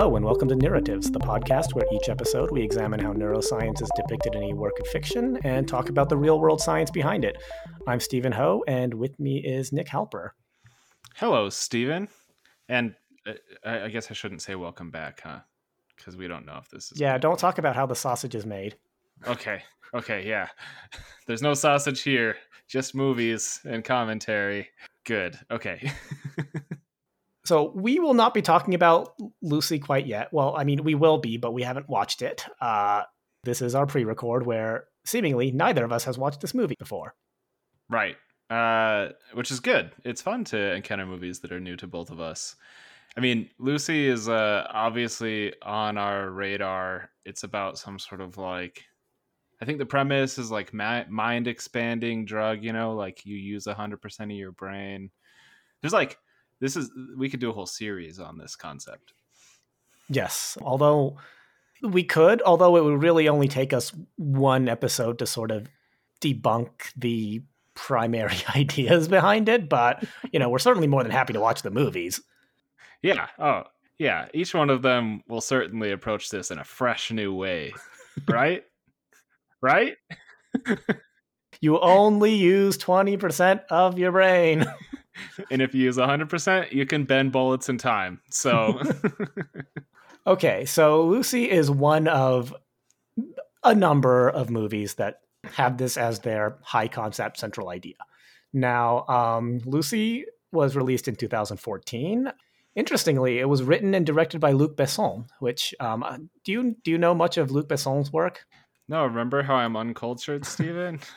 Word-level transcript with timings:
Hello, 0.00 0.16
and 0.16 0.24
welcome 0.24 0.48
to 0.48 0.54
Neurratives, 0.54 1.12
the 1.12 1.18
podcast 1.18 1.74
where 1.74 1.84
each 1.92 2.08
episode 2.08 2.50
we 2.50 2.62
examine 2.62 2.98
how 2.98 3.12
neuroscience 3.12 3.82
is 3.82 3.90
depicted 3.94 4.34
in 4.34 4.44
a 4.44 4.54
work 4.54 4.80
of 4.80 4.86
fiction 4.86 5.38
and 5.44 5.68
talk 5.68 5.90
about 5.90 6.08
the 6.08 6.16
real 6.16 6.40
world 6.40 6.58
science 6.58 6.90
behind 6.90 7.22
it. 7.22 7.36
I'm 7.86 8.00
Stephen 8.00 8.32
Ho, 8.32 8.64
and 8.66 8.94
with 8.94 9.20
me 9.20 9.44
is 9.44 9.74
Nick 9.74 9.88
Halper. 9.88 10.30
Hello, 11.16 11.50
Stephen. 11.50 12.08
And 12.70 12.94
uh, 13.26 13.34
I 13.62 13.88
guess 13.88 14.10
I 14.10 14.14
shouldn't 14.14 14.40
say 14.40 14.54
welcome 14.54 14.90
back, 14.90 15.20
huh? 15.22 15.40
Because 15.94 16.16
we 16.16 16.26
don't 16.28 16.46
know 16.46 16.56
if 16.56 16.70
this 16.70 16.92
is. 16.92 16.98
Yeah, 16.98 17.16
good. 17.16 17.20
don't 17.20 17.38
talk 17.38 17.58
about 17.58 17.76
how 17.76 17.84
the 17.84 17.94
sausage 17.94 18.34
is 18.34 18.46
made. 18.46 18.76
Okay. 19.26 19.62
Okay. 19.92 20.26
Yeah. 20.26 20.48
There's 21.26 21.42
no 21.42 21.52
sausage 21.52 22.00
here, 22.00 22.36
just 22.68 22.94
movies 22.94 23.60
and 23.66 23.84
commentary. 23.84 24.70
Good. 25.04 25.38
Okay. 25.50 25.92
So 27.50 27.72
we 27.74 27.98
will 27.98 28.14
not 28.14 28.32
be 28.32 28.42
talking 28.42 28.74
about 28.74 29.14
Lucy 29.42 29.80
quite 29.80 30.06
yet. 30.06 30.32
Well, 30.32 30.54
I 30.56 30.62
mean, 30.62 30.84
we 30.84 30.94
will 30.94 31.18
be, 31.18 31.36
but 31.36 31.52
we 31.52 31.64
haven't 31.64 31.88
watched 31.88 32.22
it. 32.22 32.46
Uh, 32.60 33.02
this 33.42 33.60
is 33.60 33.74
our 33.74 33.86
pre-record 33.86 34.46
where 34.46 34.84
seemingly 35.04 35.50
neither 35.50 35.84
of 35.84 35.90
us 35.90 36.04
has 36.04 36.16
watched 36.16 36.42
this 36.42 36.54
movie 36.54 36.76
before. 36.78 37.12
Right. 37.88 38.16
Uh, 38.50 39.08
which 39.32 39.50
is 39.50 39.58
good. 39.58 39.90
It's 40.04 40.22
fun 40.22 40.44
to 40.44 40.74
encounter 40.74 41.04
movies 41.04 41.40
that 41.40 41.50
are 41.50 41.58
new 41.58 41.74
to 41.78 41.88
both 41.88 42.12
of 42.12 42.20
us. 42.20 42.54
I 43.16 43.20
mean, 43.20 43.50
Lucy 43.58 44.06
is 44.06 44.28
uh, 44.28 44.68
obviously 44.70 45.52
on 45.60 45.98
our 45.98 46.30
radar. 46.30 47.10
It's 47.24 47.42
about 47.42 47.78
some 47.78 47.98
sort 47.98 48.20
of 48.20 48.38
like, 48.38 48.84
I 49.60 49.64
think 49.64 49.78
the 49.78 49.86
premise 49.86 50.38
is 50.38 50.52
like 50.52 50.72
ma- 50.72 51.02
mind 51.08 51.48
expanding 51.48 52.26
drug. 52.26 52.62
You 52.62 52.72
know, 52.72 52.94
like 52.94 53.26
you 53.26 53.34
use 53.34 53.66
hundred 53.66 54.00
percent 54.00 54.30
of 54.30 54.36
your 54.36 54.52
brain. 54.52 55.10
There's 55.82 55.92
like 55.92 56.16
this 56.60 56.76
is 56.76 56.90
we 57.16 57.28
could 57.28 57.40
do 57.40 57.50
a 57.50 57.52
whole 57.52 57.66
series 57.66 58.18
on 58.18 58.38
this 58.38 58.56
concept. 58.56 59.12
Yes, 60.08 60.58
although 60.60 61.16
we 61.82 62.04
could, 62.04 62.42
although 62.42 62.76
it 62.76 62.84
would 62.84 63.02
really 63.02 63.28
only 63.28 63.48
take 63.48 63.72
us 63.72 63.92
one 64.16 64.68
episode 64.68 65.18
to 65.18 65.26
sort 65.26 65.50
of 65.50 65.68
debunk 66.20 66.70
the 66.96 67.42
primary 67.74 68.36
ideas 68.54 69.08
behind 69.08 69.48
it, 69.48 69.68
but 69.68 70.04
you 70.32 70.38
know, 70.38 70.48
we're 70.48 70.58
certainly 70.58 70.88
more 70.88 71.02
than 71.02 71.12
happy 71.12 71.32
to 71.32 71.40
watch 71.40 71.62
the 71.62 71.70
movies. 71.70 72.20
Yeah. 73.02 73.28
Oh, 73.38 73.62
yeah. 73.98 74.28
Each 74.34 74.54
one 74.54 74.70
of 74.70 74.82
them 74.82 75.22
will 75.28 75.40
certainly 75.40 75.92
approach 75.92 76.28
this 76.30 76.50
in 76.50 76.58
a 76.58 76.64
fresh 76.64 77.10
new 77.10 77.34
way. 77.34 77.72
Right? 78.28 78.64
right? 79.62 79.96
you 81.60 81.78
only 81.80 82.34
use 82.34 82.76
20% 82.76 83.62
of 83.70 83.98
your 83.98 84.12
brain. 84.12 84.66
and 85.50 85.62
if 85.62 85.74
you 85.74 85.84
use 85.84 85.96
100%, 85.96 86.72
you 86.72 86.86
can 86.86 87.04
bend 87.04 87.32
bullets 87.32 87.68
in 87.68 87.78
time. 87.78 88.20
So. 88.30 88.80
okay, 90.26 90.64
so 90.64 91.04
Lucy 91.04 91.50
is 91.50 91.70
one 91.70 92.08
of 92.08 92.54
a 93.64 93.74
number 93.74 94.28
of 94.28 94.50
movies 94.50 94.94
that 94.94 95.20
have 95.44 95.78
this 95.78 95.96
as 95.96 96.20
their 96.20 96.58
high 96.62 96.88
concept 96.88 97.38
central 97.38 97.68
idea. 97.68 97.96
Now, 98.52 99.06
um, 99.06 99.60
Lucy 99.64 100.26
was 100.52 100.76
released 100.76 101.08
in 101.08 101.16
2014. 101.16 102.32
Interestingly, 102.76 103.38
it 103.38 103.48
was 103.48 103.62
written 103.62 103.94
and 103.94 104.06
directed 104.06 104.40
by 104.40 104.52
Luc 104.52 104.76
Besson. 104.76 105.26
Which 105.40 105.74
um, 105.80 106.02
uh, 106.02 106.18
do 106.44 106.52
you 106.52 106.76
do 106.84 106.90
you 106.90 106.98
know 106.98 107.14
much 107.14 107.36
of 107.36 107.50
Luc 107.50 107.68
Besson's 107.68 108.12
work? 108.12 108.46
No, 108.88 109.04
remember 109.04 109.42
how 109.42 109.56
I'm 109.56 109.76
uncultured, 109.76 110.44
Stephen? 110.44 111.00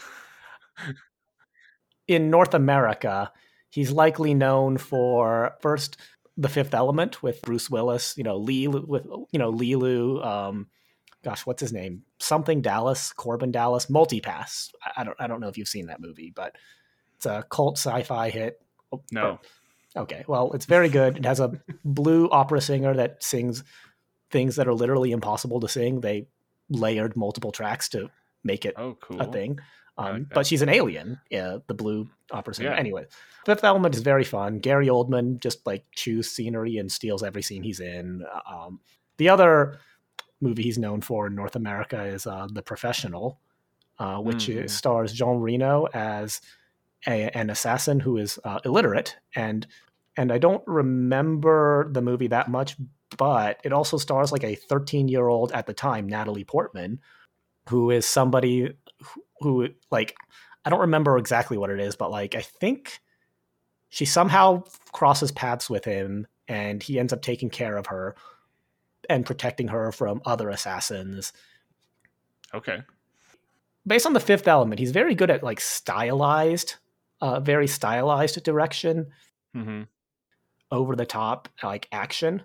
in 2.08 2.30
North 2.30 2.54
America, 2.54 3.32
He's 3.74 3.92
likely 3.92 4.36
known 4.36 4.78
for 4.78 5.56
first 5.60 5.98
The 6.38 6.48
Fifth 6.48 6.76
Element 6.76 7.24
with 7.24 7.42
Bruce 7.42 7.72
Willis, 7.72 8.14
you 8.16 8.24
know, 8.24 8.38
Lee 8.38 8.68
with 8.68 9.04
you 9.32 9.40
know 9.40 9.52
Leeloo, 9.52 10.24
um, 10.24 10.68
gosh, 11.24 11.44
what's 11.48 11.62
his 11.62 11.74
name? 11.74 12.04
Something 12.20 12.62
Dallas, 12.62 13.12
Korben 13.18 13.52
Dallas, 13.52 13.88
Multipass. 13.88 14.70
I, 14.84 15.02
I 15.02 15.04
don't 15.04 15.18
I 15.20 15.26
don't 15.26 15.40
know 15.40 15.48
if 15.48 15.58
you've 15.58 15.68
seen 15.68 15.88
that 15.88 16.00
movie, 16.00 16.32
but 16.36 16.56
it's 17.16 17.26
a 17.26 17.48
cult 17.50 17.80
sci-fi 17.80 18.30
hit. 18.30 18.62
Oh, 18.92 19.02
no. 19.12 19.40
Okay, 19.96 20.24
well, 20.28 20.52
it's 20.54 20.66
very 20.66 20.90
good. 20.90 21.18
It 21.18 21.26
has 21.26 21.40
a 21.40 21.60
blue 21.84 22.30
opera 22.30 22.62
singer 22.62 22.94
that 22.94 23.24
sings 23.24 23.64
things 24.30 24.56
that 24.58 24.68
are 24.68 24.74
literally 24.76 25.12
impossible 25.12 25.60
to 25.62 25.68
sing. 25.68 26.02
They 26.02 26.28
layered 26.70 27.18
multiple 27.18 27.52
tracks 27.52 27.90
to 27.90 28.12
make 28.44 28.66
it 28.66 28.74
oh, 28.78 28.98
cool. 29.02 29.22
a 29.22 29.32
thing. 29.32 29.60
Um, 29.98 30.14
like 30.14 30.30
but 30.30 30.48
she's 30.48 30.64
an 30.64 30.70
alien, 30.70 31.20
yeah, 31.30 31.58
the 31.68 31.74
blue 31.74 32.10
opera 32.32 32.56
singer. 32.56 32.72
Yeah. 32.72 32.78
Anyway, 32.78 33.06
Fifth 33.46 33.64
Element 33.64 33.96
is 33.96 34.02
very 34.02 34.24
fun. 34.24 34.60
Gary 34.60 34.88
Oldman 34.88 35.40
just 35.40 35.66
like 35.68 35.86
chews 35.96 36.30
scenery 36.30 36.78
and 36.78 36.92
steals 36.92 37.22
every 37.22 37.44
scene 37.44 37.62
he's 37.62 37.80
in. 37.80 38.24
Um, 38.50 38.80
the 39.18 39.30
other 39.30 39.80
movie 40.42 40.64
he's 40.64 40.80
known 40.80 41.02
for 41.02 41.28
in 41.28 41.36
North 41.36 41.56
America 41.56 42.04
is 42.04 42.26
uh, 42.26 42.48
The 42.52 42.64
Professional, 42.64 43.40
uh, 44.00 44.18
which 44.18 44.48
mm-hmm. 44.48 44.68
stars 44.68 45.14
Jean 45.14 45.38
Reno 45.38 45.88
as 45.94 46.42
a, 47.08 47.30
an 47.38 47.52
assassin 47.52 48.00
who 48.00 48.18
is 48.18 48.40
uh, 48.44 48.60
illiterate 48.66 49.16
and 49.36 49.68
and 50.16 50.32
I 50.32 50.38
don't 50.38 50.64
remember 50.68 51.90
the 51.92 52.02
movie 52.02 52.28
that 52.28 52.48
much, 52.48 52.76
but 53.18 53.60
it 53.64 53.74
also 53.74 53.98
stars 53.98 54.32
like 54.32 54.44
a 54.44 54.54
13 54.54 55.08
year 55.08 55.28
old 55.28 55.52
at 55.54 55.66
the 55.66 55.74
time, 55.74 56.08
Natalie 56.08 56.44
Portman, 56.44 57.00
who 57.70 57.92
is 57.92 58.06
somebody 58.06 58.74
who 59.40 59.70
like 59.92 60.16
I 60.66 60.70
don't 60.70 60.82
remember 60.82 61.18
exactly 61.18 61.58
what 61.58 61.70
it 61.70 61.80
is, 61.80 61.96
but 61.96 62.12
like 62.12 62.36
I 62.36 62.42
think 62.42 63.00
she 63.90 64.06
somehow 64.06 64.64
crosses 64.92 65.32
paths 65.32 65.70
with 65.70 65.86
him 65.86 66.28
and 66.48 66.82
he 66.82 67.00
ends 67.00 67.14
up 67.14 67.22
taking 67.22 67.50
care 67.50 67.78
of 67.78 67.88
her 67.88 68.16
and 69.10 69.26
protecting 69.26 69.68
her 69.70 69.92
from 69.92 70.22
other 70.26 70.50
assassins. 70.50 71.34
Okay. 72.54 72.80
Based 73.86 74.06
on 74.06 74.14
the 74.14 74.20
fifth 74.20 74.48
element, 74.48 74.80
he's 74.80 74.92
very 74.92 75.16
good 75.16 75.30
at 75.30 75.44
like 75.44 75.60
stylized, 75.60 76.76
uh, 77.22 77.40
very 77.40 77.68
stylized 77.68 78.42
direction, 78.44 79.08
mm-hmm. 79.56 79.84
over 80.72 80.96
the 80.96 81.06
top 81.06 81.50
like 81.62 81.88
action. 81.92 82.44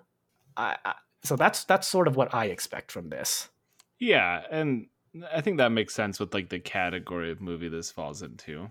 I, 0.57 0.77
I, 0.85 0.95
so 1.23 1.37
that's 1.37 1.65
that's 1.65 1.87
sort 1.87 2.09
of 2.09 2.17
what 2.17 2.35
I 2.35 2.47
expect 2.47 2.91
from 2.91 3.09
this. 3.09 3.49
Yeah, 3.99 4.43
and 4.51 4.87
I 5.33 5.41
think 5.41 5.59
that 5.59 5.73
makes 5.73 5.95
sense 5.95 6.21
with 6.21 6.35
like 6.35 6.49
the 6.49 6.59
category 6.59 7.31
of 7.31 7.41
movie 7.41 7.69
this 7.69 7.91
falls 7.91 8.23
into. 8.23 8.71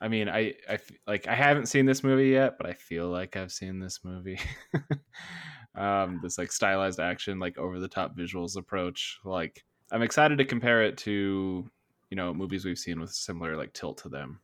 I 0.00 0.08
mean, 0.08 0.28
I 0.28 0.54
I 0.68 0.78
like 1.06 1.26
I 1.26 1.34
haven't 1.34 1.66
seen 1.66 1.86
this 1.86 2.04
movie 2.04 2.28
yet, 2.28 2.58
but 2.58 2.66
I 2.66 2.74
feel 2.74 3.08
like 3.08 3.36
I've 3.36 3.52
seen 3.52 3.78
this 3.78 4.00
movie. 4.04 4.38
um, 5.74 6.20
this 6.22 6.38
like 6.38 6.52
stylized 6.52 7.00
action, 7.00 7.38
like 7.38 7.58
over 7.58 7.80
the 7.80 7.88
top 7.88 8.16
visuals 8.16 8.56
approach. 8.56 9.18
Like 9.24 9.64
I'm 9.90 10.02
excited 10.02 10.38
to 10.38 10.44
compare 10.44 10.82
it 10.82 10.98
to 10.98 11.68
you 12.10 12.16
know 12.16 12.34
movies 12.34 12.64
we've 12.64 12.78
seen 12.78 13.00
with 13.00 13.12
similar 13.12 13.56
like 13.56 13.72
tilt 13.72 13.98
to 13.98 14.08
them. 14.08 14.40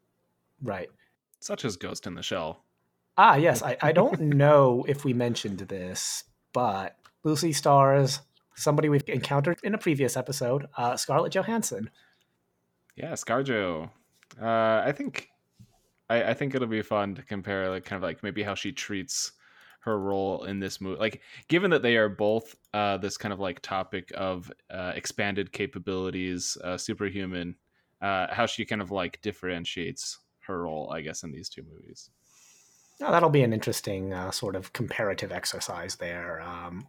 Right. 0.62 0.88
Such 1.40 1.64
as 1.64 1.76
Ghost 1.76 2.06
in 2.06 2.14
the 2.14 2.22
Shell. 2.22 2.64
Ah, 3.16 3.36
yes. 3.36 3.62
I, 3.62 3.76
I 3.82 3.92
don't 3.92 4.20
know 4.20 4.84
if 4.88 5.04
we 5.04 5.12
mentioned 5.12 5.58
this, 5.58 6.24
but 6.52 6.96
Lucy 7.24 7.52
stars 7.52 8.20
somebody 8.60 8.88
we've 8.88 9.08
encountered 9.08 9.58
in 9.62 9.74
a 9.74 9.78
previous 9.78 10.16
episode, 10.16 10.68
uh, 10.76 10.96
Scarlett 10.96 11.32
Johansson. 11.32 11.90
Yeah, 12.96 13.12
ScarJo. 13.12 13.90
Uh, 14.40 14.82
I 14.84 14.92
think 14.92 15.28
I, 16.08 16.30
I 16.30 16.34
think 16.34 16.54
it'll 16.54 16.68
be 16.68 16.82
fun 16.82 17.14
to 17.14 17.22
compare, 17.22 17.70
like, 17.70 17.84
kind 17.84 17.96
of 17.96 18.02
like 18.02 18.22
maybe 18.22 18.42
how 18.42 18.54
she 18.54 18.72
treats 18.72 19.32
her 19.80 19.98
role 19.98 20.44
in 20.44 20.60
this 20.60 20.80
movie. 20.80 21.00
Like, 21.00 21.22
given 21.48 21.70
that 21.70 21.82
they 21.82 21.96
are 21.96 22.08
both 22.08 22.56
uh, 22.74 22.98
this 22.98 23.16
kind 23.16 23.32
of 23.32 23.40
like 23.40 23.60
topic 23.60 24.12
of 24.14 24.52
uh, 24.70 24.92
expanded 24.94 25.52
capabilities, 25.52 26.58
uh, 26.62 26.76
superhuman, 26.76 27.56
uh, 28.02 28.26
how 28.30 28.46
she 28.46 28.64
kind 28.64 28.82
of 28.82 28.90
like 28.90 29.22
differentiates 29.22 30.18
her 30.40 30.62
role, 30.62 30.90
I 30.92 31.00
guess, 31.00 31.22
in 31.22 31.32
these 31.32 31.48
two 31.48 31.62
movies. 31.62 32.10
Oh, 33.00 33.10
that'll 33.10 33.30
be 33.30 33.42
an 33.42 33.54
interesting 33.54 34.12
uh, 34.12 34.30
sort 34.30 34.54
of 34.56 34.72
comparative 34.74 35.32
exercise 35.32 35.96
there. 35.96 36.42
Um, 36.42 36.86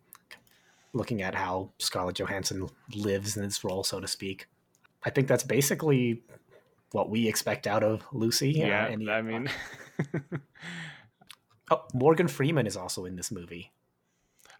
looking 0.94 1.22
at 1.22 1.36
how 1.36 1.72
Scarlett 1.80 2.18
Johansson 2.20 2.68
lives 2.96 3.38
in 3.38 3.44
this 3.44 3.64
role, 3.64 3.84
so 3.84 4.00
to 4.00 4.08
speak. 4.08 4.48
I 5.04 5.10
think 5.10 5.28
that's 5.28 5.44
basically 5.44 6.24
what 6.92 7.10
we 7.10 7.28
expect 7.28 7.68
out 7.68 7.84
of 7.84 8.04
Lucy. 8.12 8.52
Yeah, 8.52 8.86
uh, 8.88 9.12
I 9.12 9.22
mean, 9.22 9.50
oh, 11.72 11.84
Morgan 11.94 12.28
Freeman 12.28 12.68
is 12.68 12.78
also 12.78 13.06
in 13.06 13.16
this 13.16 13.32
movie. 13.32 13.72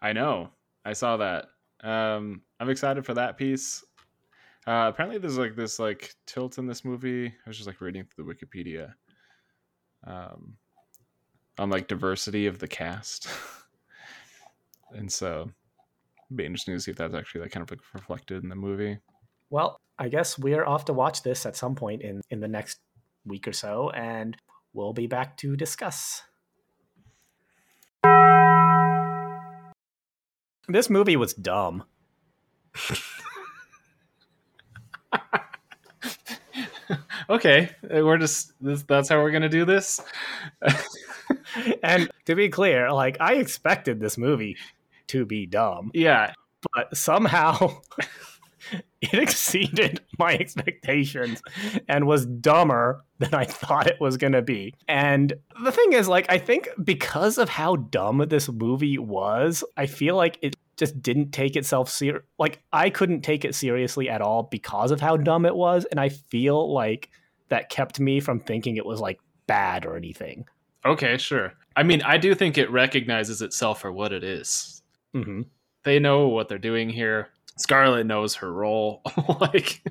I 0.00 0.12
know. 0.12 0.50
I 0.84 0.94
saw 0.94 1.18
that. 1.18 1.46
Um, 1.82 2.42
I'm 2.58 2.70
excited 2.70 3.04
for 3.04 3.14
that 3.14 3.36
piece. 3.36 3.84
Uh, 4.66 4.86
apparently, 4.88 5.18
there's 5.18 5.38
like 5.38 5.56
this 5.56 5.78
like 5.78 6.14
tilt 6.26 6.58
in 6.58 6.66
this 6.66 6.84
movie. 6.84 7.26
I 7.26 7.48
was 7.48 7.56
just 7.56 7.66
like 7.66 7.80
reading 7.80 8.04
through 8.04 8.24
the 8.24 8.34
Wikipedia. 8.34 8.94
Um, 10.04 10.56
on 11.58 11.70
like 11.70 11.86
diversity 11.86 12.46
of 12.46 12.58
the 12.58 12.66
cast, 12.66 13.28
and 14.92 15.12
so 15.12 15.50
be 16.36 16.46
interesting 16.46 16.74
to 16.74 16.80
see 16.80 16.90
if 16.90 16.96
that's 16.96 17.14
actually 17.14 17.42
like 17.42 17.52
kind 17.52 17.62
of 17.62 17.70
like 17.70 17.80
reflected 17.94 18.42
in 18.42 18.48
the 18.48 18.56
movie. 18.56 18.98
Well, 19.50 19.78
I 19.98 20.08
guess 20.08 20.38
we're 20.38 20.64
off 20.64 20.86
to 20.86 20.92
watch 20.92 21.22
this 21.22 21.46
at 21.46 21.56
some 21.56 21.74
point 21.74 22.02
in 22.02 22.20
in 22.30 22.40
the 22.40 22.48
next 22.48 22.80
week 23.24 23.46
or 23.46 23.52
so, 23.52 23.90
and 23.90 24.36
we'll 24.72 24.92
be 24.92 25.06
back 25.06 25.36
to 25.38 25.56
discuss. 25.56 26.22
This 30.68 30.88
movie 30.88 31.16
was 31.16 31.34
dumb. 31.34 31.84
okay, 37.30 37.70
uh, 37.84 38.04
we're 38.04 38.18
just 38.18 38.52
this, 38.60 38.82
that's 38.84 39.08
how 39.08 39.22
we're 39.22 39.30
gonna 39.30 39.48
do 39.48 39.64
this. 39.64 40.00
and 41.82 42.10
to 42.26 42.34
be 42.34 42.48
clear, 42.48 42.92
like 42.92 43.16
I 43.20 43.34
expected 43.34 44.00
this 44.00 44.16
movie 44.16 44.56
to 45.12 45.26
be 45.26 45.46
dumb. 45.46 45.90
Yeah, 45.94 46.32
but 46.74 46.96
somehow 46.96 47.80
it 49.00 49.14
exceeded 49.14 50.00
my 50.18 50.34
expectations 50.34 51.42
and 51.88 52.06
was 52.06 52.26
dumber 52.26 53.04
than 53.18 53.34
I 53.34 53.44
thought 53.44 53.86
it 53.86 54.00
was 54.00 54.16
going 54.16 54.32
to 54.32 54.42
be. 54.42 54.74
And 54.88 55.34
the 55.62 55.72
thing 55.72 55.92
is, 55.92 56.08
like, 56.08 56.26
I 56.30 56.38
think 56.38 56.68
because 56.82 57.38
of 57.38 57.48
how 57.48 57.76
dumb 57.76 58.24
this 58.28 58.48
movie 58.48 58.98
was, 58.98 59.62
I 59.76 59.86
feel 59.86 60.16
like 60.16 60.38
it 60.40 60.56
just 60.76 61.02
didn't 61.02 61.32
take 61.32 61.56
itself 61.56 61.90
ser- 61.90 62.24
like 62.38 62.62
I 62.72 62.90
couldn't 62.90 63.20
take 63.20 63.44
it 63.44 63.54
seriously 63.54 64.08
at 64.08 64.22
all 64.22 64.44
because 64.44 64.90
of 64.90 65.00
how 65.00 65.16
dumb 65.16 65.44
it 65.44 65.54
was, 65.54 65.84
and 65.86 66.00
I 66.00 66.08
feel 66.08 66.72
like 66.72 67.10
that 67.50 67.68
kept 67.68 68.00
me 68.00 68.18
from 68.18 68.40
thinking 68.40 68.76
it 68.76 68.86
was 68.86 68.98
like 68.98 69.20
bad 69.46 69.84
or 69.84 69.96
anything. 69.96 70.46
Okay, 70.84 71.16
sure. 71.18 71.52
I 71.76 71.82
mean, 71.82 72.02
I 72.02 72.16
do 72.18 72.34
think 72.34 72.58
it 72.58 72.70
recognizes 72.70 73.42
itself 73.42 73.80
for 73.80 73.92
what 73.92 74.12
it 74.12 74.24
is. 74.24 74.81
Mm-hmm. 75.14 75.42
They 75.84 75.98
know 75.98 76.28
what 76.28 76.48
they're 76.48 76.58
doing 76.58 76.88
here. 76.90 77.28
Scarlett 77.56 78.06
knows 78.06 78.36
her 78.36 78.52
role. 78.52 79.02
like 79.40 79.82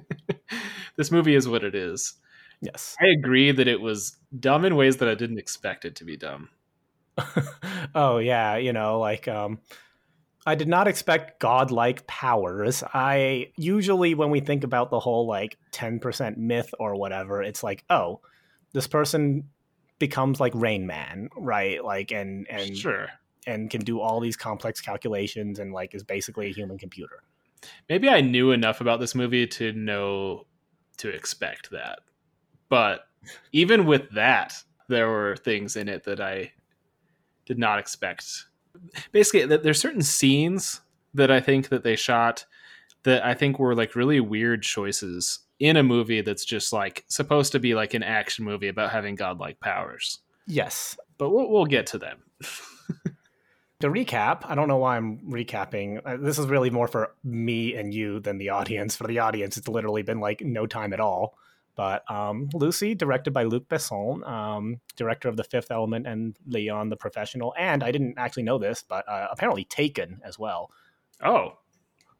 this 0.97 1.11
movie 1.11 1.35
is 1.35 1.47
what 1.47 1.63
it 1.63 1.75
is. 1.75 2.13
Yes. 2.61 2.95
I 3.01 3.07
agree 3.07 3.51
that 3.51 3.67
it 3.67 3.81
was 3.81 4.17
dumb 4.39 4.65
in 4.65 4.75
ways 4.75 4.97
that 4.97 5.09
I 5.09 5.15
didn't 5.15 5.39
expect 5.39 5.85
it 5.85 5.95
to 5.97 6.05
be 6.05 6.17
dumb. 6.17 6.49
oh 7.95 8.17
yeah, 8.19 8.57
you 8.57 8.73
know, 8.73 8.99
like 8.99 9.27
um 9.27 9.59
I 10.45 10.55
did 10.55 10.67
not 10.67 10.87
expect 10.87 11.39
godlike 11.39 12.07
powers. 12.07 12.83
I 12.93 13.51
usually 13.57 14.15
when 14.15 14.31
we 14.31 14.39
think 14.39 14.63
about 14.63 14.89
the 14.89 14.99
whole 14.99 15.27
like 15.27 15.57
10% 15.71 16.37
myth 16.37 16.73
or 16.79 16.95
whatever, 16.95 17.43
it's 17.43 17.63
like, 17.63 17.83
oh, 17.89 18.21
this 18.73 18.87
person 18.87 19.49
becomes 19.99 20.39
like 20.39 20.53
Rain 20.55 20.87
Man, 20.87 21.29
right? 21.35 21.83
Like 21.83 22.11
and 22.11 22.47
and 22.49 22.75
sure. 22.75 23.07
And 23.47 23.69
can 23.69 23.81
do 23.81 23.99
all 23.99 24.19
these 24.19 24.37
complex 24.37 24.81
calculations 24.81 25.59
and 25.59 25.73
like 25.73 25.95
is 25.95 26.03
basically 26.03 26.47
a 26.47 26.53
human 26.53 26.77
computer 26.77 27.23
maybe 27.89 28.09
I 28.09 28.21
knew 28.21 28.51
enough 28.51 28.81
about 28.81 28.99
this 28.99 29.15
movie 29.15 29.47
to 29.47 29.71
know 29.73 30.45
to 30.97 31.09
expect 31.09 31.71
that. 31.71 31.99
But 32.69 33.01
even 33.51 33.85
with 33.85 34.09
that, 34.11 34.55
there 34.87 35.09
were 35.09 35.35
things 35.35 35.75
in 35.75 35.87
it 35.87 36.03
that 36.05 36.19
I 36.19 36.53
did 37.45 37.57
not 37.57 37.79
expect. 37.79 38.45
Basically, 39.11 39.57
there's 39.57 39.79
certain 39.79 40.01
scenes 40.01 40.81
that 41.13 41.31
I 41.31 41.39
think 41.39 41.69
that 41.69 41.83
they 41.83 41.95
shot 41.95 42.45
that 43.03 43.25
I 43.25 43.33
think 43.33 43.57
were 43.57 43.75
like 43.75 43.95
really 43.95 44.19
weird 44.19 44.63
choices 44.63 45.39
in 45.59 45.75
a 45.75 45.83
movie 45.83 46.21
that's 46.21 46.45
just 46.45 46.71
like 46.71 47.03
supposed 47.07 47.51
to 47.51 47.59
be 47.59 47.75
like 47.75 47.93
an 47.93 48.03
action 48.03 48.45
movie 48.45 48.67
about 48.67 48.91
having 48.91 49.15
godlike 49.15 49.59
powers. 49.59 50.19
Yes, 50.47 50.97
but 51.17 51.29
we'll, 51.29 51.49
we'll 51.49 51.65
get 51.65 51.87
to 51.87 51.97
them. 51.97 52.19
to 53.81 53.89
recap, 53.89 54.41
I 54.45 54.55
don't 54.55 54.67
know 54.67 54.77
why 54.77 54.97
I'm 54.97 55.19
recapping. 55.19 56.01
Uh, 56.05 56.17
this 56.17 56.39
is 56.39 56.47
really 56.47 56.69
more 56.69 56.87
for 56.87 57.15
me 57.23 57.75
and 57.75 57.93
you 57.93 58.19
than 58.19 58.37
the 58.37 58.49
audience. 58.59 58.95
For 58.95 59.07
the 59.07 59.19
audience, 59.19 59.57
it's 59.57 59.67
literally 59.67 60.03
been 60.03 60.19
like 60.19 60.41
no 60.41 60.65
time 60.65 60.93
at 60.93 60.99
all. 60.99 61.37
But 61.75 62.09
um, 62.11 62.49
Lucy, 62.53 62.95
directed 62.95 63.31
by 63.31 63.43
Luc 63.43 63.67
Besson, 63.69 64.27
um, 64.27 64.81
director 64.97 65.29
of 65.29 65.37
The 65.37 65.43
Fifth 65.43 65.71
Element 65.71 66.05
and 66.05 66.35
Leon 66.45 66.89
the 66.89 66.97
Professional, 66.97 67.53
and 67.57 67.83
I 67.83 67.91
didn't 67.91 68.15
actually 68.17 68.43
know 68.43 68.57
this, 68.57 68.83
but 68.87 69.07
uh, 69.07 69.27
apparently 69.31 69.63
Taken 69.63 70.19
as 70.23 70.37
well. 70.37 70.69
Oh, 71.23 71.57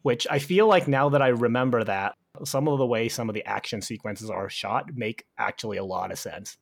which 0.04 0.26
I 0.30 0.40
feel 0.40 0.68
like 0.68 0.88
now 0.88 1.10
that 1.10 1.22
I 1.22 1.28
remember 1.28 1.84
that, 1.84 2.16
some 2.46 2.68
of 2.68 2.80
the 2.80 2.86
way 2.86 3.10
some 3.10 3.30
of 3.30 3.36
the 3.36 3.46
action 3.46 3.82
sequences 3.82 4.30
are 4.30 4.50
shot 4.50 4.96
make 4.96 5.26
actually 5.38 5.78
a 5.78 5.84
lot 5.84 6.12
of 6.12 6.20
sense. 6.20 6.58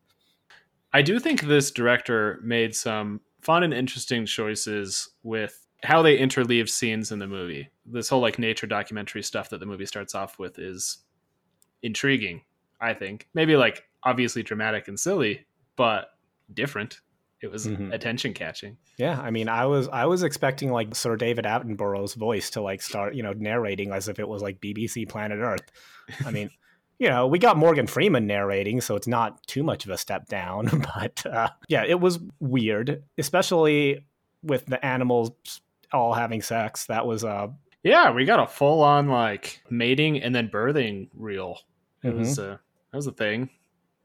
I 0.91 1.03
do 1.03 1.19
think 1.19 1.41
this 1.41 1.69
director 1.69 2.39
made 2.43 2.75
some 2.75 3.21
fun 3.41 3.63
and 3.63 3.73
interesting 3.73 4.25
choices 4.25 5.09
with 5.23 5.65
how 5.83 6.01
they 6.01 6.17
interleave 6.17 6.69
scenes 6.69 7.11
in 7.11 7.19
the 7.19 7.27
movie. 7.27 7.69
This 7.85 8.09
whole 8.09 8.21
like 8.21 8.39
nature 8.39 8.67
documentary 8.67 9.23
stuff 9.23 9.49
that 9.49 9.59
the 9.59 9.65
movie 9.65 9.85
starts 9.85 10.13
off 10.13 10.37
with 10.37 10.59
is 10.59 10.99
intriguing, 11.81 12.41
I 12.81 12.93
think. 12.93 13.27
Maybe 13.33 13.55
like 13.55 13.83
obviously 14.03 14.43
dramatic 14.43 14.87
and 14.87 14.99
silly, 14.99 15.45
but 15.75 16.09
different. 16.53 16.99
It 17.41 17.49
was 17.49 17.67
mm-hmm. 17.67 17.93
attention 17.93 18.33
catching. 18.33 18.75
Yeah, 18.97 19.19
I 19.21 19.31
mean, 19.31 19.47
I 19.47 19.65
was 19.65 19.87
I 19.87 20.05
was 20.05 20.23
expecting 20.23 20.71
like 20.71 20.93
Sir 20.93 21.15
David 21.15 21.45
Attenborough's 21.45 22.15
voice 22.15 22.49
to 22.51 22.61
like 22.61 22.81
start, 22.81 23.15
you 23.15 23.23
know, 23.23 23.31
narrating 23.31 23.93
as 23.93 24.09
if 24.09 24.19
it 24.19 24.27
was 24.27 24.41
like 24.41 24.59
BBC 24.59 25.07
Planet 25.07 25.39
Earth. 25.39 25.71
I 26.25 26.31
mean, 26.31 26.49
you 26.99 27.09
know, 27.09 27.27
we 27.27 27.39
got 27.39 27.57
Morgan 27.57 27.87
Freeman 27.87 28.27
narrating, 28.27 28.81
so 28.81 28.95
it's 28.95 29.07
not 29.07 29.41
too 29.47 29.63
much 29.63 29.85
of 29.85 29.91
a 29.91 29.97
step 29.97 30.27
down. 30.27 30.69
But 30.99 31.25
uh, 31.25 31.49
yeah, 31.67 31.85
it 31.87 31.99
was 31.99 32.19
weird, 32.39 33.03
especially 33.17 34.05
with 34.43 34.65
the 34.65 34.83
animals 34.85 35.31
all 35.93 36.13
having 36.13 36.41
sex. 36.41 36.85
That 36.85 37.05
was 37.05 37.23
uh 37.23 37.47
yeah, 37.83 38.11
we 38.11 38.25
got 38.25 38.41
a 38.41 38.47
full 38.47 38.81
on 38.81 39.07
like 39.07 39.61
mating 39.69 40.21
and 40.21 40.35
then 40.35 40.49
birthing 40.49 41.09
reel. 41.13 41.59
It 42.03 42.09
mm-hmm. 42.09 42.19
was 42.19 42.37
uh, 42.37 42.57
that 42.91 42.97
was 42.97 43.07
a 43.07 43.13
thing 43.13 43.49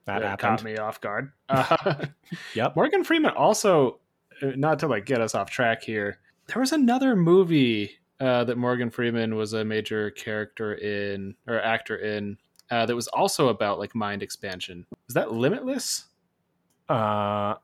that, 0.06 0.20
that 0.20 0.38
caught 0.38 0.62
me 0.62 0.76
off 0.76 1.00
guard. 1.00 1.32
Uh, 1.48 2.06
yep. 2.54 2.74
Morgan 2.74 3.04
Freeman 3.04 3.32
also, 3.32 4.00
uh, 4.42 4.52
not 4.56 4.78
to 4.78 4.88
like 4.88 5.04
get 5.04 5.20
us 5.20 5.34
off 5.34 5.50
track 5.50 5.82
here. 5.82 6.18
There 6.46 6.60
was 6.60 6.72
another 6.72 7.14
movie 7.14 7.90
uh, 8.18 8.44
that 8.44 8.56
Morgan 8.56 8.90
Freeman 8.90 9.34
was 9.34 9.52
a 9.52 9.64
major 9.64 10.10
character 10.10 10.74
in 10.74 11.34
or 11.46 11.60
actor 11.60 11.96
in 11.96 12.38
uh, 12.70 12.86
that 12.86 12.94
was 12.94 13.08
also 13.08 13.48
about 13.48 13.78
like 13.78 13.94
mind 13.94 14.22
expansion. 14.22 14.86
Is 15.08 15.14
that 15.14 15.32
Limitless? 15.32 16.06
Uh, 16.88 17.54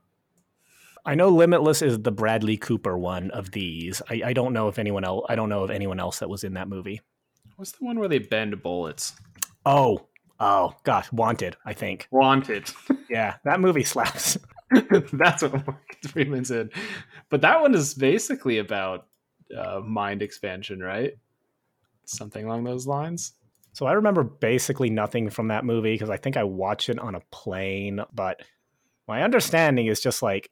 I 1.05 1.15
know 1.15 1.29
Limitless 1.29 1.83
is 1.83 1.99
the 2.01 2.13
Bradley 2.13 2.57
Cooper 2.57 2.99
one 2.99 3.31
of 3.31 3.51
these. 3.53 4.03
I, 4.11 4.23
I 4.27 4.33
don't 4.33 4.53
know 4.53 4.69
if 4.69 4.79
anyone 4.79 5.05
else. 5.05 5.27
I 5.29 5.35
don't 5.35 5.49
know 5.49 5.63
of 5.63 5.71
anyone 5.71 6.01
else 6.01 6.19
that 6.19 6.29
was 6.29 6.45
in 6.45 6.55
that 6.55 6.69
movie. 6.69 7.01
What's 7.57 7.73
the 7.73 7.85
one 7.85 7.99
where 7.99 8.09
they 8.09 8.19
bend 8.19 8.63
bullets? 8.63 9.15
Oh, 9.67 10.07
oh, 10.39 10.75
gosh, 10.85 11.11
Wanted. 11.13 11.57
I 11.65 11.73
think 11.73 12.09
Wanted. 12.11 12.71
yeah, 13.11 13.37
that 13.45 13.61
movie 13.61 13.85
slaps. 13.85 14.39
That's 15.13 15.43
what 15.43 15.53
Morgan 15.53 15.75
Freeman's 16.09 16.51
in. 16.51 16.71
But 17.29 17.41
that 17.43 17.61
one 17.61 17.75
is 17.75 17.95
basically 17.95 18.59
about 18.59 19.07
uh, 19.57 19.81
mind 19.85 20.23
expansion, 20.23 20.81
right? 20.81 21.15
Something 22.05 22.47
along 22.47 22.65
those 22.65 22.87
lines. 22.87 23.33
So 23.73 23.87
I 23.87 23.93
remember 23.93 24.25
basically 24.25 24.91
nothing 24.91 25.31
from 25.31 25.49
that 25.49 25.65
movie 25.65 25.95
because 25.95 26.11
I 26.11 26.17
think 26.17 26.37
I 26.37 26.45
watched 26.45 26.89
it 26.89 26.99
on 26.99 27.15
a 27.15 27.23
plane. 27.31 28.01
But 28.13 28.43
my 29.07 29.23
understanding 29.23 29.87
is 29.87 30.01
just 30.01 30.23
like, 30.23 30.51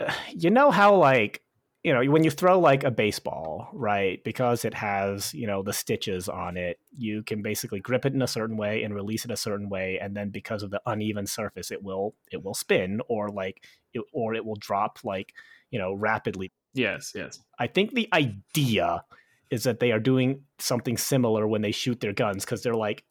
you 0.34 0.50
know 0.50 0.70
how 0.70 0.94
like 0.96 1.44
you 1.84 1.92
know 1.92 2.02
when 2.10 2.24
you 2.24 2.30
throw 2.30 2.58
like 2.58 2.82
a 2.82 2.90
baseball 2.90 3.68
right 3.74 4.24
because 4.24 4.64
it 4.64 4.74
has 4.74 5.32
you 5.34 5.46
know 5.46 5.62
the 5.62 5.72
stitches 5.72 6.28
on 6.28 6.56
it 6.56 6.80
you 6.96 7.22
can 7.22 7.42
basically 7.42 7.78
grip 7.78 8.06
it 8.06 8.14
in 8.14 8.22
a 8.22 8.26
certain 8.26 8.56
way 8.56 8.82
and 8.82 8.94
release 8.94 9.24
it 9.24 9.30
a 9.30 9.36
certain 9.36 9.68
way 9.68 9.98
and 10.00 10.16
then 10.16 10.30
because 10.30 10.62
of 10.62 10.70
the 10.70 10.80
uneven 10.86 11.26
surface 11.26 11.70
it 11.70 11.82
will 11.82 12.14
it 12.32 12.42
will 12.42 12.54
spin 12.54 13.00
or 13.06 13.28
like 13.28 13.62
it, 13.92 14.02
or 14.12 14.34
it 14.34 14.44
will 14.44 14.56
drop 14.56 14.98
like 15.04 15.34
you 15.70 15.78
know 15.78 15.92
rapidly 15.92 16.50
yes 16.72 17.12
yes 17.14 17.38
i 17.58 17.66
think 17.66 17.92
the 17.92 18.08
idea 18.12 19.04
is 19.50 19.64
that 19.64 19.80
they 19.80 19.92
are 19.92 20.00
doing 20.00 20.42
something 20.58 20.96
similar 20.96 21.46
when 21.46 21.62
they 21.62 21.72
shoot 21.72 22.00
their 22.00 22.12
guns 22.12 22.44
because 22.44 22.62
they're 22.62 22.74
like 22.74 23.04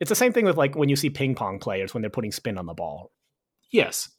it's 0.00 0.08
the 0.08 0.14
same 0.14 0.32
thing 0.32 0.44
with 0.44 0.56
like 0.56 0.76
when 0.76 0.88
you 0.88 0.96
see 0.96 1.10
ping 1.10 1.34
pong 1.34 1.58
players 1.58 1.92
when 1.92 2.02
they're 2.02 2.10
putting 2.10 2.32
spin 2.32 2.58
on 2.58 2.66
the 2.66 2.74
ball. 2.74 3.10
Yes. 3.70 4.10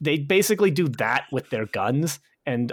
They 0.00 0.18
basically 0.18 0.70
do 0.70 0.88
that 0.88 1.26
with 1.30 1.50
their 1.50 1.66
guns 1.66 2.20
and 2.46 2.72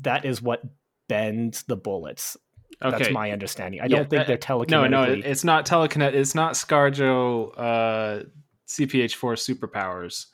that 0.00 0.24
is 0.24 0.40
what 0.40 0.62
bends 1.08 1.64
the 1.64 1.76
bullets. 1.76 2.36
Okay. 2.80 2.96
That's 2.96 3.10
my 3.10 3.32
understanding. 3.32 3.80
I 3.80 3.84
yeah, 3.84 3.96
don't 3.96 4.10
think 4.10 4.26
they're 4.28 4.38
telekinetic. 4.38 4.70
No, 4.70 4.86
no, 4.86 5.02
it's 5.04 5.42
not 5.42 5.66
telekinetic. 5.66 6.14
It's 6.14 6.34
not 6.34 6.54
ScarJo 6.54 7.52
uh, 7.58 8.22
CPH4 8.68 9.58
superpowers. 9.58 10.26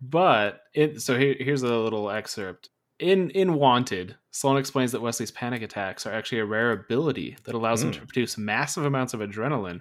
But 0.00 0.62
it, 0.74 1.02
so 1.02 1.16
here, 1.16 1.36
here's 1.38 1.62
a 1.62 1.72
little 1.72 2.10
excerpt 2.10 2.70
in 3.00 3.30
in 3.30 3.54
Wanted, 3.54 4.16
Sloan 4.30 4.56
explains 4.56 4.92
that 4.92 5.02
Wesley's 5.02 5.30
panic 5.30 5.62
attacks 5.62 6.06
are 6.06 6.12
actually 6.12 6.38
a 6.38 6.44
rare 6.44 6.72
ability 6.72 7.36
that 7.44 7.54
allows 7.54 7.80
mm. 7.80 7.86
him 7.86 7.92
to 7.92 7.98
hmm. 8.00 8.06
produce 8.06 8.38
massive 8.38 8.84
amounts 8.84 9.14
of 9.14 9.20
adrenaline, 9.20 9.80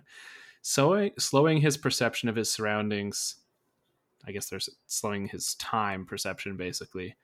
so 0.62 1.10
slowing 1.20 1.62
his 1.62 1.78
perception 1.78 2.30
of 2.30 2.36
his 2.36 2.52
surroundings. 2.52 3.36
I 4.28 4.32
guess 4.32 4.50
they're 4.50 4.60
slowing 4.88 5.28
his 5.28 5.56
time 5.56 6.06
perception 6.06 6.58
basically, 6.58 7.16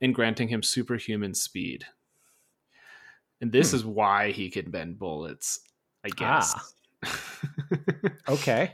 and 0.00 0.14
granting 0.14 0.48
him 0.48 0.62
superhuman 0.62 1.34
speed. 1.34 1.84
And 3.40 3.52
this 3.52 3.70
hmm. 3.70 3.76
is 3.76 3.84
why 3.84 4.30
he 4.32 4.50
can 4.50 4.70
bend 4.70 4.98
bullets, 4.98 5.60
I 6.04 6.08
guess. 6.10 6.54
Ah. 7.04 7.20
okay. 8.28 8.72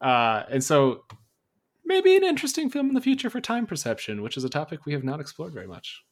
Uh, 0.00 0.42
and 0.50 0.62
so 0.62 1.04
maybe 1.84 2.16
an 2.16 2.24
interesting 2.24 2.70
film 2.70 2.88
in 2.88 2.94
the 2.94 3.00
future 3.00 3.30
for 3.30 3.40
time 3.40 3.66
perception, 3.66 4.22
which 4.22 4.36
is 4.36 4.44
a 4.44 4.48
topic 4.48 4.84
we 4.84 4.92
have 4.92 5.04
not 5.04 5.20
explored 5.20 5.52
very 5.52 5.66
much. 5.66 6.02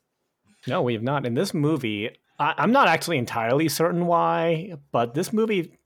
No, 0.66 0.82
we 0.82 0.94
have 0.94 1.02
not. 1.02 1.26
In 1.26 1.35
this 1.35 1.54
movie, 1.54 2.11
I, 2.38 2.54
I'm 2.58 2.73
not 2.73 2.88
actually 2.88 3.18
entirely 3.18 3.68
certain 3.68 4.06
why, 4.06 4.75
but 4.92 5.14
this 5.14 5.32
movie 5.32 5.78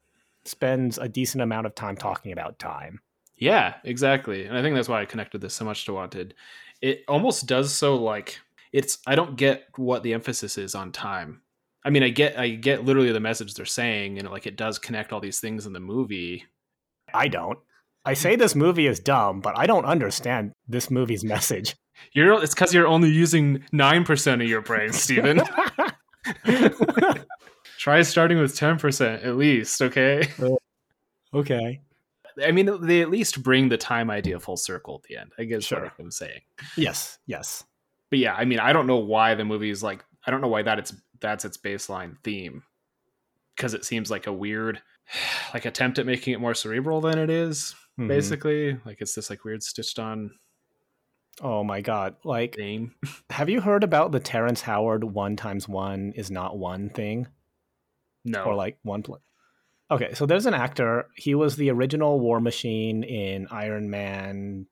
spends 0.44 0.98
a 0.98 1.08
decent 1.08 1.42
amount 1.42 1.66
of 1.66 1.74
time 1.74 1.96
talking 1.96 2.32
about 2.32 2.58
time. 2.58 3.00
Yeah, 3.36 3.74
exactly. 3.84 4.44
And 4.44 4.56
I 4.56 4.62
think 4.62 4.74
that's 4.74 4.88
why 4.88 5.00
I 5.00 5.06
connected 5.06 5.40
this 5.40 5.54
so 5.54 5.64
much 5.64 5.84
to 5.86 5.94
Wanted. 5.94 6.34
It 6.82 7.04
almost 7.08 7.46
does 7.46 7.74
so 7.74 7.96
like 7.96 8.38
it's 8.72 8.98
I 9.06 9.14
don't 9.14 9.36
get 9.36 9.64
what 9.76 10.02
the 10.02 10.14
emphasis 10.14 10.58
is 10.58 10.74
on 10.74 10.92
time. 10.92 11.42
I 11.84 11.90
mean, 11.90 12.02
I 12.02 12.10
get 12.10 12.38
I 12.38 12.50
get 12.50 12.84
literally 12.84 13.12
the 13.12 13.20
message 13.20 13.54
they're 13.54 13.66
saying 13.66 14.18
and 14.18 14.30
like 14.30 14.46
it 14.46 14.56
does 14.56 14.78
connect 14.78 15.12
all 15.12 15.20
these 15.20 15.40
things 15.40 15.66
in 15.66 15.72
the 15.72 15.80
movie. 15.80 16.44
I 17.12 17.28
don't. 17.28 17.58
I 18.04 18.14
say 18.14 18.36
this 18.36 18.54
movie 18.54 18.86
is 18.86 19.00
dumb, 19.00 19.40
but 19.40 19.58
I 19.58 19.66
don't 19.66 19.84
understand 19.84 20.52
this 20.68 20.90
movie's 20.90 21.24
message. 21.24 21.76
You're 22.12 22.42
it's 22.42 22.54
cuz 22.54 22.72
you're 22.72 22.86
only 22.86 23.10
using 23.10 23.58
9% 23.72 24.42
of 24.42 24.48
your 24.48 24.62
brain, 24.62 24.92
Stephen. 24.94 25.42
Try 27.78 28.02
starting 28.02 28.38
with 28.38 28.54
10% 28.54 29.24
at 29.24 29.36
least, 29.36 29.80
okay? 29.80 30.28
Oh, 30.40 30.58
okay. 31.34 31.80
I 32.42 32.52
mean, 32.52 32.86
they 32.86 33.02
at 33.02 33.10
least 33.10 33.42
bring 33.42 33.68
the 33.68 33.76
time 33.76 34.10
idea 34.10 34.38
full 34.38 34.56
circle 34.56 35.00
at 35.02 35.08
the 35.08 35.16
end. 35.16 35.32
I 35.38 35.44
guess 35.44 35.64
sure. 35.64 35.82
what 35.82 35.92
I'm 35.98 36.10
saying. 36.10 36.40
Yes, 36.76 37.18
yes. 37.26 37.64
But 38.08 38.18
yeah, 38.18 38.34
I 38.34 38.44
mean, 38.44 38.58
I 38.60 38.72
don't 38.72 38.86
know 38.86 38.96
why 38.96 39.34
the 39.34 39.44
movie 39.44 39.70
is 39.70 39.82
like. 39.82 40.04
I 40.26 40.30
don't 40.30 40.40
know 40.40 40.48
why 40.48 40.62
that 40.62 40.78
it's 40.78 40.94
that's 41.20 41.44
its 41.44 41.56
baseline 41.56 42.16
theme, 42.22 42.62
because 43.56 43.74
it 43.74 43.84
seems 43.84 44.10
like 44.10 44.26
a 44.26 44.32
weird, 44.32 44.82
like 45.54 45.64
attempt 45.64 45.98
at 45.98 46.06
making 46.06 46.34
it 46.34 46.40
more 46.40 46.54
cerebral 46.54 47.00
than 47.00 47.18
it 47.18 47.30
is, 47.30 47.74
mm-hmm. 48.00 48.08
Basically, 48.08 48.78
like 48.84 49.00
it's 49.00 49.14
this 49.14 49.30
like 49.30 49.44
weird 49.44 49.62
stitched 49.62 49.98
on. 49.98 50.32
Oh 51.42 51.64
my 51.64 51.80
god! 51.80 52.16
Like, 52.24 52.56
theme. 52.56 52.94
have 53.30 53.48
you 53.48 53.60
heard 53.60 53.84
about 53.84 54.12
the 54.12 54.20
Terrence 54.20 54.62
Howard 54.62 55.04
one 55.04 55.36
times 55.36 55.68
one 55.68 56.12
is 56.16 56.30
not 56.30 56.58
one 56.58 56.90
thing? 56.90 57.28
No. 58.24 58.42
Or 58.44 58.54
like 58.54 58.78
one 58.82 59.02
plus. 59.02 59.20
Okay, 59.90 60.14
so 60.14 60.24
there's 60.24 60.46
an 60.46 60.54
actor. 60.54 61.08
He 61.16 61.34
was 61.34 61.56
the 61.56 61.70
original 61.70 62.20
War 62.20 62.40
Machine 62.40 63.02
in 63.02 63.48
Iron 63.50 63.90
Man 63.90 64.66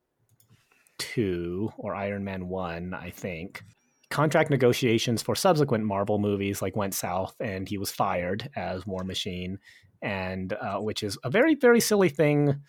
2 0.99 1.73
or 1.76 1.94
Iron 1.94 2.25
Man 2.25 2.49
1, 2.49 2.94
I 2.94 3.11
think. 3.11 3.62
Contract 4.11 4.49
negotiations 4.49 5.20
for 5.23 5.35
subsequent 5.35 5.85
Marvel 5.85 6.18
movies 6.18 6.62
like 6.62 6.76
went 6.76 6.94
south 6.94 7.35
and 7.40 7.68
he 7.68 7.78
was 7.78 7.90
fired 7.90 8.49
as 8.56 8.87
War 8.87 9.04
Machine 9.04 9.58
and 10.00 10.52
uh, 10.52 10.78
which 10.78 11.02
is 11.02 11.18
a 11.25 11.30
very 11.30 11.54
very 11.54 11.80
silly 11.80 12.08
thing 12.08 12.62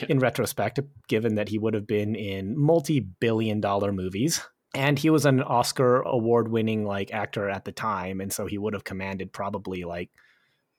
in 0.08 0.18
retrospect 0.18 0.80
given 1.08 1.36
that 1.36 1.48
he 1.48 1.58
would 1.58 1.74
have 1.74 1.86
been 1.86 2.14
in 2.14 2.58
multi-billion 2.58 3.60
dollar 3.60 3.92
movies 3.92 4.42
and 4.74 4.98
he 4.98 5.08
was 5.10 5.24
an 5.24 5.40
Oscar 5.40 6.02
award 6.02 6.48
winning 6.48 6.84
like 6.84 7.12
actor 7.12 7.48
at 7.48 7.64
the 7.64 7.72
time 7.72 8.20
and 8.20 8.32
so 8.32 8.46
he 8.46 8.58
would 8.58 8.74
have 8.74 8.84
commanded 8.84 9.32
probably 9.32 9.84
like 9.84 10.10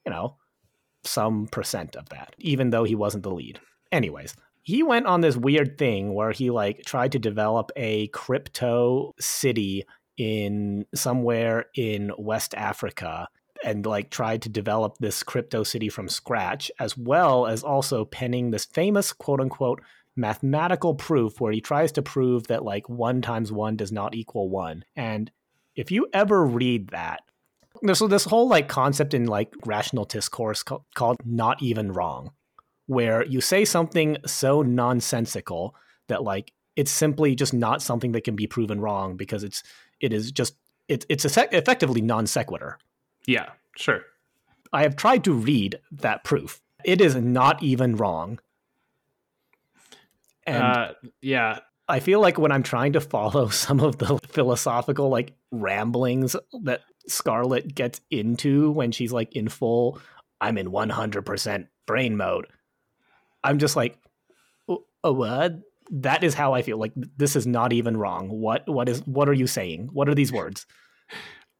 you 0.05 0.11
know 0.11 0.37
some 1.07 1.47
percent 1.47 1.95
of 1.95 2.09
that, 2.09 2.35
even 2.39 2.69
though 2.69 2.83
he 2.83 2.95
wasn't 2.95 3.23
the 3.23 3.33
lead. 3.33 3.59
Anyways, 3.91 4.35
he 4.61 4.83
went 4.83 5.05
on 5.05 5.21
this 5.21 5.37
weird 5.37 5.77
thing 5.77 6.13
where 6.13 6.31
he 6.31 6.49
like 6.49 6.83
tried 6.85 7.11
to 7.13 7.19
develop 7.19 7.71
a 7.75 8.07
crypto 8.07 9.13
city 9.19 9.83
in 10.17 10.85
somewhere 10.93 11.65
in 11.75 12.11
West 12.17 12.55
Africa 12.55 13.27
and 13.65 13.85
like 13.85 14.09
tried 14.09 14.41
to 14.43 14.49
develop 14.49 14.97
this 14.97 15.23
crypto 15.23 15.63
city 15.63 15.89
from 15.89 16.07
scratch 16.07 16.71
as 16.79 16.97
well 16.97 17.47
as 17.47 17.63
also 17.63 18.05
penning 18.05 18.51
this 18.51 18.65
famous 18.65 19.11
quote 19.11 19.41
unquote 19.41 19.81
mathematical 20.15 20.95
proof 20.95 21.41
where 21.41 21.51
he 21.51 21.59
tries 21.59 21.91
to 21.91 22.01
prove 22.01 22.47
that 22.47 22.63
like 22.63 22.87
1 22.87 23.21
times 23.21 23.51
1 23.51 23.75
does 23.75 23.91
not 23.91 24.15
equal 24.15 24.49
1 24.49 24.85
and 24.95 25.31
if 25.75 25.91
you 25.91 26.07
ever 26.13 26.45
read 26.45 26.89
that 26.89 27.21
so 27.93 28.07
this 28.07 28.25
whole 28.25 28.47
like 28.47 28.67
concept 28.67 29.13
in 29.13 29.25
like 29.25 29.53
rational 29.65 30.05
discourse 30.05 30.63
called 30.63 31.17
not 31.25 31.61
even 31.61 31.91
wrong, 31.91 32.31
where 32.87 33.25
you 33.25 33.41
say 33.41 33.65
something 33.65 34.17
so 34.25 34.61
nonsensical 34.61 35.75
that 36.07 36.23
like 36.23 36.53
it's 36.75 36.91
simply 36.91 37.35
just 37.35 37.53
not 37.53 37.81
something 37.81 38.11
that 38.13 38.23
can 38.23 38.35
be 38.35 38.47
proven 38.47 38.79
wrong 38.79 39.17
because 39.17 39.43
it's 39.43 39.63
it 39.99 40.13
is 40.13 40.31
just 40.31 40.55
it, 40.87 41.05
it's 41.09 41.25
effectively 41.25 42.01
non 42.01 42.27
sequitur. 42.27 42.77
Yeah, 43.27 43.49
sure. 43.75 44.01
I 44.71 44.83
have 44.83 44.95
tried 44.95 45.23
to 45.25 45.33
read 45.33 45.79
that 45.91 46.23
proof. 46.23 46.61
It 46.83 47.01
is 47.01 47.15
not 47.15 47.63
even 47.63 47.95
wrong. 47.95 48.39
And 50.45 50.63
uh, 50.63 50.93
yeah, 51.21 51.59
I 51.87 51.99
feel 51.99 52.19
like 52.19 52.37
when 52.37 52.51
I'm 52.51 52.63
trying 52.63 52.93
to 52.93 53.01
follow 53.01 53.47
some 53.49 53.79
of 53.79 53.97
the 53.97 54.19
philosophical 54.27 55.09
like 55.09 55.33
ramblings 55.51 56.35
that 56.63 56.81
Scarlett 57.07 57.73
gets 57.73 58.01
into 58.09 58.71
when 58.71 58.91
she's 58.91 59.11
like 59.11 59.35
in 59.35 59.47
full 59.47 59.99
I'm 60.41 60.57
in 60.57 60.69
100% 60.69 61.67
brain 61.85 62.17
mode. 62.17 62.47
I'm 63.43 63.57
just 63.59 63.75
like 63.75 63.97
oh, 65.05 65.13
what? 65.13 65.59
That 65.91 66.23
is 66.23 66.33
how 66.33 66.53
I 66.53 66.63
feel. 66.63 66.77
Like 66.77 66.93
this 66.95 67.35
is 67.35 67.45
not 67.45 67.71
even 67.71 67.95
wrong. 67.95 68.29
What 68.29 68.67
what 68.67 68.89
is 68.89 69.05
what 69.05 69.29
are 69.29 69.33
you 69.33 69.47
saying? 69.47 69.89
What 69.93 70.09
are 70.09 70.15
these 70.15 70.31
words? 70.31 70.65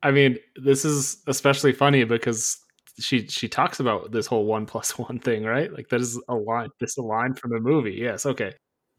I 0.04 0.12
mean, 0.12 0.38
this 0.56 0.86
is 0.86 1.24
especially 1.28 1.74
funny 1.74 2.04
because 2.04 2.58
she 3.00 3.28
she 3.28 3.48
talks 3.48 3.80
about 3.80 4.12
this 4.12 4.28
whole 4.28 4.46
one 4.46 4.66
plus 4.66 4.98
one 5.00 5.20
thing, 5.20 5.44
right? 5.44 5.72
Like 5.72 5.90
that 5.90 6.02
is 6.02 6.22
a 6.28 6.36
line. 6.36 6.70
This 6.80 6.92
is 6.92 6.98
a 6.98 7.04
line 7.04 7.34
from 7.34 7.52
the 7.52 7.60
movie. 7.60 7.98
Yes, 8.00 8.26
okay. 8.26 8.54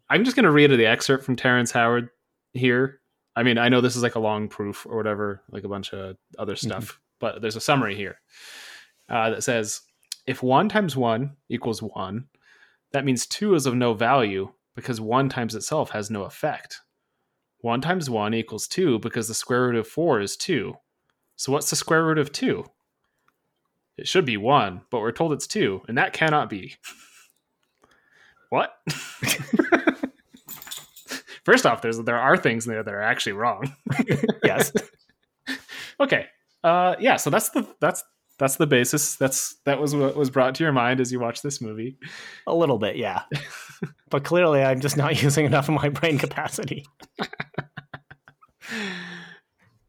I'm 0.08 0.24
just 0.24 0.36
gonna 0.36 0.52
read 0.52 0.70
the 0.70 0.86
excerpt 0.86 1.24
from 1.24 1.36
Terrence 1.36 1.70
Howard 1.70 2.08
here. 2.52 3.00
I 3.34 3.42
mean, 3.42 3.58
I 3.58 3.68
know 3.68 3.80
this 3.80 3.96
is 3.96 4.02
like 4.02 4.14
a 4.14 4.20
long 4.20 4.48
proof 4.48 4.86
or 4.86 4.96
whatever, 4.96 5.42
like 5.50 5.64
a 5.64 5.68
bunch 5.68 5.92
of 5.92 6.16
other 6.38 6.54
mm-hmm. 6.54 6.68
stuff, 6.68 6.84
mm-hmm. 6.84 6.98
but 7.20 7.42
there's 7.42 7.56
a 7.56 7.60
summary 7.60 7.94
here 7.94 8.18
uh, 9.08 9.30
that 9.30 9.44
says 9.44 9.82
if 10.26 10.42
one 10.42 10.68
times 10.68 10.96
one 10.96 11.36
equals 11.48 11.82
one, 11.82 12.26
that 12.92 13.04
means 13.04 13.26
two 13.26 13.54
is 13.54 13.66
of 13.66 13.74
no 13.74 13.94
value 13.94 14.50
because 14.74 15.00
one 15.00 15.28
times 15.28 15.54
itself 15.54 15.90
has 15.90 16.10
no 16.10 16.22
effect. 16.24 16.80
One 17.60 17.80
times 17.80 18.10
one 18.10 18.34
equals 18.34 18.66
two 18.66 18.98
because 18.98 19.28
the 19.28 19.34
square 19.34 19.62
root 19.62 19.76
of 19.76 19.86
four 19.86 20.20
is 20.20 20.36
two. 20.36 20.74
So 21.36 21.52
what's 21.52 21.70
the 21.70 21.76
square 21.76 22.04
root 22.04 22.18
of 22.18 22.32
two? 22.32 22.64
It 23.96 24.08
should 24.08 24.24
be 24.24 24.36
one, 24.36 24.82
but 24.90 25.00
we're 25.00 25.12
told 25.12 25.32
it's 25.32 25.46
two, 25.46 25.82
and 25.88 25.96
that 25.96 26.12
cannot 26.12 26.50
be. 26.50 26.74
what? 28.50 28.76
First 31.44 31.64
off, 31.64 31.80
there's 31.80 31.98
there 32.00 32.18
are 32.18 32.36
things 32.36 32.66
in 32.66 32.72
there 32.72 32.82
that 32.82 32.92
are 32.92 33.00
actually 33.00 33.32
wrong. 33.32 33.72
yes. 34.44 34.72
okay. 36.00 36.26
Uh, 36.64 36.96
yeah. 36.98 37.16
So 37.16 37.30
that's 37.30 37.50
the 37.50 37.66
that's 37.80 38.02
that's 38.38 38.56
the 38.56 38.66
basis. 38.66 39.14
That's 39.14 39.54
that 39.64 39.80
was 39.80 39.94
what 39.94 40.16
was 40.16 40.28
brought 40.28 40.56
to 40.56 40.64
your 40.64 40.72
mind 40.72 41.00
as 41.00 41.12
you 41.12 41.20
watch 41.20 41.42
this 41.42 41.60
movie. 41.60 41.98
A 42.46 42.54
little 42.54 42.78
bit, 42.78 42.96
yeah. 42.96 43.22
but 44.10 44.24
clearly, 44.24 44.62
I'm 44.62 44.80
just 44.80 44.96
not 44.96 45.22
using 45.22 45.46
enough 45.46 45.68
of 45.68 45.76
my 45.76 45.88
brain 45.88 46.18
capacity. 46.18 46.84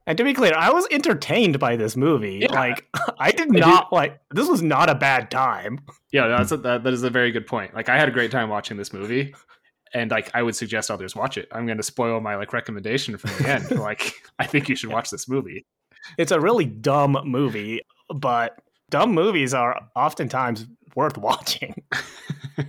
And 0.08 0.18
to 0.18 0.24
be 0.24 0.34
clear, 0.34 0.54
I 0.56 0.72
was 0.72 0.88
entertained 0.90 1.60
by 1.60 1.76
this 1.76 1.96
movie. 1.96 2.40
Yeah. 2.42 2.54
Like, 2.54 2.88
I 3.20 3.30
did 3.32 3.52
not 3.52 3.94
like. 3.94 4.20
This 4.32 4.48
was 4.48 4.64
not 4.64 4.90
a 4.90 4.96
bad 4.96 5.30
time. 5.30 5.80
Yeah, 6.12 6.28
that's 6.28 6.52
a, 6.52 6.58
that. 6.58 6.84
That 6.84 6.94
is 6.94 7.04
a 7.04 7.12
very 7.12 7.32
good 7.32 7.46
point. 7.46 7.76
Like, 7.76 7.90
I 7.90 7.98
had 7.98 8.10
a 8.10 8.12
great 8.12 8.32
time 8.32 8.50
watching 8.50 8.78
this 8.78 8.92
movie 8.92 9.36
and 9.94 10.12
like 10.12 10.30
I 10.34 10.44
would 10.44 10.56
suggest 10.56 10.92
others 10.92 11.16
watch 11.16 11.38
it. 11.38 11.48
I'm 11.52 11.66
going 11.66 11.78
to 11.78 11.84
spoil 11.84 12.20
my 12.20 12.36
like 12.36 12.54
recommendation 12.54 13.18
from 13.18 13.32
the 13.38 13.50
end. 13.50 13.72
like 13.80 14.14
I 14.40 14.46
think 14.46 14.70
you 14.70 14.76
should 14.76 14.92
watch 14.92 15.10
this 15.10 15.28
movie. 15.28 15.66
It's 16.18 16.32
a 16.32 16.40
really 16.40 16.66
dumb 16.66 17.18
movie, 17.26 17.82
but 18.14 18.58
dumb 18.90 19.14
movies 19.14 19.54
are 19.54 19.80
oftentimes 19.96 20.66
worth 20.96 21.18
watching. 21.18 21.84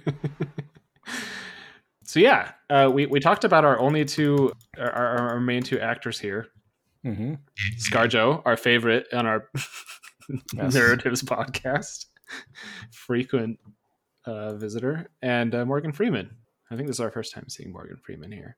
so 2.05 2.21
yeah, 2.21 2.53
uh, 2.71 2.91
we 2.93 3.07
we 3.07 3.21
talked 3.21 3.45
about 3.45 3.65
our 3.65 3.79
only 3.79 4.05
two 4.05 4.53
our, 4.79 4.91
our 4.91 5.41
main 5.41 5.63
two 5.63 5.79
actors 5.79 6.19
here. 6.19 6.49
Mm-hmm. 7.09 7.35
ScarJo, 7.79 8.43
our 8.45 8.57
favorite 8.57 9.07
on 9.13 9.27
our 9.27 9.49
yes. 9.55 10.75
Neurratives 10.75 11.25
podcast, 11.25 12.07
frequent 12.91 13.59
uh, 14.27 14.55
visitor, 14.55 15.09
and 15.23 15.55
uh, 15.55 15.65
Morgan 15.65 15.93
Freeman, 15.93 16.37
I 16.71 16.77
think 16.77 16.89
this 16.89 16.97
is 16.97 17.01
our 17.01 17.11
first 17.11 17.33
time 17.33 17.49
seeing 17.49 17.73
Morgan 17.73 17.97
Freeman 17.97 18.33
here. 18.33 18.57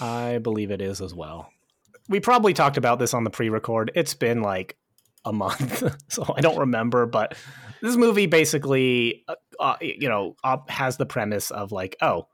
I 0.00 0.38
believe 0.38 0.70
it 0.70 0.80
is 0.80 1.00
as 1.00 1.14
well. 1.14 1.50
We 2.08 2.20
probably 2.20 2.54
talked 2.54 2.76
about 2.76 2.98
this 2.98 3.14
on 3.14 3.24
the 3.24 3.30
pre-record. 3.30 3.92
It's 3.94 4.14
been 4.14 4.42
like 4.42 4.76
a 5.24 5.32
month, 5.32 5.84
so 6.08 6.34
I 6.36 6.40
don't 6.40 6.58
remember. 6.58 7.06
But 7.06 7.36
this 7.80 7.96
movie 7.96 8.26
basically, 8.26 9.24
uh, 9.28 9.34
uh, 9.60 9.76
you 9.80 10.08
know, 10.08 10.34
has 10.68 10.96
the 10.96 11.06
premise 11.06 11.50
of 11.50 11.70
like, 11.70 11.96
oh, 12.02 12.26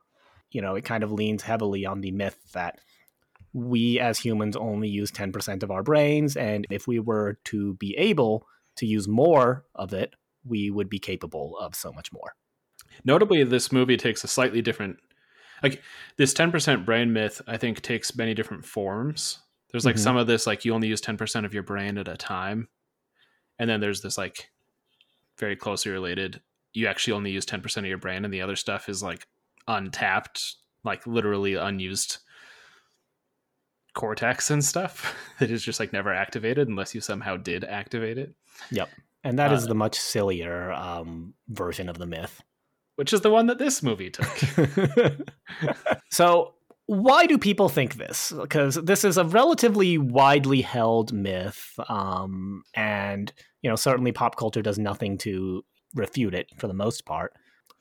you 0.51 0.63
know, 0.63 0.77
it 0.77 0.85
kind 0.85 1.05
of 1.05 1.13
leans 1.13 1.43
heavily 1.43 1.85
on 1.85 2.01
the 2.01 2.11
myth 2.11 2.39
that 2.55 2.81
we 3.59 3.99
as 4.01 4.19
humans 4.19 4.57
only 4.57 4.89
use 4.89 5.11
10% 5.11 5.63
of 5.63 5.71
our 5.71 5.83
brains. 5.83 6.37
And 6.37 6.67
if 6.71 6.87
we 6.87 6.99
were 6.99 7.39
to 7.45 7.75
be 7.75 7.97
able 7.97 8.47
to 8.77 8.87
use 8.87 9.09
more 9.09 9.65
of 9.75 9.93
it, 9.93 10.15
we 10.45 10.71
would 10.71 10.89
be 10.89 10.99
capable 10.99 11.57
of 11.59 11.75
so 11.75 11.93
much 11.93 12.13
more. 12.13 12.35
Notably, 13.05 13.45
this 13.45 13.73
movie 13.73 13.97
takes 13.97 14.25
a 14.25 14.29
slightly 14.29 14.63
different 14.63 14.99
like 15.63 15.83
this 16.17 16.33
10% 16.35 16.85
brain 16.85 17.13
myth 17.13 17.43
i 17.49 17.57
think 17.57 17.81
takes 17.81 18.17
many 18.17 18.33
different 18.33 18.65
forms 18.65 19.41
There's 19.73 19.85
like 19.85 19.97
mm-hmm. 19.97 20.05
some 20.05 20.17
of 20.17 20.29
this 20.29 20.47
like 20.47 20.65
you 20.65 20.73
only 20.73 20.87
use 20.87 21.01
10% 21.01 21.45
of 21.45 21.53
your 21.53 21.65
brain 21.65 21.99
at 21.99 22.07
a 22.07 22.17
time. 22.17 22.69
And 23.59 23.69
then 23.69 23.81
there's 23.81 24.01
this 24.01 24.17
like 24.17 24.51
very 25.37 25.57
closely 25.57 25.91
related 25.91 26.41
you 26.73 26.87
actually 26.87 27.15
only 27.15 27.31
use 27.31 27.47
10% 27.47 27.77
of 27.79 27.87
your 27.87 27.99
brain 27.99 28.25
and 28.25 28.33
the 28.33 28.43
other 28.43 28.57
stuff 28.57 28.89
is 28.89 29.03
like 29.03 29.27
untapped, 29.67 30.57
like 30.85 31.07
literally 31.07 31.55
unused 31.55 32.19
cortex 33.99 34.51
and 34.51 34.65
stuff 34.65 35.15
that 35.41 35.51
is 35.51 35.63
just 35.63 35.81
like 35.81 35.93
never 35.93 36.15
activated 36.15 36.69
unless 36.69 36.95
you 36.95 37.01
somehow 37.01 37.37
did 37.37 37.65
activate 37.65 38.17
it. 38.17 38.33
Yep. 38.71 38.89
And 39.25 39.39
that 39.39 39.51
uh, 39.51 39.57
is 39.57 39.67
the 39.67 39.75
much 39.75 39.99
sillier 39.99 40.73
um, 40.73 41.35
version 41.49 41.89
of 41.89 41.99
the 41.99 42.07
myth. 42.07 42.41
Which 42.95 43.13
is 43.13 43.21
the 43.21 43.31
one 43.31 43.47
that 43.47 43.59
this 43.59 43.83
movie 43.83 44.11
took. 44.11 44.27
so 46.11 46.55
why 46.87 47.27
do 47.27 47.37
people 47.37 47.69
think 47.69 47.95
this? 47.95 48.33
Because 48.33 48.77
this 48.77 49.05
is 49.05 49.19
a 49.19 49.25
relatively 49.25 49.99
widely 49.99 50.63
held 50.63 51.13
myth, 51.13 51.79
um, 51.89 52.63
and 52.75 53.33
you 53.63 53.69
know 53.69 53.77
certainly 53.77 54.11
pop 54.11 54.37
culture 54.37 54.63
does 54.63 54.79
nothing 54.79 55.19
to 55.19 55.65
refute 55.95 56.35
it 56.35 56.49
for 56.57 56.67
the 56.67 56.75
most 56.75 57.05
part. 57.05 57.35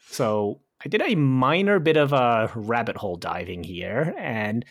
So 0.10 0.60
I 0.84 0.90
did 0.90 1.02
a 1.02 1.16
minor 1.16 1.80
bit 1.80 1.98
of 1.98 2.14
a 2.14 2.52
rabbit 2.54 2.98
hole 2.98 3.16
diving 3.16 3.64
here, 3.64 4.14
and 4.20 4.66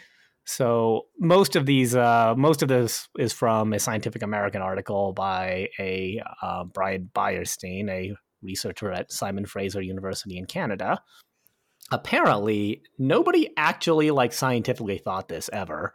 so 0.47 1.07
most 1.19 1.57
of 1.57 1.67
these, 1.67 1.95
uh, 1.95 2.35
most 2.37 2.63
of 2.63 2.69
this 2.69 3.09
is 3.19 3.33
from 3.33 3.73
a 3.73 3.79
Scientific 3.79 4.23
American 4.23 4.63
article 4.63 5.13
by 5.13 5.69
a 5.79 6.23
uh, 6.43 6.65
Brian 6.65 7.11
Beyerstein, 7.15 7.91
a 7.91 8.15
researcher 8.43 8.93
at 8.93 9.13
Simon 9.13 9.47
Fraser 9.47 9.83
University 9.83 10.39
in 10.39 10.47
Canada. 10.47 11.01
Apparently 11.91 12.83
nobody 12.99 13.51
actually 13.57 14.11
like 14.11 14.33
scientifically 14.33 14.99
thought 14.99 15.29
this 15.29 15.51
ever 15.53 15.93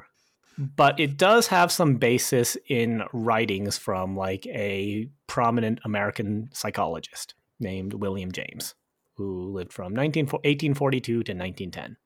but 0.57 0.99
it 0.99 1.17
does 1.17 1.47
have 1.47 1.71
some 1.71 1.95
basis 1.95 2.57
in 2.67 3.03
writings 3.13 3.77
from 3.77 4.15
like 4.15 4.45
a 4.47 5.09
prominent 5.27 5.79
american 5.85 6.49
psychologist 6.53 7.33
named 7.59 7.93
william 7.93 8.31
james 8.31 8.75
who 9.15 9.51
lived 9.51 9.73
from 9.73 9.93
19, 9.93 10.25
1842 10.25 11.11
to 11.11 11.17
1910 11.17 11.97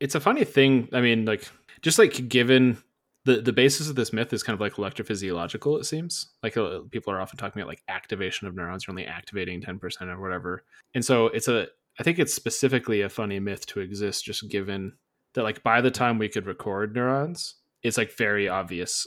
it's 0.00 0.14
a 0.14 0.20
funny 0.20 0.44
thing 0.44 0.88
i 0.92 1.00
mean 1.00 1.24
like 1.24 1.48
just 1.84 2.00
like 2.00 2.28
given 2.28 2.76
the 3.24 3.40
the 3.40 3.52
basis 3.52 3.88
of 3.88 3.94
this 3.94 4.12
myth 4.12 4.32
is 4.32 4.42
kind 4.42 4.54
of 4.54 4.60
like 4.60 4.74
electrophysiological 4.74 5.78
it 5.78 5.84
seems 5.84 6.32
like 6.42 6.56
uh, 6.56 6.80
people 6.90 7.12
are 7.12 7.20
often 7.20 7.38
talking 7.38 7.62
about 7.62 7.68
like 7.68 7.82
activation 7.88 8.48
of 8.48 8.56
neurons 8.56 8.86
you're 8.86 8.92
only 8.92 9.06
activating 9.06 9.62
10% 9.62 10.08
or 10.08 10.20
whatever 10.20 10.64
and 10.94 11.04
so 11.04 11.26
it's 11.28 11.46
a 11.46 11.68
I 11.98 12.02
think 12.02 12.18
it's 12.18 12.34
specifically 12.34 13.02
a 13.02 13.08
funny 13.08 13.38
myth 13.38 13.66
to 13.66 13.80
exist, 13.80 14.24
just 14.24 14.48
given 14.50 14.94
that 15.34 15.42
like 15.42 15.62
by 15.62 15.80
the 15.80 15.90
time 15.90 16.18
we 16.18 16.28
could 16.28 16.46
record 16.46 16.94
neurons, 16.94 17.54
it's 17.82 17.96
like 17.96 18.12
very 18.16 18.48
obvious 18.48 19.06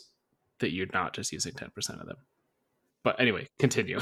that 0.59 0.71
you're 0.71 0.87
not 0.93 1.13
just 1.13 1.31
using 1.31 1.53
10% 1.53 1.67
of 1.99 2.07
them. 2.07 2.17
But 3.03 3.19
anyway, 3.19 3.47
continue. 3.59 3.99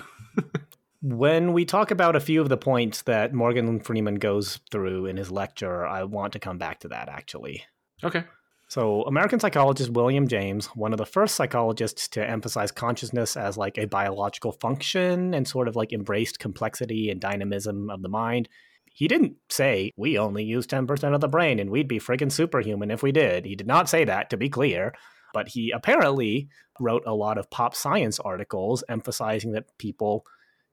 when 1.01 1.53
we 1.53 1.65
talk 1.65 1.91
about 1.91 2.15
a 2.15 2.19
few 2.19 2.41
of 2.41 2.49
the 2.49 2.57
points 2.57 3.01
that 3.03 3.33
Morgan 3.33 3.79
Freeman 3.79 4.15
goes 4.15 4.59
through 4.71 5.07
in 5.07 5.17
his 5.17 5.31
lecture, 5.31 5.85
I 5.85 6.03
want 6.03 6.33
to 6.33 6.39
come 6.39 6.57
back 6.57 6.79
to 6.81 6.87
that 6.89 7.09
actually. 7.09 7.63
Okay. 8.03 8.23
So, 8.75 9.03
American 9.03 9.39
psychologist 9.39 9.91
William 9.91 10.27
James, 10.27 10.65
one 10.75 10.91
of 10.91 10.97
the 10.97 11.05
first 11.05 11.35
psychologists 11.35 12.09
to 12.09 12.29
emphasize 12.29 12.73
consciousness 12.73 13.37
as 13.37 13.57
like 13.57 13.77
a 13.77 13.87
biological 13.87 14.51
function 14.51 15.33
and 15.33 15.47
sort 15.47 15.69
of 15.69 15.77
like 15.77 15.93
embraced 15.93 16.39
complexity 16.39 17.09
and 17.09 17.21
dynamism 17.21 17.89
of 17.89 18.01
the 18.01 18.09
mind, 18.09 18.49
he 18.91 19.07
didn't 19.07 19.37
say 19.49 19.93
we 19.95 20.17
only 20.17 20.43
use 20.43 20.67
10% 20.67 21.15
of 21.15 21.21
the 21.21 21.29
brain 21.29 21.57
and 21.57 21.69
we'd 21.69 21.87
be 21.87 22.01
friggin' 22.01 22.29
superhuman 22.29 22.91
if 22.91 23.01
we 23.01 23.13
did. 23.13 23.45
He 23.45 23.55
did 23.55 23.65
not 23.65 23.87
say 23.87 24.03
that, 24.03 24.29
to 24.31 24.35
be 24.35 24.49
clear. 24.49 24.93
But 25.33 25.47
he 25.47 25.71
apparently 25.71 26.49
wrote 26.77 27.03
a 27.05 27.15
lot 27.15 27.37
of 27.37 27.49
pop 27.49 27.75
science 27.75 28.19
articles 28.19 28.83
emphasizing 28.89 29.53
that 29.53 29.77
people 29.77 30.25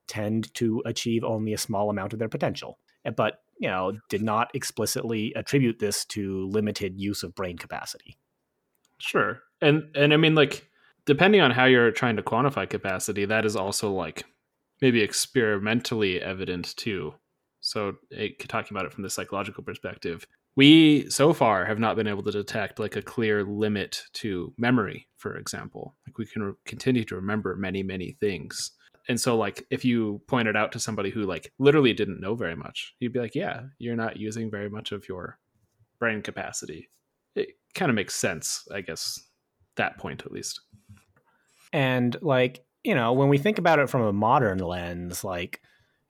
tend 0.09 0.53
to 0.55 0.83
achieve 0.85 1.23
only 1.23 1.53
a 1.53 1.57
small 1.57 1.89
amount 1.89 2.11
of 2.11 2.19
their 2.19 2.27
potential. 2.27 2.79
But, 3.15 3.35
you 3.63 3.69
know, 3.69 3.93
did 4.09 4.21
not 4.21 4.53
explicitly 4.53 5.33
attribute 5.37 5.79
this 5.79 6.03
to 6.03 6.47
limited 6.47 6.99
use 6.99 7.23
of 7.23 7.33
brain 7.33 7.57
capacity. 7.57 8.17
Sure. 8.99 9.39
And 9.61 9.83
and 9.95 10.13
I 10.13 10.17
mean 10.17 10.35
like 10.35 10.67
depending 11.05 11.39
on 11.39 11.51
how 11.51 11.65
you're 11.65 11.91
trying 11.91 12.17
to 12.17 12.23
quantify 12.23 12.69
capacity, 12.69 13.25
that 13.25 13.45
is 13.45 13.55
also 13.55 13.91
like 13.91 14.25
maybe 14.81 15.01
experimentally 15.01 16.21
evident 16.21 16.75
too. 16.75 17.13
So, 17.61 17.95
eh, 18.11 18.27
it, 18.37 18.49
talking 18.49 18.75
about 18.75 18.85
it 18.85 18.93
from 18.93 19.03
the 19.03 19.09
psychological 19.09 19.63
perspective, 19.63 20.27
we 20.57 21.09
so 21.09 21.31
far 21.31 21.65
have 21.65 21.79
not 21.79 21.95
been 21.95 22.07
able 22.07 22.23
to 22.23 22.31
detect 22.31 22.79
like 22.79 22.97
a 22.97 23.01
clear 23.01 23.45
limit 23.45 24.03
to 24.15 24.53
memory, 24.57 25.07
for 25.15 25.37
example. 25.37 25.95
Like 26.05 26.17
we 26.17 26.25
can 26.25 26.43
re- 26.43 26.53
continue 26.65 27.05
to 27.05 27.15
remember 27.15 27.55
many, 27.55 27.81
many 27.81 28.17
things. 28.19 28.71
And 29.09 29.19
so, 29.19 29.35
like, 29.35 29.65
if 29.69 29.83
you 29.83 30.21
pointed 30.27 30.55
out 30.55 30.71
to 30.73 30.79
somebody 30.79 31.09
who 31.09 31.23
like 31.23 31.51
literally 31.59 31.93
didn't 31.93 32.21
know 32.21 32.35
very 32.35 32.55
much, 32.55 32.93
you'd 32.99 33.13
be 33.13 33.19
like, 33.19 33.35
"Yeah, 33.35 33.63
you're 33.77 33.95
not 33.95 34.17
using 34.17 34.49
very 34.49 34.69
much 34.69 34.91
of 34.91 35.07
your 35.09 35.39
brain 35.99 36.21
capacity." 36.21 36.89
It 37.35 37.49
kind 37.73 37.89
of 37.89 37.95
makes 37.95 38.15
sense, 38.15 38.67
I 38.71 38.81
guess, 38.81 39.19
that 39.75 39.97
point 39.97 40.25
at 40.25 40.31
least. 40.31 40.61
And 41.73 42.15
like, 42.21 42.63
you 42.83 42.95
know, 42.95 43.13
when 43.13 43.29
we 43.29 43.37
think 43.37 43.57
about 43.57 43.79
it 43.79 43.89
from 43.89 44.03
a 44.03 44.13
modern 44.13 44.59
lens, 44.59 45.23
like 45.23 45.61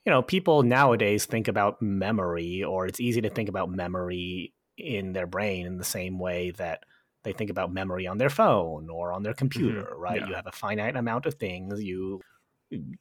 you 0.05 0.11
know, 0.11 0.21
people 0.21 0.63
nowadays 0.63 1.25
think 1.25 1.47
about 1.47 1.81
memory, 1.81 2.63
or 2.63 2.85
it's 2.85 2.99
easy 2.99 3.21
to 3.21 3.29
think 3.29 3.49
about 3.49 3.69
memory 3.69 4.53
in 4.77 5.13
their 5.13 5.27
brain 5.27 5.65
in 5.65 5.77
the 5.77 5.83
same 5.83 6.19
way 6.19 6.51
that 6.51 6.83
they 7.23 7.31
think 7.31 7.49
about 7.49 7.71
memory 7.71 8.05
on 8.05 8.17
their 8.17 8.29
phone 8.29 8.89
or 8.89 9.13
on 9.13 9.23
their 9.23 9.33
computer, 9.33 9.83
mm-hmm. 9.83 10.01
right? 10.01 10.19
Yeah. 10.19 10.27
You 10.27 10.35
have 10.35 10.47
a 10.47 10.51
finite 10.51 10.97
amount 10.97 11.25
of 11.25 11.35
things. 11.35 11.81
You 11.81 12.19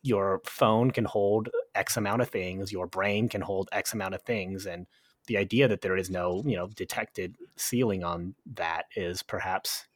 your 0.02 0.40
phone 0.44 0.90
can 0.90 1.04
hold 1.04 1.48
X 1.74 1.96
amount 1.96 2.22
of 2.22 2.28
things, 2.28 2.72
your 2.72 2.86
brain 2.86 3.28
can 3.28 3.40
hold 3.40 3.68
X 3.72 3.92
amount 3.92 4.14
of 4.14 4.22
things, 4.22 4.66
and 4.66 4.86
the 5.26 5.36
idea 5.36 5.68
that 5.68 5.80
there 5.80 5.96
is 5.96 6.10
no, 6.10 6.42
you 6.44 6.56
know, 6.56 6.68
detected 6.68 7.36
ceiling 7.56 8.02
on 8.02 8.34
that 8.54 8.86
is 8.96 9.22
perhaps 9.22 9.86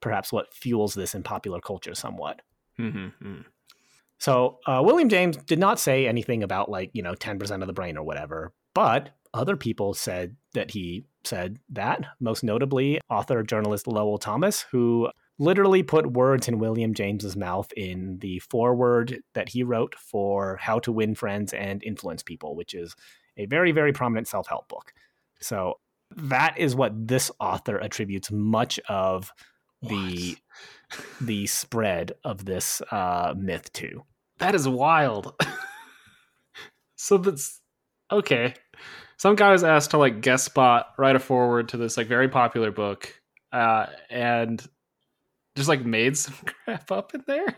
perhaps 0.00 0.32
what 0.32 0.52
fuels 0.52 0.94
this 0.94 1.14
in 1.14 1.22
popular 1.22 1.60
culture 1.60 1.94
somewhat. 1.94 2.42
Mm-hmm. 2.78 2.98
mm-hmm. 2.98 3.40
So 4.18 4.60
uh, 4.68 4.80
William 4.84 5.08
James 5.08 5.36
did 5.36 5.58
not 5.58 5.80
say 5.80 6.06
anything 6.06 6.44
about 6.44 6.70
like 6.70 6.90
you 6.92 7.02
know 7.02 7.14
ten 7.14 7.38
percent 7.38 7.62
of 7.62 7.66
the 7.66 7.72
brain 7.72 7.96
or 7.96 8.04
whatever, 8.04 8.52
but 8.72 9.10
other 9.34 9.56
people 9.56 9.94
said 9.94 10.36
that 10.54 10.70
he 10.70 11.04
said 11.24 11.58
that. 11.70 12.04
Most 12.20 12.44
notably, 12.44 13.00
author 13.10 13.42
journalist 13.42 13.86
Lowell 13.86 14.18
Thomas, 14.18 14.62
who 14.70 15.08
literally 15.42 15.82
put 15.82 16.12
words 16.12 16.46
in 16.46 16.60
William 16.60 16.94
James's 16.94 17.36
mouth 17.36 17.72
in 17.76 18.18
the 18.20 18.38
foreword 18.38 19.18
that 19.34 19.48
he 19.48 19.64
wrote 19.64 19.96
for 19.96 20.56
How 20.56 20.78
to 20.78 20.92
Win 20.92 21.14
Friends 21.16 21.52
and 21.52 21.82
Influence 21.82 22.22
People, 22.22 22.54
which 22.54 22.74
is 22.74 22.94
a 23.36 23.46
very 23.46 23.72
very 23.72 23.92
prominent 23.92 24.28
self 24.28 24.46
help 24.46 24.68
book. 24.68 24.92
So 25.40 25.80
that 26.16 26.56
is 26.58 26.76
what 26.76 26.92
this 27.08 27.30
author 27.40 27.78
attributes 27.80 28.30
much 28.30 28.78
of 28.88 29.32
the 29.82 30.36
what? 30.90 31.00
the 31.20 31.46
spread 31.46 32.12
of 32.22 32.44
this 32.44 32.80
uh, 32.90 33.34
myth 33.36 33.72
to. 33.74 34.04
That 34.38 34.54
is 34.54 34.68
wild. 34.68 35.34
so 36.96 37.18
that's 37.18 37.60
okay. 38.12 38.54
Some 39.16 39.34
guy 39.36 39.52
was 39.52 39.64
asked 39.64 39.90
to 39.92 39.98
like 39.98 40.20
guest 40.20 40.44
spot, 40.44 40.88
write 40.98 41.16
a 41.16 41.20
foreword 41.20 41.68
to 41.70 41.76
this 41.76 41.96
like 41.96 42.06
very 42.06 42.28
popular 42.28 42.70
book, 42.70 43.12
uh, 43.52 43.86
and 44.10 44.64
just 45.56 45.68
like 45.68 45.84
made 45.84 46.16
some 46.16 46.34
crap 46.64 46.90
up 46.90 47.14
in 47.14 47.22
there. 47.26 47.56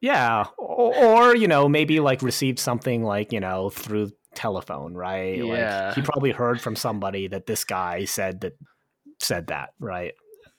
Yeah, 0.00 0.46
or, 0.58 0.96
or, 0.96 1.36
you 1.36 1.46
know 1.46 1.68
maybe 1.68 2.00
like 2.00 2.22
received 2.22 2.58
something 2.58 3.04
like 3.04 3.32
you 3.32 3.40
know 3.40 3.70
through 3.70 4.10
telephone, 4.34 4.94
right? 4.94 5.36
Yeah. 5.38 5.86
Like 5.86 5.94
he 5.94 6.02
probably 6.02 6.32
heard 6.32 6.60
from 6.60 6.74
somebody 6.74 7.28
that 7.28 7.46
this 7.46 7.64
guy 7.64 8.04
said 8.04 8.40
that 8.40 8.54
said 9.20 9.48
that, 9.48 9.70
right? 9.78 10.14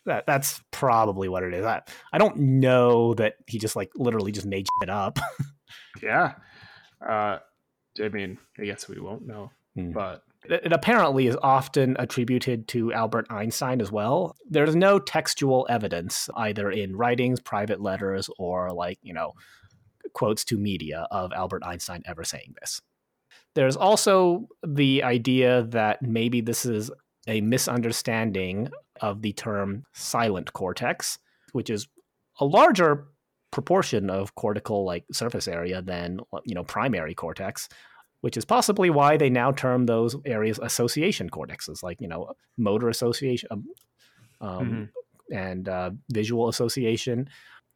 That 0.06 0.26
that's 0.26 0.62
probably 0.72 1.28
what 1.30 1.43
it 1.43 1.54
is. 1.54 1.65
I, 1.65 1.82
I 2.12 2.17
don't 2.17 2.38
know 2.38 3.13
that 3.15 3.36
he 3.48 3.60
just 3.60 3.76
like 3.76 3.91
literally 3.96 4.32
just 4.32 4.46
made 4.46 4.67
it 4.82 4.89
up. 4.89 5.19
Yeah. 6.02 6.34
Uh, 7.06 7.38
I 8.02 8.10
mean, 8.10 8.38
I 8.60 8.65
guess 8.65 8.88
we 8.88 9.00
won't 9.00 9.28
know, 9.28 9.52
mm. 9.78 9.93
but 9.93 10.24
it 10.45 10.73
apparently 10.73 11.27
is 11.27 11.38
often 11.41 11.95
attributed 11.99 12.67
to 12.69 12.91
Albert 12.93 13.27
Einstein 13.29 13.82
as 13.82 13.91
well. 13.91 14.36
There's 14.49 14.75
no 14.75 14.99
textual 14.99 15.65
evidence 15.69 16.29
either 16.36 16.69
in 16.69 16.95
writings, 16.95 17.39
private 17.39 17.82
letters, 17.82 18.29
or 18.38 18.71
like, 18.71 18.99
you 19.01 19.13
know, 19.13 19.34
quotes 20.13 20.43
to 20.45 20.58
media 20.58 21.08
of 21.12 21.32
Albert 21.34 21.63
Einstein 21.65 22.03
ever 22.06 22.23
saying 22.23 22.56
this. 22.60 22.82
There's 23.56 23.75
also 23.75 24.47
the 24.65 25.03
idea 25.03 25.63
that 25.69 26.01
maybe 26.01 26.41
this 26.41 26.65
is 26.65 26.91
a 27.27 27.41
misunderstanding 27.41 28.69
of 29.01 29.21
the 29.21 29.34
term 29.34 29.84
silent 29.93 30.53
cortex, 30.53 31.19
which 31.51 31.69
is 31.69 31.88
a 32.39 32.45
larger 32.45 33.08
proportion 33.51 34.10
of 34.10 34.34
cortical 34.36 34.84
like 34.84 35.06
surface 35.12 35.47
area 35.47 35.82
than 35.82 36.19
you 36.43 36.56
know 36.56 36.63
primary 36.63 37.13
cortex 37.13 37.69
which 38.23 38.38
is 38.38 38.45
possibly 38.45 38.89
why 38.89 39.17
they 39.17 39.29
now 39.29 39.51
term 39.51 39.86
those 39.86 40.15
areas 40.25 40.57
association 40.63 41.29
cortexes 41.29 41.83
like 41.83 41.99
you 41.99 42.07
know 42.07 42.31
motor 42.57 42.88
association 42.88 43.49
um, 43.51 43.65
um, 44.39 44.65
mm-hmm. 44.65 45.36
and 45.36 45.67
uh, 45.67 45.91
visual 46.09 46.47
association 46.47 47.27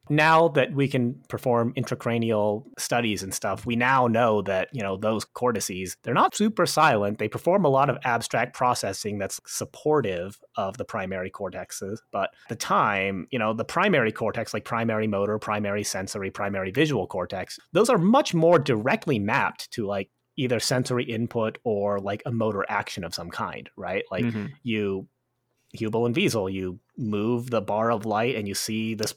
now 0.10 0.48
that 0.50 0.74
we 0.74 0.88
can 0.88 1.22
perform 1.28 1.74
intracranial 1.74 2.64
studies 2.78 3.24
and 3.24 3.34
stuff, 3.34 3.66
we 3.66 3.76
now 3.76 4.08
know 4.08 4.42
that, 4.44 4.70
you 4.72 4.82
know, 4.82 4.98
those 4.98 5.26
cortices, 5.26 5.98
they're 6.04 6.14
not 6.14 6.36
super 6.36 6.66
silent. 6.66 7.20
They 7.20 7.28
perform 7.28 7.66
a 7.66 7.70
lot 7.70 7.90
of 7.90 7.98
abstract 8.04 8.56
processing 8.56 9.18
that's 9.18 9.40
supportive 9.46 10.40
of 10.56 10.78
the 10.78 10.86
primary 10.86 11.30
cortexes. 11.30 11.98
But 12.12 12.30
at 12.46 12.50
the 12.50 12.56
time, 12.56 13.28
you 13.32 13.40
know, 13.40 13.54
the 13.54 13.66
primary 13.66 14.12
cortex, 14.12 14.54
like 14.54 14.66
primary 14.66 15.08
motor, 15.08 15.38
primary 15.40 15.84
sensory, 15.84 16.32
primary 16.32 16.72
visual 16.72 17.08
cortex, 17.08 17.60
those 17.74 17.90
are 17.90 17.98
much 17.98 18.34
more 18.34 18.60
directly 18.60 19.20
mapped 19.20 19.72
to 19.72 19.86
like 19.86 20.10
either 20.38 20.60
sensory 20.60 21.04
input 21.04 21.58
or 21.64 22.00
like 22.00 22.24
a 22.26 22.32
motor 22.32 22.66
action 22.70 23.04
of 23.04 23.14
some 23.14 23.30
kind, 23.30 23.70
right? 23.76 24.04
Like 24.10 24.24
mm-hmm. 24.24 24.48
you 24.64 25.08
Hubel 25.76 26.06
and 26.06 26.16
Wiesel, 26.16 26.52
you 26.52 26.80
move 26.98 27.50
the 27.50 27.62
bar 27.62 27.92
of 27.92 28.06
light 28.06 28.36
and 28.36 28.48
you 28.48 28.54
see 28.54 28.96
this 28.96 29.14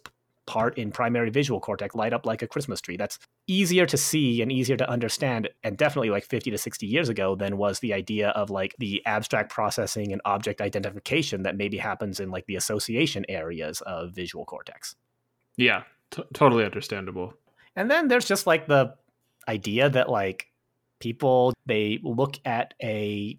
part 0.47 0.77
in 0.79 0.91
primary 0.91 1.31
visual 1.31 1.61
cortex 1.61 1.95
light 1.95 2.13
up 2.13 2.27
like 2.27 2.43
a 2.43 2.47
Christmas 2.47 2.81
tree. 2.81 2.97
That's 2.97 3.21
easier 3.47 3.87
to 3.87 3.97
see 3.97 4.43
and 4.43 4.51
easier 4.51 4.77
to 4.77 4.91
understand, 4.91 5.49
and 5.63 5.77
definitely 5.77 6.11
like 6.11 6.25
50 6.25 6.51
to 6.51 6.59
60 6.59 6.87
years 6.87 7.09
ago 7.09 7.37
than 7.37 7.57
was 7.57 7.79
the 7.79 7.95
idea 7.95 8.31
of 8.31 8.51
like 8.51 8.75
the 8.79 9.01
abstract 9.07 9.53
processing 9.53 10.13
and 10.13 10.21
object 10.25 10.61
identification 10.61 11.45
that 11.45 11.57
maybe 11.57 11.79
happens 11.79 12.19
in 12.19 12.31
like 12.31 12.47
the 12.47 12.57
association 12.57 13.25
areas 13.29 13.81
of 13.83 14.11
visual 14.13 14.45
cortex. 14.45 14.97
Yeah, 15.57 15.85
t- 16.11 16.25
totally 16.35 16.65
understandable. 16.65 17.35
And 17.77 17.89
then 17.89 18.09
there's 18.09 18.27
just 18.27 18.47
like 18.47 18.67
the 18.67 18.95
idea 19.47 19.89
that 19.89 20.09
like 20.09 20.50
people 21.01 21.53
they 21.67 21.99
look 22.03 22.39
at 22.45 22.75
a 22.83 23.39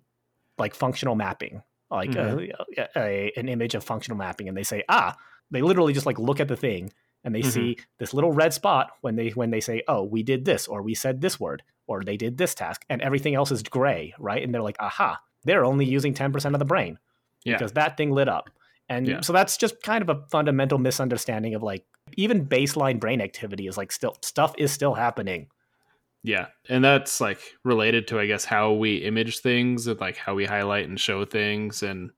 like 0.58 0.76
functional 0.76 1.15
mapping 1.15 1.62
like 1.89 2.12
mm-hmm. 2.12 2.52
a, 2.78 2.88
a, 2.95 3.32
an 3.38 3.50
image 3.50 3.76
of 3.76 3.84
functional 3.84 4.17
mapping 4.17 4.47
and 4.47 4.58
they 4.58 4.63
say 4.63 4.84
ah 4.89 5.15
they 5.52 5.62
literally 5.62 5.93
just 5.93 6.06
like 6.06 6.19
look 6.19 6.39
at 6.39 6.47
the 6.47 6.56
thing 6.56 6.91
and 7.24 7.36
they 7.36 7.41
mm-hmm. 7.41 7.50
see 7.50 7.78
this 8.00 8.13
little 8.13 8.32
red 8.32 8.54
spot 8.54 8.91
when 9.02 9.15
they 9.15 9.30
when 9.30 9.52
they 9.52 9.60
say 9.60 9.84
oh 9.88 10.04
we 10.04 10.24
did 10.24 10.45
this 10.45 10.67
or 10.67 10.82
we 10.82 10.93
said 10.93 11.21
this 11.21 11.39
word 11.39 11.63
or 11.88 12.04
they 12.04 12.17
did 12.17 12.38
this 12.38 12.56
task 12.56 12.84
and 12.89 13.02
everything 13.02 13.36
else 13.36 13.52
is 13.52 13.63
gray 13.63 14.13
right 14.19 14.43
and 14.43 14.54
they're 14.54 14.62
like 14.62 14.78
aha 14.80 15.19
they're 15.43 15.65
only 15.65 15.86
using 15.86 16.13
10% 16.13 16.54
of 16.54 16.60
the 16.60 16.65
brain 16.65 17.00
yeah. 17.43 17.56
because 17.56 17.71
that 17.74 17.97
thing 17.97 18.12
lit 18.12 18.28
up 18.28 18.50
and 18.89 19.08
yeah. 19.08 19.21
so 19.21 19.34
that's 19.34 19.58
just 19.58 19.82
kind 19.84 20.02
of 20.02 20.10
a 20.10 20.24
fundamental 20.30 20.78
misunderstanding 20.78 21.56
of 21.56 21.63
like 21.63 21.86
even 22.17 22.45
baseline 22.45 23.00
brain 23.00 23.21
activity 23.21 23.67
is 23.67 23.78
like 23.78 23.91
still 23.91 24.17
stuff 24.21 24.54
is 24.58 24.71
still 24.71 24.93
happening 24.93 25.47
yeah 26.23 26.47
and 26.69 26.84
that's 26.84 27.19
like 27.19 27.39
related 27.63 28.07
to 28.07 28.19
i 28.19 28.25
guess 28.25 28.45
how 28.45 28.71
we 28.71 28.97
image 28.97 29.39
things 29.39 29.88
and 29.88 29.99
like 29.99 30.17
how 30.17 30.36
we 30.36 30.45
highlight 30.45 30.88
and 30.88 30.99
show 30.99 31.25
things 31.25 31.81
and 31.84 32.12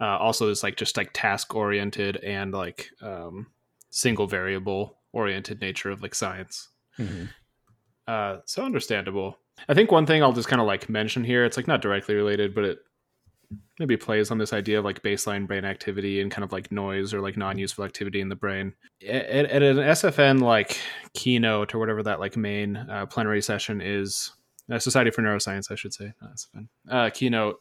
uh, 0.00 0.16
also 0.18 0.48
is 0.48 0.62
like 0.62 0.76
just 0.76 0.96
like 0.96 1.10
task 1.12 1.54
oriented 1.54 2.16
and 2.18 2.52
like 2.52 2.90
um, 3.02 3.46
single 3.90 4.26
variable 4.26 4.98
oriented 5.12 5.60
nature 5.60 5.90
of 5.90 6.02
like 6.02 6.14
science. 6.14 6.68
Mm-hmm. 6.98 7.24
Uh, 8.06 8.38
so 8.44 8.64
understandable. 8.64 9.38
I 9.68 9.74
think 9.74 9.90
one 9.90 10.06
thing 10.06 10.22
I'll 10.22 10.32
just 10.32 10.48
kind 10.48 10.60
of 10.60 10.66
like 10.66 10.88
mention 10.88 11.24
here, 11.24 11.44
it's 11.44 11.56
like 11.56 11.66
not 11.66 11.82
directly 11.82 12.14
related, 12.14 12.54
but 12.54 12.64
it 12.64 12.78
maybe 13.78 13.96
plays 13.96 14.30
on 14.30 14.38
this 14.38 14.52
idea 14.52 14.78
of 14.78 14.84
like 14.84 15.02
baseline 15.02 15.46
brain 15.46 15.64
activity 15.64 16.20
and 16.20 16.30
kind 16.30 16.44
of 16.44 16.52
like 16.52 16.72
noise 16.72 17.14
or 17.14 17.20
like 17.20 17.36
non-useful 17.36 17.84
activity 17.84 18.20
in 18.20 18.28
the 18.28 18.36
brain. 18.36 18.74
At, 19.08 19.46
an 19.62 19.76
SFN 19.76 20.40
like 20.40 20.78
keynote 21.14 21.74
or 21.74 21.78
whatever 21.78 22.02
that 22.02 22.20
like 22.20 22.36
main 22.36 22.76
uh, 22.76 23.06
plenary 23.06 23.42
session 23.42 23.80
is, 23.80 24.32
uh, 24.70 24.78
Society 24.78 25.10
for 25.10 25.22
Neuroscience, 25.22 25.70
I 25.70 25.76
should 25.76 25.94
say, 25.94 26.12
not 26.20 26.32
SFN, 26.32 26.68
uh, 26.90 27.10
keynote. 27.10 27.56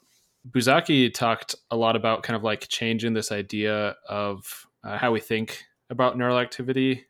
Buzsáki 0.50 1.14
talked 1.14 1.56
a 1.72 1.76
lot 1.76 1.96
about 1.96 2.24
kind 2.24 2.36
of 2.36 2.44
like 2.44 2.68
changing 2.68 3.14
this 3.14 3.32
idea 3.32 3.96
of 4.08 4.66
uh, 4.84 4.98
how 4.98 5.12
we 5.12 5.20
think 5.20 5.64
about 5.90 6.18
neural 6.18 6.40
activity. 6.40 7.06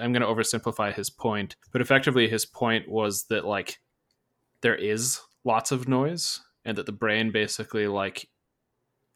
I'm 0.00 0.12
going 0.12 0.22
to 0.22 0.28
oversimplify 0.28 0.94
his 0.94 1.10
point, 1.10 1.56
but 1.72 1.82
effectively 1.82 2.28
his 2.28 2.46
point 2.46 2.88
was 2.88 3.24
that 3.24 3.44
like 3.44 3.78
there 4.62 4.74
is 4.74 5.20
lots 5.44 5.72
of 5.72 5.88
noise 5.88 6.40
and 6.68 6.76
that 6.76 6.84
the 6.84 6.92
brain 6.92 7.30
basically 7.30 7.86
like 7.88 8.28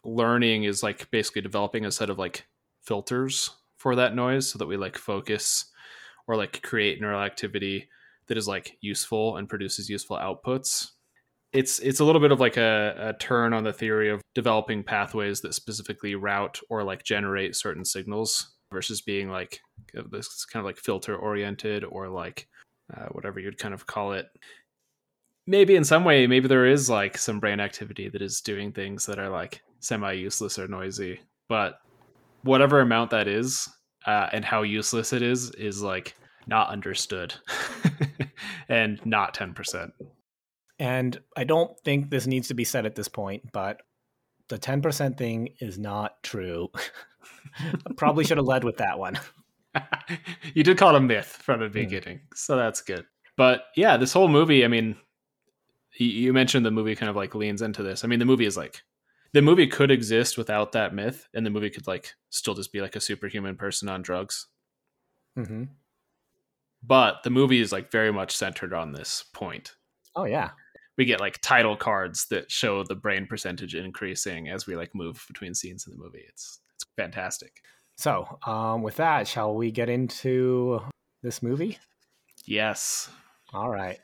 learning 0.04 0.64
is 0.64 0.82
like 0.82 1.08
basically 1.10 1.42
developing 1.42 1.84
a 1.84 1.92
set 1.92 2.08
of 2.08 2.18
like 2.18 2.46
filters 2.80 3.50
for 3.76 3.94
that 3.94 4.14
noise 4.14 4.48
so 4.48 4.58
that 4.58 4.66
we 4.66 4.78
like 4.78 4.96
focus 4.96 5.66
or 6.26 6.34
like 6.34 6.62
create 6.62 6.98
neural 6.98 7.20
activity 7.20 7.90
that 8.26 8.38
is 8.38 8.48
like 8.48 8.78
useful 8.80 9.36
and 9.36 9.50
produces 9.50 9.90
useful 9.90 10.16
outputs. 10.16 10.92
It's 11.52 11.78
it's 11.80 12.00
a 12.00 12.06
little 12.06 12.22
bit 12.22 12.32
of 12.32 12.40
like 12.40 12.56
a, 12.56 12.94
a, 12.98 13.12
turn 13.18 13.52
on 13.52 13.64
the 13.64 13.72
theory 13.74 14.08
of 14.08 14.22
developing 14.34 14.82
pathways 14.82 15.42
that 15.42 15.52
specifically 15.52 16.14
route 16.14 16.58
or 16.70 16.82
like 16.82 17.04
generate 17.04 17.54
certain 17.54 17.84
signals 17.84 18.54
versus 18.72 19.02
being 19.02 19.28
like 19.28 19.60
this 20.10 20.46
kind 20.46 20.62
of 20.62 20.64
like 20.64 20.78
filter 20.78 21.14
oriented 21.14 21.84
or 21.84 22.08
like 22.08 22.48
uh, 22.96 23.08
whatever 23.10 23.40
you'd 23.40 23.58
kind 23.58 23.74
of 23.74 23.86
call 23.86 24.14
it 24.14 24.28
maybe 25.46 25.76
in 25.76 25.84
some 25.84 26.04
way 26.04 26.26
maybe 26.26 26.48
there 26.48 26.66
is 26.66 26.88
like 26.88 27.18
some 27.18 27.40
brain 27.40 27.60
activity 27.60 28.08
that 28.08 28.22
is 28.22 28.40
doing 28.40 28.72
things 28.72 29.06
that 29.06 29.18
are 29.18 29.28
like 29.28 29.62
semi 29.80 30.12
useless 30.12 30.58
or 30.58 30.68
noisy 30.68 31.20
but 31.48 31.80
whatever 32.42 32.80
amount 32.80 33.10
that 33.10 33.28
is 33.28 33.68
uh, 34.06 34.28
and 34.32 34.44
how 34.44 34.62
useless 34.62 35.12
it 35.12 35.22
is 35.22 35.50
is 35.52 35.82
like 35.82 36.14
not 36.46 36.68
understood 36.70 37.34
and 38.68 39.04
not 39.06 39.34
10% 39.34 39.90
and 40.82 41.20
I 41.36 41.44
don't 41.44 41.78
think 41.84 42.10
this 42.10 42.26
needs 42.26 42.48
to 42.48 42.54
be 42.54 42.64
said 42.64 42.86
at 42.86 42.96
this 42.96 43.06
point, 43.06 43.44
but 43.52 43.82
the 44.48 44.58
10% 44.58 45.16
thing 45.16 45.50
is 45.60 45.78
not 45.78 46.20
true. 46.24 46.70
Probably 47.96 48.24
should 48.24 48.38
have 48.38 48.46
led 48.46 48.64
with 48.64 48.78
that 48.78 48.98
one. 48.98 49.16
you 50.54 50.64
did 50.64 50.78
call 50.78 50.96
it 50.96 50.98
a 50.98 51.00
myth 51.00 51.38
from 51.40 51.60
the 51.60 51.66
hmm. 51.66 51.72
beginning, 51.72 52.20
so 52.34 52.56
that's 52.56 52.80
good. 52.80 53.06
But 53.36 53.66
yeah, 53.76 53.96
this 53.96 54.12
whole 54.12 54.26
movie, 54.26 54.64
I 54.64 54.68
mean, 54.68 54.96
you 55.98 56.32
mentioned 56.32 56.64
the 56.64 56.70
movie 56.70 56.96
kind 56.96 57.10
of 57.10 57.16
like 57.16 57.34
leans 57.34 57.62
into 57.62 57.82
this. 57.82 58.04
I 58.04 58.08
mean, 58.08 58.18
the 58.18 58.24
movie 58.24 58.46
is 58.46 58.56
like 58.56 58.82
the 59.32 59.42
movie 59.42 59.66
could 59.66 59.90
exist 59.90 60.36
without 60.36 60.72
that 60.72 60.94
myth, 60.94 61.28
and 61.34 61.44
the 61.44 61.50
movie 61.50 61.70
could 61.70 61.86
like 61.86 62.14
still 62.30 62.54
just 62.54 62.72
be 62.72 62.80
like 62.80 62.96
a 62.96 63.00
superhuman 63.00 63.56
person 63.56 63.88
on 63.88 64.02
drugs. 64.02 64.46
Mm-hmm. 65.38 65.64
But 66.82 67.22
the 67.22 67.30
movie 67.30 67.60
is 67.60 67.72
like 67.72 67.90
very 67.90 68.12
much 68.12 68.36
centered 68.36 68.72
on 68.72 68.92
this 68.92 69.24
point. 69.32 69.76
Oh 70.16 70.24
yeah, 70.24 70.50
we 70.98 71.04
get 71.04 71.20
like 71.20 71.40
title 71.40 71.76
cards 71.76 72.26
that 72.26 72.50
show 72.50 72.84
the 72.84 72.94
brain 72.94 73.26
percentage 73.26 73.74
increasing 73.74 74.48
as 74.48 74.66
we 74.66 74.76
like 74.76 74.94
move 74.94 75.24
between 75.28 75.54
scenes 75.54 75.86
in 75.86 75.92
the 75.92 76.02
movie. 76.02 76.24
It's 76.28 76.60
it's 76.74 76.86
fantastic. 76.96 77.62
So, 77.96 78.38
um, 78.46 78.82
with 78.82 78.96
that, 78.96 79.28
shall 79.28 79.54
we 79.54 79.70
get 79.70 79.88
into 79.88 80.80
this 81.22 81.42
movie? 81.42 81.78
Yes. 82.46 83.10
All 83.52 83.70
right. 83.70 83.98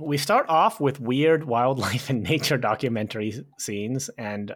We 0.00 0.18
start 0.18 0.46
off 0.48 0.80
with 0.80 1.00
weird 1.00 1.44
wildlife 1.44 2.10
and 2.10 2.22
nature 2.22 2.58
documentary 2.58 3.44
scenes, 3.58 4.08
and 4.18 4.54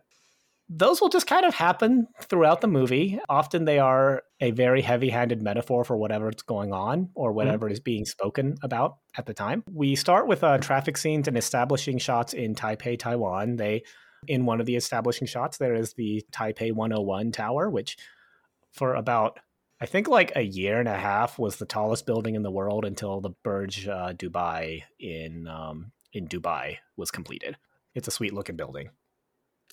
those 0.73 1.01
will 1.01 1.09
just 1.09 1.27
kind 1.27 1.45
of 1.45 1.53
happen 1.53 2.07
throughout 2.23 2.61
the 2.61 2.69
movie. 2.69 3.19
Often 3.29 3.65
they 3.65 3.81
are 3.81 4.23
a 4.41 4.53
very 4.53 4.83
heavy 4.83 5.11
handed 5.11 5.43
metaphor 5.43 5.85
for 5.85 5.97
whatever's 5.97 6.43
going 6.47 6.73
on 6.73 7.11
or 7.15 7.31
mm-hmm. 7.31 7.37
whatever 7.37 7.67
mm-hmm. 7.67 7.73
is 7.73 7.81
being 7.81 8.05
spoken 8.05 8.55
about 8.63 8.99
at 9.17 9.27
the 9.27 9.35
time. 9.35 9.65
We 9.69 9.97
start 9.97 10.29
with 10.29 10.45
uh, 10.45 10.59
traffic 10.59 10.97
scenes 10.97 11.27
and 11.27 11.37
establishing 11.37 11.99
shots 11.99 12.33
in 12.35 12.55
Taipei, 12.55 12.97
Taiwan. 12.97 13.57
They, 13.57 13.83
in 14.29 14.47
one 14.47 14.61
of 14.61 14.67
the 14.67 14.77
establishing 14.77 15.27
shots, 15.27 15.59
there 15.59 15.75
is 15.75 15.95
the 15.95 16.23
Taipei 16.31 16.73
101 16.73 17.33
Tower, 17.33 17.69
which 17.69 17.97
for 18.73 18.95
about 18.95 19.41
I 19.81 19.87
think 19.87 20.09
like 20.09 20.33
a 20.37 20.43
year 20.43 20.79
and 20.79 20.89
a 20.89 20.97
half 20.97 21.39
was 21.39 21.57
the 21.57 21.67
tallest 21.67 22.07
building 22.07 22.35
in 22.35 22.43
the 22.43 22.51
world 22.51 22.85
until 22.85 23.21
the 23.21 23.31
Burj 23.43 23.89
uh, 23.89 24.13
Dubai 24.13 24.83
in 24.99 25.47
um, 25.49 25.93
in 26.13 26.29
Dubai 26.29 26.79
was 26.97 27.11
completed. 27.11 27.57
It's 27.95 28.09
a 28.09 28.11
sweet 28.13 28.35
looking 28.35 28.57
building. 28.57 28.91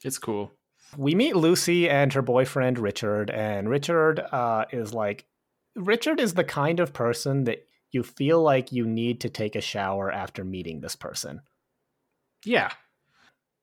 It's 0.03 0.17
cool 0.17 0.51
we 0.95 1.15
meet 1.15 1.35
Lucy 1.35 1.89
and 1.89 2.13
her 2.13 2.21
boyfriend 2.21 2.79
Richard, 2.79 3.29
and 3.29 3.69
Richard 3.69 4.19
uh, 4.19 4.65
is 4.71 4.93
like, 4.93 5.25
Richard 5.75 6.19
is 6.19 6.33
the 6.33 6.43
kind 6.43 6.79
of 6.79 6.93
person 6.93 7.43
that 7.45 7.65
you 7.91 8.03
feel 8.03 8.41
like 8.41 8.71
you 8.71 8.85
need 8.85 9.21
to 9.21 9.29
take 9.29 9.55
a 9.55 9.61
shower 9.61 10.11
after 10.11 10.43
meeting 10.43 10.81
this 10.81 10.95
person. 10.95 11.41
Yeah. 12.45 12.71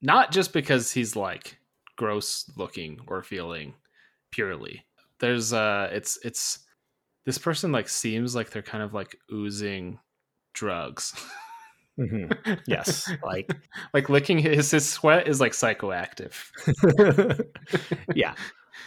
Not 0.01 0.31
just 0.31 0.53
because 0.53 0.91
he's 0.91 1.15
like 1.15 1.57
gross 1.95 2.49
looking 2.55 2.99
or 3.07 3.23
feeling 3.23 3.73
purely. 4.31 4.85
There's 5.19 5.53
uh 5.53 5.89
it's 5.91 6.17
it's 6.23 6.59
this 7.25 7.37
person 7.37 7.71
like 7.71 7.89
seems 7.89 8.35
like 8.35 8.51
they're 8.51 8.61
kind 8.61 8.83
of 8.83 8.93
like 8.93 9.17
oozing 9.31 9.99
drugs. 10.53 11.13
Mm-hmm. 11.99 12.53
Yes, 12.67 13.11
like 13.23 13.51
like 13.93 14.09
licking 14.09 14.39
his 14.39 14.71
his 14.71 14.89
sweat 14.89 15.27
is 15.27 15.39
like 15.39 15.53
psychoactive. 15.53 16.35
yeah, 18.15 18.35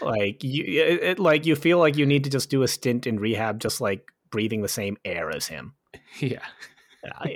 like 0.01 0.45
you 0.45 0.65
it, 0.65 1.03
it, 1.03 1.19
like 1.19 1.47
you 1.47 1.57
feel 1.57 1.79
like 1.79 1.97
you 1.97 2.07
need 2.07 2.25
to 2.25 2.31
just 2.31 2.51
do 2.51 2.63
a 2.63 2.69
stint 2.69 3.07
in 3.07 3.19
rehab, 3.19 3.61
just 3.61 3.81
like 3.81 4.09
breathing 4.31 4.63
the 4.63 4.69
same 4.69 4.97
air 5.05 5.31
as 5.31 5.47
him. 5.47 5.75
Yeah, 6.21 6.43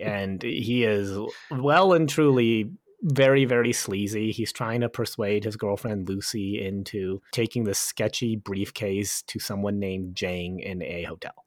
and 0.02 0.42
he 0.42 0.82
is 0.82 1.16
well 1.52 1.92
and 1.92 2.08
truly 2.08 2.72
very, 3.02 3.44
very 3.44 3.72
sleazy. 3.72 4.30
He's 4.30 4.52
trying 4.52 4.80
to 4.80 4.88
persuade 4.88 5.44
his 5.44 5.56
girlfriend 5.56 6.08
Lucy 6.08 6.64
into 6.64 7.20
taking 7.32 7.64
this 7.64 7.78
sketchy 7.78 8.36
briefcase 8.36 9.22
to 9.22 9.38
someone 9.38 9.78
named 9.78 10.14
Jang 10.14 10.60
in 10.60 10.82
a 10.82 11.04
hotel. 11.04 11.44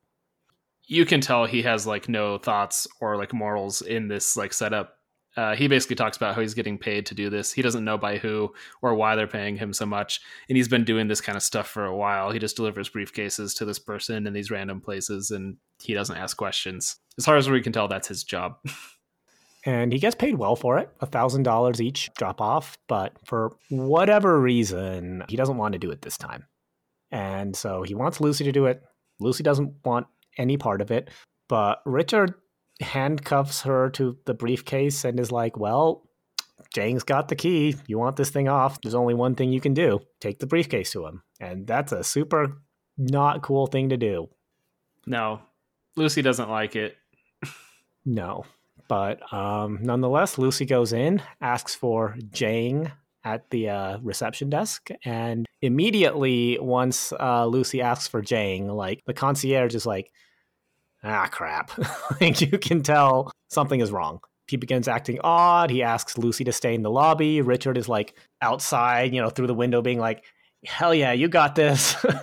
You 0.88 1.06
can 1.06 1.22
tell 1.22 1.46
he 1.46 1.64
has 1.64 1.88
like 1.88 2.08
no 2.10 2.38
thoughts 2.38 2.88
or 3.00 3.18
like 3.18 3.34
morals 3.34 3.82
in 3.82 4.08
this 4.08 4.38
like 4.38 4.54
setup. 4.54 5.00
Uh, 5.38 5.56
he 5.56 5.68
basically 5.68 5.98
talks 5.98 6.16
about 6.16 6.34
how 6.34 6.40
he's 6.40 6.54
getting 6.54 6.78
paid 6.78 7.06
to 7.06 7.16
do 7.16 7.30
this. 7.30 7.52
He 7.52 7.62
doesn't 7.62 7.84
know 7.84 7.98
by 7.98 8.18
who 8.18 8.54
or 8.82 8.96
why 8.96 9.16
they're 9.16 9.28
paying 9.28 9.58
him 9.58 9.74
so 9.74 9.86
much, 9.86 10.22
and 10.48 10.56
he's 10.56 10.70
been 10.70 10.86
doing 10.86 11.10
this 11.10 11.20
kind 11.20 11.36
of 11.36 11.44
stuff 11.44 11.68
for 11.68 11.86
a 11.86 11.96
while. 11.96 12.32
He 12.32 12.40
just 12.40 12.56
delivers 12.56 12.90
briefcases 12.90 13.58
to 13.58 13.66
this 13.66 13.80
person 13.80 14.28
in 14.28 14.34
these 14.34 14.50
random 14.50 14.80
places, 14.80 15.32
and 15.32 15.58
he 15.84 15.94
doesn't 15.94 16.16
ask 16.16 16.38
questions. 16.38 16.98
As 17.18 17.26
far 17.26 17.36
as 17.36 17.50
we 17.50 17.62
can 17.62 17.74
tell, 17.74 17.90
that's 17.90 18.08
his 18.08 18.24
job. 18.24 18.58
and 19.66 19.92
he 19.92 20.00
gets 20.00 20.16
paid 20.16 20.36
well 20.36 20.56
for 20.56 20.78
it 20.78 20.90
a 21.02 21.06
thousand 21.06 21.44
dollars 21.44 21.82
each 21.82 22.10
drop 22.16 22.40
off 22.42 22.78
but 22.88 23.14
for 23.26 23.56
whatever 23.70 24.40
reason 24.40 25.24
he 25.28 25.36
doesn't 25.36 25.58
want 25.58 25.74
to 25.74 25.80
do 25.80 25.92
it 25.92 26.02
this 26.02 26.18
time 26.18 26.46
and 27.12 27.56
so 27.56 27.84
he 27.84 27.96
wants 27.96 28.22
lucy 28.22 28.44
to 28.44 28.52
do 28.52 28.66
it 28.66 28.84
lucy 29.20 29.44
doesn't 29.44 29.74
want 29.84 30.08
any 30.38 30.58
part 30.58 30.82
of 30.82 30.92
it 30.92 31.10
but 31.50 31.82
richard 31.86 32.34
handcuffs 32.82 33.62
her 33.62 33.90
to 33.90 34.18
the 34.26 34.34
briefcase 34.34 35.06
and 35.06 35.20
is 35.20 35.32
like 35.32 35.58
well 35.58 36.06
Jang's 36.74 37.04
got 37.04 37.30
the 37.30 37.36
key. 37.36 37.76
You 37.88 37.98
want 37.98 38.18
this 38.18 38.30
thing 38.30 38.48
off. 38.50 38.82
There's 38.82 38.96
only 38.96 39.14
one 39.14 39.36
thing 39.36 39.52
you 39.52 39.62
can 39.62 39.74
do 39.74 40.02
take 40.20 40.40
the 40.40 40.48
briefcase 40.48 40.92
to 40.92 41.06
him. 41.06 41.24
And 41.40 41.66
that's 41.66 41.92
a 41.92 42.04
super 42.04 42.62
not 42.98 43.42
cool 43.42 43.68
thing 43.68 43.90
to 43.90 43.98
do. 43.98 44.30
No, 45.06 45.42
Lucy 45.96 46.22
doesn't 46.22 46.50
like 46.50 46.76
it. 46.76 46.98
no. 48.06 48.46
But 48.88 49.34
um, 49.34 49.80
nonetheless, 49.82 50.38
Lucy 50.38 50.66
goes 50.66 50.94
in, 50.94 51.22
asks 51.42 51.74
for 51.76 52.16
Jang 52.32 52.92
at 53.24 53.50
the 53.50 53.70
uh, 53.70 53.98
reception 54.04 54.50
desk, 54.50 54.90
and 55.04 55.46
immediately 55.62 56.60
once 56.62 57.12
uh, 57.14 57.46
Lucy 57.48 57.82
asks 57.82 58.08
for 58.08 58.22
Jang, 58.22 58.68
like 58.68 59.02
the 59.06 59.14
concierge 59.14 59.74
is 59.74 59.86
like, 59.86 60.12
"Ah, 61.04 61.28
crap!" 61.32 61.72
like 62.22 62.40
you 62.42 62.58
can 62.60 62.84
tell 62.84 63.32
something 63.50 63.80
is 63.80 63.92
wrong. 63.92 64.20
He 64.48 64.58
begins 64.58 64.88
acting 64.88 65.20
odd. 65.24 65.72
He 65.72 65.82
asks 65.82 66.20
Lucy 66.20 66.44
to 66.44 66.52
stay 66.52 66.76
in 66.76 66.84
the 66.84 66.92
lobby. 66.92 67.42
Richard 67.42 67.78
is 67.78 67.90
like 67.90 68.16
outside, 68.42 69.12
you 69.14 69.22
know, 69.22 69.32
through 69.32 69.48
the 69.48 69.56
window, 69.56 69.82
being 69.82 70.00
like, 70.00 70.24
"Hell 70.64 70.94
yeah, 70.94 71.14
you 71.14 71.28
got 71.28 71.56
this." 71.56 71.96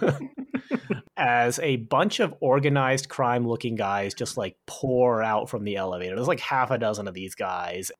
as 1.22 1.60
a 1.60 1.76
bunch 1.76 2.18
of 2.18 2.34
organized 2.40 3.08
crime 3.08 3.46
looking 3.46 3.76
guys 3.76 4.12
just 4.12 4.36
like 4.36 4.56
pour 4.66 5.22
out 5.22 5.48
from 5.48 5.62
the 5.62 5.76
elevator. 5.76 6.16
There's 6.16 6.26
like 6.26 6.40
half 6.40 6.72
a 6.72 6.78
dozen 6.78 7.06
of 7.06 7.14
these 7.14 7.36
guys. 7.36 7.92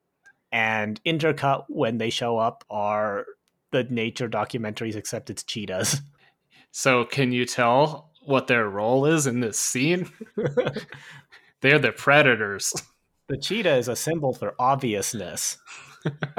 And 0.50 1.00
intercut 1.06 1.64
when 1.68 1.98
they 1.98 2.10
show 2.10 2.36
up 2.36 2.64
are 2.68 3.24
the 3.70 3.84
nature 3.84 4.28
documentaries, 4.28 4.96
except 4.96 5.30
it's 5.30 5.44
cheetahs. 5.44 6.02
So, 6.74 7.04
can 7.04 7.32
you 7.32 7.44
tell 7.44 8.12
what 8.24 8.46
their 8.46 8.66
role 8.66 9.04
is 9.04 9.26
in 9.26 9.40
this 9.40 9.58
scene? 9.58 10.10
They're 11.60 11.78
the 11.78 11.92
predators. 11.92 12.72
The 13.28 13.36
cheetah 13.36 13.76
is 13.76 13.88
a 13.88 13.94
symbol 13.94 14.32
for 14.32 14.54
obviousness. 14.58 15.58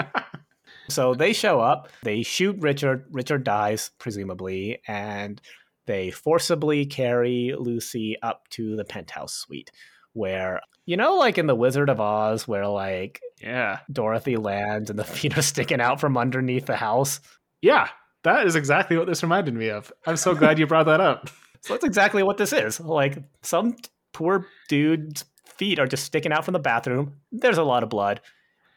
so 0.90 1.14
they 1.14 1.34
show 1.34 1.60
up, 1.60 1.88
they 2.02 2.24
shoot 2.24 2.58
Richard. 2.60 3.06
Richard 3.12 3.44
dies, 3.44 3.92
presumably, 4.00 4.82
and 4.88 5.40
they 5.86 6.12
forcibly 6.12 6.86
carry 6.86 7.54
Lucy 7.58 8.18
up 8.22 8.48
to 8.52 8.76
the 8.76 8.86
penthouse 8.86 9.34
suite 9.34 9.72
where 10.14 10.62
you 10.86 10.96
know 10.96 11.16
like 11.16 11.38
in 11.38 11.48
the 11.48 11.56
Wizard 11.56 11.90
of 11.90 12.00
Oz 12.00 12.48
where 12.48 12.68
like 12.68 13.20
yeah, 13.42 13.80
Dorothy 13.92 14.38
lands 14.38 14.90
and 14.90 14.98
the 14.98 15.04
feet 15.04 15.38
are 15.38 15.42
sticking 15.42 15.82
out 15.82 16.00
from 16.00 16.18
underneath 16.18 16.66
the 16.66 16.76
house. 16.76 17.20
Yeah, 17.62 17.90
that 18.24 18.46
is 18.48 18.56
exactly 18.56 18.98
what 18.98 19.08
this 19.08 19.24
reminded 19.24 19.54
me 19.54 19.70
of. 19.70 19.92
I'm 20.06 20.18
so 20.18 20.34
glad 20.34 20.60
you 20.60 20.68
brought 20.68 20.86
that 20.86 21.02
up. 21.02 21.30
So 21.66 21.74
that's 21.74 21.86
exactly 21.86 22.24
what 22.24 22.36
this 22.36 22.52
is. 22.52 22.82
Like 22.82 23.20
some 23.42 23.78
poor 24.12 24.48
dude's 24.68 25.24
feet 25.46 25.80
are 25.80 25.88
just 25.88 26.04
sticking 26.04 26.34
out 26.34 26.44
from 26.44 26.52
the 26.52 26.60
bathroom. 26.60 27.22
There's 27.32 27.58
a 27.58 27.64
lot 27.64 27.84
of 27.84 27.90
blood. 27.90 28.20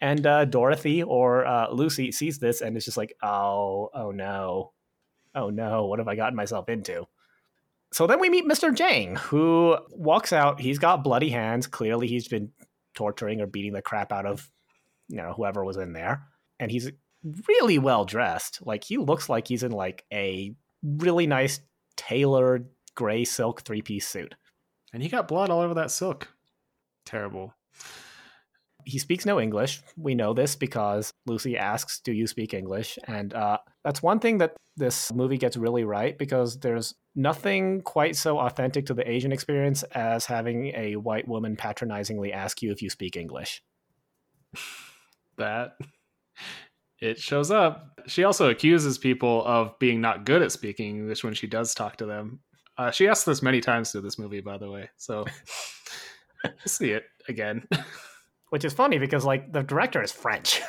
And 0.01 0.25
uh, 0.25 0.45
Dorothy 0.45 1.03
or 1.03 1.45
uh, 1.45 1.69
Lucy 1.73 2.13
sees 2.13 2.39
this 2.39 2.61
and 2.61 2.77
is 2.77 2.85
just 2.85 2.97
like, 2.97 3.17
oh, 3.25 3.91
oh 3.93 4.13
no 4.13 4.71
oh 5.37 5.51
no, 5.51 5.87
what 5.87 6.01
have 6.01 6.09
I 6.09 6.17
gotten 6.17 6.35
myself 6.35 6.69
into? 6.69 7.07
So 7.93 8.07
then 8.07 8.19
we 8.19 8.29
meet 8.29 8.47
Mr. 8.47 8.75
Jang, 8.75 9.17
who 9.17 9.77
walks 9.91 10.33
out. 10.33 10.61
He's 10.61 10.79
got 10.79 11.05
bloody 11.05 11.31
hands. 11.31 11.67
Clearly, 11.67 12.09
he's 12.09 12.27
been 12.27 12.51
torturing 12.95 13.41
or 13.41 13.47
beating 13.47 13.73
the 13.73 13.83
crap 13.83 14.13
out 14.13 14.27
of, 14.27 14.51
you 15.09 15.19
know, 15.19 15.33
whoever 15.37 15.65
was 15.65 15.77
in 15.77 15.93
there. 15.93 16.27
And 16.59 16.71
he's 16.71 16.91
really 17.49 17.79
well 17.79 18.05
dressed. 18.05 18.67
Like 18.67 18.83
he 18.83 18.97
looks 18.97 19.29
like 19.29 19.47
he's 19.47 19.63
in 19.63 19.73
like 19.73 20.05
a 20.13 20.55
really 20.83 21.27
nice 21.27 21.61
tailored 21.97 22.69
gray 22.95 23.25
silk 23.25 23.63
three 23.63 23.83
piece 23.83 24.09
suit. 24.09 24.35
And 24.93 25.03
he 25.03 25.09
got 25.09 25.29
blood 25.29 25.51
all 25.51 25.61
over 25.61 25.75
that 25.75 25.91
silk. 25.91 26.29
Terrible. 27.05 27.55
He 28.87 28.99
speaks 28.99 29.27
no 29.27 29.41
English. 29.41 29.83
We 29.97 30.15
know 30.15 30.33
this 30.33 30.55
because 30.55 31.13
Lucy 31.27 31.59
asks, 31.59 32.01
Do 32.01 32.13
you 32.13 32.27
speak 32.27 32.55
English? 32.55 32.99
And 33.09 33.35
uh, 33.35 33.59
that's 33.85 34.03
one 34.03 34.21
thing 34.21 34.39
that 34.39 34.57
this 34.77 35.13
movie 35.13 35.39
gets 35.39 35.57
really 35.57 35.85
right 35.85 36.17
because 36.17 36.61
there's 36.61 36.95
nothing 37.15 37.83
quite 37.83 38.15
so 38.15 38.39
authentic 38.39 38.87
to 38.87 38.95
the 38.95 39.11
Asian 39.11 39.33
experience 39.33 39.83
as 39.93 40.27
having 40.27 40.69
a 40.77 40.97
white 40.97 41.27
woman 41.27 41.57
patronizingly 41.57 42.33
ask 42.33 42.63
you 42.63 42.71
if 42.71 42.81
you 42.81 42.89
speak 42.89 43.17
English. 43.17 43.61
that 45.37 45.73
it 47.01 47.19
shows 47.19 47.51
up. 47.51 48.01
She 48.07 48.25
also 48.25 48.49
accuses 48.51 48.99
people 48.99 49.45
of 49.45 49.79
being 49.79 50.01
not 50.01 50.25
good 50.25 50.43
at 50.43 50.53
speaking 50.53 50.97
English 50.97 51.25
when 51.25 51.35
she 51.35 51.47
does 51.47 51.75
talk 51.75 51.97
to 51.97 52.07
them. 52.07 52.41
Uh, 52.79 52.91
she 52.91 53.09
asks 53.09 53.25
this 53.25 53.43
many 53.43 53.61
times 53.61 53.91
through 53.91 54.03
this 54.03 54.19
movie, 54.19 54.41
by 54.41 54.59
the 54.59 54.71
way. 54.71 54.91
So 54.97 55.25
see 56.67 56.91
it 56.91 57.05
again. 57.29 57.67
which 58.51 58.65
is 58.65 58.73
funny 58.73 58.99
because 58.99 59.25
like 59.25 59.53
the 59.53 59.63
director 59.63 60.03
is 60.03 60.13
French. 60.13 60.63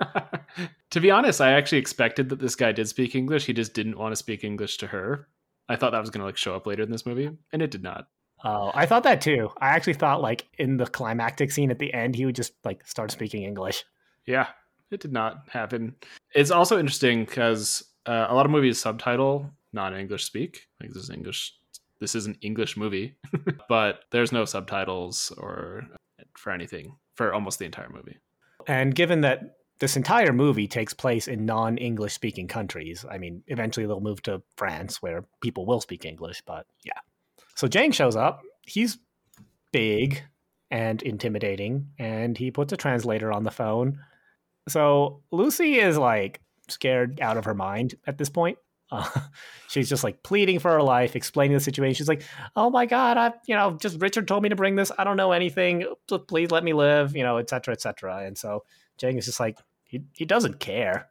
to 0.90 1.00
be 1.00 1.10
honest, 1.10 1.40
I 1.40 1.52
actually 1.52 1.78
expected 1.78 2.28
that 2.28 2.38
this 2.38 2.56
guy 2.56 2.72
did 2.72 2.88
speak 2.88 3.14
English. 3.14 3.46
He 3.46 3.52
just 3.52 3.74
didn't 3.74 3.98
want 3.98 4.12
to 4.12 4.16
speak 4.16 4.44
English 4.44 4.78
to 4.78 4.86
her. 4.88 5.28
I 5.68 5.76
thought 5.76 5.92
that 5.92 6.00
was 6.00 6.10
going 6.10 6.20
to 6.20 6.26
like 6.26 6.36
show 6.36 6.54
up 6.54 6.66
later 6.66 6.82
in 6.82 6.90
this 6.90 7.06
movie, 7.06 7.30
and 7.52 7.62
it 7.62 7.70
did 7.70 7.82
not. 7.82 8.08
Oh, 8.44 8.72
I 8.74 8.86
thought 8.86 9.04
that 9.04 9.20
too. 9.20 9.50
I 9.60 9.68
actually 9.68 9.94
thought 9.94 10.20
like 10.20 10.46
in 10.58 10.76
the 10.76 10.86
climactic 10.86 11.52
scene 11.52 11.70
at 11.70 11.78
the 11.78 11.92
end, 11.94 12.16
he 12.16 12.26
would 12.26 12.34
just 12.34 12.52
like 12.64 12.86
start 12.86 13.10
speaking 13.10 13.44
English. 13.44 13.84
Yeah, 14.26 14.48
it 14.90 15.00
did 15.00 15.12
not 15.12 15.48
happen. 15.48 15.94
It's 16.34 16.50
also 16.50 16.78
interesting 16.78 17.24
because 17.24 17.84
uh, 18.06 18.26
a 18.28 18.34
lot 18.34 18.46
of 18.46 18.52
movies 18.52 18.80
subtitle 18.80 19.50
non-English 19.72 20.24
speak. 20.24 20.66
Like 20.80 20.90
this 20.90 21.04
is 21.04 21.10
English. 21.10 21.54
This 22.00 22.14
is 22.14 22.26
an 22.26 22.36
English 22.42 22.76
movie, 22.76 23.14
but 23.68 24.00
there's 24.10 24.32
no 24.32 24.44
subtitles 24.44 25.32
or 25.38 25.86
for 26.42 26.50
anything 26.50 26.96
for 27.14 27.32
almost 27.32 27.58
the 27.58 27.64
entire 27.64 27.88
movie. 27.88 28.18
And 28.66 28.94
given 28.94 29.22
that 29.22 29.56
this 29.78 29.96
entire 29.96 30.32
movie 30.32 30.68
takes 30.68 30.92
place 30.92 31.28
in 31.28 31.46
non-English 31.46 32.12
speaking 32.12 32.48
countries, 32.48 33.04
I 33.10 33.18
mean, 33.18 33.42
eventually 33.46 33.86
they'll 33.86 34.00
move 34.00 34.22
to 34.22 34.42
France 34.56 35.00
where 35.00 35.24
people 35.40 35.66
will 35.66 35.80
speak 35.80 36.04
English, 36.04 36.42
but 36.46 36.66
yeah. 36.84 36.98
So 37.54 37.68
Jang 37.68 37.92
shows 37.92 38.16
up. 38.16 38.42
He's 38.66 38.98
big 39.72 40.22
and 40.70 41.02
intimidating, 41.02 41.88
and 41.98 42.36
he 42.36 42.50
puts 42.50 42.72
a 42.72 42.76
translator 42.76 43.32
on 43.32 43.44
the 43.44 43.50
phone. 43.50 43.98
So 44.68 45.22
Lucy 45.30 45.78
is 45.78 45.98
like 45.98 46.40
scared 46.68 47.20
out 47.20 47.36
of 47.36 47.44
her 47.44 47.54
mind 47.54 47.94
at 48.06 48.18
this 48.18 48.30
point. 48.30 48.58
Uh, 48.92 49.08
she's 49.68 49.88
just 49.88 50.04
like 50.04 50.22
pleading 50.22 50.58
for 50.58 50.70
her 50.70 50.82
life, 50.82 51.16
explaining 51.16 51.54
the 51.54 51.60
situation. 51.60 51.94
She's 51.94 52.08
like, 52.08 52.22
"Oh 52.54 52.70
my 52.70 52.86
god, 52.86 53.16
I, 53.16 53.32
you 53.46 53.56
know, 53.56 53.76
just 53.80 54.00
Richard 54.00 54.28
told 54.28 54.42
me 54.42 54.50
to 54.50 54.56
bring 54.56 54.76
this. 54.76 54.92
I 54.96 55.04
don't 55.04 55.16
know 55.16 55.32
anything. 55.32 55.86
Please 56.28 56.50
let 56.50 56.62
me 56.62 56.74
live, 56.74 57.16
you 57.16 57.24
know, 57.24 57.38
etc., 57.38 57.72
etc." 57.72 58.24
And 58.24 58.36
so 58.36 58.64
Jang 58.98 59.16
is 59.16 59.24
just 59.24 59.40
like, 59.40 59.58
he 59.84 60.02
he 60.12 60.24
doesn't 60.24 60.60
care. 60.60 61.08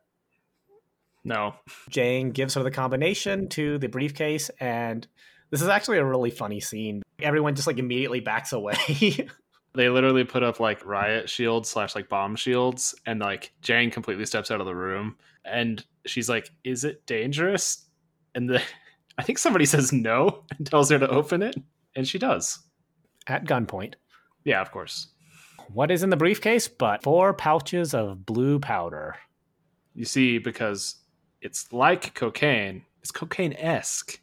No. 1.23 1.55
Jang 1.89 2.31
gives 2.31 2.53
her 2.53 2.63
the 2.63 2.71
combination 2.71 3.49
to 3.49 3.77
the 3.77 3.87
briefcase, 3.87 4.49
and 4.59 5.05
this 5.49 5.61
is 5.61 5.67
actually 5.67 5.97
a 5.97 6.05
really 6.05 6.31
funny 6.31 6.59
scene. 6.59 7.03
Everyone 7.19 7.55
just 7.55 7.67
like 7.67 7.77
immediately 7.77 8.19
backs 8.19 8.53
away. 8.53 8.75
they 9.73 9.89
literally 9.89 10.23
put 10.23 10.43
up 10.43 10.59
like 10.59 10.85
riot 10.85 11.29
shields 11.29 11.69
slash 11.69 11.95
like 11.95 12.09
bomb 12.09 12.35
shields, 12.35 12.95
and 13.05 13.19
like 13.19 13.53
Jang 13.61 13.91
completely 13.91 14.25
steps 14.25 14.51
out 14.51 14.59
of 14.59 14.67
the 14.67 14.75
room 14.75 15.15
and 15.45 15.83
she's 16.05 16.29
like, 16.29 16.49
"Is 16.63 16.83
it 16.83 17.05
dangerous?" 17.05 17.85
And 18.35 18.49
the 18.49 18.61
I 19.17 19.23
think 19.23 19.37
somebody 19.37 19.65
says 19.65 19.91
no 19.91 20.43
and 20.57 20.65
tells 20.65 20.89
her 20.89 20.99
to 20.99 21.09
open 21.09 21.41
it, 21.41 21.55
and 21.95 22.07
she 22.07 22.17
does 22.17 22.59
at 23.27 23.45
gunpoint. 23.45 23.95
Yeah, 24.43 24.61
of 24.61 24.71
course. 24.71 25.07
What 25.71 25.91
is 25.91 26.03
in 26.03 26.09
the 26.09 26.17
briefcase 26.17 26.67
but 26.67 27.03
four 27.03 27.33
pouches 27.33 27.93
of 27.93 28.25
blue 28.25 28.59
powder? 28.59 29.15
You 29.93 30.05
see, 30.05 30.37
because 30.37 30.95
it's 31.41 31.71
like 31.71 32.13
cocaine, 32.15 32.83
it's 33.01 33.11
cocaine 33.11 33.53
esque, 33.53 34.19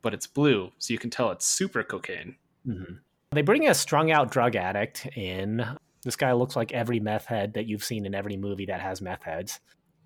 but 0.00 0.14
it's 0.14 0.26
blue, 0.26 0.70
so 0.78 0.92
you 0.92 0.98
can 0.98 1.10
tell 1.10 1.30
it's 1.30 1.46
super 1.46 1.82
cocaine. 1.82 2.36
Mm-hmm. 2.66 2.94
They 3.32 3.42
bring 3.42 3.66
a 3.66 3.74
strung 3.74 4.10
out 4.10 4.30
drug 4.30 4.56
addict 4.56 5.06
in 5.16 5.64
This 6.04 6.16
guy 6.16 6.32
looks 6.32 6.54
like 6.54 6.72
every 6.72 7.00
meth 7.00 7.24
head 7.24 7.54
that 7.54 7.66
you've 7.66 7.84
seen 7.84 8.04
in 8.04 8.14
every 8.14 8.36
movie 8.36 8.66
that 8.66 8.80
has 8.80 9.00
meth 9.00 9.22
heads. 9.22 9.60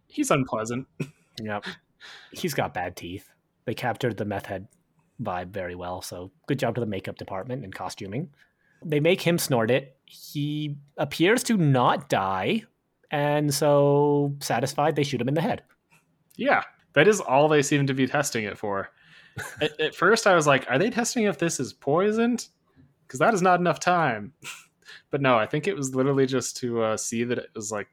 He's 0.08 0.30
unpleasant. 0.30 0.86
Yep. 1.38 1.66
He's 2.32 2.54
got 2.54 2.72
bad 2.72 2.96
teeth. 2.96 3.28
They 3.66 3.74
captured 3.74 4.16
the 4.16 4.24
meth 4.24 4.46
head 4.46 4.68
vibe 5.22 5.50
very 5.50 5.74
well. 5.74 6.00
So 6.00 6.32
good 6.46 6.58
job 6.58 6.74
to 6.76 6.80
the 6.80 6.86
makeup 6.86 7.18
department 7.18 7.62
and 7.62 7.74
costuming. 7.74 8.30
They 8.82 9.00
make 9.00 9.20
him 9.20 9.36
snort 9.36 9.70
it. 9.70 9.98
He 10.06 10.76
appears 10.96 11.42
to 11.44 11.58
not 11.58 12.08
die. 12.08 12.62
And 13.10 13.52
so, 13.52 14.34
satisfied, 14.40 14.96
they 14.96 15.02
shoot 15.02 15.20
him 15.20 15.28
in 15.28 15.34
the 15.34 15.42
head. 15.42 15.62
Yeah, 16.36 16.62
that 16.94 17.06
is 17.06 17.20
all 17.20 17.48
they 17.48 17.60
seem 17.60 17.86
to 17.86 17.92
be 17.92 18.06
testing 18.06 18.44
it 18.44 18.56
for. 18.56 18.88
at, 19.60 19.78
at, 19.78 19.94
first, 19.94 20.26
I 20.26 20.34
was 20.34 20.46
like, 20.46 20.64
are 20.70 20.78
they 20.78 20.88
testing 20.88 21.24
if 21.24 21.38
this 21.38 21.60
is 21.60 21.74
poisoned? 21.74 22.48
Because 23.06 23.20
that 23.20 23.34
is 23.34 23.42
not 23.42 23.60
enough 23.60 23.80
time. 23.80 24.32
but 25.10 25.20
no, 25.20 25.36
I 25.36 25.46
think 25.46 25.66
it 25.66 25.76
was 25.76 25.94
literally 25.94 26.26
just 26.26 26.56
to 26.58 26.82
uh, 26.82 26.96
see 26.96 27.24
that 27.24 27.38
it 27.38 27.50
was 27.54 27.70
like 27.70 27.88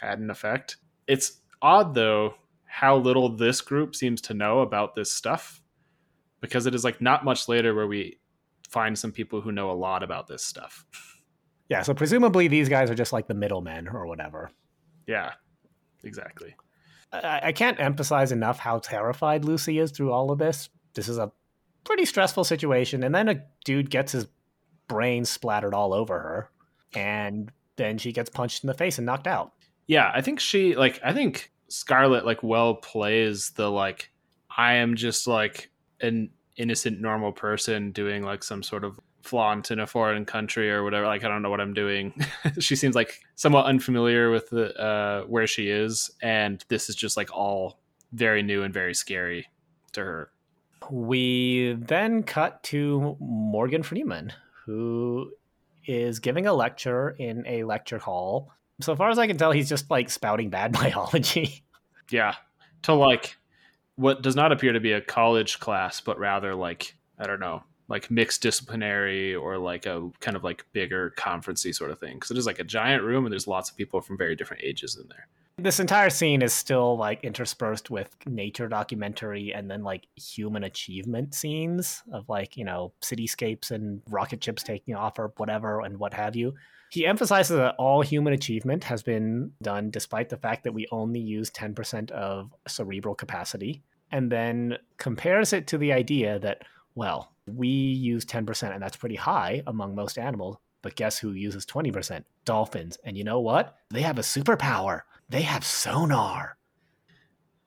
had 0.00 0.18
an 0.18 0.30
effect. 0.30 0.76
It's 1.06 1.40
odd 1.62 1.94
though 1.94 2.34
how 2.66 2.96
little 2.96 3.28
this 3.28 3.60
group 3.60 3.94
seems 3.94 4.20
to 4.20 4.34
know 4.34 4.60
about 4.60 4.94
this 4.94 5.12
stuff 5.12 5.62
because 6.40 6.66
it 6.66 6.74
is 6.74 6.84
like 6.84 7.00
not 7.00 7.24
much 7.24 7.48
later 7.48 7.74
where 7.74 7.86
we 7.86 8.18
find 8.68 8.98
some 8.98 9.12
people 9.12 9.40
who 9.40 9.52
know 9.52 9.70
a 9.70 9.72
lot 9.72 10.02
about 10.02 10.26
this 10.26 10.42
stuff. 10.42 10.84
Yeah, 11.68 11.82
so 11.82 11.94
presumably 11.94 12.48
these 12.48 12.68
guys 12.68 12.90
are 12.90 12.94
just 12.94 13.12
like 13.12 13.28
the 13.28 13.34
middlemen 13.34 13.88
or 13.88 14.06
whatever. 14.06 14.50
Yeah, 15.06 15.32
exactly. 16.02 16.54
I, 17.12 17.40
I 17.44 17.52
can't 17.52 17.78
emphasize 17.78 18.32
enough 18.32 18.58
how 18.58 18.80
terrified 18.80 19.44
Lucy 19.44 19.78
is 19.78 19.92
through 19.92 20.12
all 20.12 20.30
of 20.30 20.38
this. 20.38 20.68
This 20.94 21.08
is 21.08 21.18
a 21.18 21.30
pretty 21.84 22.04
stressful 22.04 22.44
situation, 22.44 23.02
and 23.02 23.14
then 23.14 23.28
a 23.28 23.42
dude 23.64 23.90
gets 23.90 24.12
his 24.12 24.26
brain 24.88 25.24
splattered 25.24 25.74
all 25.74 25.92
over 25.92 26.18
her, 26.18 26.50
and 26.94 27.52
then 27.76 27.98
she 27.98 28.12
gets 28.12 28.30
punched 28.30 28.64
in 28.64 28.68
the 28.68 28.74
face 28.74 28.98
and 28.98 29.06
knocked 29.06 29.26
out. 29.26 29.52
Yeah, 29.86 30.10
I 30.14 30.20
think 30.20 30.40
she 30.40 30.74
like 30.74 31.00
I 31.04 31.12
think 31.12 31.52
Scarlett 31.68 32.24
like 32.24 32.42
well 32.42 32.74
plays 32.74 33.50
the 33.50 33.70
like 33.70 34.10
I 34.56 34.74
am 34.74 34.96
just 34.96 35.26
like 35.26 35.70
an 36.00 36.30
innocent 36.56 37.00
normal 37.00 37.32
person 37.32 37.90
doing 37.90 38.22
like 38.22 38.42
some 38.42 38.62
sort 38.62 38.84
of 38.84 38.98
flaunt 39.22 39.70
in 39.70 39.80
a 39.80 39.86
foreign 39.86 40.24
country 40.24 40.70
or 40.70 40.84
whatever. 40.84 41.06
Like 41.06 41.24
i 41.24 41.28
don't 41.28 41.42
know 41.42 41.50
what 41.50 41.60
i'm 41.60 41.74
doing. 41.74 42.14
She 42.60 42.76
seems 42.76 42.94
like 42.94 43.20
somewhat 43.34 43.66
unfamiliar 43.66 44.30
with 44.30 44.50
the 44.50 44.74
uh 44.78 45.24
where 45.24 45.46
she 45.46 45.68
is 45.68 46.10
and 46.22 46.64
this 46.68 46.88
is 46.88 46.94
just 46.94 47.16
like 47.16 47.32
all 47.32 47.80
very 48.12 48.42
new 48.42 48.62
and 48.62 48.72
very 48.72 48.94
scary 48.94 49.46
to 49.92 50.04
her 50.04 50.30
we 50.90 51.76
then 51.78 52.22
cut 52.22 52.62
to 52.62 53.16
morgan 53.20 53.82
freeman 53.82 54.32
who 54.64 55.30
is 55.86 56.18
giving 56.18 56.46
a 56.46 56.52
lecture 56.52 57.10
in 57.10 57.44
a 57.46 57.64
lecture 57.64 57.98
hall 57.98 58.50
so 58.80 58.96
far 58.96 59.10
as 59.10 59.18
i 59.18 59.26
can 59.26 59.36
tell 59.36 59.52
he's 59.52 59.68
just 59.68 59.90
like 59.90 60.10
spouting 60.10 60.50
bad 60.50 60.72
biology 60.80 61.62
yeah 62.10 62.34
to 62.82 62.94
like 62.94 63.36
what 63.96 64.22
does 64.22 64.36
not 64.36 64.52
appear 64.52 64.72
to 64.72 64.80
be 64.80 64.92
a 64.92 65.00
college 65.00 65.60
class, 65.60 66.00
but 66.00 66.18
rather 66.18 66.54
like 66.54 66.96
I 67.18 67.26
don't 67.26 67.40
know, 67.40 67.62
like 67.88 68.10
mixed 68.10 68.42
disciplinary 68.42 69.34
or 69.34 69.58
like 69.58 69.86
a 69.86 70.10
kind 70.20 70.36
of 70.36 70.44
like 70.44 70.66
bigger 70.72 71.12
conferencey 71.16 71.74
sort 71.74 71.90
of 71.90 72.00
thing. 72.00 72.14
Because 72.14 72.30
it 72.30 72.38
is 72.38 72.46
like 72.46 72.58
a 72.58 72.64
giant 72.64 73.04
room 73.04 73.24
and 73.24 73.32
there's 73.32 73.46
lots 73.46 73.70
of 73.70 73.76
people 73.76 74.00
from 74.00 74.18
very 74.18 74.34
different 74.34 74.62
ages 74.64 74.96
in 75.00 75.08
there. 75.08 75.28
This 75.56 75.78
entire 75.78 76.10
scene 76.10 76.42
is 76.42 76.52
still 76.52 76.96
like 76.98 77.22
interspersed 77.22 77.88
with 77.88 78.14
nature 78.26 78.68
documentary 78.68 79.54
and 79.54 79.70
then 79.70 79.84
like 79.84 80.08
human 80.16 80.64
achievement 80.64 81.32
scenes 81.32 82.02
of 82.12 82.28
like, 82.28 82.56
you 82.56 82.64
know, 82.64 82.92
cityscapes 83.00 83.70
and 83.70 84.02
rocket 84.08 84.42
ships 84.42 84.64
taking 84.64 84.96
off 84.96 85.18
or 85.18 85.32
whatever 85.36 85.80
and 85.80 85.98
what 85.98 86.12
have 86.12 86.34
you. 86.34 86.54
He 86.90 87.06
emphasizes 87.06 87.56
that 87.56 87.76
all 87.78 88.02
human 88.02 88.32
achievement 88.32 88.84
has 88.84 89.02
been 89.02 89.52
done 89.62 89.90
despite 89.90 90.28
the 90.28 90.36
fact 90.36 90.64
that 90.64 90.74
we 90.74 90.86
only 90.90 91.20
use 91.20 91.50
10% 91.50 92.10
of 92.10 92.52
cerebral 92.68 93.14
capacity, 93.14 93.82
and 94.12 94.30
then 94.30 94.78
compares 94.96 95.52
it 95.52 95.66
to 95.68 95.78
the 95.78 95.92
idea 95.92 96.38
that, 96.40 96.62
well, 96.94 97.32
we 97.46 97.68
use 97.68 98.24
10%, 98.24 98.72
and 98.72 98.82
that's 98.82 98.96
pretty 98.96 99.16
high 99.16 99.62
among 99.66 99.94
most 99.94 100.18
animals. 100.18 100.56
But 100.82 100.94
guess 100.94 101.18
who 101.18 101.32
uses 101.32 101.64
20%? 101.66 102.24
Dolphins. 102.44 102.98
And 103.04 103.16
you 103.16 103.24
know 103.24 103.40
what? 103.40 103.76
They 103.90 104.02
have 104.02 104.18
a 104.18 104.22
superpower. 104.22 105.00
They 105.28 105.42
have 105.42 105.64
sonar. 105.64 106.56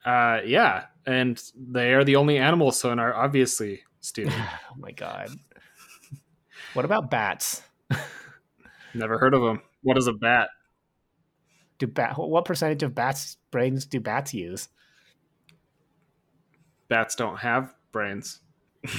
Uh, 0.05 0.39
yeah. 0.45 0.85
And 1.05 1.41
they 1.55 1.93
are 1.93 2.03
the 2.03 2.15
only 2.15 2.37
animal 2.37 2.71
sonar, 2.71 3.13
obviously, 3.13 3.81
Stephen. 3.99 4.33
oh 4.71 4.75
my 4.77 4.91
God. 4.91 5.29
what 6.73 6.85
about 6.85 7.09
bats? 7.09 7.61
Never 8.93 9.17
heard 9.17 9.33
of 9.33 9.41
them. 9.41 9.61
What 9.81 9.97
is 9.97 10.07
a 10.07 10.13
bat? 10.13 10.49
Do 11.77 11.87
bat? 11.87 12.17
What 12.17 12.45
percentage 12.45 12.83
of 12.83 12.95
bats' 12.95 13.37
brains 13.51 13.85
do 13.85 13.99
bats 13.99 14.33
use? 14.33 14.69
Bats 16.87 17.15
don't 17.15 17.37
have 17.37 17.73
brains. 17.91 18.39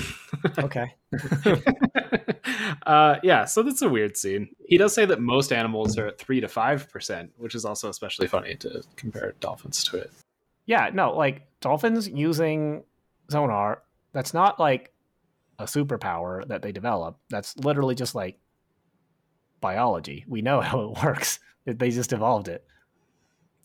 okay. 0.59 0.95
uh, 2.87 3.17
yeah, 3.23 3.45
so 3.45 3.63
that's 3.63 3.83
a 3.83 3.89
weird 3.89 4.17
scene. 4.17 4.49
He 4.67 4.79
does 4.79 4.95
say 4.95 5.05
that 5.05 5.21
most 5.21 5.53
animals 5.53 5.99
are 5.99 6.09
at 6.09 6.19
three 6.19 6.41
to 6.41 6.49
five 6.49 6.89
percent, 6.91 7.31
which 7.37 7.55
is 7.55 7.65
also 7.65 7.89
especially 7.89 8.27
funny 8.27 8.55
to 8.57 8.83
compare 8.97 9.35
dolphins 9.41 9.85
to 9.85 9.99
it. 9.99 10.13
Yeah, 10.67 10.91
no, 10.93 11.15
like 11.15 11.47
dolphins 11.61 12.09
using 12.09 12.85
sonar. 13.31 13.83
That's 14.13 14.35
not 14.35 14.59
like 14.59 14.93
a 15.59 15.65
superpower 15.65 16.47
that 16.49 16.63
they 16.63 16.73
develop. 16.73 17.19
That's 17.31 17.57
literally 17.59 17.95
just 17.95 18.15
like 18.15 18.39
biology. 19.61 20.25
We 20.29 20.43
know 20.43 20.61
how 20.63 20.81
it 20.81 21.03
works. 21.03 21.41
They 21.65 21.91
just 21.91 22.13
evolved 22.13 22.49
it. 22.49 22.65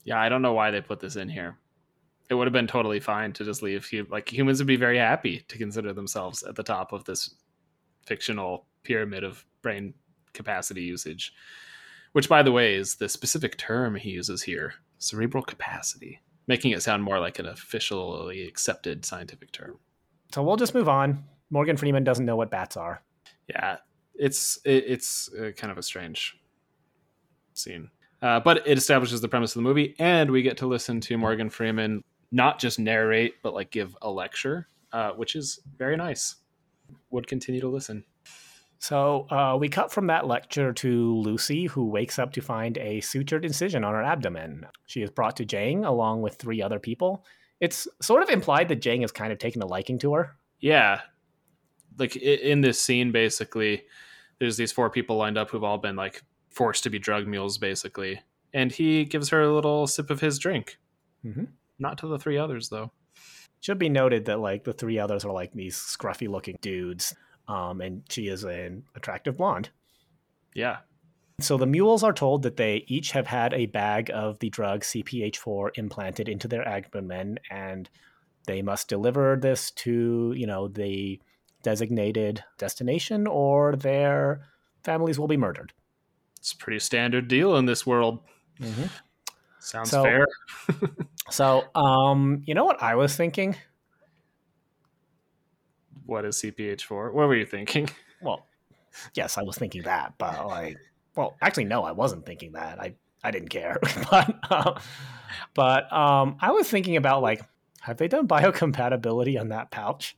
Yeah, 0.04 0.20
I 0.20 0.30
don't 0.30 0.42
know 0.42 0.54
why 0.54 0.72
they 0.72 0.82
put 0.82 1.00
this 1.00 1.16
in 1.16 1.30
here. 1.30 1.58
It 2.30 2.36
would 2.36 2.48
have 2.48 2.54
been 2.54 2.68
totally 2.68 3.00
fine 3.00 3.32
to 3.34 3.46
just 3.46 3.62
leave. 3.62 3.90
Like 4.10 4.32
humans 4.32 4.60
would 4.60 4.68
be 4.68 4.76
very 4.76 4.98
happy 4.98 5.46
to 5.48 5.58
consider 5.58 5.94
themselves 5.94 6.44
at 6.44 6.56
the 6.56 6.64
top 6.64 6.92
of 6.92 7.06
this 7.06 7.36
fictional 8.06 8.66
pyramid 8.84 9.24
of 9.24 9.46
brain 9.62 9.94
capacity 10.34 10.82
usage, 10.82 11.34
which, 12.14 12.30
by 12.30 12.44
the 12.44 12.52
way, 12.52 12.76
is 12.76 12.96
the 12.96 13.10
specific 13.10 13.58
term 13.58 13.96
he 13.96 14.12
uses 14.12 14.44
here: 14.44 14.76
cerebral 14.98 15.44
capacity, 15.44 16.22
making 16.48 16.72
it 16.72 16.82
sound 16.82 17.04
more 17.04 17.20
like 17.20 17.40
an 17.40 17.46
officially 17.46 18.48
accepted 18.48 19.06
scientific 19.06 19.52
term. 19.52 19.80
So 20.34 20.44
we'll 20.44 20.58
just 20.58 20.74
move 20.74 20.90
on. 20.90 21.24
Morgan 21.50 21.78
Freeman 21.78 22.04
doesn't 22.04 22.26
know 22.26 22.36
what 22.36 22.50
bats 22.50 22.78
are. 22.78 23.02
Yeah, 23.48 23.78
it's 24.16 24.60
it, 24.66 24.86
it's 24.88 25.30
uh, 25.34 25.52
kind 25.56 25.72
of 25.72 25.78
a 25.78 25.84
strange 25.84 26.40
scene. 27.54 27.90
Uh, 28.22 28.40
but 28.40 28.66
it 28.66 28.78
establishes 28.78 29.20
the 29.20 29.28
premise 29.28 29.52
of 29.52 29.60
the 29.60 29.68
movie, 29.68 29.96
and 30.00 30.32
we 30.32 30.42
get 30.42 30.58
to 30.58 30.66
listen 30.66 31.02
to 31.02 31.18
Morgan 31.18 31.50
Freeman 31.50 32.02
not 32.32 32.58
just 32.58 32.80
narrate, 32.80 33.36
but 33.44 33.54
like 33.54 33.70
give 33.70 33.96
a 34.02 34.10
lecture, 34.10 34.68
uh, 34.92 35.12
which 35.12 35.36
is 35.36 35.60
very 35.78 35.96
nice. 35.96 36.38
Would 37.12 37.28
continue 37.28 37.62
to 37.62 37.68
listen. 37.68 38.04
So 38.84 39.30
uh, 39.32 39.56
we 39.58 39.70
cut 39.70 39.94
from 39.94 40.08
that 40.08 40.28
lecture 40.28 40.74
to 40.74 41.16
Lucy, 41.20 41.68
who 41.68 41.88
wakes 41.88 42.20
up 42.20 42.34
to 42.34 42.42
find 42.42 42.78
a 42.78 43.00
sutured 43.00 43.46
incision 43.46 43.86
on 43.86 43.94
her 43.94 44.04
abdomen. 44.04 44.66
She 44.88 45.02
is 45.02 45.10
brought 45.10 45.38
to 45.38 45.46
Jang 45.46 45.86
along 45.86 46.22
with 46.22 46.36
three 46.36 46.62
other 46.62 46.80
people. 46.80 47.24
It's 47.62 47.88
sort 48.02 48.24
of 48.24 48.30
implied 48.30 48.68
that 48.68 48.82
Jang 48.82 49.00
has 49.00 49.14
kind 49.14 49.32
of 49.32 49.40
taken 49.40 49.62
a 49.62 49.66
liking 49.66 50.00
to 50.00 50.14
her. 50.16 50.36
Yeah, 50.60 51.00
like 51.98 52.18
in 52.18 52.60
this 52.60 52.82
scene 52.82 53.14
basically 53.14 53.84
there's 54.40 54.58
these 54.58 54.74
four 54.74 54.90
people 54.90 55.16
lined 55.16 55.38
up 55.38 55.50
who've 55.50 55.64
all 55.64 55.78
been 55.78 55.96
like 55.96 56.22
forced 56.50 56.84
to 56.84 56.90
be 56.90 57.00
drug 57.00 57.26
mules 57.26 57.58
basically 57.58 58.22
and 58.54 58.72
he 58.72 59.06
gives 59.06 59.30
her 59.30 59.42
a 59.42 59.54
little 59.54 59.88
sip 59.88 60.10
of 60.10 60.20
his 60.20 60.38
drink 60.40 60.78
mm-hmm. 61.26 61.46
not 61.80 61.98
to 61.98 62.08
the 62.08 62.20
three 62.20 62.38
others 62.38 62.70
though 62.70 62.92
should 63.60 63.80
be 63.80 63.90
noted 63.90 64.26
that 64.26 64.40
like 64.40 64.64
the 64.64 64.74
three 64.74 65.00
others 65.00 65.26
are 65.26 65.32
like 65.32 65.54
these 65.54 65.76
scruffy 65.76 66.28
looking 66.28 66.58
dudes 66.62 67.16
um, 67.48 67.82
and 67.82 68.04
she 68.10 68.28
is 68.28 68.44
an 68.44 68.84
attractive 68.96 69.38
blonde 69.38 69.70
yeah 70.54 70.78
so 71.40 71.58
the 71.58 71.66
mules 71.66 72.04
are 72.04 72.14
told 72.14 72.44
that 72.44 72.58
they 72.58 72.86
each 72.88 73.12
have 73.12 73.28
had 73.28 73.54
a 73.54 73.66
bag 73.66 74.12
of 74.14 74.40
the 74.40 74.50
drug 74.50 74.82
cph4 74.82 75.70
implanted 75.76 76.30
into 76.30 76.48
their 76.48 76.68
abdomen 76.68 77.40
and 77.50 77.90
they 78.46 78.62
must 78.62 78.88
deliver 78.88 79.38
this 79.42 79.72
to 79.72 80.34
you 80.36 80.46
know 80.46 80.68
the 80.68 81.20
designated 81.64 82.44
destination 82.58 83.26
or 83.26 83.76
their 83.76 84.46
families 84.84 85.18
will 85.18 85.28
be 85.28 85.38
murdered. 85.38 85.74
It's 86.38 86.52
a 86.52 86.58
pretty 86.58 86.80
standard 86.80 87.28
deal 87.28 87.56
in 87.56 87.66
this 87.66 87.88
world. 87.88 88.20
Mm-hmm. 88.60 88.88
Sounds 89.60 89.90
so, 89.90 90.04
fair. 90.04 90.28
so, 91.32 91.64
um, 91.74 92.44
you 92.46 92.54
know 92.54 92.66
what 92.66 92.84
I 92.84 92.96
was 92.96 93.16
thinking? 93.16 93.56
What 96.06 96.26
is 96.26 96.38
CPH 96.38 96.82
for? 96.82 97.12
What 97.12 97.28
were 97.28 97.36
you 97.36 97.46
thinking? 97.46 97.90
Well, 98.22 98.46
yes, 99.16 99.38
I 99.38 99.42
was 99.44 99.58
thinking 99.58 99.82
that, 99.82 100.14
but 100.18 100.48
like, 100.48 100.78
well, 101.14 101.36
actually, 101.42 101.66
no, 101.66 101.84
I 101.84 101.92
wasn't 101.92 102.26
thinking 102.26 102.54
that. 102.54 102.80
I 102.80 102.94
I 103.22 103.32
didn't 103.32 103.50
care, 103.50 103.78
but 104.10 104.34
uh, 104.50 104.80
but 105.54 105.92
um, 105.92 106.38
I 106.40 106.52
was 106.52 106.70
thinking 106.70 106.96
about 106.96 107.22
like, 107.22 107.42
have 107.82 107.98
they 107.98 108.08
done 108.08 108.30
biocompatibility 108.30 109.38
on 109.38 109.50
that 109.50 109.72
pouch? 109.72 110.16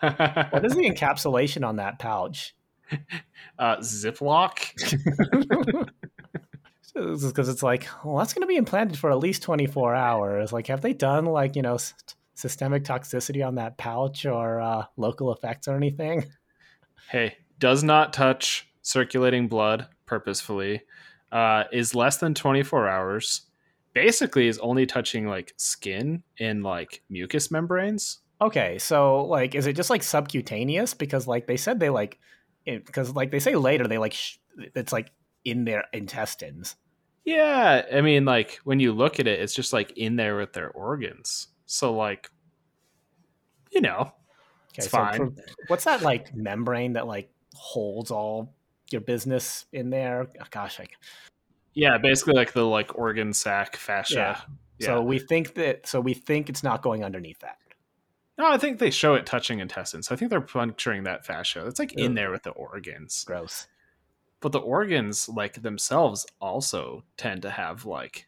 what 0.00 0.64
is 0.64 0.74
the 0.74 0.88
encapsulation 0.90 1.62
on 1.66 1.76
that 1.76 1.98
pouch? 1.98 2.54
Uh, 3.58 3.76
Ziploc. 3.78 4.56
because 6.94 7.48
it's 7.48 7.62
like, 7.62 7.86
well, 8.04 8.16
that's 8.16 8.32
going 8.32 8.42
to 8.42 8.46
be 8.46 8.56
implanted 8.56 8.98
for 8.98 9.10
at 9.10 9.18
least 9.18 9.42
24 9.42 9.94
hours. 9.94 10.52
Like, 10.52 10.68
have 10.68 10.80
they 10.80 10.94
done 10.94 11.26
like, 11.26 11.56
you 11.56 11.62
know, 11.62 11.74
s- 11.74 11.94
systemic 12.36 12.84
toxicity 12.84 13.44
on 13.44 13.56
that 13.56 13.76
pouch 13.78 14.24
or 14.24 14.60
uh, 14.60 14.84
local 14.96 15.32
effects 15.32 15.66
or 15.66 15.74
anything? 15.74 16.24
Hey, 17.08 17.36
does 17.60 17.84
not 17.84 18.12
touch 18.12 18.68
circulating 18.82 19.46
blood 19.46 19.86
purposefully. 20.06 20.82
Uh, 21.30 21.62
is 21.72 21.94
less 21.94 22.16
than 22.16 22.34
24 22.34 22.88
hours. 22.88 23.42
Basically, 23.92 24.48
is 24.48 24.58
only 24.58 24.86
touching 24.86 25.28
like 25.28 25.54
skin 25.56 26.24
and 26.40 26.64
like 26.64 27.02
mucous 27.08 27.48
membranes. 27.50 28.18
Okay, 28.40 28.78
so 28.78 29.24
like, 29.24 29.54
is 29.54 29.68
it 29.68 29.74
just 29.74 29.88
like 29.88 30.02
subcutaneous? 30.02 30.94
Because 30.94 31.28
like 31.28 31.46
they 31.46 31.56
said 31.56 31.78
they 31.78 31.90
like, 31.90 32.18
because 32.64 33.14
like 33.14 33.30
they 33.30 33.38
say 33.38 33.54
later 33.54 33.86
they 33.86 33.98
like 33.98 34.12
sh- 34.12 34.38
it's 34.74 34.92
like 34.92 35.12
in 35.44 35.64
their 35.64 35.84
intestines. 35.92 36.74
Yeah, 37.24 37.82
I 37.92 38.00
mean, 38.00 38.24
like 38.24 38.58
when 38.64 38.80
you 38.80 38.92
look 38.92 39.20
at 39.20 39.26
it, 39.26 39.40
it's 39.40 39.54
just 39.54 39.72
like 39.72 39.92
in 39.96 40.16
there 40.16 40.36
with 40.36 40.52
their 40.52 40.70
organs. 40.70 41.48
So, 41.66 41.92
like, 41.92 42.30
you 43.70 43.80
know, 43.80 44.12
Okay, 44.72 44.84
It's 44.84 44.86
so 44.86 44.98
fine. 44.98 45.36
what's 45.68 45.84
that 45.84 46.02
like 46.02 46.34
membrane 46.34 46.92
that 46.94 47.06
like 47.06 47.30
holds 47.54 48.10
all 48.10 48.54
your 48.90 49.00
business 49.00 49.64
in 49.72 49.90
there? 49.90 50.26
Oh, 50.40 50.44
gosh, 50.50 50.78
like 50.78 50.90
yeah, 51.74 51.96
basically 51.98 52.34
like 52.34 52.52
the 52.52 52.64
like 52.64 52.96
organ 52.98 53.32
sac 53.32 53.76
fascia. 53.76 54.42
Yeah. 54.78 54.86
so 54.86 55.02
we 55.02 55.18
think 55.18 55.54
that 55.54 55.86
so 55.86 56.00
we 56.00 56.12
think 56.14 56.48
it's 56.50 56.62
not 56.62 56.82
going 56.82 57.04
underneath 57.04 57.38
that. 57.40 57.56
no, 58.38 58.50
I 58.50 58.58
think 58.58 58.78
they 58.78 58.90
show 58.90 59.14
it 59.14 59.24
touching 59.24 59.60
intestines. 59.60 60.10
I 60.12 60.16
think 60.16 60.30
they're 60.30 60.40
puncturing 60.42 61.04
that 61.04 61.24
fascia. 61.24 61.66
It's 61.66 61.78
like 61.78 61.94
in 61.94 62.14
there 62.14 62.30
with 62.30 62.42
the 62.42 62.50
organs. 62.50 63.24
Gross. 63.24 63.66
But 64.40 64.52
the 64.52 64.58
organs, 64.60 65.26
like 65.30 65.62
themselves, 65.62 66.26
also 66.38 67.04
tend 67.16 67.40
to 67.42 67.50
have 67.50 67.86
like 67.86 68.26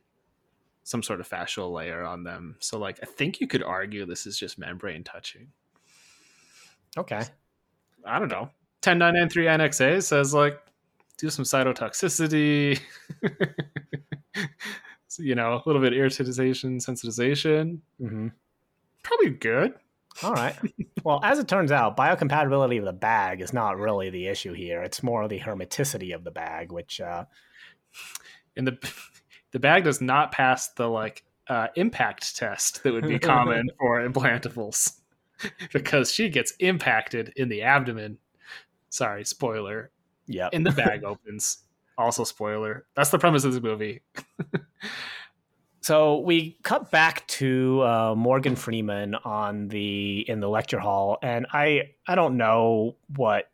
some 0.88 1.02
sort 1.02 1.20
of 1.20 1.28
fascial 1.28 1.70
layer 1.70 2.02
on 2.02 2.24
them. 2.24 2.56
So, 2.60 2.78
like, 2.78 2.98
I 3.02 3.06
think 3.06 3.40
you 3.40 3.46
could 3.46 3.62
argue 3.62 4.06
this 4.06 4.26
is 4.26 4.38
just 4.38 4.58
membrane 4.58 5.04
touching. 5.04 5.48
Okay. 6.96 7.22
I 8.06 8.18
don't 8.18 8.28
know. 8.30 8.48
10993 8.80 9.48
Annex 9.48 9.80
A 9.82 10.00
says 10.00 10.32
like 10.32 10.58
do 11.18 11.28
some 11.28 11.44
cytotoxicity, 11.44 12.80
So, 15.08 15.22
you 15.22 15.34
know, 15.34 15.54
a 15.54 15.62
little 15.66 15.82
bit 15.82 15.92
irritization, 15.92 16.76
sensitization. 16.76 17.80
hmm 17.98 18.28
Probably 19.02 19.30
good. 19.30 19.74
All 20.22 20.32
right. 20.32 20.54
well, 21.04 21.20
as 21.22 21.38
it 21.38 21.48
turns 21.48 21.70
out, 21.72 21.96
biocompatibility 21.96 22.78
of 22.78 22.84
the 22.84 22.92
bag 22.92 23.40
is 23.40 23.52
not 23.52 23.78
really 23.78 24.10
the 24.10 24.26
issue 24.26 24.52
here. 24.54 24.82
It's 24.82 25.02
more 25.02 25.28
the 25.28 25.40
hermeticity 25.40 26.14
of 26.14 26.24
the 26.24 26.30
bag, 26.30 26.72
which 26.72 27.00
uh, 27.00 27.24
And 28.56 28.66
the 28.66 28.78
the 29.52 29.58
bag 29.58 29.84
does 29.84 30.00
not 30.00 30.32
pass 30.32 30.68
the 30.68 30.88
like 30.88 31.24
uh, 31.48 31.68
impact 31.76 32.36
test 32.36 32.82
that 32.82 32.92
would 32.92 33.08
be 33.08 33.18
common 33.18 33.70
for 33.78 34.06
implantables 34.06 34.98
because 35.72 36.12
she 36.12 36.28
gets 36.28 36.52
impacted 36.58 37.32
in 37.36 37.48
the 37.48 37.62
abdomen. 37.62 38.18
Sorry, 38.90 39.24
spoiler. 39.24 39.90
yeah. 40.26 40.48
And 40.52 40.64
the 40.64 40.72
bag 40.72 41.04
opens. 41.04 41.58
Also, 41.96 42.22
spoiler. 42.24 42.86
That's 42.94 43.10
the 43.10 43.18
premise 43.18 43.44
of 43.44 43.54
the 43.54 43.60
movie. 43.60 44.02
So 45.88 46.18
we 46.18 46.58
cut 46.64 46.90
back 46.90 47.26
to 47.28 47.82
uh, 47.82 48.14
Morgan 48.14 48.56
Freeman 48.56 49.14
on 49.14 49.68
the 49.68 50.22
in 50.28 50.38
the 50.40 50.48
lecture 50.50 50.78
hall, 50.78 51.16
and 51.22 51.46
I 51.50 51.94
I 52.06 52.14
don't 52.14 52.36
know 52.36 52.96
what 53.16 53.50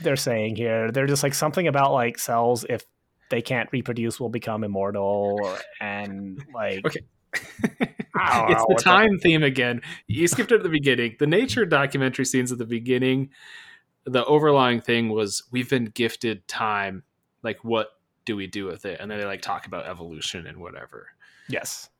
they're 0.00 0.16
saying 0.16 0.56
here. 0.56 0.90
They're 0.90 1.06
just 1.06 1.22
like 1.22 1.34
something 1.34 1.68
about 1.68 1.92
like 1.92 2.18
cells 2.18 2.64
if 2.68 2.84
they 3.30 3.42
can't 3.42 3.68
reproduce 3.72 4.20
will 4.20 4.28
become 4.28 4.64
immortal, 4.64 5.56
and 5.80 6.42
like 6.54 6.86
Okay. 6.86 7.00
It's 8.18 8.64
the 8.66 8.80
time 8.82 9.18
theme 9.18 9.42
again. 9.42 9.82
You 10.06 10.26
skipped 10.26 10.50
it 10.50 10.56
at 10.56 10.62
the 10.62 10.70
beginning. 10.70 11.16
The 11.18 11.26
nature 11.26 11.66
documentary 11.66 12.24
scenes 12.24 12.50
at 12.50 12.56
the 12.56 12.64
beginning, 12.64 13.28
the 14.06 14.24
overlying 14.24 14.80
thing 14.80 15.10
was 15.10 15.42
we've 15.50 15.68
been 15.68 15.86
gifted 15.86 16.48
time. 16.48 17.02
Like, 17.42 17.62
what 17.62 17.88
do 18.24 18.34
we 18.34 18.46
do 18.46 18.64
with 18.64 18.86
it? 18.86 19.00
And 19.00 19.10
then 19.10 19.18
they 19.18 19.26
like 19.26 19.42
talk 19.42 19.66
about 19.66 19.86
evolution 19.86 20.46
and 20.46 20.58
whatever. 20.58 21.08
yes, 21.48 21.90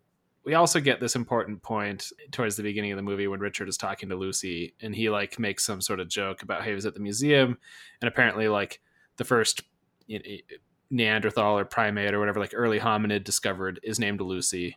We 0.45 0.55
also 0.55 0.81
get 0.81 1.01
this 1.01 1.17
important 1.17 1.63
point 1.63 2.13
towards 2.31 2.57
the 2.57 2.63
beginning 2.63 2.93
of 2.93 2.97
the 2.97 3.03
movie 3.03 3.29
when 3.29 3.41
Richard 3.41 3.69
is 3.69 3.77
talking 3.77 4.09
to 4.09 4.17
Lucy 4.17 4.75
and 4.81 4.95
he 4.95 5.11
like 5.11 5.39
makes 5.39 5.65
some 5.65 5.81
sort 5.81 6.01
of 6.01 6.09
joke 6.09 6.43
about 6.43 6.63
how 6.63 6.69
he 6.69 6.75
was 6.75 6.87
at 6.87 6.95
the 6.95 7.01
museum 7.01 7.59
and 8.01 8.09
apparently 8.09 8.49
like 8.49 8.81
the 9.19 9.25
first 9.25 9.63
you 10.07 10.19
know, 10.19 10.57
Neanderthal 10.91 11.59
or 11.59 11.65
primate 11.65 12.15
or 12.15 12.19
whatever 12.19 12.41
like 12.41 12.53
early 12.55 12.79
hominid 12.79 13.25
discovered 13.25 13.81
is 13.83 13.99
named 13.99 14.21
Lucy. 14.21 14.77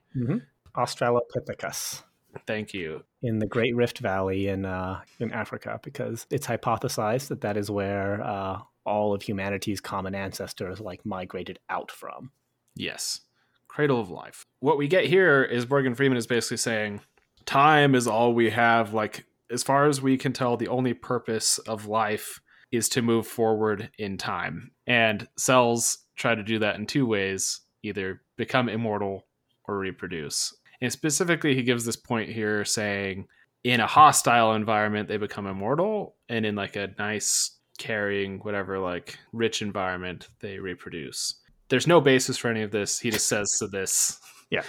Australopithecus 0.75 2.03
Thank 2.45 2.73
you. 2.73 3.03
in 3.21 3.39
the 3.39 3.47
Great 3.47 3.75
Rift 3.75 3.99
Valley 3.99 4.47
in 4.47 4.65
uh, 4.65 5.01
in 5.19 5.31
Africa, 5.31 5.79
because 5.83 6.25
it's 6.29 6.47
hypothesized 6.47 7.27
that 7.29 7.41
that 7.41 7.57
is 7.57 7.71
where 7.71 8.21
uh, 8.21 8.59
all 8.85 9.13
of 9.13 9.21
humanity's 9.21 9.81
common 9.81 10.15
ancestors 10.15 10.79
like 10.79 11.05
migrated 11.05 11.59
out 11.69 11.91
from. 11.91 12.31
Yes. 12.75 13.21
Cradle 13.67 13.99
of 13.99 14.09
life. 14.09 14.45
What 14.59 14.77
we 14.77 14.87
get 14.87 15.05
here 15.05 15.43
is 15.43 15.69
Morgan 15.69 15.95
Freeman 15.95 16.17
is 16.17 16.27
basically 16.27 16.57
saying 16.57 17.01
time 17.45 17.95
is 17.95 18.07
all 18.07 18.33
we 18.33 18.49
have. 18.51 18.93
Like, 18.93 19.25
as 19.51 19.63
far 19.63 19.87
as 19.87 20.01
we 20.01 20.17
can 20.17 20.33
tell, 20.33 20.57
the 20.57 20.67
only 20.67 20.93
purpose 20.93 21.57
of 21.59 21.87
life 21.87 22.41
is 22.71 22.89
to 22.89 23.01
move 23.01 23.27
forward 23.27 23.89
in 23.97 24.17
time. 24.17 24.71
And 24.87 25.27
cells 25.37 25.99
try 26.15 26.35
to 26.35 26.43
do 26.43 26.59
that 26.59 26.75
in 26.75 26.85
two 26.85 27.05
ways 27.05 27.61
either 27.81 28.21
become 28.37 28.67
immortal 28.67 29.25
or 29.67 29.77
reproduce. 29.77 30.53
And 30.81 30.91
specifically, 30.91 31.55
he 31.55 31.63
gives 31.63 31.85
this 31.85 31.95
point 31.95 32.29
here 32.29 32.65
saying 32.65 33.27
in 33.63 33.79
a 33.79 33.87
hostile 33.87 34.53
environment, 34.53 35.07
they 35.07 35.17
become 35.17 35.47
immortal. 35.47 36.15
And 36.27 36.45
in 36.45 36.55
like 36.55 36.75
a 36.75 36.93
nice, 36.97 37.57
caring, 37.77 38.39
whatever, 38.39 38.79
like 38.79 39.17
rich 39.31 39.61
environment, 39.61 40.27
they 40.41 40.59
reproduce 40.59 41.35
there's 41.69 41.87
no 41.87 42.01
basis 42.01 42.37
for 42.37 42.49
any 42.49 42.63
of 42.63 42.71
this. 42.71 42.99
He 42.99 43.11
just 43.11 43.27
says 43.27 43.47
to 43.59 43.67
this. 43.67 44.19
Yeah. 44.49 44.63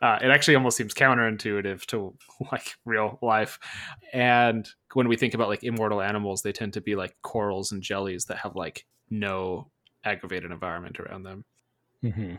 Uh, 0.00 0.18
it 0.22 0.30
actually 0.30 0.54
almost 0.54 0.76
seems 0.76 0.94
counterintuitive 0.94 1.84
to 1.86 2.14
like 2.52 2.74
real 2.84 3.18
life. 3.20 3.58
And 4.12 4.68
when 4.94 5.08
we 5.08 5.16
think 5.16 5.34
about 5.34 5.48
like 5.48 5.64
immortal 5.64 6.00
animals, 6.00 6.42
they 6.42 6.52
tend 6.52 6.74
to 6.74 6.80
be 6.80 6.94
like 6.94 7.16
corals 7.22 7.72
and 7.72 7.82
jellies 7.82 8.26
that 8.26 8.38
have 8.38 8.54
like 8.54 8.84
no 9.10 9.70
aggravated 10.04 10.50
environment 10.50 11.00
around 11.00 11.24
them. 11.24 11.44
Mm-hmm. 12.04 12.36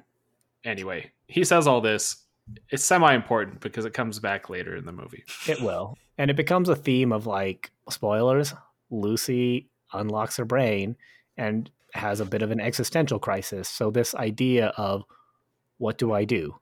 Anyway, 0.63 1.11
he 1.27 1.43
says 1.43 1.67
all 1.67 1.81
this. 1.81 2.25
It's 2.69 2.83
semi 2.83 3.13
important 3.13 3.59
because 3.59 3.85
it 3.85 3.93
comes 3.93 4.19
back 4.19 4.49
later 4.49 4.75
in 4.75 4.85
the 4.85 4.91
movie. 4.91 5.23
It 5.47 5.61
will. 5.61 5.97
And 6.17 6.31
it 6.31 6.37
becomes 6.37 6.67
a 6.67 6.75
theme 6.75 7.11
of 7.11 7.27
like 7.27 7.71
spoilers. 7.89 8.53
Lucy 8.89 9.69
unlocks 9.93 10.37
her 10.37 10.45
brain 10.45 10.95
and 11.37 11.69
has 11.93 12.19
a 12.19 12.25
bit 12.25 12.41
of 12.41 12.51
an 12.51 12.59
existential 12.59 13.19
crisis. 13.19 13.69
So 13.69 13.91
this 13.91 14.15
idea 14.15 14.67
of 14.77 15.03
what 15.77 15.97
do 15.97 16.11
I 16.11 16.25
do? 16.25 16.55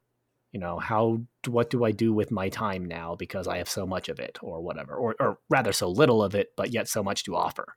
You 0.52 0.60
know, 0.60 0.80
how 0.80 1.22
what 1.48 1.70
do 1.70 1.84
I 1.84 1.91
do 1.91 2.14
with 2.14 2.32
my 2.32 2.50
time 2.50 2.86
now 2.86 3.16
because 3.16 3.48
I 3.48 3.58
have 3.58 3.70
so 3.70 3.86
much 3.86 4.10
of 4.10 4.20
it 4.20 4.38
or 4.41 4.62
whatever 4.62 4.95
or 4.95 5.16
or 5.20 5.39
rather 5.50 5.74
so 5.74 5.89
little 5.89 6.24
of 6.24 6.36
it 6.36 6.50
but 6.56 6.72
yet 6.72 6.88
so 6.88 7.04
much 7.04 7.24
to 7.26 7.36
offer. 7.36 7.76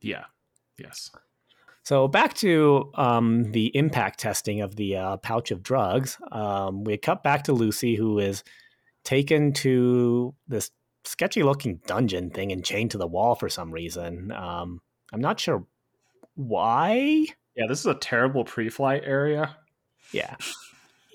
Yeah. 0.00 0.24
Yes. 0.78 1.10
So 1.82 2.08
back 2.08 2.34
to 2.38 2.90
um, 2.94 3.52
the 3.52 3.66
impact 3.76 4.18
testing 4.18 4.60
of 4.60 4.74
the 4.74 4.96
uh, 4.96 5.16
pouch 5.18 5.52
of 5.52 5.62
drugs. 5.62 6.18
Um, 6.32 6.82
we 6.82 6.96
cut 6.96 7.22
back 7.22 7.44
to 7.44 7.52
Lucy, 7.52 7.94
who 7.94 8.18
is 8.18 8.42
taken 9.04 9.52
to 9.52 10.34
this 10.48 10.72
sketchy-looking 11.04 11.82
dungeon 11.86 12.30
thing 12.30 12.50
and 12.50 12.64
chained 12.64 12.90
to 12.90 12.98
the 12.98 13.06
wall 13.06 13.36
for 13.36 13.48
some 13.48 13.70
reason. 13.70 14.32
Um, 14.32 14.80
I'm 15.12 15.20
not 15.20 15.38
sure 15.38 15.64
why. 16.34 17.26
Yeah, 17.54 17.66
this 17.68 17.78
is 17.78 17.86
a 17.86 17.94
terrible 17.94 18.44
pre-flight 18.44 19.02
area. 19.04 19.56
Yeah, 20.10 20.34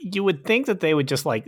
you 0.02 0.24
would 0.24 0.46
think 0.46 0.66
that 0.66 0.80
they 0.80 0.94
would 0.94 1.08
just 1.08 1.26
like 1.26 1.48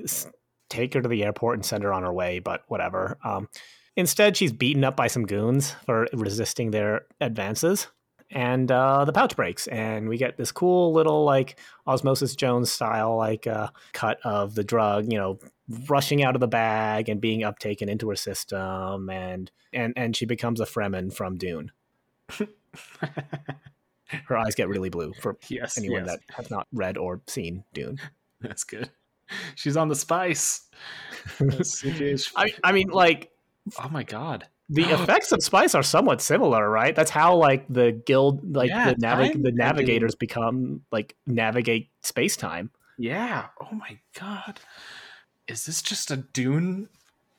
take 0.69 0.93
her 0.93 1.01
to 1.01 1.09
the 1.09 1.23
airport 1.23 1.57
and 1.57 1.65
send 1.65 1.83
her 1.83 1.93
on 1.93 2.03
her 2.03 2.13
way, 2.13 2.39
but 2.39 2.63
whatever. 2.67 3.17
Um, 3.23 3.49
instead, 3.95 4.37
she's 4.37 4.51
beaten 4.51 4.83
up 4.83 4.95
by 4.95 5.07
some 5.07 5.25
goons 5.25 5.71
for 5.85 6.07
resisting 6.13 6.71
their 6.71 7.05
advances. 7.21 7.87
And 8.31 8.71
uh, 8.71 9.05
the 9.05 9.13
pouch 9.13 9.35
breaks, 9.35 9.67
and 9.67 10.09
we 10.09 10.17
get 10.17 10.37
this 10.37 10.51
cool 10.51 10.91
little 10.91 11.23
like 11.23 11.59
Osmosis 11.85 12.35
Jones 12.35 12.71
style 12.71 13.15
like 13.15 13.45
uh, 13.45 13.67
cut 13.91 14.19
of 14.23 14.55
the 14.55 14.63
drug, 14.63 15.11
you 15.11 15.19
know, 15.19 15.37
rushing 15.87 16.23
out 16.23 16.35
of 16.35 16.39
the 16.39 16.47
bag 16.47 17.09
and 17.09 17.21
being 17.21 17.41
uptaken 17.41 17.87
into 17.89 18.09
her 18.09 18.15
system, 18.15 19.07
and 19.11 19.51
and 19.71 19.93
and 19.95 20.15
she 20.15 20.25
becomes 20.25 20.59
a 20.59 20.65
Fremen 20.65 21.13
from 21.13 21.37
Dune. 21.37 21.71
Her 24.25 24.37
eyes 24.37 24.55
get 24.55 24.67
really 24.67 24.89
blue 24.89 25.13
for 25.21 25.37
yes. 25.47 25.77
anyone 25.77 26.05
yes. 26.05 26.17
that 26.17 26.35
has 26.35 26.49
not 26.49 26.67
read 26.71 26.97
or 26.97 27.21
seen 27.27 27.63
Dune. 27.73 27.99
That's 28.47 28.63
good. 28.63 28.89
She's 29.55 29.77
on 29.77 29.87
the 29.87 29.95
spice. 29.95 30.67
I, 32.35 32.53
I 32.63 32.71
mean, 32.71 32.89
like 32.89 33.31
Oh 33.79 33.87
my 33.89 34.03
god. 34.03 34.47
the 34.69 34.83
effects 34.83 35.31
of 35.31 35.41
spice 35.43 35.73
are 35.73 35.83
somewhat 35.83 36.21
similar, 36.21 36.69
right? 36.69 36.95
That's 36.95 37.09
how 37.11 37.35
like 37.35 37.65
the 37.69 37.91
guild, 38.05 38.55
like 38.55 38.69
Yeah, 38.69 38.89
the 38.93 38.95
navi- 38.95 39.41
the 39.41 39.51
navigators 39.51 40.15
become 40.15 40.81
like 40.91 41.15
navigate 41.25 41.89
space 42.01 42.35
time. 42.35 42.71
Yeah. 42.97 43.47
Oh 43.61 43.73
my 43.73 43.97
god. 44.19 44.59
Is 45.47 45.65
this 45.65 45.81
just 45.81 46.11
a 46.11 46.17
Dune 46.17 46.89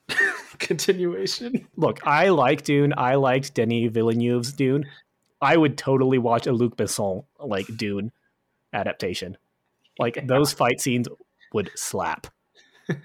continuation? 0.58 1.68
Look, 1.76 2.06
I 2.06 2.30
like 2.30 2.64
Dune. 2.64 2.94
I 2.96 3.14
liked 3.16 3.54
Denis 3.54 3.90
Villeneuve's 3.92 4.52
Dune. 4.52 4.86
I 5.40 5.56
would 5.56 5.76
totally 5.76 6.18
watch 6.18 6.46
a 6.46 6.52
Luc 6.52 6.76
Besson 6.76 7.24
like 7.38 7.66
Dune 7.76 8.12
adaptation. 8.72 9.36
Like 9.98 10.26
those 10.26 10.52
fight 10.52 10.80
scenes 10.80 11.08
would 11.52 11.70
slap. 11.74 12.26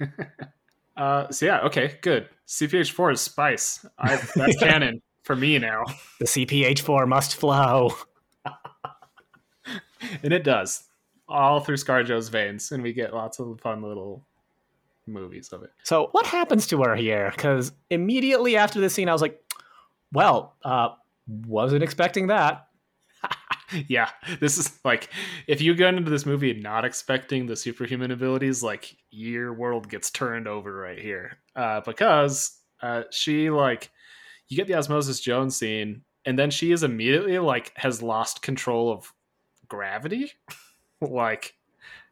Uh, 0.99 1.31
so 1.31 1.45
yeah, 1.45 1.61
okay, 1.61 1.97
good. 2.01 2.27
CPH4 2.45 3.13
is 3.13 3.21
spice. 3.21 3.85
I, 3.97 4.17
that's 4.35 4.57
canon 4.59 5.01
for 5.23 5.35
me 5.35 5.57
now, 5.59 5.85
The 6.19 6.25
CPH4 6.25 7.07
must 7.07 7.35
flow. 7.37 7.95
and 10.23 10.33
it 10.33 10.43
does 10.43 10.83
all 11.29 11.59
through 11.59 11.77
ScarJo's 11.77 12.29
veins, 12.29 12.71
and 12.71 12.83
we 12.83 12.91
get 12.91 13.13
lots 13.13 13.39
of 13.39 13.61
fun 13.61 13.81
little 13.81 14.25
movies 15.05 15.49
of 15.53 15.63
it. 15.63 15.69
So 15.83 16.09
what 16.11 16.25
happens 16.25 16.67
to 16.67 16.81
her 16.83 16.95
here? 16.95 17.31
Because 17.35 17.71
immediately 17.89 18.57
after 18.57 18.81
this 18.81 18.93
scene, 18.93 19.07
I 19.07 19.13
was 19.13 19.21
like, 19.21 19.39
"Well, 20.11 20.55
uh, 20.65 20.89
wasn't 21.27 21.83
expecting 21.83 22.27
that." 22.27 22.67
yeah, 23.87 24.09
this 24.39 24.57
is 24.57 24.79
like 24.83 25.09
if 25.47 25.61
you 25.61 25.75
go 25.75 25.87
into 25.87 26.09
this 26.09 26.25
movie 26.25 26.53
not 26.53 26.85
expecting 26.85 27.45
the 27.45 27.55
superhuman 27.55 28.11
abilities, 28.11 28.63
like 28.63 28.95
your 29.11 29.53
world 29.53 29.89
gets 29.89 30.09
turned 30.11 30.47
over 30.47 30.73
right 30.73 30.99
here. 30.99 31.37
Uh, 31.55 31.81
because 31.81 32.57
uh, 32.81 33.03
she 33.11 33.49
like 33.49 33.91
you 34.47 34.57
get 34.57 34.67
the 34.67 34.75
Osmosis 34.75 35.19
Jones 35.19 35.55
scene, 35.55 36.03
and 36.25 36.37
then 36.37 36.51
she 36.51 36.71
is 36.71 36.83
immediately 36.83 37.37
like 37.39 37.71
has 37.75 38.01
lost 38.01 38.41
control 38.41 38.91
of 38.91 39.13
gravity, 39.67 40.31
like 41.01 41.55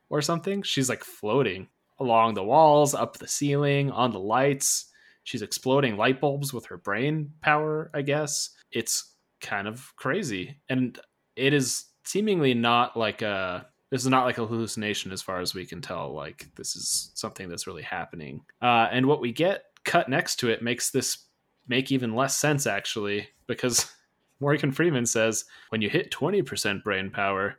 or 0.09 0.21
something. 0.21 0.61
She's 0.63 0.89
like 0.89 1.03
floating 1.03 1.67
along 1.99 2.35
the 2.35 2.43
walls, 2.43 2.93
up 2.93 3.17
the 3.17 3.27
ceiling, 3.27 3.91
on 3.91 4.11
the 4.11 4.19
lights. 4.19 4.91
She's 5.23 5.41
exploding 5.41 5.97
light 5.97 6.21
bulbs 6.21 6.53
with 6.53 6.67
her 6.67 6.77
brain 6.77 7.33
power, 7.41 7.91
I 7.93 8.01
guess. 8.01 8.51
It's 8.71 9.13
kind 9.41 9.67
of 9.67 9.93
crazy. 9.97 10.61
And 10.69 10.97
it 11.37 11.53
is 11.53 11.85
seemingly 12.03 12.53
not 12.53 12.97
like 12.97 13.21
a 13.21 13.67
this 13.89 14.01
is 14.01 14.07
not 14.07 14.25
like 14.25 14.37
a 14.37 14.45
hallucination 14.45 15.11
as 15.11 15.21
far 15.21 15.39
as 15.39 15.53
we 15.53 15.65
can 15.65 15.81
tell 15.81 16.13
like 16.13 16.49
this 16.55 16.75
is 16.75 17.11
something 17.15 17.47
that's 17.47 17.67
really 17.67 17.83
happening. 17.83 18.41
Uh, 18.61 18.87
and 18.91 19.05
what 19.05 19.21
we 19.21 19.31
get 19.31 19.65
cut 19.85 20.09
next 20.09 20.37
to 20.37 20.49
it 20.49 20.61
makes 20.61 20.91
this 20.91 21.25
make 21.67 21.91
even 21.91 22.15
less 22.15 22.37
sense 22.37 22.67
actually 22.67 23.27
because 23.45 23.89
morgan 24.39 24.71
freeman 24.71 25.05
says 25.05 25.45
when 25.69 25.81
you 25.81 25.89
hit 25.89 26.11
20% 26.11 26.83
brain 26.83 27.09
power 27.09 27.57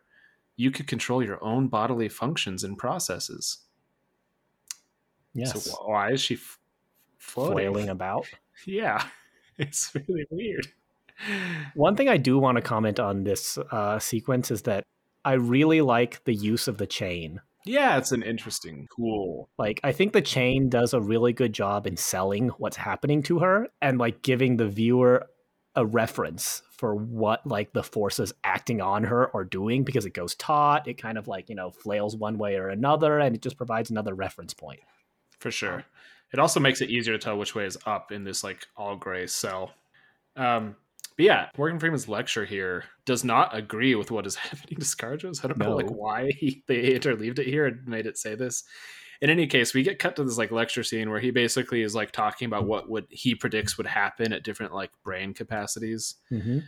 you 0.57 0.70
could 0.70 0.87
control 0.87 1.22
your 1.22 1.43
own 1.43 1.68
bodily 1.68 2.09
functions 2.09 2.64
and 2.64 2.76
processes. 2.76 3.59
Yes, 5.33 5.64
so 5.64 5.70
why 5.85 6.11
is 6.11 6.20
she 6.20 6.35
f- 6.35 6.59
floating? 7.16 7.55
Flailing 7.55 7.89
about. 7.89 8.26
yeah. 8.66 9.03
It's 9.61 9.93
really 9.93 10.24
weird 10.31 10.68
One 11.75 11.97
thing 11.97 12.09
I 12.09 12.16
do 12.16 12.39
want 12.39 12.57
to 12.57 12.62
comment 12.62 13.01
on 13.01 13.25
this 13.25 13.59
uh, 13.71 13.99
sequence 13.99 14.51
is 14.51 14.62
that 14.62 14.85
I 15.25 15.33
really 15.35 15.81
like 15.81 16.25
the 16.25 16.35
use 16.35 16.69
of 16.69 16.79
the 16.79 16.87
chain. 16.87 17.41
yeah 17.66 17.99
it's 17.99 18.12
an 18.12 18.23
interesting 18.23 18.87
cool 18.95 19.49
Like, 19.59 19.81
I 19.83 19.93
think 19.93 20.12
the 20.12 20.23
chain 20.23 20.69
does 20.71 20.95
a 20.95 21.01
really 21.01 21.33
good 21.33 21.53
job 21.53 21.87
in 21.87 21.97
selling 21.97 22.49
what's 22.59 22.77
happening 22.77 23.23
to 23.25 23.41
her 23.41 23.69
and 23.83 23.99
like 23.99 24.23
giving 24.23 24.57
the 24.57 24.69
viewer 24.69 25.27
a 25.75 25.85
reference 25.85 26.62
for 26.71 26.95
what 26.95 27.47
like 27.47 27.73
the 27.73 27.83
forces 27.83 28.33
acting 28.45 28.81
on 28.81 29.05
her 29.05 29.35
are 29.35 29.45
doing 29.45 29.83
because 29.83 30.07
it 30.07 30.14
goes 30.14 30.35
taut. 30.37 30.87
It 30.87 30.95
kind 30.95 31.19
of 31.19 31.29
like, 31.29 31.49
you 31.49 31.57
know, 31.57 31.71
flails 31.71 32.16
one 32.16 32.39
way 32.39 32.57
or 32.57 32.69
another 32.69 33.19
and 33.19 33.35
it 33.35 33.43
just 33.43 33.57
provides 33.57 33.91
another 33.91 34.14
reference 34.14 34.55
point. 34.55 34.81
for 35.39 35.51
sure. 35.51 35.85
It 36.33 36.39
also 36.39 36.61
makes 36.61 36.81
it 36.81 36.91
easier 36.91 37.14
to 37.14 37.19
tell 37.19 37.37
which 37.39 37.55
way 37.55 37.64
is 37.66 37.77
up 37.87 38.12
in 38.12 38.25
this 38.25 38.45
like 38.45 38.66
all 38.77 38.97
gray 38.97 39.27
cell. 39.27 39.73
Um, 40.37 40.77
but 41.19 41.25
yeah, 41.25 41.49
Morgan 41.59 41.81
Freeman's 41.81 42.09
lecture 42.09 42.45
here 42.45 42.85
does 43.05 43.25
not 43.25 43.55
agree 43.55 43.97
with 43.97 44.12
what 44.12 44.25
is 44.25 44.35
happening 44.37 44.79
to 44.79 44.87
ScarJo's. 44.87 45.45
I 45.45 45.49
don't 45.49 45.59
know 45.59 45.75
like 45.75 45.91
why 45.91 46.31
he, 46.31 46.62
they 46.69 46.93
interleaved 46.93 47.41
it 47.41 47.49
here 47.49 47.66
and 47.66 47.85
made 47.89 48.07
it 48.07 48.16
say 48.16 48.37
this. 48.37 48.62
In 49.21 49.29
any 49.29 49.49
case, 49.49 49.75
we 49.75 49.83
get 49.83 49.99
cut 49.99 50.14
to 50.14 50.23
this 50.23 50.39
like 50.39 50.53
lecture 50.53 50.85
scene 50.85 51.11
where 51.11 51.19
he 51.19 51.33
basically 51.33 51.83
is 51.83 51.93
like 51.93 52.12
talking 52.12 52.47
about 52.47 52.69
what 52.69 52.89
would 52.89 53.07
he 53.11 53.35
predicts 53.35 53.77
would 53.77 53.89
happen 53.89 54.33
at 54.33 54.45
different 54.45 54.73
like 54.73 54.93
brain 55.03 55.35
capacities 55.35 56.14
Mm-hmm. 56.31 56.59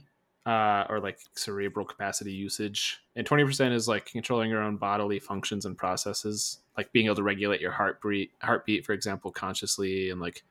uh, 0.46 0.84
or 0.88 0.98
like 0.98 1.20
cerebral 1.36 1.86
capacity 1.86 2.32
usage. 2.32 2.98
And 3.14 3.24
20% 3.24 3.72
is 3.72 3.86
like 3.86 4.06
controlling 4.06 4.50
your 4.50 4.64
own 4.64 4.78
bodily 4.78 5.20
functions 5.20 5.64
and 5.64 5.78
processes, 5.78 6.58
like 6.76 6.90
being 6.90 7.06
able 7.06 7.14
to 7.14 7.22
regulate 7.22 7.60
your 7.60 7.70
heartbeat, 7.70 8.32
heartbeat, 8.42 8.84
for 8.84 8.94
example, 8.94 9.30
consciously 9.30 10.10
and 10.10 10.20
like 10.20 10.42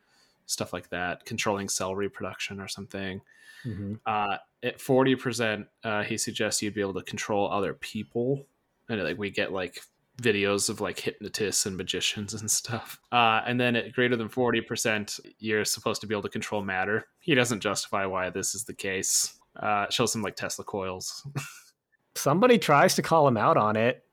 stuff 0.45 0.71
like 0.71 0.89
that, 0.91 1.25
controlling 1.25 1.67
cell 1.67 1.95
reproduction 1.95 2.61
or 2.61 2.69
something. 2.69 3.19
Mm-hmm. 3.65 3.95
Uh, 4.05 4.37
at 4.63 4.79
40%, 4.79 5.65
uh, 5.83 6.03
he 6.03 6.17
suggests 6.17 6.61
you'd 6.61 6.73
be 6.73 6.81
able 6.81 6.93
to 6.95 7.03
control 7.03 7.51
other 7.51 7.73
people. 7.73 8.45
And 8.89 9.03
like 9.03 9.17
we 9.17 9.29
get 9.29 9.51
like 9.51 9.81
videos 10.21 10.69
of 10.69 10.81
like 10.81 10.99
hypnotists 10.99 11.65
and 11.65 11.77
magicians 11.77 12.33
and 12.33 12.49
stuff. 12.51 12.99
Uh, 13.11 13.41
and 13.45 13.59
then 13.59 13.75
at 13.75 13.93
greater 13.93 14.15
than 14.15 14.29
40%, 14.29 15.19
you're 15.39 15.65
supposed 15.65 16.01
to 16.01 16.07
be 16.07 16.13
able 16.13 16.23
to 16.23 16.29
control 16.29 16.61
matter. 16.61 17.07
He 17.19 17.35
doesn't 17.35 17.61
justify 17.61 18.05
why 18.05 18.29
this 18.29 18.55
is 18.55 18.65
the 18.65 18.73
case. 18.73 19.39
Uh, 19.55 19.89
shows 19.89 20.11
some 20.11 20.21
like 20.21 20.35
Tesla 20.35 20.65
coils. 20.65 21.25
Somebody 22.15 22.57
tries 22.57 22.95
to 22.95 23.01
call 23.01 23.27
him 23.27 23.37
out 23.37 23.57
on 23.57 23.75
it. 23.75 24.03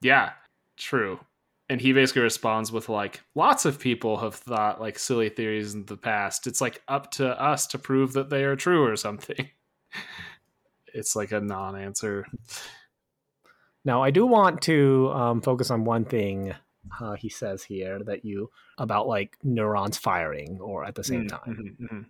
yeah, 0.00 0.30
true. 0.76 1.20
And 1.72 1.80
he 1.80 1.94
basically 1.94 2.20
responds 2.20 2.70
with 2.70 2.90
like, 2.90 3.22
lots 3.34 3.64
of 3.64 3.80
people 3.80 4.18
have 4.18 4.34
thought 4.34 4.78
like 4.78 4.98
silly 4.98 5.30
theories 5.30 5.72
in 5.72 5.86
the 5.86 5.96
past. 5.96 6.46
It's 6.46 6.60
like 6.60 6.82
up 6.86 7.10
to 7.12 7.40
us 7.42 7.66
to 7.68 7.78
prove 7.78 8.12
that 8.12 8.28
they 8.28 8.44
are 8.44 8.56
true 8.56 8.84
or 8.84 8.94
something. 8.96 9.48
It's 10.94 11.16
like 11.16 11.32
a 11.32 11.40
non 11.40 11.74
answer. 11.74 12.26
Now, 13.82 14.02
I 14.02 14.10
do 14.10 14.26
want 14.26 14.60
to 14.62 15.10
um, 15.14 15.40
focus 15.40 15.70
on 15.70 15.86
one 15.86 16.04
thing 16.04 16.54
uh, 17.00 17.14
he 17.14 17.30
says 17.30 17.62
here 17.62 17.98
that 18.04 18.26
you 18.26 18.50
about 18.76 19.08
like 19.08 19.38
neurons 19.42 19.96
firing 19.96 20.58
or 20.60 20.84
at 20.84 20.94
the 20.94 21.02
same 21.02 21.28
time. 21.28 21.78
Mm-hmm. 21.80 22.00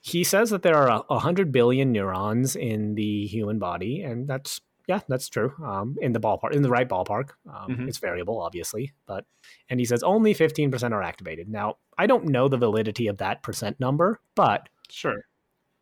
He 0.00 0.22
says 0.22 0.50
that 0.50 0.62
there 0.62 0.76
are 0.76 0.88
a, 0.88 1.14
a 1.14 1.18
hundred 1.18 1.50
billion 1.50 1.90
neurons 1.90 2.54
in 2.54 2.94
the 2.94 3.26
human 3.26 3.58
body, 3.58 4.00
and 4.02 4.28
that's 4.28 4.60
yeah, 4.88 5.00
that's 5.08 5.28
true. 5.28 5.52
Um, 5.64 5.96
in 6.00 6.12
the 6.12 6.20
ballpark, 6.20 6.52
in 6.54 6.62
the 6.62 6.70
right 6.70 6.88
ballpark, 6.88 7.30
um, 7.52 7.70
Mhm. 7.76 7.88
it's 7.88 7.98
variable, 7.98 8.40
obviously, 8.40 8.92
but 9.06 9.24
and 9.68 9.78
he 9.80 9.86
says 9.86 10.02
only 10.02 10.34
fifteen 10.34 10.70
percent 10.70 10.94
are 10.94 11.02
activated. 11.02 11.48
Now, 11.48 11.76
I 11.98 12.06
don't 12.06 12.26
know 12.26 12.48
the 12.48 12.56
validity 12.58 13.06
of 13.08 13.18
that 13.18 13.42
percent 13.42 13.78
number, 13.80 14.20
but 14.34 14.68
Sure. 14.88 15.24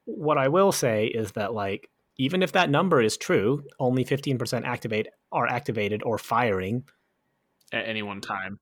what 0.04 0.38
I 0.38 0.48
will 0.48 0.72
say 0.72 1.06
is 1.06 1.32
that 1.32 1.52
like 1.54 1.90
even 2.20 2.42
if 2.42 2.50
that 2.52 2.68
number 2.68 3.00
is 3.00 3.16
true, 3.16 3.62
only 3.78 4.04
15% 4.04 4.64
activate 4.64 5.06
are 5.30 5.46
activated 5.46 6.02
or 6.02 6.18
firing, 6.18 6.82
At 7.72 7.86
any 7.86 8.02
one 8.02 8.20
time. 8.20 8.58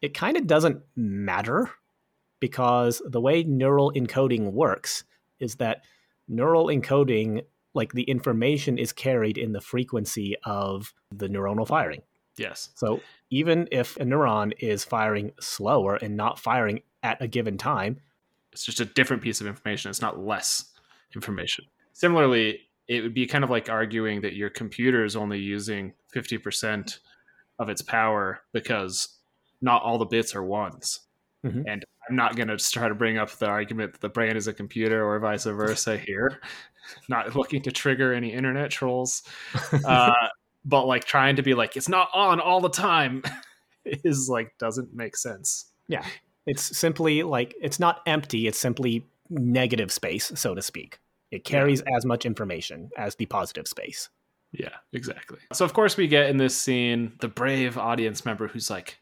it 0.00 0.14
kind 0.14 0.36
of 0.36 0.46
doesn't 0.46 0.80
matter 0.94 1.70
because 2.38 3.02
the 3.04 3.20
way 3.20 3.42
neural 3.42 3.90
encoding 3.96 4.52
works 4.52 5.02
is 5.40 5.56
that 5.56 5.84
neural 6.28 6.66
encoding 6.66 7.44
like 7.74 7.92
the 7.92 8.02
information 8.04 8.78
is 8.78 8.92
carried 8.92 9.38
in 9.38 9.52
the 9.52 9.60
frequency 9.60 10.36
of 10.44 10.92
the 11.10 11.28
neuronal 11.28 11.66
firing. 11.66 12.02
Yes. 12.36 12.70
So 12.74 13.00
even 13.30 13.68
if 13.70 13.96
a 13.96 14.04
neuron 14.04 14.52
is 14.60 14.84
firing 14.84 15.32
slower 15.40 15.96
and 15.96 16.16
not 16.16 16.38
firing 16.38 16.82
at 17.02 17.20
a 17.20 17.28
given 17.28 17.58
time, 17.58 18.00
It's 18.52 18.64
just 18.64 18.80
a 18.80 18.84
different 18.84 19.22
piece 19.22 19.40
of 19.40 19.46
information. 19.46 19.90
It's 19.90 20.00
not 20.00 20.18
less 20.18 20.72
information. 21.14 21.66
Similarly, 21.92 22.60
it 22.88 23.02
would 23.02 23.14
be 23.14 23.26
kind 23.26 23.44
of 23.44 23.50
like 23.50 23.68
arguing 23.68 24.22
that 24.22 24.34
your 24.34 24.50
computer 24.50 25.04
is 25.04 25.14
only 25.14 25.38
using 25.38 25.92
50% 26.14 26.98
of 27.58 27.68
its 27.68 27.82
power 27.82 28.40
because 28.52 29.18
not 29.60 29.82
all 29.82 29.98
the 29.98 30.06
bits 30.06 30.34
are 30.34 30.42
ones. 30.42 31.00
Mhm. 31.48 31.64
And 31.66 31.84
I'm 32.08 32.16
not 32.16 32.36
going 32.36 32.48
to 32.48 32.56
try 32.56 32.88
to 32.88 32.94
bring 32.94 33.18
up 33.18 33.30
the 33.32 33.46
argument 33.46 33.92
that 33.92 34.00
the 34.00 34.08
brain 34.08 34.36
is 34.36 34.46
a 34.46 34.52
computer 34.52 35.04
or 35.04 35.18
vice 35.18 35.44
versa 35.44 35.96
here. 35.96 36.40
not 37.08 37.34
looking 37.36 37.62
to 37.62 37.72
trigger 37.72 38.12
any 38.12 38.32
internet 38.32 38.70
trolls. 38.70 39.22
Uh, 39.84 40.12
but 40.64 40.86
like 40.86 41.04
trying 41.04 41.36
to 41.36 41.42
be 41.42 41.54
like, 41.54 41.76
it's 41.76 41.88
not 41.88 42.08
on 42.12 42.40
all 42.40 42.60
the 42.60 42.68
time 42.68 43.22
is 43.84 44.28
like, 44.28 44.52
doesn't 44.58 44.94
make 44.94 45.16
sense. 45.16 45.66
Yeah. 45.86 46.04
It's 46.46 46.76
simply 46.76 47.22
like 47.22 47.54
it's 47.60 47.78
not 47.78 48.00
empty, 48.06 48.46
it's 48.46 48.58
simply 48.58 49.06
negative 49.30 49.92
space, 49.92 50.32
so 50.34 50.54
to 50.54 50.62
speak. 50.62 50.98
It 51.30 51.44
carries 51.44 51.82
as 51.94 52.04
much 52.06 52.24
information 52.24 52.90
as 52.96 53.14
the 53.16 53.26
positive 53.26 53.68
space. 53.68 54.08
Yeah, 54.52 54.76
exactly. 54.92 55.38
So 55.52 55.64
of 55.64 55.74
course 55.74 55.96
we 55.96 56.06
get 56.08 56.30
in 56.30 56.38
this 56.38 56.56
scene 56.56 57.12
the 57.20 57.28
brave 57.28 57.76
audience 57.76 58.24
member 58.24 58.48
who's 58.48 58.70
like, 58.70 58.98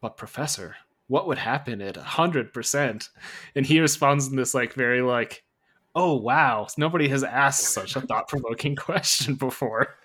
"But 0.00 0.16
professor, 0.16 0.76
what 1.10 1.26
would 1.26 1.38
happen 1.38 1.82
at 1.82 1.96
100%? 1.96 3.08
And 3.56 3.66
he 3.66 3.80
responds 3.80 4.28
in 4.28 4.36
this 4.36 4.54
like 4.54 4.74
very 4.74 5.02
like, 5.02 5.42
oh 5.96 6.14
wow, 6.14 6.68
nobody 6.78 7.08
has 7.08 7.24
asked 7.24 7.62
such 7.62 7.96
a 7.96 8.00
thought-provoking 8.00 8.76
question 8.76 9.34
before. 9.34 9.96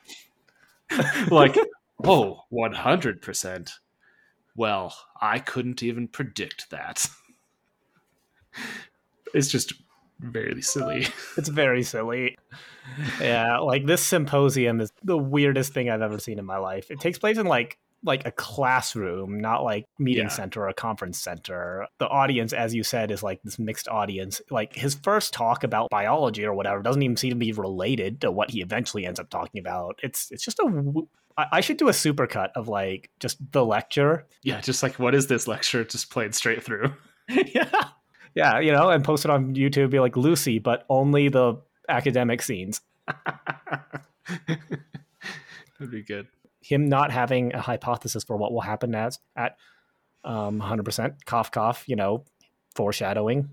like, 1.30 1.56
oh, 2.04 2.42
100%. 2.52 3.72
Well, 4.56 4.98
I 5.22 5.38
couldn't 5.38 5.84
even 5.84 6.08
predict 6.08 6.72
that. 6.72 7.08
it's 9.36 9.50
just 9.50 9.74
very 10.20 10.64
silly. 10.64 11.06
It's 11.38 11.50
very 11.50 11.84
silly. 11.84 12.36
Yeah, 13.22 13.60
like 13.60 13.86
this 13.86 14.02
symposium 14.02 14.82
is 14.82 14.92
the 15.04 15.20
weirdest 15.20 15.72
thing 15.72 15.88
I've 15.88 16.02
ever 16.02 16.18
seen 16.18 16.40
in 16.40 16.46
my 16.46 16.58
life. 16.58 16.90
It 16.90 17.00
takes 17.00 17.20
place 17.20 17.38
in 17.38 17.46
like 17.46 17.78
like 18.06 18.26
a 18.26 18.32
classroom, 18.32 19.40
not 19.40 19.64
like 19.64 19.86
meeting 19.98 20.26
yeah. 20.26 20.30
center 20.30 20.62
or 20.62 20.70
a 20.70 20.74
conference 20.74 21.20
center. 21.20 21.88
The 21.98 22.08
audience, 22.08 22.54
as 22.54 22.74
you 22.74 22.84
said, 22.84 23.12
is 23.12 23.24
like 23.24 23.42
this 23.44 23.60
mixed 23.60 23.88
audience. 23.88 24.42
Like 24.50 24.74
his 24.74 24.96
first 24.96 25.34
talk 25.34 25.64
about 25.64 25.90
biology 25.90 26.46
or 26.46 26.54
whatever 26.54 26.82
doesn't 26.82 27.02
even 27.02 27.18
seem 27.18 27.32
to 27.32 27.36
be 27.36 27.52
related 27.52 28.22
to 28.22 28.32
what 28.32 28.52
he 28.52 28.62
eventually 28.62 29.06
ends 29.06 29.20
up 29.20 29.30
talking 29.30 29.60
about. 29.60 30.00
It's 30.04 30.32
it's 30.32 30.44
just 30.44 30.60
a. 30.60 30.94
I 31.38 31.60
should 31.60 31.76
do 31.76 31.90
a 31.90 31.92
supercut 31.92 32.52
of 32.56 32.70
like 32.70 33.10
just 33.20 33.40
the 33.52 33.66
lecture. 33.66 34.26
Yeah, 34.44 34.62
just 34.62 34.82
like 34.82 35.00
what 35.00 35.14
is 35.14 35.28
this 35.28 35.48
lecture? 35.48 35.84
Just 35.84 36.10
played 36.10 36.34
straight 36.34 36.64
through. 36.64 36.94
yeah, 37.28 37.70
yeah, 38.36 38.60
you 38.60 38.72
know, 38.72 38.90
and 38.90 39.04
post 39.04 39.26
it 39.26 39.32
on 39.32 39.56
YouTube. 39.56 39.90
Be 39.90 40.00
like 40.00 40.16
Lucy, 40.16 40.60
but 40.60 40.86
only 40.90 41.28
the 41.30 41.56
academic 41.90 42.42
scenes. 42.42 42.82
That'd 45.78 45.92
be 45.92 46.04
good 46.04 46.28
him 46.66 46.90
not 46.90 47.12
having 47.12 47.54
a 47.54 47.62
hypothesis 47.62 48.24
for 48.24 48.38
what 48.38 48.52
will 48.52 48.62
happen 48.62 48.96
as 48.96 49.20
at 49.36 49.56
um, 50.24 50.60
100% 50.60 51.24
cough 51.26 51.52
cough 51.52 51.84
you 51.88 51.96
know 51.96 52.24
foreshadowing. 52.74 53.50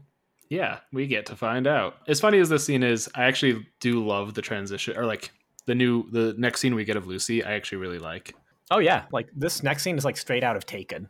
Yeah 0.48 0.78
we 0.92 1.06
get 1.06 1.26
to 1.26 1.36
find 1.36 1.66
out. 1.66 1.96
As 2.08 2.20
funny 2.20 2.38
as 2.38 2.48
this 2.48 2.64
scene 2.64 2.82
is 2.82 3.10
i 3.14 3.24
actually 3.24 3.66
do 3.80 4.04
love 4.04 4.34
the 4.34 4.42
transition 4.42 4.96
or 4.96 5.04
like 5.04 5.30
the 5.66 5.74
new 5.74 6.10
the 6.10 6.34
next 6.38 6.60
scene 6.60 6.74
we 6.74 6.84
get 6.84 6.96
of 6.96 7.06
lucy 7.06 7.44
i 7.44 7.52
actually 7.52 7.78
really 7.78 7.98
like. 7.98 8.34
Oh 8.70 8.78
yeah 8.78 9.04
like 9.12 9.28
this 9.36 9.62
next 9.62 9.82
scene 9.82 9.98
is 9.98 10.04
like 10.04 10.16
straight 10.16 10.42
out 10.42 10.56
of 10.56 10.64
taken 10.64 11.08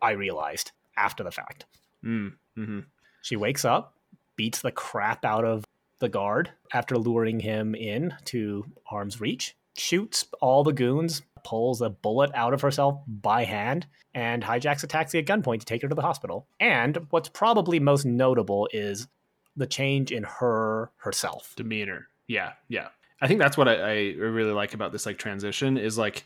i 0.00 0.12
realized 0.12 0.72
after 0.96 1.22
the 1.22 1.30
fact. 1.30 1.66
Mm, 2.04 2.32
mm-hmm. 2.58 2.80
she 3.20 3.36
wakes 3.36 3.64
up 3.64 3.94
beats 4.36 4.62
the 4.62 4.72
crap 4.72 5.24
out 5.24 5.44
of 5.44 5.64
the 6.00 6.08
guard 6.08 6.50
after 6.72 6.96
luring 6.96 7.38
him 7.38 7.74
in 7.74 8.14
to 8.24 8.64
arm's 8.90 9.20
reach 9.20 9.54
shoots 9.76 10.26
all 10.40 10.64
the 10.64 10.72
goons 10.72 11.22
pulls 11.44 11.80
a 11.80 11.90
bullet 11.90 12.30
out 12.34 12.54
of 12.54 12.60
herself 12.60 13.00
by 13.06 13.44
hand 13.44 13.86
and 14.14 14.42
hijacks 14.42 14.84
a 14.84 14.86
taxi 14.86 15.18
at 15.18 15.26
gunpoint 15.26 15.60
to 15.60 15.66
take 15.66 15.82
her 15.82 15.88
to 15.88 15.94
the 15.94 16.02
hospital. 16.02 16.46
And 16.60 17.06
what's 17.10 17.28
probably 17.28 17.80
most 17.80 18.04
notable 18.04 18.68
is 18.72 19.08
the 19.56 19.66
change 19.66 20.12
in 20.12 20.22
her 20.24 20.90
herself 20.96 21.54
demeanor. 21.56 22.08
Yeah, 22.26 22.52
yeah. 22.68 22.88
I 23.20 23.28
think 23.28 23.40
that's 23.40 23.56
what 23.56 23.68
I, 23.68 23.74
I 23.74 23.94
really 24.16 24.52
like 24.52 24.74
about 24.74 24.92
this 24.92 25.06
like 25.06 25.18
transition 25.18 25.78
is 25.78 25.96
like 25.96 26.24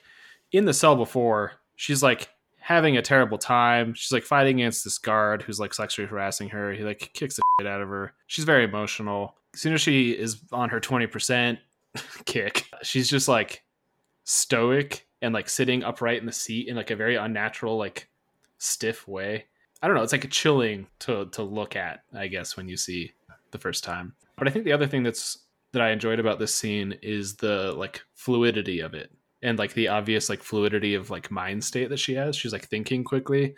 in 0.53 0.65
the 0.65 0.75
cell 0.75 0.97
before 0.97 1.53
she's 1.77 2.03
like 2.03 2.31
having 2.59 2.97
a 2.97 3.03
terrible 3.03 3.39
time. 3.39 3.95
She's 3.95 4.13
like 4.13 4.25
fighting 4.25 4.61
against 4.61 4.83
this 4.83 4.99
guard 4.99 5.43
who's 5.43 5.61
like 5.61 5.75
sexually 5.75 6.09
harassing 6.09 6.49
her. 6.49 6.73
He 6.73 6.83
like 6.83 7.11
kicks 7.15 7.37
the 7.37 7.43
shit 7.61 7.67
out 7.67 7.81
of 7.81 7.89
her. 7.89 8.15
She's 8.27 8.45
very 8.45 8.65
emotional. 8.65 9.37
As 9.55 9.61
soon 9.61 9.75
as 9.75 9.81
she 9.81 10.11
is 10.11 10.41
on 10.53 10.71
her 10.71 10.81
20% 10.81 11.59
kick, 12.25 12.67
she's 12.83 13.09
just 13.09 13.29
like 13.29 13.63
stoic 14.27 15.07
and 15.23 15.33
like 15.33 15.49
sitting 15.49 15.83
upright 15.83 16.21
in 16.21 16.27
the 16.27 16.33
seat 16.33 16.69
in 16.69 16.77
like 16.77 16.91
a 16.91 16.97
very 16.97 17.17
unnatural, 17.17 17.79
like 17.79 18.09
stiff 18.59 19.09
way. 19.09 19.47
I 19.81 19.87
don't 19.87 19.97
know. 19.97 20.03
It's 20.03 20.13
like 20.13 20.25
a 20.25 20.29
chilling 20.29 20.89
to 21.01 21.27
to 21.27 21.43
look 21.43 21.77
at, 21.77 22.01
I 22.15 22.27
guess, 22.27 22.57
when 22.57 22.69
you 22.69 22.77
see 22.77 23.13
the 23.53 23.59
first 23.59 23.85
time. 23.85 24.15
But 24.37 24.49
I 24.49 24.51
think 24.51 24.65
the 24.65 24.73
other 24.73 24.87
thing 24.87 25.03
that's 25.03 25.39
that 25.73 25.83
I 25.83 25.91
enjoyed 25.91 26.21
about 26.21 26.39
this 26.39 26.55
scene 26.55 26.99
is 27.03 27.37
the 27.37 27.73
like 27.73 28.03
fluidity 28.15 28.81
of 28.81 28.95
it 28.95 29.11
and 29.43 29.59
like 29.59 29.75
the 29.75 29.89
obvious 29.89 30.29
like 30.29 30.43
fluidity 30.43 30.95
of 30.95 31.11
like 31.11 31.31
mind 31.31 31.65
state 31.65 31.89
that 31.91 31.99
she 31.99 32.15
has. 32.15 32.37
She's 32.37 32.53
like 32.53 32.69
thinking 32.69 33.05
quickly. 33.05 33.55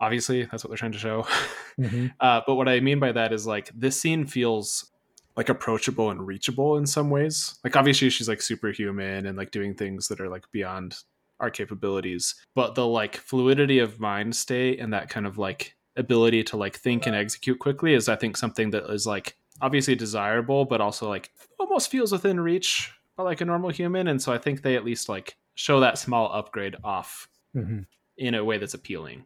Obviously, 0.00 0.44
that's 0.44 0.64
what 0.64 0.70
they're 0.70 0.78
trying 0.78 0.92
to 0.92 0.98
show. 0.98 1.26
Mm-hmm. 1.76 2.06
Uh, 2.20 2.40
but 2.46 2.54
what 2.54 2.68
I 2.68 2.78
mean 2.78 3.00
by 3.00 3.10
that 3.10 3.32
is 3.32 3.48
like 3.48 3.68
this 3.74 4.00
scene 4.00 4.26
feels 4.26 4.92
like 5.36 5.48
approachable 5.48 6.10
and 6.10 6.26
reachable 6.26 6.76
in 6.76 6.86
some 6.86 7.10
ways. 7.10 7.58
Like 7.64 7.76
obviously 7.76 8.10
she's 8.10 8.28
like 8.28 8.42
superhuman 8.42 9.26
and 9.26 9.36
like 9.36 9.50
doing 9.50 9.74
things 9.74 10.08
that 10.08 10.20
are 10.20 10.28
like 10.28 10.50
beyond 10.52 10.96
our 11.40 11.50
capabilities, 11.50 12.34
but 12.54 12.74
the 12.74 12.86
like 12.86 13.16
fluidity 13.16 13.80
of 13.80 13.98
mind 13.98 14.36
state 14.36 14.78
and 14.78 14.92
that 14.92 15.08
kind 15.08 15.26
of 15.26 15.36
like 15.38 15.74
ability 15.96 16.42
to 16.44 16.56
like 16.56 16.76
think 16.76 17.06
and 17.06 17.14
execute 17.16 17.58
quickly 17.58 17.94
is 17.94 18.08
I 18.08 18.16
think 18.16 18.36
something 18.36 18.70
that 18.70 18.90
is 18.90 19.06
like 19.06 19.36
obviously 19.60 19.94
desirable 19.94 20.64
but 20.64 20.80
also 20.80 21.08
like 21.08 21.30
almost 21.60 21.90
feels 21.90 22.10
within 22.10 22.40
reach 22.40 22.92
by 23.16 23.22
like 23.22 23.40
a 23.40 23.44
normal 23.44 23.70
human 23.70 24.08
and 24.08 24.20
so 24.20 24.32
I 24.32 24.38
think 24.38 24.62
they 24.62 24.74
at 24.76 24.84
least 24.84 25.08
like 25.08 25.36
show 25.54 25.80
that 25.80 25.98
small 25.98 26.32
upgrade 26.32 26.76
off 26.82 27.28
mm-hmm. 27.56 27.80
in 28.16 28.34
a 28.34 28.44
way 28.44 28.58
that's 28.58 28.74
appealing. 28.74 29.24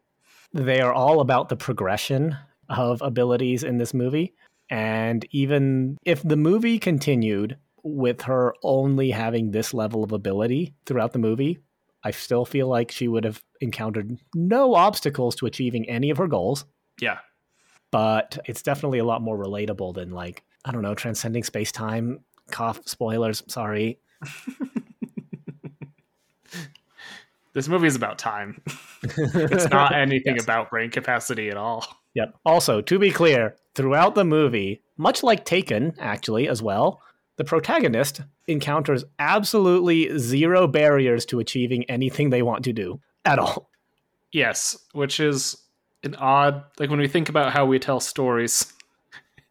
They 0.53 0.81
are 0.81 0.93
all 0.93 1.21
about 1.21 1.49
the 1.49 1.57
progression 1.57 2.37
of 2.69 3.01
abilities 3.01 3.65
in 3.65 3.79
this 3.79 3.95
movie 3.95 4.35
and 4.71 5.27
even 5.31 5.99
if 6.05 6.23
the 6.23 6.37
movie 6.37 6.79
continued 6.79 7.57
with 7.83 8.23
her 8.23 8.55
only 8.63 9.11
having 9.11 9.51
this 9.51 9.73
level 9.73 10.05
of 10.05 10.13
ability 10.13 10.75
throughout 10.85 11.13
the 11.13 11.19
movie, 11.19 11.59
I 12.05 12.11
still 12.11 12.45
feel 12.45 12.69
like 12.69 12.91
she 12.91 13.09
would 13.09 13.25
have 13.25 13.43
encountered 13.61 14.19
no 14.35 14.75
obstacles 14.75 15.35
to 15.37 15.47
achieving 15.47 15.89
any 15.89 16.11
of 16.11 16.19
her 16.19 16.27
goals. 16.27 16.65
Yeah. 17.01 17.19
But 17.91 18.39
it's 18.45 18.63
definitely 18.63 18.99
a 18.99 19.05
lot 19.05 19.23
more 19.23 19.39
relatable 19.39 19.95
than, 19.95 20.11
like, 20.11 20.45
I 20.65 20.73
don't 20.73 20.83
know, 20.83 20.95
transcending 20.95 21.45
space 21.45 21.73
time. 21.73 22.21
Cough, 22.51 22.81
spoilers, 22.87 23.43
sorry. 23.47 23.99
this 27.55 27.69
movie 27.69 27.87
is 27.87 27.97
about 27.97 28.19
time. 28.19 28.61
it's 29.03 29.71
not 29.71 29.95
anything 29.95 30.37
yes. 30.37 30.45
about 30.45 30.71
brain 30.71 30.91
capacity 30.91 31.49
at 31.49 31.57
all. 31.57 31.87
Yep. 32.15 32.35
Also, 32.45 32.81
to 32.81 32.99
be 32.99 33.11
clear, 33.11 33.57
throughout 33.75 34.15
the 34.15 34.25
movie, 34.25 34.83
much 34.97 35.23
like 35.23 35.45
Taken, 35.45 35.95
actually, 35.99 36.49
as 36.49 36.63
well, 36.63 37.01
the 37.37 37.45
protagonist 37.45 38.23
encounters 38.49 39.05
absolutely 39.19 40.19
zero 40.19 40.67
barriers 40.67 41.25
to 41.27 41.39
achieving 41.39 41.85
anything 41.85 42.31
they 42.31 42.43
want 42.43 42.65
to 42.65 42.73
do 42.73 43.01
at 43.25 43.39
all. 43.39 43.71
Yes, 44.33 44.77
which 44.93 45.21
is 45.21 45.57
an 46.03 46.15
odd, 46.17 46.65
like 46.79 46.91
when 46.91 46.99
we 46.99 47.09
think 47.09 47.29
about 47.29 47.53
how 47.53 47.65
we 47.65 47.79
tell 47.79 48.01
stories, 48.01 48.73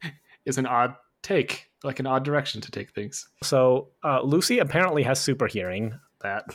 is 0.45 0.57
an 0.57 0.65
odd 0.65 0.95
take, 1.21 1.69
like 1.83 1.99
an 1.99 2.07
odd 2.07 2.23
direction 2.23 2.59
to 2.61 2.71
take 2.71 2.91
things. 2.91 3.27
So, 3.43 3.89
uh, 4.03 4.21
Lucy 4.21 4.59
apparently 4.59 5.03
has 5.03 5.19
super 5.19 5.47
hearing. 5.47 5.97
That. 6.21 6.45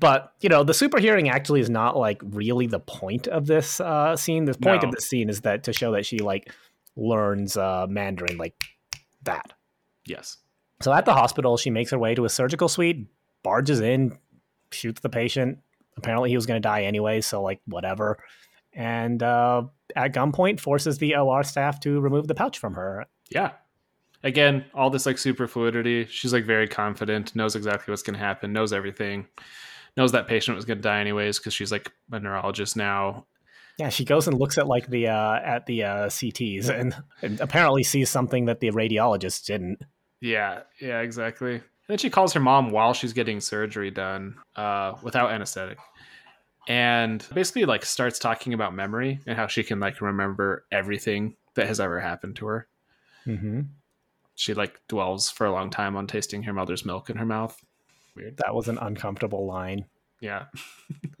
But 0.00 0.32
you 0.40 0.48
know, 0.48 0.64
the 0.64 0.74
super 0.74 0.98
hearing 0.98 1.28
actually 1.28 1.60
is 1.60 1.70
not 1.70 1.96
like 1.96 2.20
really 2.24 2.66
the 2.66 2.80
point 2.80 3.28
of 3.28 3.46
this 3.46 3.80
uh, 3.80 4.16
scene. 4.16 4.46
The 4.46 4.54
point 4.54 4.82
no. 4.82 4.88
of 4.88 4.94
this 4.94 5.06
scene 5.06 5.28
is 5.28 5.42
that 5.42 5.64
to 5.64 5.72
show 5.74 5.92
that 5.92 6.06
she 6.06 6.18
like 6.18 6.50
learns 6.96 7.56
uh, 7.56 7.86
Mandarin 7.88 8.38
like 8.38 8.54
that. 9.22 9.52
Yes. 10.06 10.38
So 10.80 10.92
at 10.92 11.04
the 11.04 11.12
hospital, 11.12 11.58
she 11.58 11.68
makes 11.68 11.90
her 11.90 11.98
way 11.98 12.14
to 12.14 12.24
a 12.24 12.30
surgical 12.30 12.68
suite, 12.68 13.06
barges 13.42 13.80
in, 13.80 14.16
shoots 14.72 15.02
the 15.02 15.10
patient. 15.10 15.58
Apparently, 15.98 16.30
he 16.30 16.36
was 16.36 16.46
going 16.46 16.60
to 16.60 16.66
die 16.66 16.84
anyway, 16.84 17.20
so 17.20 17.42
like 17.42 17.60
whatever. 17.66 18.18
And 18.72 19.22
uh, 19.22 19.64
at 19.94 20.14
gunpoint, 20.14 20.60
forces 20.60 20.96
the 20.96 21.16
OR 21.16 21.42
staff 21.42 21.78
to 21.80 22.00
remove 22.00 22.26
the 22.26 22.34
pouch 22.34 22.58
from 22.58 22.72
her. 22.74 23.04
Yeah. 23.28 23.52
Again, 24.22 24.64
all 24.72 24.88
this 24.88 25.04
like 25.04 25.18
super 25.18 25.46
fluidity. 25.46 26.06
She's 26.06 26.32
like 26.32 26.44
very 26.44 26.68
confident, 26.68 27.36
knows 27.36 27.54
exactly 27.54 27.92
what's 27.92 28.02
going 28.02 28.18
to 28.18 28.24
happen, 28.24 28.54
knows 28.54 28.72
everything 28.72 29.26
knows 29.96 30.12
that 30.12 30.28
patient 30.28 30.56
was 30.56 30.64
going 30.64 30.78
to 30.78 30.82
die 30.82 31.00
anyways 31.00 31.38
because 31.38 31.54
she's 31.54 31.72
like 31.72 31.90
a 32.12 32.20
neurologist 32.20 32.76
now. 32.76 33.26
Yeah, 33.78 33.88
she 33.88 34.04
goes 34.04 34.28
and 34.28 34.38
looks 34.38 34.58
at 34.58 34.66
like 34.66 34.88
the 34.88 35.08
uh, 35.08 35.40
at 35.42 35.66
the 35.66 35.84
uh, 35.84 36.06
CTs 36.06 36.68
and, 36.68 36.94
and 37.22 37.40
apparently 37.40 37.82
sees 37.82 38.10
something 38.10 38.44
that 38.46 38.60
the 38.60 38.70
radiologist 38.70 39.46
didn't. 39.46 39.82
Yeah, 40.20 40.60
yeah, 40.80 41.00
exactly. 41.00 41.54
And 41.54 41.62
then 41.88 41.98
she 41.98 42.10
calls 42.10 42.34
her 42.34 42.40
mom 42.40 42.70
while 42.70 42.92
she's 42.92 43.14
getting 43.14 43.40
surgery 43.40 43.90
done 43.90 44.36
uh, 44.54 44.94
without 45.02 45.30
anesthetic, 45.30 45.78
and 46.68 47.24
basically 47.32 47.64
like 47.64 47.84
starts 47.84 48.18
talking 48.18 48.52
about 48.52 48.74
memory 48.74 49.20
and 49.26 49.36
how 49.36 49.46
she 49.46 49.62
can 49.62 49.80
like 49.80 50.00
remember 50.02 50.66
everything 50.70 51.36
that 51.54 51.66
has 51.66 51.80
ever 51.80 52.00
happened 52.00 52.36
to 52.36 52.46
her. 52.46 52.68
Mm-hmm. 53.26 53.60
She 54.34 54.54
like 54.54 54.80
dwells 54.88 55.30
for 55.30 55.46
a 55.46 55.52
long 55.52 55.70
time 55.70 55.96
on 55.96 56.06
tasting 56.06 56.42
her 56.44 56.52
mother's 56.52 56.84
milk 56.84 57.10
in 57.10 57.16
her 57.16 57.26
mouth. 57.26 57.58
Weird. 58.14 58.36
That 58.38 58.54
was 58.54 58.68
an 58.68 58.78
uncomfortable 58.78 59.46
line. 59.46 59.86
Yeah. 60.20 60.46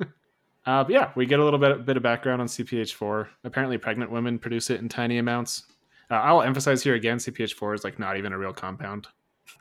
uh, 0.66 0.84
but 0.84 0.90
yeah, 0.90 1.10
we 1.14 1.26
get 1.26 1.40
a 1.40 1.44
little 1.44 1.58
bit, 1.58 1.84
bit 1.84 1.96
of 1.96 2.02
background 2.02 2.40
on 2.40 2.48
CPH4. 2.48 3.28
Apparently, 3.44 3.78
pregnant 3.78 4.10
women 4.10 4.38
produce 4.38 4.70
it 4.70 4.80
in 4.80 4.88
tiny 4.88 5.18
amounts. 5.18 5.64
Uh, 6.10 6.14
I'll 6.14 6.42
emphasize 6.42 6.82
here 6.82 6.94
again 6.94 7.18
CPH4 7.18 7.74
is 7.76 7.84
like 7.84 7.98
not 7.98 8.16
even 8.16 8.32
a 8.32 8.38
real 8.38 8.52
compound. 8.52 9.06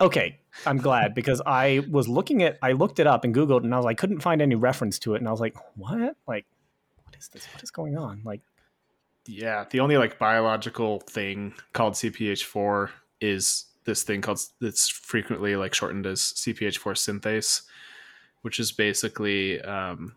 Okay, 0.02 0.40
I'm 0.66 0.78
glad 0.78 1.14
because 1.14 1.42
I 1.46 1.82
was 1.90 2.08
looking 2.08 2.44
at, 2.44 2.58
I 2.62 2.74
looked 2.74 3.00
it 3.00 3.08
up 3.08 3.24
and 3.24 3.34
Googled 3.34 3.64
and 3.64 3.74
I 3.74 3.78
was 3.78 3.86
like, 3.86 3.98
couldn't 3.98 4.22
find 4.22 4.42
any 4.42 4.56
reference 4.56 5.00
to 5.00 5.16
it. 5.16 5.18
And 5.18 5.28
I 5.28 5.32
was 5.32 5.42
like, 5.42 5.56
what? 5.76 6.16
Like, 6.28 6.46
what 7.04 7.16
is 7.18 7.28
this? 7.30 7.46
What 7.54 7.64
is 7.64 7.72
going 7.72 7.98
on? 7.98 8.22
Like, 8.24 8.42
yeah, 9.28 9.66
the 9.70 9.80
only 9.80 9.98
like 9.98 10.18
biological 10.18 11.00
thing 11.02 11.54
called 11.74 11.94
CPH4 11.94 12.90
is 13.22 13.66
this 13.90 14.04
thing 14.04 14.22
called 14.22 14.40
that's 14.62 14.88
frequently 14.88 15.56
like 15.56 15.74
shortened 15.74 16.06
as 16.06 16.20
CPH4 16.22 16.94
synthase, 16.96 17.64
which 18.44 18.60
is 18.60 18.72
basically 18.72 19.60
um, 19.62 20.16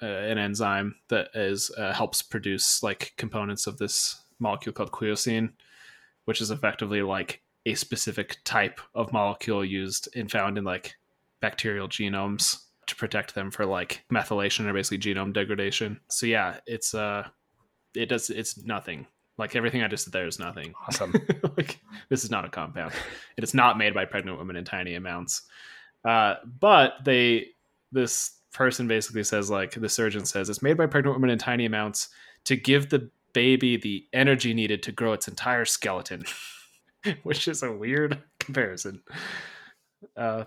uh, 0.00 0.06
an 0.06 0.38
enzyme 0.38 0.94
that 1.08 1.28
is 1.34 1.70
uh, 1.76 1.92
helps 1.92 2.22
produce 2.22 2.82
like 2.82 3.12
components 3.16 3.66
of 3.66 3.76
this 3.78 4.22
molecule 4.38 4.72
called 4.72 4.92
queuosine, 4.92 5.52
which 6.26 6.40
is 6.40 6.52
effectively 6.52 7.02
like 7.02 7.42
a 7.66 7.74
specific 7.74 8.36
type 8.44 8.80
of 8.94 9.12
molecule 9.12 9.64
used 9.64 10.08
and 10.14 10.30
found 10.30 10.56
in 10.56 10.62
like 10.62 10.94
bacterial 11.40 11.88
genomes 11.88 12.62
to 12.86 12.94
protect 12.94 13.34
them 13.34 13.50
for 13.50 13.66
like 13.66 14.04
methylation 14.12 14.66
or 14.66 14.72
basically 14.72 14.98
genome 14.98 15.32
degradation. 15.32 15.98
So 16.08 16.26
yeah, 16.26 16.60
it's 16.66 16.94
uh 16.94 17.26
it 17.96 18.06
does 18.06 18.30
it's 18.30 18.62
nothing. 18.64 19.08
Like 19.38 19.54
everything 19.54 19.82
I 19.82 19.88
just 19.88 20.04
said 20.04 20.12
there 20.12 20.26
is 20.26 20.38
nothing. 20.38 20.74
Awesome. 20.86 21.12
like 21.56 21.78
this 22.08 22.24
is 22.24 22.30
not 22.30 22.44
a 22.44 22.48
compound. 22.48 22.92
It 23.36 23.44
is 23.44 23.54
not 23.54 23.78
made 23.78 23.94
by 23.94 24.04
pregnant 24.04 24.38
women 24.38 24.56
in 24.56 24.64
tiny 24.64 24.94
amounts. 24.94 25.42
Uh, 26.04 26.36
but 26.60 26.94
they 27.04 27.48
this 27.92 28.32
person 28.52 28.88
basically 28.88 29.24
says 29.24 29.50
like 29.50 29.72
the 29.72 29.88
surgeon 29.88 30.24
says 30.24 30.48
it's 30.48 30.62
made 30.62 30.78
by 30.78 30.86
pregnant 30.86 31.16
women 31.16 31.30
in 31.30 31.38
tiny 31.38 31.66
amounts 31.66 32.08
to 32.44 32.56
give 32.56 32.88
the 32.88 33.10
baby 33.34 33.76
the 33.76 34.06
energy 34.14 34.54
needed 34.54 34.82
to 34.82 34.92
grow 34.92 35.12
its 35.12 35.28
entire 35.28 35.66
skeleton, 35.66 36.24
which 37.22 37.46
is 37.48 37.62
a 37.62 37.70
weird 37.70 38.22
comparison. 38.38 39.02
Uh, 40.16 40.44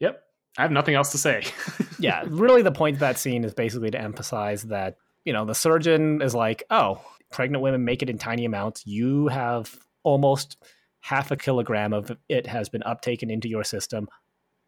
yep, 0.00 0.22
I 0.58 0.62
have 0.62 0.70
nothing 0.70 0.94
else 0.94 1.12
to 1.12 1.18
say. 1.18 1.44
yeah, 1.98 2.24
really, 2.26 2.60
the 2.60 2.72
point 2.72 2.96
of 2.96 3.00
that 3.00 3.18
scene 3.18 3.42
is 3.44 3.54
basically 3.54 3.90
to 3.90 4.00
emphasize 4.00 4.64
that 4.64 4.98
you 5.24 5.32
know 5.32 5.46
the 5.46 5.54
surgeon 5.54 6.20
is 6.20 6.34
like, 6.34 6.64
oh, 6.68 7.00
pregnant 7.30 7.62
women 7.62 7.84
make 7.84 8.02
it 8.02 8.10
in 8.10 8.18
tiny 8.18 8.44
amounts. 8.44 8.86
You 8.86 9.28
have 9.28 9.78
almost 10.02 10.56
half 11.00 11.30
a 11.30 11.36
kilogram 11.36 11.92
of 11.92 12.16
it 12.28 12.46
has 12.46 12.68
been 12.68 12.82
uptaken 12.82 13.30
into 13.30 13.48
your 13.48 13.64
system. 13.64 14.08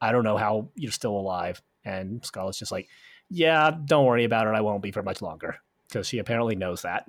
I 0.01 0.13
don't 0.13 0.25
know 0.25 0.37
how 0.37 0.69
you're 0.75 0.93
still 0.93 1.17
alive. 1.17 1.61
And 1.85 2.25
Scarlett's 2.25 2.59
just 2.59 2.73
like, 2.73 2.89
yeah, 3.31 3.71
don't 3.85 4.07
worry 4.07 4.25
about 4.25 4.47
it. 4.47 4.55
I 4.55 4.61
won't 4.61 4.83
be 4.83 4.91
for 4.91 5.03
much 5.03 5.23
longer 5.23 5.57
because 5.89 6.07
she 6.07 6.19
apparently 6.19 6.55
knows 6.55 6.83
that. 6.83 7.09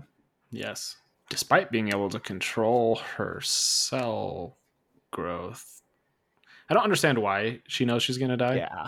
Yes. 0.51 0.97
Despite 1.29 1.71
being 1.71 1.89
able 1.89 2.09
to 2.09 2.19
control 2.19 2.95
her 3.17 3.39
cell 3.41 4.57
growth. 5.11 5.81
I 6.69 6.73
don't 6.73 6.83
understand 6.83 7.17
why 7.17 7.61
she 7.67 7.85
knows 7.85 8.03
she's 8.03 8.17
going 8.17 8.31
to 8.31 8.37
die. 8.37 8.55
Yeah. 8.55 8.87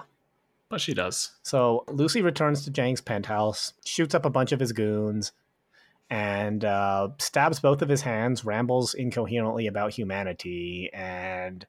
But 0.70 0.82
she 0.82 0.94
does. 0.94 1.32
So 1.44 1.84
Lucy 1.88 2.22
returns 2.22 2.64
to 2.64 2.72
Jang's 2.72 3.02
penthouse, 3.02 3.74
shoots 3.86 4.16
up 4.16 4.26
a 4.26 4.30
bunch 4.30 4.52
of 4.52 4.60
his 4.60 4.72
goons, 4.72 5.34
and 6.12 6.66
uh, 6.66 7.08
stabs 7.20 7.62
both 7.62 7.82
of 7.82 7.88
his 7.88 8.02
hands, 8.02 8.44
rambles 8.44 8.94
incoherently 8.94 9.68
about 9.68 9.94
humanity 9.94 10.90
and 10.94 11.66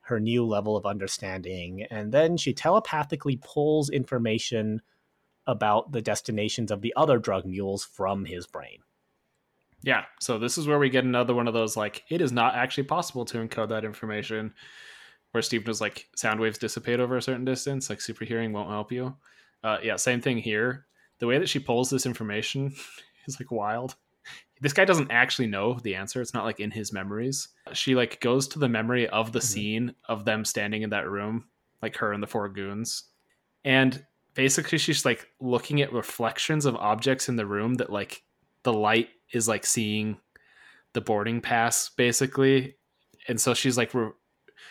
her 0.00 0.18
new 0.18 0.46
level 0.46 0.74
of 0.74 0.86
understanding. 0.86 1.86
And 1.90 2.10
then 2.10 2.38
she 2.38 2.54
telepathically 2.54 3.38
pulls 3.44 3.90
information 3.90 4.80
about 5.46 5.92
the 5.92 6.00
destinations 6.00 6.70
of 6.70 6.80
the 6.80 6.94
other 6.96 7.18
drug 7.18 7.44
mules 7.44 7.84
from 7.84 8.24
his 8.24 8.46
brain. 8.46 8.78
Yeah. 9.82 10.04
So 10.18 10.38
this 10.38 10.56
is 10.56 10.66
where 10.66 10.78
we 10.78 10.88
get 10.88 11.04
another 11.04 11.34
one 11.34 11.46
of 11.46 11.52
those 11.52 11.76
like 11.76 12.04
it 12.08 12.22
is 12.22 12.32
not 12.32 12.54
actually 12.54 12.84
possible 12.84 13.26
to 13.26 13.36
encode 13.36 13.68
that 13.68 13.84
information. 13.84 14.54
Where 15.32 15.42
Steve 15.42 15.66
was 15.66 15.82
like 15.82 16.08
sound 16.16 16.40
waves 16.40 16.56
dissipate 16.56 17.00
over 17.00 17.18
a 17.18 17.22
certain 17.22 17.44
distance, 17.44 17.90
like 17.90 18.00
super 18.00 18.24
hearing 18.24 18.54
won't 18.54 18.70
help 18.70 18.90
you. 18.92 19.16
Uh, 19.62 19.76
yeah, 19.82 19.96
same 19.96 20.22
thing 20.22 20.38
here. 20.38 20.86
The 21.18 21.26
way 21.26 21.38
that 21.38 21.50
she 21.50 21.58
pulls 21.58 21.90
this 21.90 22.06
information 22.06 22.72
is 23.26 23.40
like 23.40 23.50
wild. 23.50 23.96
This 24.60 24.72
guy 24.72 24.84
doesn't 24.84 25.10
actually 25.10 25.48
know 25.48 25.78
the 25.82 25.96
answer. 25.96 26.22
It's 26.22 26.32
not 26.32 26.44
like 26.44 26.60
in 26.60 26.70
his 26.70 26.92
memories. 26.92 27.48
She 27.72 27.94
like 27.94 28.20
goes 28.20 28.48
to 28.48 28.58
the 28.58 28.68
memory 28.68 29.08
of 29.08 29.32
the 29.32 29.38
mm-hmm. 29.38 29.46
scene 29.46 29.94
of 30.08 30.24
them 30.24 30.44
standing 30.44 30.82
in 30.82 30.90
that 30.90 31.08
room, 31.08 31.46
like 31.82 31.96
her 31.96 32.12
and 32.12 32.22
the 32.22 32.26
four 32.26 32.48
goons. 32.48 33.04
And 33.64 34.04
basically 34.34 34.78
she's 34.78 35.04
like 35.04 35.28
looking 35.40 35.80
at 35.80 35.92
reflections 35.92 36.66
of 36.66 36.76
objects 36.76 37.28
in 37.28 37.36
the 37.36 37.46
room 37.46 37.74
that 37.74 37.90
like 37.90 38.22
the 38.62 38.72
light 38.72 39.08
is 39.32 39.48
like 39.48 39.64
seeing 39.64 40.18
the 40.92 41.00
boarding 41.00 41.40
pass 41.40 41.88
basically 41.88 42.76
and 43.28 43.40
so 43.40 43.54
she's 43.54 43.76
like 43.76 43.94
re- 43.94 44.10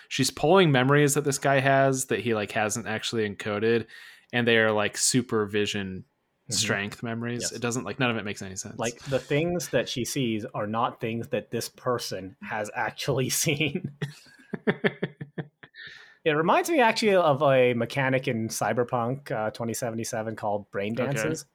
she's 0.08 0.32
pulling 0.32 0.72
memories 0.72 1.14
that 1.14 1.24
this 1.24 1.38
guy 1.38 1.60
has 1.60 2.06
that 2.06 2.20
he 2.20 2.34
like 2.34 2.51
hasn't 2.51 2.88
actually 2.88 3.28
encoded 3.28 3.86
and 4.32 4.47
they 4.47 4.58
are 4.58 4.72
like 4.72 4.97
supervision 4.97 6.04
mm-hmm. 6.44 6.54
strength 6.54 7.04
memories 7.04 7.41
yes. 7.41 7.52
it 7.52 7.62
doesn't 7.62 7.84
like 7.84 8.00
none 8.00 8.12
of 8.12 8.18
it 8.18 8.26
makes 8.26 8.41
any 8.41 8.56
sense 8.56 8.78
like 8.78 9.00
the 9.04 9.20
things 9.20 9.70
that 9.70 9.88
she 9.88 10.06
sees 10.06 10.46
are 10.54 10.68
not 10.68 11.00
things 11.00 11.28
that 11.30 11.52
this 11.52 11.70
person 11.70 12.36
has 12.41 12.70
actually 12.76 13.30
seen 13.44 13.91
it 16.26 16.32
reminds 16.32 16.70
me 16.70 16.80
actually 16.80 17.16
of 17.16 17.41
a 17.41 17.74
mechanic 17.74 18.28
in 18.28 18.48
cyberpunk 18.48 19.32
uh, 19.32 19.50
2077 19.52 20.36
called 20.36 20.70
brain 20.72 20.94
dances 20.94 21.41
okay 21.41 21.50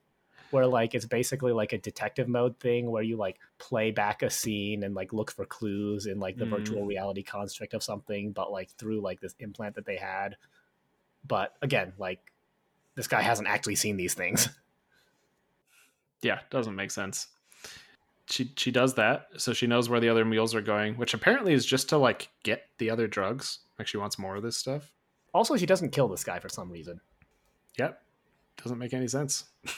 where 0.51 0.67
like 0.67 0.95
it's 0.95 1.05
basically 1.05 1.51
like 1.51 1.73
a 1.73 1.77
detective 1.77 2.27
mode 2.27 2.59
thing 2.59 2.89
where 2.89 3.03
you 3.03 3.17
like 3.17 3.37
play 3.57 3.91
back 3.91 4.21
a 4.21 4.29
scene 4.29 4.83
and 4.83 4.95
like 4.95 5.13
look 5.13 5.31
for 5.31 5.45
clues 5.45 6.05
in 6.05 6.19
like 6.19 6.37
the 6.37 6.45
mm. 6.45 6.49
virtual 6.49 6.85
reality 6.85 7.23
construct 7.23 7.73
of 7.73 7.83
something 7.83 8.31
but 8.31 8.51
like 8.51 8.69
through 8.71 9.01
like 9.01 9.19
this 9.19 9.35
implant 9.39 9.75
that 9.75 9.85
they 9.85 9.97
had 9.97 10.37
but 11.25 11.53
again 11.61 11.93
like 11.97 12.31
this 12.95 13.07
guy 13.07 13.21
hasn't 13.21 13.47
actually 13.47 13.75
seen 13.75 13.97
these 13.97 14.13
things 14.13 14.49
yeah 16.21 16.39
doesn't 16.49 16.75
make 16.75 16.91
sense 16.91 17.27
she 18.27 18.51
she 18.57 18.71
does 18.71 18.95
that 18.95 19.27
so 19.37 19.53
she 19.53 19.67
knows 19.67 19.89
where 19.89 19.99
the 19.99 20.09
other 20.09 20.25
mules 20.25 20.53
are 20.53 20.61
going 20.61 20.95
which 20.95 21.13
apparently 21.13 21.53
is 21.53 21.65
just 21.65 21.89
to 21.89 21.97
like 21.97 22.29
get 22.43 22.67
the 22.77 22.89
other 22.89 23.07
drugs 23.07 23.59
like 23.77 23.87
she 23.87 23.97
wants 23.97 24.19
more 24.19 24.35
of 24.35 24.43
this 24.43 24.57
stuff 24.57 24.91
also 25.33 25.55
she 25.55 25.65
doesn't 25.65 25.91
kill 25.91 26.07
this 26.07 26.23
guy 26.23 26.39
for 26.39 26.49
some 26.49 26.71
reason 26.71 26.99
yep 27.77 28.01
doesn't 28.61 28.77
make 28.77 28.93
any 28.93 29.07
sense 29.07 29.45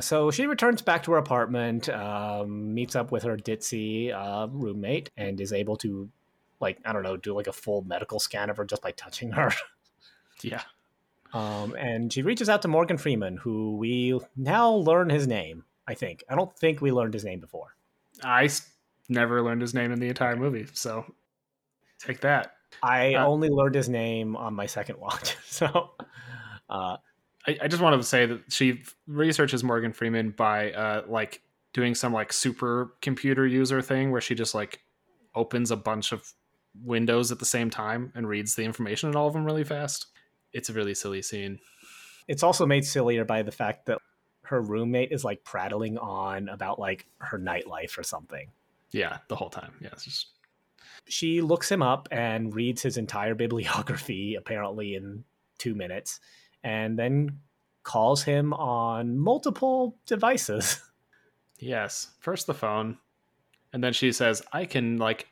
So 0.00 0.30
she 0.30 0.46
returns 0.46 0.82
back 0.82 1.02
to 1.04 1.12
her 1.12 1.18
apartment, 1.18 1.88
um, 1.88 2.74
meets 2.74 2.96
up 2.96 3.12
with 3.12 3.22
her 3.24 3.36
ditzy 3.36 4.12
uh, 4.12 4.48
roommate, 4.50 5.10
and 5.16 5.40
is 5.40 5.52
able 5.52 5.76
to, 5.78 6.08
like, 6.58 6.78
I 6.84 6.92
don't 6.92 7.02
know, 7.02 7.16
do 7.16 7.34
like 7.34 7.46
a 7.46 7.52
full 7.52 7.82
medical 7.82 8.18
scan 8.18 8.50
of 8.50 8.56
her 8.56 8.64
just 8.64 8.82
by 8.82 8.92
touching 8.92 9.32
her. 9.32 9.52
yeah. 10.42 10.62
Um, 11.32 11.76
and 11.78 12.12
she 12.12 12.22
reaches 12.22 12.48
out 12.48 12.62
to 12.62 12.68
Morgan 12.68 12.98
Freeman, 12.98 13.36
who 13.36 13.76
we 13.76 14.18
now 14.36 14.70
learn 14.70 15.10
his 15.10 15.26
name. 15.26 15.64
I 15.86 15.94
think. 15.94 16.24
I 16.28 16.34
don't 16.34 16.54
think 16.56 16.80
we 16.80 16.92
learned 16.92 17.14
his 17.14 17.24
name 17.24 17.40
before. 17.40 17.74
I 18.22 18.48
never 19.08 19.42
learned 19.42 19.62
his 19.62 19.74
name 19.74 19.92
in 19.92 19.98
the 19.98 20.08
entire 20.08 20.36
movie, 20.36 20.66
so 20.72 21.04
take 21.98 22.20
that. 22.20 22.54
I 22.82 23.14
uh, 23.14 23.26
only 23.26 23.48
learned 23.48 23.74
his 23.74 23.88
name 23.88 24.36
on 24.36 24.54
my 24.54 24.66
second 24.66 24.98
watch. 24.98 25.36
So, 25.50 25.90
uh, 26.70 26.96
I, 27.46 27.58
I 27.62 27.68
just 27.68 27.82
wanted 27.82 27.98
to 27.98 28.04
say 28.04 28.24
that 28.24 28.52
she 28.52 28.82
researches 29.06 29.64
Morgan 29.64 29.92
Freeman 29.92 30.30
by 30.30 30.72
uh, 30.72 31.02
like 31.06 31.42
doing 31.72 31.94
some 31.94 32.12
like 32.12 32.32
super 32.32 32.94
computer 33.02 33.46
user 33.46 33.82
thing 33.82 34.10
where 34.10 34.20
she 34.20 34.34
just 34.34 34.54
like 34.54 34.80
opens 35.34 35.70
a 35.70 35.76
bunch 35.76 36.12
of 36.12 36.32
windows 36.82 37.32
at 37.32 37.38
the 37.38 37.44
same 37.44 37.68
time 37.68 38.12
and 38.14 38.28
reads 38.28 38.54
the 38.54 38.62
information 38.64 39.08
in 39.10 39.16
all 39.16 39.26
of 39.26 39.34
them 39.34 39.44
really 39.44 39.64
fast. 39.64 40.06
It's 40.52 40.70
a 40.70 40.72
really 40.72 40.94
silly 40.94 41.22
scene. 41.22 41.58
It's 42.28 42.42
also 42.42 42.64
made 42.64 42.84
sillier 42.84 43.24
by 43.24 43.42
the 43.42 43.52
fact 43.52 43.86
that 43.86 43.98
her 44.50 44.60
roommate 44.60 45.12
is 45.12 45.24
like 45.24 45.44
prattling 45.44 45.96
on 45.96 46.48
about 46.48 46.80
like 46.80 47.06
her 47.18 47.38
nightlife 47.38 47.96
or 47.96 48.02
something. 48.02 48.50
Yeah, 48.90 49.18
the 49.28 49.36
whole 49.36 49.48
time. 49.48 49.72
Yeah, 49.80 49.90
just 49.90 50.26
she 51.06 51.40
looks 51.40 51.70
him 51.70 51.82
up 51.82 52.08
and 52.10 52.52
reads 52.52 52.82
his 52.82 52.96
entire 52.96 53.36
bibliography 53.36 54.34
apparently 54.34 54.96
in 54.96 55.22
2 55.58 55.76
minutes 55.76 56.18
and 56.64 56.98
then 56.98 57.38
calls 57.84 58.24
him 58.24 58.52
on 58.52 59.16
multiple 59.16 59.96
devices. 60.04 60.80
Yes. 61.60 62.08
First 62.18 62.48
the 62.48 62.54
phone, 62.54 62.98
and 63.72 63.84
then 63.84 63.92
she 63.92 64.10
says, 64.10 64.42
I 64.52 64.64
can, 64.64 64.96
like, 64.96 65.28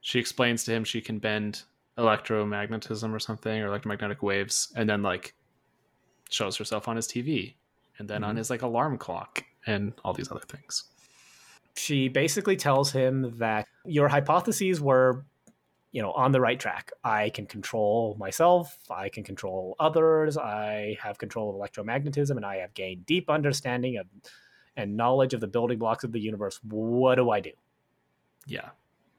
she 0.00 0.18
explains 0.18 0.64
to 0.64 0.72
him 0.72 0.84
she 0.84 1.00
can 1.02 1.18
bend 1.18 1.64
electromagnetism 1.98 3.12
or 3.12 3.18
something, 3.18 3.60
or 3.60 3.66
electromagnetic 3.66 4.22
waves, 4.22 4.72
and 4.74 4.88
then, 4.88 5.02
like, 5.02 5.34
shows 6.30 6.56
herself 6.56 6.88
on 6.88 6.96
his 6.96 7.06
TV, 7.06 7.54
and 8.00 8.08
then 8.08 8.22
mm-hmm. 8.22 8.30
on 8.30 8.36
his, 8.36 8.50
like, 8.50 8.62
alarm 8.62 8.98
clock, 8.98 9.44
and 9.66 9.92
all 10.04 10.12
these 10.12 10.30
other 10.32 10.40
things. 10.40 10.84
She 11.76 12.08
basically 12.08 12.56
tells 12.56 12.90
him 12.90 13.38
that 13.38 13.68
your 13.84 14.08
hypotheses 14.08 14.80
were 14.80 15.24
you 15.92 16.02
know 16.02 16.12
on 16.12 16.32
the 16.32 16.40
right 16.40 16.58
track. 16.58 16.92
I 17.02 17.30
can 17.30 17.46
control 17.46 18.16
myself. 18.18 18.76
I 18.90 19.08
can 19.08 19.24
control 19.24 19.76
others. 19.78 20.36
I 20.36 20.96
have 21.02 21.18
control 21.18 21.50
of 21.50 21.56
electromagnetism 21.56 22.36
and 22.36 22.46
i 22.46 22.56
have 22.56 22.74
gained 22.74 23.06
deep 23.06 23.28
understanding 23.30 23.96
of 23.96 24.06
and 24.76 24.96
knowledge 24.96 25.34
of 25.34 25.40
the 25.40 25.48
building 25.48 25.78
blocks 25.78 26.04
of 26.04 26.12
the 26.12 26.20
universe. 26.20 26.60
What 26.62 27.16
do 27.16 27.30
i 27.30 27.40
do? 27.40 27.52
Yeah. 28.46 28.70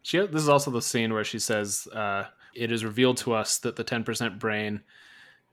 She 0.02 0.18
this 0.20 0.42
is 0.42 0.50
also 0.50 0.72
the 0.72 0.82
scene 0.82 1.14
where 1.14 1.24
she 1.24 1.40
says 1.40 1.88
uh, 1.94 2.26
it 2.56 2.72
is 2.72 2.84
revealed 2.84 3.18
to 3.18 3.34
us 3.34 3.60
that 3.60 3.76
the 3.76 3.84
10% 3.84 4.40
brain 4.40 4.82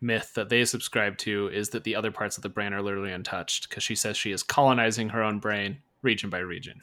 myth 0.00 0.32
that 0.34 0.48
they 0.48 0.64
subscribe 0.64 1.18
to 1.18 1.48
is 1.48 1.70
that 1.70 1.84
the 1.84 1.96
other 1.96 2.10
parts 2.10 2.36
of 2.36 2.42
the 2.42 2.48
brain 2.48 2.72
are 2.72 2.82
literally 2.82 3.12
untouched 3.12 3.68
because 3.68 3.82
she 3.82 3.94
says 3.94 4.16
she 4.16 4.32
is 4.32 4.42
colonizing 4.42 5.10
her 5.10 5.22
own 5.22 5.38
brain 5.38 5.78
region 6.02 6.30
by 6.30 6.38
region. 6.38 6.80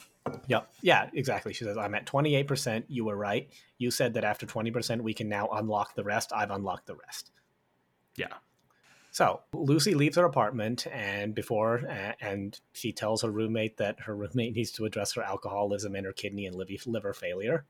Yep. 0.48 0.74
Yeah, 0.82 1.10
exactly. 1.14 1.54
She 1.54 1.64
says, 1.64 1.78
I'm 1.78 1.96
at 1.96 2.06
28%. 2.06 2.84
You 2.88 3.06
were 3.06 3.16
right. 3.16 3.50
You 3.78 3.92
said 3.92 4.16
that 4.16 4.24
after 4.24 4.46
20%, 4.46 5.02
we 5.02 5.14
can 5.14 5.30
now 5.30 5.48
unlock 5.50 5.96
the 5.96 6.04
rest. 6.04 6.32
I've 6.36 6.52
unlocked 6.52 6.88
the 6.88 6.96
rest. 6.96 7.32
Yeah. 8.16 8.34
So 9.12 9.42
Lucy 9.54 9.94
leaves 9.94 10.18
her 10.18 10.26
apartment 10.26 10.88
and 10.88 11.34
before, 11.34 11.78
and 12.20 12.60
she 12.74 12.92
tells 12.92 13.22
her 13.22 13.32
roommate 13.32 13.78
that 13.78 14.02
her 14.02 14.16
roommate 14.16 14.56
needs 14.56 14.72
to 14.72 14.84
address 14.84 15.14
her 15.14 15.22
alcoholism 15.22 15.96
and 15.96 16.06
her 16.06 16.12
kidney 16.12 16.46
and 16.48 16.56
liver 16.56 17.14
failure. 17.14 17.66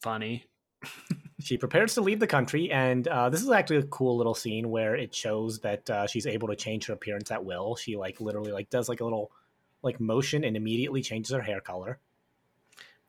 Funny. 0.00 0.46
she 1.40 1.56
prepares 1.56 1.94
to 1.94 2.00
leave 2.00 2.20
the 2.20 2.26
country, 2.26 2.70
and 2.70 3.06
uh, 3.06 3.30
this 3.30 3.42
is 3.42 3.50
actually 3.50 3.76
a 3.76 3.84
cool 3.84 4.16
little 4.16 4.34
scene 4.34 4.70
where 4.70 4.96
it 4.96 5.14
shows 5.14 5.60
that 5.60 5.88
uh, 5.88 6.06
she's 6.06 6.26
able 6.26 6.48
to 6.48 6.56
change 6.56 6.86
her 6.86 6.94
appearance 6.94 7.30
at 7.30 7.44
will. 7.44 7.76
She 7.76 7.96
like 7.96 8.20
literally 8.20 8.52
like 8.52 8.70
does 8.70 8.88
like 8.88 9.00
a 9.00 9.04
little 9.04 9.30
like 9.82 10.00
motion 10.00 10.44
and 10.44 10.56
immediately 10.56 11.02
changes 11.02 11.32
her 11.32 11.42
hair 11.42 11.60
color 11.60 11.98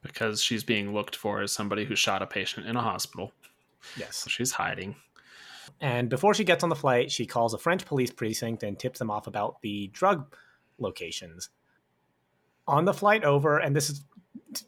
because 0.01 0.41
she's 0.41 0.63
being 0.63 0.93
looked 0.93 1.15
for 1.15 1.41
as 1.41 1.51
somebody 1.51 1.85
who 1.85 1.95
shot 1.95 2.21
a 2.21 2.27
patient 2.27 2.65
in 2.67 2.75
a 2.75 2.81
hospital. 2.81 3.31
Yes, 3.97 4.17
so 4.17 4.29
she's 4.29 4.51
hiding. 4.51 4.95
And 5.81 6.09
before 6.09 6.33
she 6.33 6.43
gets 6.43 6.63
on 6.63 6.69
the 6.69 6.75
flight, 6.75 7.11
she 7.11 7.25
calls 7.25 7.53
a 7.53 7.57
French 7.57 7.85
police 7.85 8.11
precinct 8.11 8.63
and 8.63 8.77
tips 8.77 8.99
them 8.99 9.11
off 9.11 9.27
about 9.27 9.61
the 9.61 9.87
drug 9.87 10.35
locations. 10.77 11.49
On 12.67 12.85
the 12.85 12.93
flight 12.93 13.23
over, 13.23 13.57
and 13.57 13.75
this 13.75 13.89
is 13.89 14.03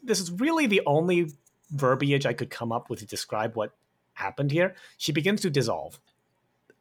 this 0.02 0.20
is 0.20 0.30
really 0.32 0.66
the 0.66 0.82
only 0.86 1.32
verbiage 1.72 2.26
I 2.26 2.32
could 2.32 2.50
come 2.50 2.72
up 2.72 2.90
with 2.90 3.00
to 3.00 3.06
describe 3.06 3.56
what 3.56 3.72
happened 4.14 4.52
here. 4.52 4.74
She 4.98 5.12
begins 5.12 5.40
to 5.42 5.50
dissolve. 5.50 6.00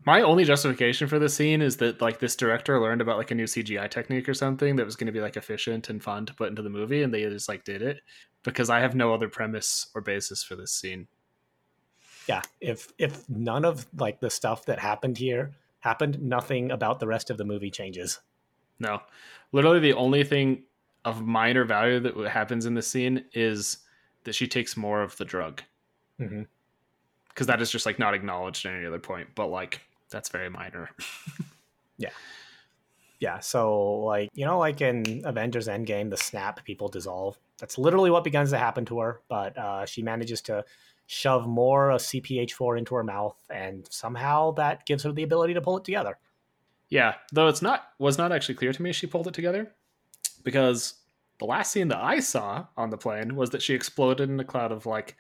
My 0.06 0.22
only 0.22 0.46
justification 0.46 1.08
for 1.08 1.20
this 1.20 1.36
scene 1.36 1.62
is 1.62 1.78
that 1.78 2.02
like 2.02 2.20
this 2.20 2.36
director 2.36 2.80
learned 2.80 3.02
about 3.02 3.18
like 3.18 3.30
a 3.32 3.36
new 3.36 3.46
CGI 3.46 3.90
technique 3.90 4.28
or 4.28 4.34
something 4.34 4.76
that 4.78 4.86
was 4.86 4.96
going 4.96 5.06
to 5.06 5.12
be 5.14 5.22
like 5.22 5.38
efficient 5.38 5.90
and 5.90 6.04
fun 6.04 6.26
to 6.26 6.34
put 6.34 6.50
into 6.50 6.64
the 6.64 6.70
movie, 6.70 7.04
and 7.04 7.14
they 7.14 7.22
just 7.24 7.48
like 7.48 7.64
did 7.64 7.82
it 7.84 8.02
because 8.44 8.70
I 8.70 8.80
have 8.80 8.96
no 8.96 9.14
other 9.14 9.30
premise 9.30 9.88
or 9.94 10.02
basis 10.02 10.44
for 10.44 10.56
this 10.56 10.72
scene 10.72 11.08
yeah, 12.28 12.42
if 12.60 12.92
if 12.98 13.28
none 13.30 13.66
of 13.66 13.86
like 13.98 14.20
the 14.20 14.30
stuff 14.30 14.66
that 14.66 14.80
happened 14.80 15.18
here 15.18 15.52
happened, 15.80 16.22
nothing 16.22 16.72
about 16.72 17.00
the 17.00 17.08
rest 17.08 17.30
of 17.30 17.38
the 17.38 17.46
movie 17.46 17.72
changes. 17.72 18.20
No, 18.80 19.02
literally 19.52 19.80
the 19.80 19.94
only 19.94 20.24
thing 20.24 20.64
of 21.04 21.26
minor 21.26 21.66
value 21.66 22.00
that 22.00 22.16
happens 22.30 22.66
in 22.66 22.76
the 22.76 22.82
scene 22.82 23.26
is 23.34 23.80
that 24.24 24.36
she 24.36 24.48
takes 24.48 24.78
more 24.78 25.02
of 25.02 25.18
the 25.18 25.26
drug. 25.26 25.62
Because 26.18 26.34
mm-hmm. 26.34 27.46
that 27.46 27.62
is 27.62 27.72
just 27.72 27.86
like 27.86 28.00
not 28.00 28.14
acknowledged 28.14 28.66
at 28.66 28.74
any 28.74 28.86
other 28.86 29.00
point, 29.00 29.30
but 29.36 29.48
like 29.48 29.82
that's 30.10 30.30
very 30.30 30.50
minor. 30.50 30.90
yeah. 31.98 32.10
Yeah, 33.20 33.40
so 33.40 34.00
like 34.00 34.30
you 34.34 34.46
know, 34.46 34.58
like 34.58 34.82
in 34.82 35.22
Avengers 35.26 35.68
Endgame, 35.68 36.10
the 36.10 36.18
snap 36.18 36.64
people 36.66 36.88
dissolve. 36.88 37.38
That's 37.60 37.78
literally 37.78 38.10
what 38.10 38.24
begins 38.24 38.50
to 38.50 38.58
happen 38.58 38.84
to 38.86 39.00
her, 39.00 39.22
but 39.30 39.56
uh, 39.56 39.86
she 39.86 40.02
manages 40.02 40.42
to 40.44 40.66
shove 41.06 41.46
more 41.46 41.92
of 41.92 42.02
CPH4 42.02 42.80
into 42.80 42.96
her 42.96 43.04
mouth, 43.04 43.36
and 43.52 43.88
somehow 43.92 44.52
that 44.54 44.88
gives 44.88 45.04
her 45.04 45.12
the 45.12 45.22
ability 45.22 45.54
to 45.54 45.62
pull 45.62 45.78
it 45.78 45.84
together. 45.84 46.18
Yeah, 46.90 47.14
though 47.32 47.48
it's 47.48 47.62
not 47.62 47.90
was 48.00 48.18
not 48.18 48.32
actually 48.32 48.56
clear 48.56 48.74
to 48.74 48.82
me 48.82 48.92
she 48.92 49.06
pulled 49.06 49.28
it 49.28 49.36
together 49.36 49.72
because 50.44 50.96
the 51.42 51.48
last 51.48 51.72
scene 51.72 51.88
that 51.88 51.98
I 51.98 52.20
saw 52.20 52.68
on 52.78 52.92
the 52.92 52.98
plane 52.98 53.36
was 53.36 53.50
that 53.50 53.64
she 53.64 53.74
exploded 53.74 54.30
in 54.30 54.40
a 54.40 54.46
cloud 54.46 54.72
of 54.72 54.86
like 54.86 55.18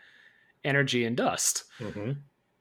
energy 0.64 1.04
and 1.04 1.18
dust. 1.18 1.64
Mm-hmm. 1.80 2.12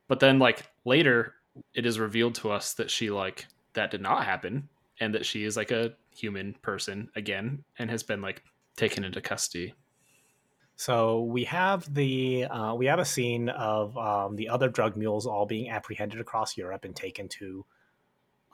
But 0.09 0.21
then 0.21 0.39
like 0.39 0.67
later 0.87 1.35
it 1.75 1.85
is 1.85 1.99
revealed 1.99 2.35
to 2.37 2.51
us 2.51 2.73
that 2.75 2.91
she 2.91 3.11
like 3.11 3.47
that 3.75 3.91
did 3.91 4.01
not 4.01 4.25
happen 4.25 4.71
and 4.99 5.15
that 5.15 5.27
she 5.27 5.45
is 5.45 5.59
like 5.59 5.71
a 5.71 5.93
human 6.17 6.55
person 6.63 7.11
again 7.15 7.63
and 7.79 7.91
has 7.91 8.03
been 8.03 8.23
like 8.23 8.43
taken 8.77 9.05
into 9.05 9.21
custody 9.21 9.75
so 10.81 11.25
we 11.25 11.45
have 11.45 11.93
the 11.93 12.47
uh, 12.47 12.75
we 12.75 12.87
have 12.87 12.99
a 12.99 13.05
scene 13.05 13.51
of 13.51 13.99
um, 13.99 14.37
the 14.37 14.49
other 14.49 14.71
drug 14.71 14.97
mules 14.97 15.27
all 15.27 15.45
being 15.45 15.69
apprehended 15.69 16.19
across 16.19 16.57
Europe 16.57 16.87
and 16.87 16.97
taken 16.97 17.29
to 17.29 17.67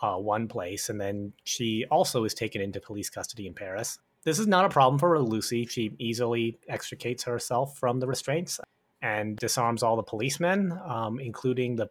uh, 0.03 0.17
one 0.17 0.49
place, 0.49 0.89
and 0.89 1.01
then 1.01 1.35
she 1.45 1.85
also 1.89 2.25
is 2.25 2.35
taken 2.35 2.61
into 2.61 2.81
police 2.81 3.09
custody 3.11 3.47
in 3.47 3.55
Paris. 3.55 4.01
This 4.27 4.41
is 4.41 4.49
not 4.49 4.64
a 4.64 4.68
problem 4.68 4.99
for 4.99 5.16
Lucy. 5.20 5.66
She 5.66 5.93
easily 6.01 6.59
extricates 6.68 7.22
herself 7.22 7.79
from 7.79 8.01
the 8.01 8.09
restraints 8.09 8.59
and 9.01 9.37
disarms 9.37 9.85
all 9.85 9.95
the 9.95 10.03
policemen, 10.03 10.77
um, 10.85 11.20
including 11.20 11.77
the 11.77 11.91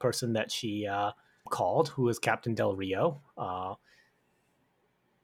person 0.00 0.32
that 0.32 0.50
she 0.50 0.88
uh, 0.88 1.12
called, 1.48 1.90
who 1.90 2.08
is 2.08 2.18
Captain 2.18 2.56
Del 2.56 2.74
Rio. 2.74 3.22
Uh, 3.38 3.74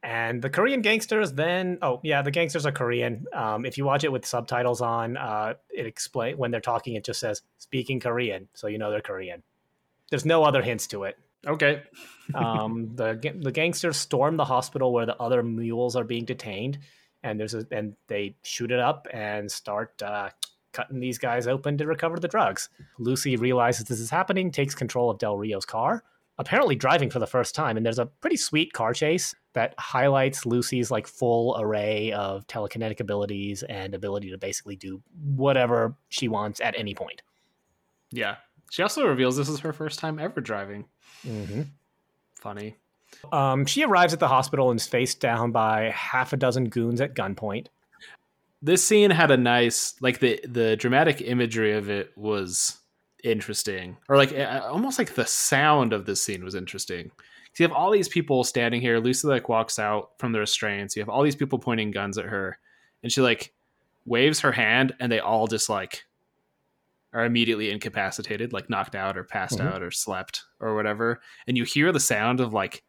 and 0.05 0.41
the 0.41 0.49
Korean 0.49 0.83
gangsters 0.83 1.33
then, 1.33 1.79
oh 1.83 1.99
yeah, 2.05 2.23
the 2.23 2.31
gangsters 2.31 2.65
are 2.65 2.71
Korean. 2.71 3.27
Um, 3.33 3.67
if 3.67 3.77
you 3.77 3.85
watch 3.85 4.05
it 4.05 4.13
with 4.13 4.25
subtitles 4.25 4.81
on, 4.81 5.17
uh, 5.17 5.55
it 5.69 5.87
explain 5.87 6.39
when 6.39 6.53
they're 6.53 6.61
talking, 6.61 6.95
it 6.95 7.05
just 7.05 7.19
says 7.19 7.43
speaking 7.59 7.99
Korean, 7.99 8.47
so 8.55 8.69
you 8.69 8.79
know 8.79 8.93
they're 8.93 9.01
Korean. 9.01 9.43
There's 10.11 10.25
no 10.25 10.45
other 10.45 10.63
hints 10.63 10.87
to 10.89 11.03
it. 11.05 11.19
Okay. 11.47 11.83
um, 12.35 12.91
the 12.95 13.19
the 13.41 13.53
gangsters 13.53 13.97
storm 13.97 14.37
the 14.37 14.45
hospital 14.45 14.93
where 14.93 15.07
the 15.07 15.17
other 15.17 15.43
mules 15.43 15.97
are 15.97 16.05
being 16.05 16.25
detained, 16.25 16.79
and 17.23 17.39
there's 17.39 17.55
a 17.55 17.67
and 17.71 17.95
they 18.09 18.37
shoot 18.43 18.71
it 18.71 18.79
up 18.81 19.07
and 19.13 19.51
start 19.51 20.01
uh, 20.03 20.31
cutting 20.73 21.01
these 21.01 21.19
guys 21.19 21.47
open 21.47 21.77
to 21.79 21.87
recover 21.87 22.19
the 22.19 22.29
drugs. 22.29 22.69
Lucy 22.99 23.37
realizes 23.37 23.85
this 23.85 24.01
is 24.01 24.11
happening, 24.11 24.51
takes 24.51 24.75
control 24.75 25.11
of 25.11 25.19
Del 25.19 25.37
Rio's 25.37 25.67
car, 25.67 26.05
apparently 26.39 26.75
driving 26.75 27.11
for 27.11 27.19
the 27.19 27.27
first 27.27 27.55
time, 27.55 27.77
and 27.77 27.85
there's 27.85 27.99
a 27.99 28.07
pretty 28.07 28.37
sweet 28.37 28.73
car 28.73 28.95
chase 28.95 29.35
that 29.55 29.75
highlights 29.79 30.47
Lucy's 30.47 30.91
like 30.91 31.07
full 31.07 31.57
array 31.61 32.13
of 32.13 32.47
telekinetic 32.47 33.01
abilities 33.01 33.63
and 33.65 33.95
ability 33.95 34.31
to 34.31 34.39
basically 34.39 34.77
do 34.77 35.03
whatever 35.37 35.95
she 36.09 36.29
wants 36.29 36.61
at 36.61 36.75
any 36.79 36.95
point. 36.95 37.23
Yeah. 38.11 38.37
She 38.73 38.83
also 38.83 39.07
reveals 39.07 39.37
this 39.37 39.49
is 39.49 39.61
her 39.61 39.73
first 39.73 39.99
time 39.99 40.19
ever 40.19 40.41
driving. 40.41 40.87
Mm-hmm. 41.27 41.63
Funny. 42.35 42.77
Um, 43.33 43.67
she 43.67 43.85
arrives 43.85 44.13
at 44.13 44.21
the 44.21 44.29
hospital 44.29 44.71
and 44.71 44.81
is 44.81 44.87
faced 44.87 45.21
down 45.21 45.53
by 45.53 45.91
half 45.91 46.33
a 46.33 46.37
dozen 46.37 46.69
goons 46.69 47.01
at 47.01 47.15
gunpoint. 47.15 47.67
This 48.63 48.85
scene 48.85 49.11
had 49.11 49.31
a 49.31 49.37
nice, 49.37 49.95
like 50.01 50.21
the 50.21 50.41
the 50.49 50.77
dramatic 50.77 51.21
imagery 51.21 51.73
of 51.73 51.91
it 51.91 52.17
was 52.17 52.79
interesting, 53.23 53.97
or 54.09 54.17
like 54.17 54.33
almost 54.39 54.99
like 54.99 55.15
the 55.15 55.27
sound 55.27 55.93
of 55.93 56.07
this 56.07 56.23
scene 56.23 56.45
was 56.45 56.55
interesting 56.55 57.11
so 57.53 57.63
you 57.63 57.69
have 57.69 57.77
all 57.77 57.91
these 57.91 58.09
people 58.09 58.45
standing 58.45 58.81
here. 58.81 58.99
Lucy 58.99 59.29
like 59.29 59.49
walks 59.49 59.79
out 59.79 60.13
from 60.19 60.33
the 60.33 60.39
restraints. 60.39 60.97
You 60.97 61.03
have 61.03 61.11
all 61.11 61.23
these 61.23 61.37
people 61.37 61.59
pointing 61.59 61.91
guns 61.91 62.17
at 62.17 62.25
her, 62.25 62.59
and 63.03 63.13
she 63.13 63.21
like 63.21 63.53
waves 64.07 64.41
her 64.41 64.53
hand, 64.53 64.95
and 65.01 65.13
they 65.13 65.21
all 65.21 65.47
just 65.47 65.69
like 65.69 66.05
are 67.13 67.25
immediately 67.25 67.71
incapacitated, 67.71 68.53
like 68.53 68.71
knocked 68.71 68.95
out 68.95 69.17
or 69.17 69.25
passed 69.25 69.59
mm-hmm. 69.59 69.69
out 69.69 69.83
or 69.83 69.91
slept 69.91 70.45
or 70.61 70.75
whatever. 70.75 71.21
And 71.47 71.57
you 71.57 71.65
hear 71.65 71.93
the 71.93 72.01
sound 72.01 72.41
of 72.41 72.53
like 72.53 72.83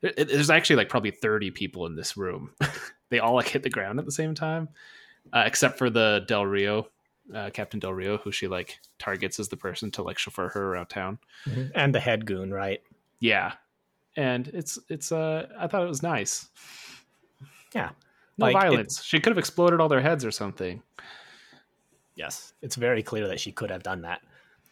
there's 0.00 0.50
actually 0.50 0.76
like 0.76 0.88
probably 0.88 1.10
30 1.10 1.50
people 1.50 1.86
in 1.86 1.96
this 1.96 2.16
room. 2.16 2.52
they 3.10 3.18
all 3.18 3.34
like 3.34 3.48
hit 3.48 3.62
the 3.62 3.70
ground 3.70 3.98
at 3.98 4.04
the 4.04 4.12
same 4.12 4.34
time, 4.34 4.68
uh, 5.32 5.44
except 5.46 5.78
for 5.78 5.90
the 5.90 6.24
Del 6.28 6.46
Rio, 6.46 6.88
uh, 7.34 7.50
Captain 7.50 7.80
Del 7.80 7.94
Rio, 7.94 8.18
who 8.18 8.32
she 8.32 8.46
like 8.46 8.78
targets 8.98 9.40
as 9.40 9.48
the 9.48 9.56
person 9.56 9.90
to 9.92 10.02
like 10.02 10.18
chauffeur 10.18 10.48
her 10.50 10.72
around 10.72 10.86
town, 10.86 11.18
mm-hmm. 11.46 11.66
and 11.74 11.94
the 11.94 12.00
head 12.00 12.26
goon, 12.26 12.52
right? 12.52 12.82
Yeah, 13.20 13.52
and 14.16 14.48
it's 14.48 14.78
it's 14.88 15.12
uh 15.12 15.46
I 15.58 15.66
thought 15.66 15.82
it 15.82 15.88
was 15.88 16.02
nice. 16.02 16.48
Yeah, 17.74 17.90
no 18.38 18.46
like 18.46 18.54
violence. 18.54 19.00
It, 19.00 19.04
she 19.04 19.20
could 19.20 19.30
have 19.30 19.38
exploded 19.38 19.80
all 19.80 19.88
their 19.88 20.00
heads 20.00 20.24
or 20.24 20.30
something. 20.30 20.82
Yes, 22.16 22.52
it's 22.62 22.76
very 22.76 23.02
clear 23.02 23.28
that 23.28 23.40
she 23.40 23.52
could 23.52 23.70
have 23.70 23.82
done 23.82 24.02
that, 24.02 24.22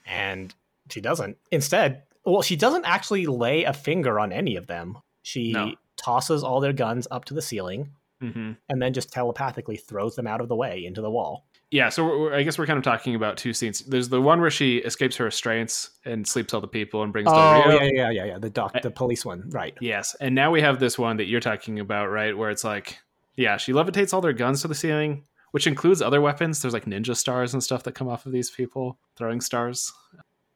and 0.06 0.54
she 0.90 1.00
doesn't. 1.00 1.36
Instead, 1.50 2.02
well, 2.24 2.42
she 2.42 2.56
doesn't 2.56 2.84
actually 2.84 3.26
lay 3.26 3.64
a 3.64 3.72
finger 3.72 4.18
on 4.18 4.32
any 4.32 4.56
of 4.56 4.66
them. 4.66 4.98
She 5.22 5.52
no. 5.52 5.74
tosses 5.96 6.42
all 6.42 6.60
their 6.60 6.72
guns 6.72 7.06
up 7.10 7.26
to 7.26 7.34
the 7.34 7.42
ceiling, 7.42 7.90
mm-hmm. 8.22 8.52
and 8.68 8.82
then 8.82 8.92
just 8.92 9.12
telepathically 9.12 9.76
throws 9.76 10.16
them 10.16 10.26
out 10.26 10.40
of 10.40 10.48
the 10.48 10.56
way 10.56 10.84
into 10.84 11.00
the 11.00 11.10
wall 11.10 11.44
yeah, 11.74 11.88
so 11.88 12.04
we're, 12.04 12.18
we're, 12.20 12.34
I 12.34 12.44
guess 12.44 12.56
we're 12.56 12.66
kind 12.66 12.76
of 12.76 12.84
talking 12.84 13.16
about 13.16 13.36
two 13.36 13.52
scenes. 13.52 13.80
There's 13.80 14.08
the 14.08 14.22
one 14.22 14.40
where 14.40 14.50
she 14.50 14.76
escapes 14.76 15.16
her 15.16 15.24
restraints 15.24 15.90
and 16.04 16.24
sleeps 16.24 16.54
all 16.54 16.60
the 16.60 16.68
people 16.68 17.02
and 17.02 17.12
brings. 17.12 17.26
Oh 17.28 17.64
yeah, 17.68 17.82
yeah, 17.82 18.10
yeah, 18.10 18.24
yeah. 18.26 18.38
The 18.38 18.48
doc, 18.48 18.80
the 18.80 18.92
police 18.92 19.24
one, 19.24 19.50
right? 19.50 19.76
Yes, 19.80 20.14
and 20.20 20.36
now 20.36 20.52
we 20.52 20.60
have 20.60 20.78
this 20.78 20.96
one 20.96 21.16
that 21.16 21.24
you're 21.24 21.40
talking 21.40 21.80
about, 21.80 22.10
right? 22.10 22.38
Where 22.38 22.50
it's 22.50 22.62
like, 22.62 23.00
yeah, 23.34 23.56
she 23.56 23.72
levitates 23.72 24.14
all 24.14 24.20
their 24.20 24.32
guns 24.32 24.62
to 24.62 24.68
the 24.68 24.74
ceiling, 24.76 25.24
which 25.54 25.68
includes 25.68 26.02
other 26.02 26.20
weapons. 26.20 26.60
There's 26.60 26.74
like 26.74 26.84
ninja 26.84 27.16
stars 27.16 27.54
and 27.54 27.62
stuff 27.62 27.84
that 27.84 27.94
come 27.94 28.08
off 28.08 28.26
of 28.26 28.32
these 28.32 28.50
people 28.50 28.98
throwing 29.14 29.40
stars, 29.40 29.92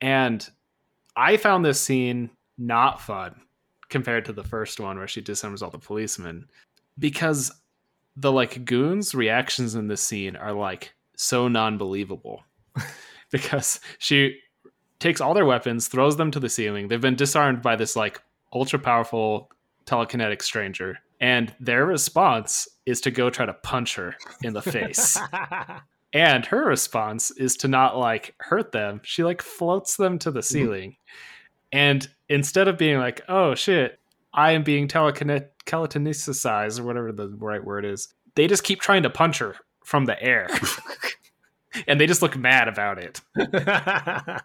and 0.01 0.45
I 1.15 1.37
found 1.37 1.65
this 1.65 1.81
scene 1.81 2.31
not 2.59 3.01
fun 3.01 3.41
compared 3.91 4.25
to 4.25 4.33
the 4.33 4.43
first 4.43 4.81
one 4.81 4.99
where 4.99 5.07
she 5.07 5.21
disarms 5.21 5.63
all 5.63 5.71
the 5.71 5.79
policemen 5.79 6.49
because 6.99 7.53
the 8.17 8.33
like 8.33 8.65
goons 8.65 9.15
reactions 9.15 9.77
in 9.77 9.87
this 9.87 10.03
scene 10.03 10.35
are 10.35 10.53
like 10.53 10.93
so 11.15 11.47
non-believable 11.47 12.43
because 13.31 13.79
she 13.99 14.41
takes 14.99 15.21
all 15.21 15.33
their 15.33 15.47
weapons, 15.47 15.87
throws 15.87 16.17
them 16.17 16.33
to 16.33 16.41
the 16.41 16.49
ceiling. 16.49 16.89
They've 16.89 17.01
been 17.01 17.15
disarmed 17.15 17.63
by 17.63 17.77
this 17.77 17.95
like 17.95 18.21
ultra 18.53 18.81
powerful 18.81 19.49
telekinetic 19.87 20.43
stranger, 20.43 20.99
and 21.21 21.55
their 21.61 21.87
response 21.87 22.67
is 22.89 23.01
to 23.03 23.11
go 23.11 23.31
try 23.31 23.45
to 23.47 23.53
punch 23.53 23.97
her 23.97 24.17
in 24.43 24.55
the 24.55 24.63
face. 24.63 25.19
and 26.13 26.47
her 26.47 26.65
response 26.65 27.31
is 27.33 27.57
to 27.59 27.69
not 27.69 27.99
like 27.99 28.35
hurt 28.39 28.73
them. 28.73 29.01
She 29.05 29.23
like 29.23 29.43
floats 29.43 29.97
them 29.97 30.19
to 30.21 30.31
the 30.31 30.41
mm-hmm. 30.41 30.55
ceiling. 30.55 30.97
And 31.71 32.09
instead 32.29 32.67
of 32.67 32.79
being 32.79 32.99
like, 32.99 33.21
"Oh 33.29 33.55
shit, 33.55 33.99
I 34.33 34.53
am 34.53 34.63
being 34.63 34.89
telekinet 34.89 35.49
or 35.71 36.85
whatever 36.85 37.13
the 37.13 37.29
right 37.29 37.63
word 37.63 37.85
is," 37.85 38.09
they 38.35 38.47
just 38.47 38.65
keep 38.65 38.81
trying 38.81 39.03
to 39.03 39.11
punch 39.11 39.39
her 39.39 39.55
from 39.85 40.07
the 40.07 40.21
air. 40.23 40.49
and 41.87 42.01
they 42.01 42.07
just 42.07 42.23
look 42.23 42.39
mad 42.39 42.69
about 42.69 42.99
it. 42.99 43.21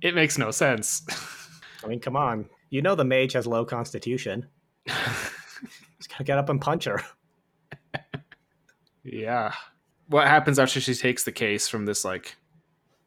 it 0.00 0.14
makes 0.14 0.38
no 0.38 0.50
sense. 0.50 1.02
I 1.84 1.88
mean, 1.88 2.00
come 2.00 2.16
on. 2.16 2.48
You 2.70 2.80
know 2.80 2.94
the 2.94 3.04
mage 3.04 3.34
has 3.34 3.46
low 3.46 3.66
constitution. 3.66 4.46
Get 6.24 6.38
up 6.38 6.48
and 6.48 6.60
punch 6.60 6.84
her. 6.84 7.02
yeah. 9.04 9.52
What 10.08 10.26
happens 10.26 10.58
after 10.58 10.80
she 10.80 10.94
takes 10.94 11.24
the 11.24 11.32
case 11.32 11.68
from 11.68 11.86
this 11.86 12.04
like 12.04 12.36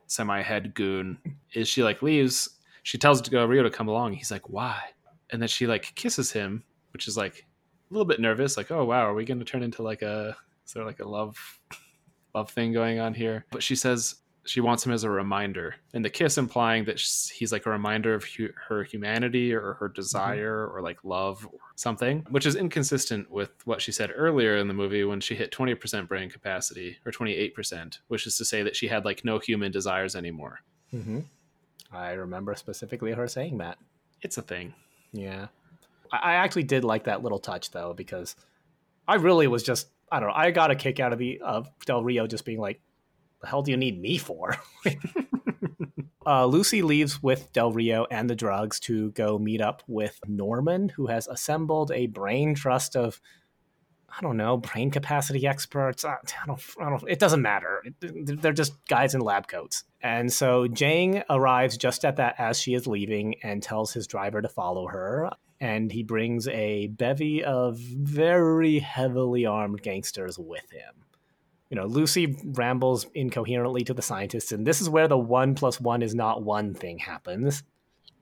semi 0.07 0.41
head 0.41 0.73
goon 0.73 1.17
is 1.53 1.67
she 1.67 1.83
like 1.83 2.01
leaves. 2.01 2.49
She 2.83 2.97
tells 2.97 3.31
Rio 3.31 3.63
to 3.63 3.69
come 3.69 3.87
along. 3.87 4.13
He's 4.13 4.31
like, 4.31 4.49
why? 4.49 4.81
And 5.31 5.41
then 5.41 5.49
she 5.49 5.67
like 5.67 5.93
kisses 5.95 6.31
him, 6.31 6.63
which 6.93 7.07
is 7.07 7.15
like 7.15 7.45
a 7.89 7.93
little 7.93 8.05
bit 8.05 8.19
nervous. 8.19 8.57
Like, 8.57 8.71
oh 8.71 8.85
wow, 8.85 9.05
are 9.05 9.13
we 9.13 9.25
going 9.25 9.39
to 9.39 9.45
turn 9.45 9.63
into 9.63 9.83
like 9.83 10.01
a 10.01 10.35
is 10.65 10.73
there 10.73 10.85
like 10.85 10.99
a 10.99 11.07
love 11.07 11.37
love 12.35 12.49
thing 12.51 12.73
going 12.73 12.99
on 12.99 13.13
here? 13.13 13.45
But 13.51 13.63
she 13.63 13.75
says, 13.75 14.15
she 14.49 14.61
wants 14.61 14.83
him 14.83 14.91
as 14.91 15.03
a 15.03 15.09
reminder 15.09 15.75
and 15.93 16.03
the 16.03 16.09
kiss 16.09 16.37
implying 16.37 16.83
that 16.85 16.99
he's 16.99 17.51
like 17.51 17.67
a 17.67 17.69
reminder 17.69 18.15
of 18.15 18.23
hu- 18.23 18.51
her 18.67 18.83
humanity 18.83 19.53
or 19.53 19.73
her 19.73 19.87
mm-hmm. 19.87 19.93
desire 19.93 20.65
mm-hmm. 20.65 20.75
or 20.75 20.81
like 20.81 20.97
love 21.03 21.47
or 21.51 21.59
something 21.75 22.25
which 22.31 22.47
is 22.47 22.55
inconsistent 22.55 23.29
with 23.29 23.51
what 23.65 23.79
she 23.79 23.91
said 23.91 24.11
earlier 24.15 24.57
in 24.57 24.67
the 24.67 24.73
movie 24.73 25.03
when 25.03 25.21
she 25.21 25.35
hit 25.35 25.51
20% 25.51 26.07
brain 26.07 26.29
capacity 26.29 26.97
or 27.05 27.11
28% 27.11 27.99
which 28.07 28.25
is 28.25 28.37
to 28.37 28.45
say 28.45 28.63
that 28.63 28.75
she 28.75 28.87
had 28.87 29.05
like 29.05 29.23
no 29.23 29.37
human 29.37 29.71
desires 29.71 30.15
anymore 30.15 30.59
mm-hmm. 30.91 31.19
i 31.91 32.11
remember 32.13 32.55
specifically 32.55 33.11
her 33.11 33.27
saying 33.27 33.59
that 33.59 33.77
it's 34.23 34.37
a 34.39 34.41
thing 34.41 34.73
yeah 35.13 35.47
I-, 36.11 36.31
I 36.31 36.33
actually 36.35 36.63
did 36.63 36.83
like 36.83 37.03
that 37.03 37.21
little 37.21 37.39
touch 37.39 37.69
though 37.69 37.93
because 37.93 38.35
i 39.07 39.15
really 39.15 39.45
was 39.45 39.61
just 39.61 39.89
i 40.11 40.19
don't 40.19 40.29
know 40.29 40.35
i 40.35 40.49
got 40.49 40.71
a 40.71 40.75
kick 40.75 40.99
out 40.99 41.13
of 41.13 41.19
the 41.19 41.39
of 41.41 41.69
del 41.85 42.03
rio 42.03 42.25
just 42.25 42.45
being 42.45 42.59
like 42.59 42.81
the 43.41 43.47
hell 43.47 43.61
do 43.61 43.71
you 43.71 43.77
need 43.77 43.99
me 43.99 44.17
for? 44.17 44.57
uh, 46.25 46.45
Lucy 46.45 46.81
leaves 46.81 47.23
with 47.23 47.51
Del 47.53 47.71
Rio 47.71 48.05
and 48.11 48.29
the 48.29 48.35
drugs 48.35 48.79
to 48.81 49.11
go 49.11 49.39
meet 49.39 49.61
up 49.61 49.83
with 49.87 50.19
Norman, 50.27 50.89
who 50.89 51.07
has 51.07 51.27
assembled 51.27 51.91
a 51.91 52.07
brain 52.07 52.53
trust 52.55 52.95
of, 52.95 53.21
I 54.09 54.21
don't 54.21 54.37
know, 54.37 54.57
brain 54.57 54.91
capacity 54.91 55.47
experts. 55.47 56.03
I, 56.03 56.13
I, 56.13 56.45
don't, 56.47 56.61
I 56.81 56.89
don't, 56.89 57.03
it 57.07 57.19
doesn't 57.19 57.41
matter. 57.41 57.83
They're 58.01 58.51
just 58.51 58.73
guys 58.87 59.15
in 59.15 59.21
lab 59.21 59.47
coats. 59.47 59.83
And 60.01 60.31
so 60.31 60.67
Jang 60.67 61.23
arrives 61.29 61.77
just 61.77 62.03
at 62.03 62.17
that 62.17 62.35
as 62.37 62.59
she 62.59 62.73
is 62.73 62.87
leaving 62.87 63.35
and 63.43 63.63
tells 63.63 63.93
his 63.93 64.07
driver 64.07 64.41
to 64.41 64.49
follow 64.49 64.87
her. 64.87 65.29
And 65.61 65.91
he 65.91 66.03
brings 66.03 66.47
a 66.47 66.87
bevy 66.87 67.43
of 67.43 67.77
very 67.77 68.79
heavily 68.79 69.45
armed 69.45 69.81
gangsters 69.81 70.39
with 70.39 70.69
him 70.71 71.05
you 71.69 71.75
know, 71.75 71.85
Lucy 71.85 72.37
rambles 72.43 73.05
incoherently 73.13 73.83
to 73.83 73.93
the 73.93 74.01
scientists, 74.01 74.51
and 74.51 74.65
this 74.65 74.81
is 74.81 74.89
where 74.89 75.07
the 75.07 75.17
one 75.17 75.55
plus 75.55 75.79
one 75.79 76.01
is 76.01 76.15
not 76.15 76.43
one 76.43 76.73
thing 76.73 76.97
happens. 76.97 77.63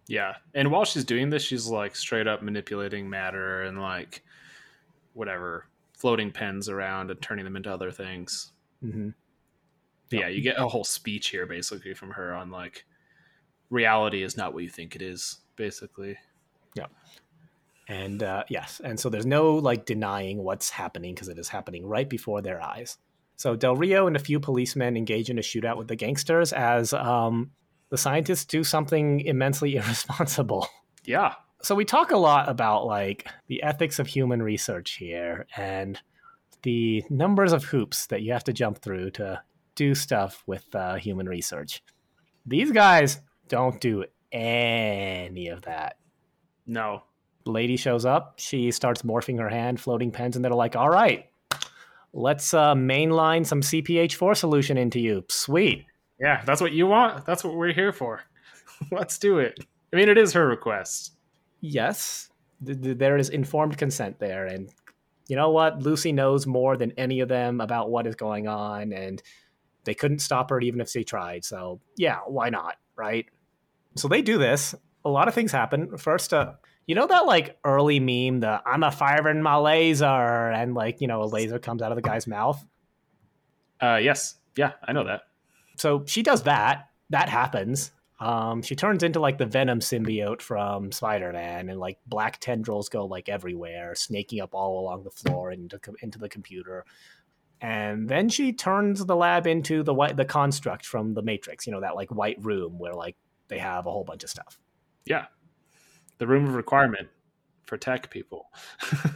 Yeah. 0.08 0.36
And 0.54 0.72
while 0.72 0.86
she's 0.86 1.04
doing 1.04 1.30
this, 1.30 1.44
she's 1.44 1.68
like 1.68 1.96
straight 1.96 2.28
up 2.28 2.42
manipulating 2.42 3.10
matter 3.10 3.64
and 3.64 3.82
like 3.82 4.24
whatever, 5.14 5.68
floating 5.94 6.32
pens 6.32 6.70
around 6.70 7.12
and 7.12 7.22
turning 7.22 7.46
them 7.46 7.56
into 7.56 7.72
other 7.72 7.92
things. 7.92 8.52
Mm-hmm. 8.84 9.10
Yeah, 10.10 10.30
you 10.30 10.42
get 10.42 10.58
a 10.58 10.68
whole 10.68 10.86
speech 10.86 11.30
here 11.30 11.46
basically 11.46 11.94
from 11.94 12.12
her 12.12 12.34
on 12.34 12.50
like 12.50 12.86
reality 13.70 14.24
is 14.24 14.38
not 14.38 14.54
what 14.54 14.64
you 14.64 14.70
think 14.70 14.96
it 14.96 15.02
is, 15.02 15.40
basically. 15.58 16.18
Yeah. 16.76 16.86
And 17.90 18.24
uh, 18.24 18.44
yes, 18.50 18.82
and 18.84 19.00
so 19.00 19.10
there's 19.10 19.26
no 19.26 19.56
like 19.56 19.86
denying 19.86 20.44
what's 20.44 20.70
happening 20.70 21.14
because 21.14 21.30
it 21.30 21.38
is 21.38 21.50
happening 21.50 21.86
right 21.86 22.10
before 22.10 22.42
their 22.42 22.62
eyes. 22.62 22.98
So 23.38 23.56
Del 23.56 23.76
Rio 23.76 24.08
and 24.08 24.16
a 24.16 24.20
few 24.20 24.40
policemen 24.40 24.98
engage 24.98 25.30
in 25.30 25.38
a 25.38 25.42
shootout 25.42 25.78
with 25.78 25.88
the 25.88 25.96
gangsters 25.96 26.52
as 26.52 26.92
um, 26.92 27.52
the 27.90 27.98
scientists 27.98 28.46
do 28.46 28.64
something 28.64 29.22
immensely 29.22 29.76
irresponsible. 29.78 30.68
Yeah. 31.06 31.36
So 31.62 31.76
we 31.76 31.86
talk 31.86 32.12
a 32.12 32.18
lot 32.18 32.50
about 32.50 32.86
like 32.86 33.28
the 33.48 33.64
ethics 33.64 34.00
of 34.00 34.08
human 34.08 34.42
research 34.42 34.94
here 34.94 35.48
and 35.56 36.00
the 36.64 37.04
numbers 37.10 37.54
of 37.54 37.64
hoops 37.64 38.08
that 38.08 38.24
you 38.24 38.34
have 38.34 38.44
to 38.46 38.54
jump 38.54 38.80
through 38.80 39.12
to 39.12 39.42
do 39.76 39.94
stuff 39.94 40.44
with 40.48 40.74
uh, 40.76 40.96
human 40.96 41.30
research. 41.30 41.84
These 42.46 42.72
guys 42.72 43.22
don't 43.48 43.80
do 43.80 44.06
any 44.32 45.48
of 45.48 45.62
that. 45.64 45.98
No. 46.66 47.04
Lady 47.46 47.78
shows 47.78 48.06
up. 48.06 48.36
She 48.40 48.72
starts 48.72 49.04
morphing 49.04 49.40
her 49.40 49.50
hand, 49.50 49.80
floating 49.80 50.12
pens, 50.12 50.36
and 50.36 50.44
they're 50.44 50.52
like, 50.52 50.76
all 50.76 50.90
right, 50.90 51.28
let's 52.14 52.54
uh, 52.54 52.74
mainline 52.74 53.46
some 53.46 53.62
CPH4 53.62 54.36
solution 54.36 54.78
into 54.78 55.00
you. 55.00 55.24
Sweet. 55.30 55.86
Yeah, 56.20 56.44
that's 56.46 56.62
what 56.62 56.72
you 56.72 56.88
want. 56.88 57.26
That's 57.26 57.44
what 57.44 57.56
we're 57.56 57.74
here 57.74 57.92
for. 57.92 58.22
let's 58.92 59.18
do 59.18 59.40
it. 59.40 59.60
I 59.94 59.96
mean, 59.96 60.10
it 60.10 60.18
is 60.18 60.34
her 60.34 60.48
request. 60.48 61.14
Yes, 61.62 62.30
th- 62.66 62.82
th- 62.82 62.98
there 62.98 63.18
is 63.18 63.30
informed 63.30 63.78
consent 63.78 64.20
there, 64.20 64.46
and 64.46 64.70
you 65.28 65.36
know 65.36 65.52
what? 65.52 65.82
Lucy 65.82 66.12
knows 66.12 66.48
more 66.48 66.78
than 66.78 66.92
any 66.98 67.20
of 67.20 67.30
them 67.30 67.62
about 67.62 67.90
what 67.90 68.08
is 68.08 68.16
going 68.16 68.48
on, 68.48 68.94
and 68.94 69.22
they 69.84 69.94
couldn't 69.94 70.20
stop 70.20 70.50
her 70.50 70.60
even 70.60 70.82
if 70.82 70.92
they 70.92 71.04
tried. 71.04 71.46
So 71.46 71.80
yeah, 71.98 72.20
why 72.28 72.50
not? 72.50 72.76
Right? 72.96 73.28
So 73.96 74.08
they 74.08 74.22
do 74.22 74.38
this. 74.38 74.76
A 75.06 75.10
lot 75.10 75.28
of 75.28 75.34
things 75.34 75.52
happen. 75.52 75.98
First, 75.98 76.34
uh, 76.34 76.54
you 76.88 76.96
know 76.96 77.06
that 77.06 77.26
like 77.26 77.60
early 77.64 78.00
meme, 78.00 78.40
the 78.40 78.62
I'm 78.66 78.84
a 78.84 78.92
firing 78.92 79.42
my 79.42 79.58
laser, 79.58 80.06
and 80.06 80.74
like, 80.74 81.02
you 81.02 81.08
know, 81.08 81.22
a 81.22 81.26
laser 81.26 81.60
comes 81.60 81.82
out 81.82 81.92
of 81.92 81.98
the 81.98 82.02
guy's 82.02 82.26
mouth? 82.26 82.64
Uh 83.80 84.00
yes. 84.02 84.36
Yeah, 84.56 84.72
I 84.84 84.94
know 84.94 85.04
that. 85.04 85.22
So 85.78 86.04
she 86.08 86.24
does 86.24 86.44
that. 86.44 86.90
That 87.12 87.30
happens. 87.30 87.92
Um, 88.20 88.64
she 88.64 88.76
turns 88.76 89.04
into 89.04 89.20
like 89.20 89.38
the 89.38 89.46
Venom 89.46 89.80
symbiote 89.80 90.42
from 90.42 90.92
Spider-Man, 90.92 91.70
and 91.70 91.80
like 91.80 92.00
black 92.08 92.40
tendrils 92.40 92.90
go 92.90 93.06
like 93.06 93.30
everywhere, 93.30 93.94
snaking 93.94 94.42
up 94.42 94.56
all 94.56 94.80
along 94.80 95.04
the 95.04 95.12
floor 95.12 95.52
into 95.52 95.80
into 96.02 96.18
the 96.18 96.30
computer. 96.30 96.84
And 97.62 98.10
then 98.10 98.30
she 98.30 98.54
turns 98.54 99.06
the 99.06 99.16
lab 99.16 99.46
into 99.46 99.84
the 99.84 99.94
white 99.94 100.16
the 100.16 100.26
construct 100.26 100.86
from 100.86 101.14
the 101.14 101.22
Matrix. 101.22 101.68
You 101.68 101.74
know 101.74 101.82
that 101.82 101.96
like 101.96 102.10
white 102.10 102.44
room 102.44 102.80
where 102.80 102.94
like 102.94 103.16
they 103.50 103.60
have 103.60 103.86
a 103.86 103.92
whole 103.92 104.04
bunch 104.04 104.24
of 104.24 104.30
stuff. 104.30 104.60
Yeah, 105.06 105.26
the 106.18 106.28
room 106.28 106.48
of 106.48 106.56
requirement 106.56 107.10
for 107.66 107.78
tech 107.78 108.10
people. 108.10 108.50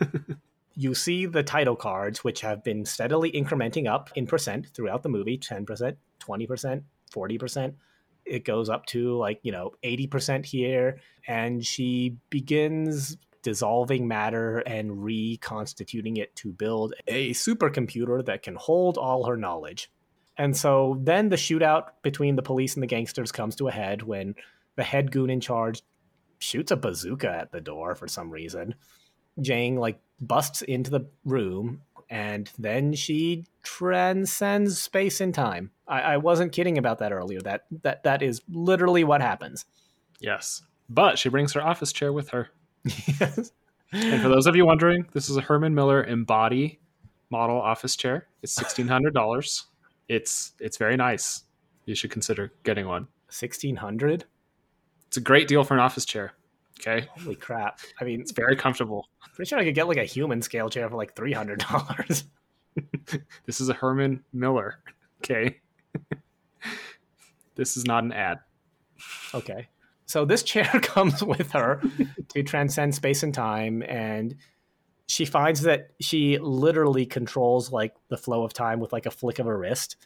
you 0.76 0.94
see 0.94 1.26
the 1.26 1.44
title 1.44 1.76
cards, 1.76 2.24
which 2.24 2.42
have 2.42 2.64
been 2.64 2.86
steadily 2.86 3.32
incrementing 3.32 3.88
up 3.88 4.10
in 4.16 4.28
percent 4.28 4.68
throughout 4.74 5.04
the 5.04 5.10
movie 5.10 5.38
10%, 5.38 5.96
20%, 6.20 6.84
40%. 7.14 7.74
It 8.26 8.46
goes 8.46 8.70
up 8.70 8.86
to 8.88 9.18
like, 9.18 9.40
you 9.44 9.52
know, 9.52 9.72
80% 9.84 10.46
here. 10.46 11.00
And 11.28 11.66
she 11.66 12.18
begins 12.30 13.18
dissolving 13.42 14.08
matter 14.08 14.60
and 14.60 15.04
reconstituting 15.04 16.18
it 16.18 16.36
to 16.36 16.54
build 16.54 16.94
a 17.08 17.32
supercomputer 17.32 18.24
that 18.26 18.44
can 18.44 18.56
hold 18.56 18.98
all 18.98 19.26
her 19.26 19.38
knowledge. 19.38 19.92
And 20.38 20.56
so 20.56 21.00
then 21.02 21.30
the 21.30 21.36
shootout 21.36 21.86
between 22.04 22.36
the 22.36 22.42
police 22.42 22.76
and 22.76 22.84
the 22.84 22.88
gangsters 22.88 23.32
comes 23.32 23.56
to 23.58 23.68
a 23.68 23.72
head 23.72 24.04
when 24.04 24.36
the 24.76 24.84
head 24.84 25.12
goon 25.12 25.30
in 25.30 25.42
charge 25.42 25.82
shoots 26.42 26.72
a 26.72 26.76
bazooka 26.76 27.30
at 27.30 27.52
the 27.52 27.62
door 27.62 27.96
for 27.96 28.08
some 28.08 28.30
reason. 28.30 28.76
Jang 29.40 29.78
like 29.78 30.00
busts 30.20 30.62
into 30.62 30.92
the 30.92 31.06
room 31.24 31.82
and 32.10 32.52
then 32.60 32.94
she 32.94 33.46
transcends 33.64 34.78
space 34.82 35.22
and 35.22 35.34
time. 35.34 35.72
I, 35.88 36.02
I 36.02 36.18
wasn't 36.18 36.52
kidding 36.52 36.78
about 36.78 37.00
that 37.00 37.14
earlier. 37.14 37.40
That 37.40 37.66
that 37.84 38.04
that 38.04 38.22
is 38.22 38.42
literally 38.50 39.04
what 39.04 39.22
happens. 39.22 39.66
Yes. 40.20 40.62
But 40.90 41.18
she 41.18 41.30
brings 41.30 41.54
her 41.54 41.66
office 41.66 41.94
chair 41.94 42.12
with 42.12 42.30
her. 42.32 42.50
yes. 42.84 43.52
And 43.94 44.22
for 44.22 44.30
those 44.30 44.46
of 44.48 44.56
you 44.56 44.66
wondering, 44.66 45.08
this 45.14 45.30
is 45.30 45.38
a 45.38 45.42
Herman 45.42 45.74
Miller 45.74 46.04
Embody 46.04 46.80
model 47.30 47.62
office 47.62 47.96
chair. 47.96 48.28
It's 48.42 48.54
sixteen 48.54 48.88
hundred 48.88 49.14
dollars. 49.14 49.66
It's 50.10 50.52
it's 50.60 50.76
very 50.76 50.98
nice. 50.98 51.44
You 51.86 51.96
should 51.96 52.12
consider 52.12 52.52
getting 52.64 52.86
one. 52.86 53.08
Sixteen 53.30 53.78
hundred? 53.78 54.26
It's 55.12 55.18
a 55.18 55.22
great 55.22 55.50
deal 55.50 55.66
for 55.66 55.74
an 55.74 55.82
office 55.82 56.06
chair. 56.06 56.32
Okay. 56.80 57.06
Holy 57.22 57.36
crap. 57.36 57.82
I 58.00 58.06
mean, 58.06 58.22
it's 58.22 58.32
very 58.32 58.56
comfortable. 58.56 59.10
Pretty 59.36 59.50
sure 59.50 59.60
I 59.60 59.66
could 59.66 59.76
get 59.76 59.90
like 59.90 59.98
a 59.98 60.06
human 60.06 60.42
scale 60.42 60.70
chair 60.70 60.90
for 60.90 60.96
like 60.96 61.16
$300. 61.16 62.24
this 63.46 63.60
is 63.60 63.68
a 63.68 63.74
Herman 63.74 64.24
Miller. 64.32 64.80
Okay. 65.18 65.60
this 67.56 67.76
is 67.76 67.86
not 67.86 68.06
an 68.06 68.14
ad. 68.14 68.40
Okay. 69.34 69.68
So 70.06 70.24
this 70.24 70.44
chair 70.44 70.64
comes 70.82 71.22
with 71.22 71.52
her 71.52 71.82
to 72.30 72.44
transcend 72.44 72.96
space 72.96 73.22
and 73.22 73.34
time, 73.34 73.84
and 73.84 74.36
she 75.08 75.26
finds 75.26 75.64
that 75.64 75.90
she 76.00 76.38
literally 76.38 77.06
controls 77.06 77.70
like 77.70 77.96
the 78.08 78.18
flow 78.18 78.46
of 78.46 78.54
time 78.54 78.80
with 78.80 78.94
like 78.94 79.06
a 79.06 79.12
flick 79.12 79.40
of 79.40 79.46
her 79.46 79.58
wrist. 79.58 79.98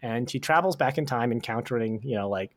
And 0.00 0.30
she 0.30 0.40
travels 0.40 0.74
back 0.74 0.96
in 0.96 1.04
time, 1.04 1.32
encountering, 1.32 2.00
you 2.02 2.16
know, 2.16 2.30
like 2.30 2.56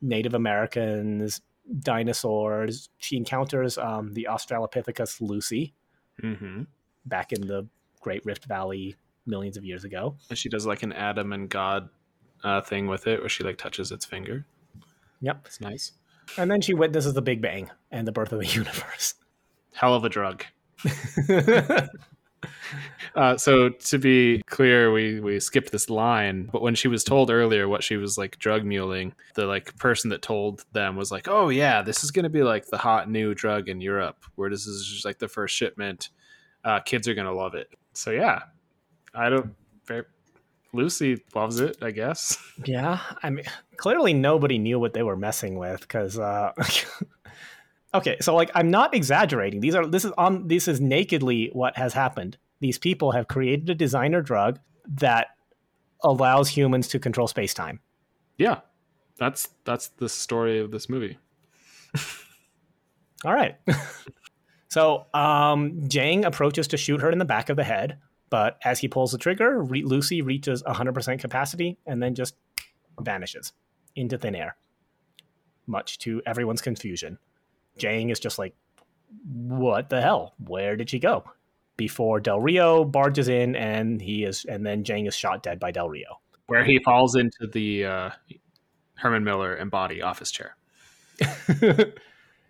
Native 0.00 0.34
Americans, 0.34 1.40
dinosaurs. 1.80 2.88
She 2.98 3.16
encounters 3.16 3.78
um, 3.78 4.12
the 4.14 4.28
Australopithecus 4.30 5.20
Lucy 5.20 5.74
Mm-hmm. 6.22 6.62
back 7.04 7.32
in 7.32 7.46
the 7.46 7.66
Great 8.00 8.24
Rift 8.24 8.46
Valley 8.46 8.96
millions 9.26 9.58
of 9.58 9.64
years 9.66 9.84
ago. 9.84 10.16
And 10.30 10.38
she 10.38 10.48
does 10.48 10.64
like 10.66 10.82
an 10.82 10.92
Adam 10.94 11.32
and 11.34 11.46
God 11.50 11.90
uh, 12.42 12.62
thing 12.62 12.86
with 12.86 13.06
it, 13.06 13.20
where 13.20 13.28
she 13.28 13.44
like 13.44 13.58
touches 13.58 13.92
its 13.92 14.06
finger. 14.06 14.46
Yep. 15.20 15.42
It's 15.44 15.60
nice. 15.60 15.92
And 16.38 16.50
then 16.50 16.62
she 16.62 16.72
witnesses 16.72 17.12
the 17.12 17.20
Big 17.20 17.42
Bang 17.42 17.70
and 17.90 18.06
the 18.08 18.12
birth 18.12 18.32
of 18.32 18.40
the 18.40 18.46
universe. 18.54 19.14
Hell 19.74 19.94
of 19.94 20.04
a 20.04 20.08
drug. 20.08 20.44
Uh, 23.14 23.34
so 23.34 23.70
to 23.70 23.98
be 23.98 24.42
clear, 24.42 24.92
we 24.92 25.20
we 25.20 25.40
skipped 25.40 25.72
this 25.72 25.88
line, 25.88 26.50
but 26.52 26.60
when 26.60 26.74
she 26.74 26.86
was 26.86 27.02
told 27.02 27.30
earlier 27.30 27.66
what 27.66 27.82
she 27.82 27.96
was 27.96 28.18
like 28.18 28.38
drug 28.38 28.62
muling, 28.62 29.14
the 29.34 29.46
like 29.46 29.74
person 29.78 30.10
that 30.10 30.20
told 30.20 30.62
them 30.72 30.96
was 30.96 31.10
like, 31.10 31.26
"Oh 31.26 31.48
yeah, 31.48 31.80
this 31.80 32.04
is 32.04 32.10
gonna 32.10 32.28
be 32.28 32.42
like 32.42 32.66
the 32.66 32.76
hot 32.76 33.08
new 33.08 33.34
drug 33.34 33.70
in 33.70 33.80
Europe, 33.80 34.22
where 34.34 34.50
this 34.50 34.66
is 34.66 34.86
just 34.86 35.06
like 35.06 35.18
the 35.18 35.28
first 35.28 35.56
shipment. 35.56 36.10
Uh, 36.62 36.80
kids 36.80 37.08
are 37.08 37.14
gonna 37.14 37.32
love 37.32 37.54
it." 37.54 37.70
So 37.94 38.10
yeah, 38.10 38.40
I 39.14 39.30
don't. 39.30 39.54
Very, 39.86 40.04
Lucy 40.74 41.24
loves 41.34 41.58
it, 41.58 41.78
I 41.80 41.92
guess. 41.92 42.36
Yeah, 42.66 43.00
I 43.22 43.30
mean, 43.30 43.46
clearly 43.78 44.12
nobody 44.12 44.58
knew 44.58 44.78
what 44.78 44.92
they 44.92 45.02
were 45.02 45.16
messing 45.16 45.56
with 45.56 45.80
because. 45.80 46.18
Uh, 46.18 46.52
okay, 47.96 48.16
so 48.20 48.34
like, 48.34 48.50
I'm 48.54 48.70
not 48.70 48.94
exaggerating. 48.94 49.60
These 49.60 49.74
are 49.74 49.86
this 49.86 50.04
is 50.04 50.12
on 50.16 50.48
this 50.48 50.68
is 50.68 50.80
nakedly 50.80 51.50
what 51.52 51.76
has 51.76 51.92
happened. 51.92 52.38
These 52.60 52.78
people 52.78 53.12
have 53.12 53.28
created 53.28 53.68
a 53.68 53.74
designer 53.74 54.22
drug 54.22 54.58
that 54.88 55.28
allows 56.02 56.48
humans 56.48 56.88
to 56.88 56.98
control 56.98 57.28
space 57.28 57.54
time. 57.54 57.80
Yeah, 58.38 58.60
that's 59.18 59.48
that's 59.64 59.88
the 59.88 60.08
story 60.08 60.58
of 60.58 60.70
this 60.70 60.88
movie. 60.88 61.18
All 63.24 63.32
right. 63.34 63.56
so 64.68 65.06
um, 65.14 65.88
Jang 65.88 66.24
approaches 66.24 66.68
to 66.68 66.76
shoot 66.76 67.00
her 67.00 67.10
in 67.10 67.18
the 67.18 67.24
back 67.24 67.48
of 67.48 67.56
the 67.56 67.64
head, 67.64 67.98
but 68.30 68.58
as 68.64 68.78
he 68.78 68.88
pulls 68.88 69.12
the 69.12 69.18
trigger, 69.18 69.62
Re- 69.62 69.84
Lucy 69.84 70.22
reaches 70.22 70.62
100% 70.62 71.20
capacity 71.20 71.78
and 71.86 72.02
then 72.02 72.14
just 72.14 72.36
vanishes 73.00 73.52
into 73.94 74.18
thin 74.18 74.34
air, 74.34 74.56
much 75.66 75.98
to 76.00 76.22
everyone's 76.26 76.60
confusion. 76.60 77.18
Jang 77.78 78.10
is 78.10 78.20
just 78.20 78.38
like, 78.38 78.54
what 79.24 79.88
the 79.88 80.00
hell? 80.00 80.34
Where 80.38 80.76
did 80.76 80.90
she 80.90 80.98
go? 80.98 81.24
Before 81.76 82.20
Del 82.20 82.40
Rio 82.40 82.84
barges 82.84 83.28
in 83.28 83.54
and 83.54 84.00
he 84.00 84.24
is, 84.24 84.44
and 84.46 84.64
then 84.64 84.84
Jang 84.84 85.06
is 85.06 85.14
shot 85.14 85.42
dead 85.42 85.60
by 85.60 85.70
Del 85.70 85.90
Rio. 85.90 86.20
Where 86.46 86.64
he 86.64 86.78
falls 86.78 87.16
into 87.16 87.46
the 87.52 87.84
uh, 87.84 88.10
Herman 88.94 89.24
Miller 89.24 89.56
Embody 89.56 90.00
office 90.00 90.30
chair. 90.30 90.56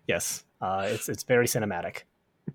yes, 0.07 0.43
uh, 0.61 0.87
it's 0.89 1.09
it's 1.09 1.23
very 1.23 1.47
cinematic. 1.47 2.03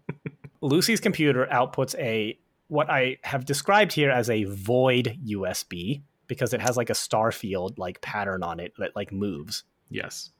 Lucy's 0.60 1.00
computer 1.00 1.46
outputs 1.50 1.98
a 1.98 2.38
what 2.68 2.88
I 2.88 3.18
have 3.22 3.44
described 3.44 3.92
here 3.92 4.10
as 4.10 4.30
a 4.30 4.44
void 4.44 5.18
USB 5.26 6.02
because 6.26 6.54
it 6.54 6.62
has 6.62 6.76
like 6.76 6.88
a 6.88 6.94
star 6.94 7.32
field 7.32 7.78
like 7.78 8.00
pattern 8.00 8.42
on 8.42 8.60
it 8.60 8.72
that 8.78 8.96
like 8.96 9.12
moves. 9.12 9.64
Yes. 9.90 10.30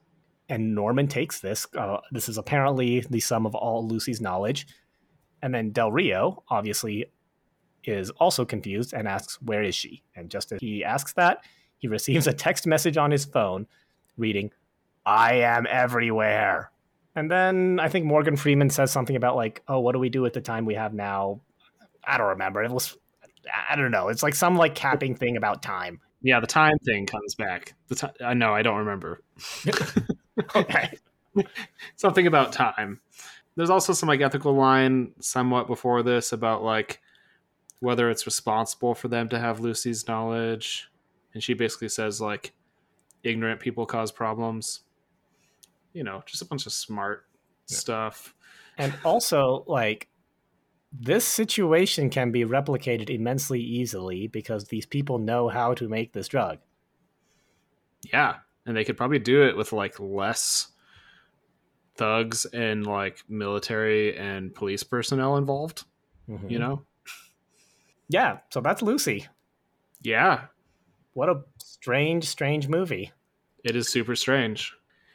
And 0.53 0.75
Norman 0.75 1.09
takes 1.09 1.41
this. 1.41 1.67
Uh, 1.77 1.99
this 2.11 2.29
is 2.29 2.37
apparently 2.37 3.01
the 3.09 3.21
sum 3.21 3.47
of 3.47 3.55
all 3.55 3.87
Lucy's 3.87 4.21
knowledge. 4.21 4.67
And 5.41 5.55
then 5.55 5.71
Del 5.71 5.91
Rio 5.91 6.45
obviously 6.49 7.07
is 7.85 8.11
also 8.11 8.45
confused 8.45 8.93
and 8.93 9.09
asks, 9.09 9.41
"Where 9.41 9.63
is 9.63 9.75
she?" 9.75 10.03
And 10.15 10.31
just 10.31 10.53
as 10.53 10.61
he 10.61 10.85
asks 10.85 11.15
that, 11.15 11.45
he 11.79 11.89
receives 11.97 12.27
a 12.27 12.35
text 12.35 12.67
message 12.67 12.99
on 12.99 13.11
his 13.11 13.25
phone 13.25 13.67
reading, 14.19 14.51
I 15.07 15.37
am 15.37 15.67
everywhere. 15.69 16.71
And 17.15 17.31
then 17.31 17.81
I 17.81 17.89
think 17.89 18.05
Morgan 18.05 18.37
Freeman 18.37 18.69
says 18.69 18.91
something 18.91 19.17
about 19.17 19.37
like, 19.37 19.63
oh, 19.69 19.81
what 19.81 19.93
do 19.93 19.99
we 19.99 20.11
do 20.11 20.23
with 20.23 20.35
the 20.35 20.41
time 20.43 20.65
we 20.65 20.75
have 20.75 20.93
now? 20.93 21.41
I 22.05 22.19
don't 22.19 22.29
remember. 22.29 22.63
It 22.63 22.71
was 22.71 22.97
I 23.71 23.75
don't 23.75 23.91
know. 23.91 24.09
It's 24.09 24.23
like 24.23 24.35
some 24.35 24.57
like 24.57 24.75
capping 24.75 25.15
thing 25.15 25.37
about 25.37 25.63
time. 25.63 25.99
Yeah, 26.23 26.41
the 26.41 26.47
time 26.47 26.79
thing 26.85 27.07
comes 27.07 27.35
back. 27.35 27.75
The 27.89 27.95
time 27.97 28.13
I 28.25 28.35
know, 28.35 28.55
I 28.55 28.63
don't 28.63 28.79
remember. 28.79 29.23
Okay. 30.55 30.99
Something 31.97 32.27
about 32.27 32.53
time. 32.53 33.01
There's 33.57 33.71
also 33.71 33.93
some 33.93 34.09
like 34.09 34.21
ethical 34.21 34.55
line 34.55 35.13
somewhat 35.21 35.67
before 35.67 36.03
this 36.03 36.33
about 36.33 36.63
like 36.63 37.01
whether 37.81 38.09
it's 38.11 38.27
responsible 38.27 38.95
for 38.95 39.09
them 39.09 39.29
to 39.29 39.39
have 39.39 39.61
Lucy's 39.61 40.07
knowledge. 40.09 40.89
And 41.35 41.43
she 41.43 41.55
basically 41.55 41.89
says 41.89 42.21
like 42.21 42.53
ignorant 43.23 43.61
people 43.61 43.87
cause 43.87 44.13
problems. 44.13 44.81
You 45.93 46.05
know, 46.05 46.23
just 46.27 46.43
a 46.43 46.47
bunch 46.47 46.67
of 46.67 46.73
smart 46.73 47.27
Yeah. 47.69 47.77
stuff. 47.77 48.35
And 48.79 48.95
also 49.05 49.65
like 49.67 50.09
this 50.93 51.27
situation 51.27 52.11
can 52.11 52.31
be 52.33 52.45
replicated 52.45 53.11
immensely 53.11 53.61
easily 53.61 54.27
because 54.29 54.67
these 54.67 54.87
people 54.87 55.19
know 55.19 55.49
how 55.49 55.75
to 55.75 55.89
make 55.89 56.13
this 56.13 56.29
drug. 56.29 56.59
Yeah. 58.03 58.37
And 58.67 58.77
they 58.77 58.85
could 58.85 58.97
probably 58.97 59.19
do 59.19 59.43
it 59.43 59.57
with 59.57 59.73
like 59.73 59.99
less 59.99 60.69
thugs 61.97 62.45
and 62.47 62.87
like 62.87 63.23
military 63.29 64.17
and 64.17 64.55
police 64.55 64.83
personnel 64.83 65.37
involved, 65.37 65.85
Mhm. 66.29 66.51
you 66.51 66.59
know? 66.59 66.85
Yeah, 68.09 68.39
so 68.51 68.61
that's 68.61 68.83
Lucy. 68.83 69.27
Yeah. 70.01 70.47
What 71.15 71.29
a 71.29 71.43
strange, 71.59 72.25
strange 72.25 72.69
movie. 72.69 73.13
It 73.65 73.77
is 73.77 73.89
super 73.89 74.17
strange. 74.17 74.73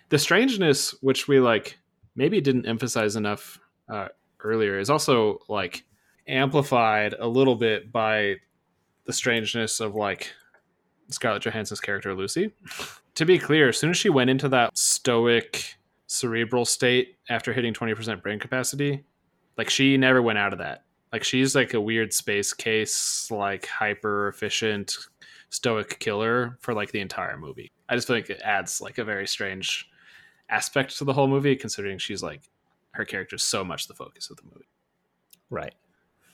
The 0.10 0.20
strangeness, 0.20 0.92
which 1.02 1.28
we 1.28 1.40
like 1.40 1.78
maybe 2.16 2.40
didn't 2.42 2.66
emphasize 2.66 3.16
enough 3.16 3.60
uh, 3.90 4.10
earlier, 4.42 4.78
is 4.80 4.90
also 4.90 5.40
like 5.48 5.84
amplified 6.28 7.14
a 7.20 7.28
little 7.28 7.56
bit 7.56 7.92
by 7.92 8.36
the 9.06 9.14
strangeness 9.14 9.80
of 9.80 9.96
like 9.96 10.32
Scarlett 11.10 11.44
Johansson's 11.44 11.80
character 11.82 12.14
Lucy. 12.14 12.54
to 13.18 13.26
be 13.26 13.40
clear, 13.40 13.70
as 13.70 13.78
soon 13.80 13.90
as 13.90 13.98
she 13.98 14.10
went 14.10 14.30
into 14.30 14.48
that 14.48 14.78
stoic 14.78 15.76
cerebral 16.06 16.66
state 16.66 17.18
after 17.30 17.52
hitting 17.52 17.74
20% 17.74 18.22
brain 18.22 18.38
capacity, 18.38 19.04
like 19.58 19.72
she 19.72 19.98
never 19.98 20.22
went 20.22 20.38
out 20.38 20.54
of 20.54 20.60
that. 20.60 20.84
Like 21.12 21.24
she's 21.24 21.56
like 21.56 21.74
a 21.74 21.82
weird 21.82 22.14
space 22.14 22.54
case, 22.54 23.32
like 23.32 23.66
hyper 23.66 24.28
efficient 24.28 24.96
stoic 25.50 25.98
killer 25.98 26.60
for 26.62 26.76
like 26.76 26.92
the 26.92 27.00
entire 27.00 27.40
movie. 27.40 27.72
I 27.90 27.96
just 27.96 28.08
think 28.08 28.30
it 28.30 28.40
adds 28.46 28.82
like 28.82 29.00
a 29.00 29.04
very 29.04 29.26
strange 29.26 29.90
aspect 30.50 30.96
to 31.00 31.04
the 31.04 31.14
whole 31.14 31.28
movie, 31.28 31.56
considering 31.56 31.98
she's 31.98 32.22
like 32.22 32.44
her 32.92 33.04
character's 33.04 33.44
so 33.44 33.64
much 33.64 33.88
the 33.88 33.96
focus 33.96 34.30
of 34.30 34.38
the 34.38 34.44
movie. 34.44 34.70
Right. 35.50 35.74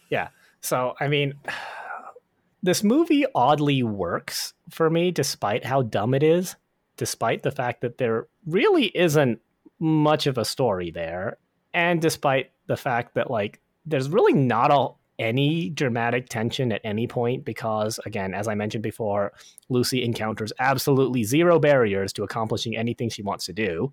Yeah. 0.10 0.28
So, 0.60 0.96
I 1.00 1.08
mean, 1.08 1.36
this 2.62 2.84
movie 2.84 3.26
oddly 3.34 3.84
works 3.84 4.54
for 4.70 4.90
me 4.90 5.12
despite 5.12 5.64
how 5.64 5.84
dumb 5.84 6.14
it 6.14 6.24
is, 6.24 6.58
despite 7.04 7.44
the 7.44 7.52
fact 7.52 7.82
that 7.82 7.98
there 7.98 8.28
really 8.46 8.86
isn't 8.96 9.38
much 9.78 10.26
of 10.26 10.38
a 10.38 10.46
story 10.46 10.90
there, 10.90 11.36
and 11.74 12.02
despite 12.02 12.52
the 12.68 12.78
fact 12.78 13.14
that, 13.16 13.30
like, 13.30 13.60
there's 13.86 14.08
really 14.08 14.32
not 14.32 14.72
a, 14.72 14.88
any 15.22 15.70
dramatic 15.70 16.30
tension 16.30 16.72
at 16.72 16.80
any 16.86 17.06
point 17.06 17.44
because, 17.44 18.00
again, 18.06 18.34
as 18.34 18.48
I 18.48 18.56
mentioned 18.56 18.84
before, 18.84 19.34
Lucy 19.68 20.02
encounters 20.02 20.54
absolutely 20.60 21.26
zero 21.26 21.60
barriers 21.60 22.14
to 22.14 22.24
accomplishing 22.24 22.78
anything 22.78 23.10
she 23.10 23.22
wants 23.22 23.48
to 23.48 23.54
do. 23.54 23.92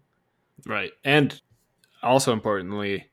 Right. 0.65 0.93
And 1.03 1.43
also 2.05 2.33
importantly, 2.33 3.09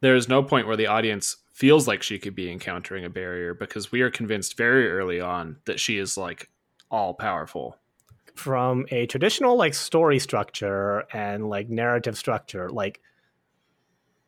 there 0.00 0.14
is 0.14 0.28
no 0.28 0.44
point 0.44 0.68
where 0.68 0.76
the 0.76 0.86
audience 0.86 1.38
feels 1.52 1.88
like 1.88 2.04
she 2.04 2.20
could 2.20 2.36
be 2.36 2.52
encountering 2.52 3.04
a 3.04 3.10
barrier 3.10 3.52
because 3.52 3.90
we 3.90 4.00
are 4.00 4.12
convinced 4.12 4.56
very 4.56 4.88
early 4.88 5.20
on 5.20 5.56
that 5.64 5.80
she 5.80 5.98
is 5.98 6.16
like 6.16 6.50
all 6.88 7.14
powerful. 7.14 7.76
From 8.34 8.86
a 8.90 9.06
traditional 9.06 9.56
like 9.56 9.74
story 9.74 10.18
structure 10.18 11.04
and 11.12 11.48
like 11.48 11.68
narrative 11.68 12.16
structure 12.16 12.68
like 12.68 13.00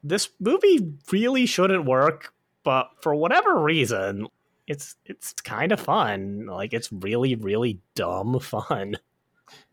this 0.03 0.29
movie 0.39 0.93
really 1.11 1.47
shouldn't 1.47 1.85
work 1.85 2.33
but 2.63 2.91
for 3.01 3.15
whatever 3.15 3.61
reason 3.61 4.27
it's 4.67 4.97
it's 5.05 5.33
kind 5.33 5.73
of 5.73 5.81
fun 5.81 6.47
like 6.47 6.73
it's 6.73 6.93
really 6.93 7.35
really 7.35 7.81
dumb 7.95 8.39
fun 8.41 8.97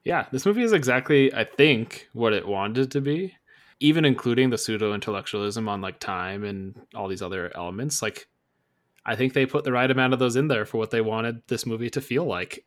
Yeah, 0.03 0.27
this 0.31 0.45
movie 0.45 0.63
is 0.63 0.73
exactly, 0.73 1.33
I 1.33 1.43
think, 1.43 2.09
what 2.13 2.33
it 2.33 2.47
wanted 2.47 2.91
to 2.91 3.01
be, 3.01 3.35
even 3.79 4.05
including 4.05 4.49
the 4.49 4.57
pseudo 4.57 4.93
intellectualism 4.93 5.69
on 5.69 5.81
like 5.81 5.99
time 5.99 6.43
and 6.43 6.75
all 6.93 7.07
these 7.07 7.21
other 7.21 7.51
elements. 7.55 8.01
Like, 8.01 8.27
I 9.05 9.15
think 9.15 9.33
they 9.33 9.45
put 9.45 9.63
the 9.63 9.71
right 9.71 9.89
amount 9.89 10.13
of 10.13 10.19
those 10.19 10.35
in 10.35 10.47
there 10.47 10.65
for 10.65 10.77
what 10.77 10.91
they 10.91 11.01
wanted 11.01 11.41
this 11.47 11.65
movie 11.65 11.89
to 11.91 12.01
feel 12.01 12.25
like. 12.25 12.65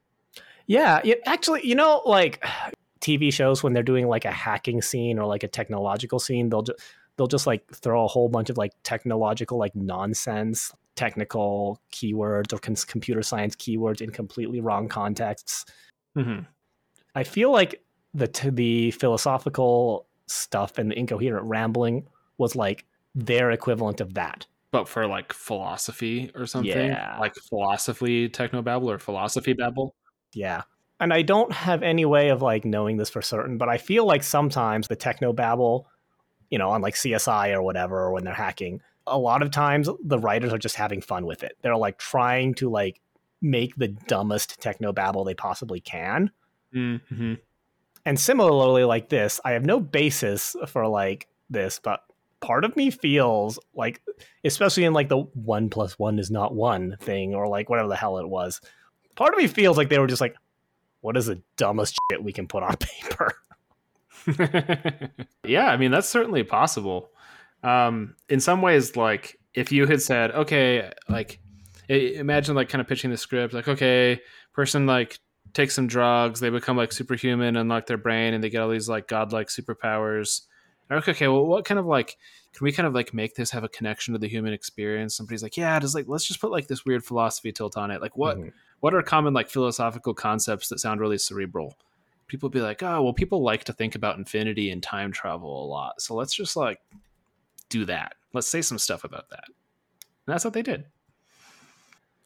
Yeah 0.66 1.00
it, 1.04 1.20
actually 1.26 1.66
you 1.66 1.74
know 1.74 2.02
like 2.04 2.44
TV 3.00 3.32
shows 3.32 3.62
when 3.62 3.72
they're 3.72 3.82
doing 3.82 4.08
like 4.08 4.24
a 4.24 4.30
hacking 4.30 4.82
scene 4.82 5.18
or 5.18 5.26
like 5.26 5.44
a 5.44 5.48
technological 5.48 6.18
scene, 6.18 6.48
they'll 6.48 6.62
just 6.62 6.80
they'll 7.16 7.26
just 7.28 7.46
like 7.46 7.62
throw 7.72 8.04
a 8.04 8.08
whole 8.08 8.28
bunch 8.28 8.50
of 8.50 8.56
like 8.56 8.72
technological 8.82 9.58
like 9.58 9.76
nonsense 9.76 10.72
technical 10.96 11.78
keywords 11.92 12.52
or 12.52 12.58
computer 12.86 13.22
science 13.22 13.54
keywords 13.54 14.00
in 14.00 14.10
completely 14.10 14.60
wrong 14.60 14.88
contexts. 14.88 15.66
Mm-hmm. 16.16 16.44
I 17.14 17.22
feel 17.22 17.52
like 17.52 17.82
the 18.14 18.26
t- 18.26 18.50
the 18.50 18.90
philosophical 18.92 20.06
stuff 20.26 20.78
and 20.78 20.90
the 20.90 20.98
incoherent 20.98 21.46
rambling 21.46 22.08
was 22.38 22.56
like 22.56 22.86
their 23.14 23.50
equivalent 23.50 24.00
of 24.00 24.14
that. 24.14 24.46
But 24.72 24.88
for 24.88 25.06
like 25.06 25.32
philosophy 25.32 26.30
or 26.34 26.46
something, 26.46 26.88
Yeah. 26.88 27.18
like 27.20 27.34
philosophy 27.34 28.28
technobabble 28.28 28.86
or 28.86 28.98
philosophy 28.98 29.52
babble. 29.52 29.94
Yeah. 30.36 30.62
And 31.00 31.12
I 31.12 31.22
don't 31.22 31.52
have 31.52 31.82
any 31.82 32.04
way 32.04 32.28
of 32.28 32.42
like 32.42 32.64
knowing 32.64 32.98
this 32.98 33.10
for 33.10 33.22
certain, 33.22 33.58
but 33.58 33.68
I 33.68 33.78
feel 33.78 34.04
like 34.04 34.22
sometimes 34.22 34.86
the 34.86 34.96
techno 34.96 35.32
babble, 35.32 35.88
you 36.50 36.58
know, 36.58 36.70
on 36.70 36.82
like 36.82 36.94
CSI 36.94 37.54
or 37.54 37.62
whatever, 37.62 37.98
or 37.98 38.12
when 38.12 38.24
they're 38.24 38.34
hacking, 38.34 38.80
a 39.06 39.18
lot 39.18 39.42
of 39.42 39.50
times 39.50 39.88
the 40.04 40.18
writers 40.18 40.52
are 40.52 40.58
just 40.58 40.76
having 40.76 41.00
fun 41.00 41.26
with 41.26 41.42
it. 41.42 41.56
They're 41.62 41.76
like 41.76 41.98
trying 41.98 42.54
to 42.56 42.68
like 42.70 43.00
make 43.40 43.76
the 43.76 43.88
dumbest 43.88 44.60
techno 44.60 44.92
babble 44.92 45.24
they 45.24 45.34
possibly 45.34 45.80
can. 45.80 46.30
Mm-hmm. 46.74 47.34
And 48.04 48.20
similarly, 48.20 48.84
like 48.84 49.08
this, 49.08 49.40
I 49.44 49.52
have 49.52 49.64
no 49.64 49.80
basis 49.80 50.54
for 50.66 50.86
like 50.86 51.28
this, 51.50 51.80
but 51.82 52.00
part 52.40 52.64
of 52.64 52.76
me 52.76 52.90
feels 52.90 53.58
like, 53.74 54.02
especially 54.44 54.84
in 54.84 54.92
like 54.92 55.08
the 55.08 55.18
one 55.18 55.70
plus 55.70 55.98
one 55.98 56.18
is 56.18 56.30
not 56.30 56.54
one 56.54 56.96
thing, 57.00 57.34
or 57.34 57.48
like 57.48 57.68
whatever 57.68 57.88
the 57.88 57.96
hell 57.96 58.18
it 58.18 58.28
was, 58.28 58.60
part 59.16 59.34
of 59.34 59.38
me 59.38 59.48
feels 59.48 59.76
like 59.76 59.88
they 59.88 59.98
were 59.98 60.06
just 60.06 60.20
like, 60.20 60.36
what 61.00 61.16
is 61.16 61.26
the 61.26 61.42
dumbest 61.56 61.98
shit 62.10 62.22
we 62.22 62.32
can 62.32 62.46
put 62.46 62.62
on 62.62 62.76
paper? 62.80 63.34
yeah, 65.44 65.66
I 65.66 65.76
mean 65.76 65.90
that's 65.90 66.08
certainly 66.08 66.42
possible. 66.42 67.10
Um, 67.62 68.14
in 68.28 68.40
some 68.40 68.62
ways, 68.62 68.96
like 68.96 69.38
if 69.54 69.72
you 69.72 69.86
had 69.86 70.02
said, 70.02 70.30
okay, 70.32 70.90
like 71.08 71.40
imagine 71.88 72.54
like 72.54 72.68
kind 72.68 72.80
of 72.80 72.88
pitching 72.88 73.10
the 73.10 73.16
script, 73.16 73.54
like 73.54 73.68
okay, 73.68 74.20
person 74.52 74.86
like 74.86 75.18
takes 75.52 75.74
some 75.74 75.86
drugs, 75.86 76.40
they 76.40 76.50
become 76.50 76.76
like 76.76 76.92
superhuman, 76.92 77.56
unlock 77.56 77.86
their 77.86 77.96
brain, 77.96 78.34
and 78.34 78.42
they 78.42 78.50
get 78.50 78.62
all 78.62 78.68
these 78.68 78.88
like 78.88 79.08
godlike 79.08 79.48
superpowers. 79.48 80.42
And 80.88 80.98
okay, 81.00 81.10
okay, 81.12 81.28
well, 81.28 81.44
what 81.46 81.64
kind 81.64 81.78
of 81.80 81.86
like 81.86 82.16
can 82.52 82.64
we 82.64 82.72
kind 82.72 82.86
of 82.86 82.94
like 82.94 83.12
make 83.12 83.34
this 83.34 83.50
have 83.50 83.64
a 83.64 83.68
connection 83.68 84.12
to 84.14 84.18
the 84.18 84.28
human 84.28 84.52
experience? 84.52 85.16
Somebody's 85.16 85.42
like, 85.42 85.56
yeah, 85.56 85.78
just 85.80 85.94
like 85.94 86.06
let's 86.08 86.24
just 86.26 86.40
put 86.40 86.50
like 86.52 86.68
this 86.68 86.84
weird 86.84 87.04
philosophy 87.04 87.52
tilt 87.52 87.76
on 87.76 87.90
it. 87.90 88.00
Like 88.00 88.16
what 88.16 88.38
Mhm. 88.38 88.52
what 88.80 88.94
are 88.94 89.02
common 89.02 89.34
like 89.34 89.48
philosophical 89.48 90.14
concepts 90.14 90.68
that 90.68 90.78
sound 90.78 91.00
really 91.00 91.18
cerebral? 91.18 91.76
People 92.28 92.48
be 92.48 92.60
like, 92.60 92.82
oh, 92.82 93.02
well, 93.02 93.12
people 93.12 93.42
like 93.42 93.64
to 93.64 93.72
think 93.72 93.94
about 93.94 94.18
infinity 94.18 94.70
and 94.70 94.82
time 94.82 95.12
travel 95.12 95.64
a 95.64 95.66
lot. 95.66 96.00
So 96.00 96.14
let's 96.14 96.34
just 96.34 96.56
like 96.56 96.80
do 97.68 97.84
that. 97.84 98.14
Let's 98.32 98.48
say 98.48 98.62
some 98.62 98.78
stuff 98.78 99.04
about 99.04 99.30
that. 99.30 99.44
And 99.46 100.32
that's 100.34 100.44
what 100.44 100.54
they 100.54 100.62
did. 100.62 100.84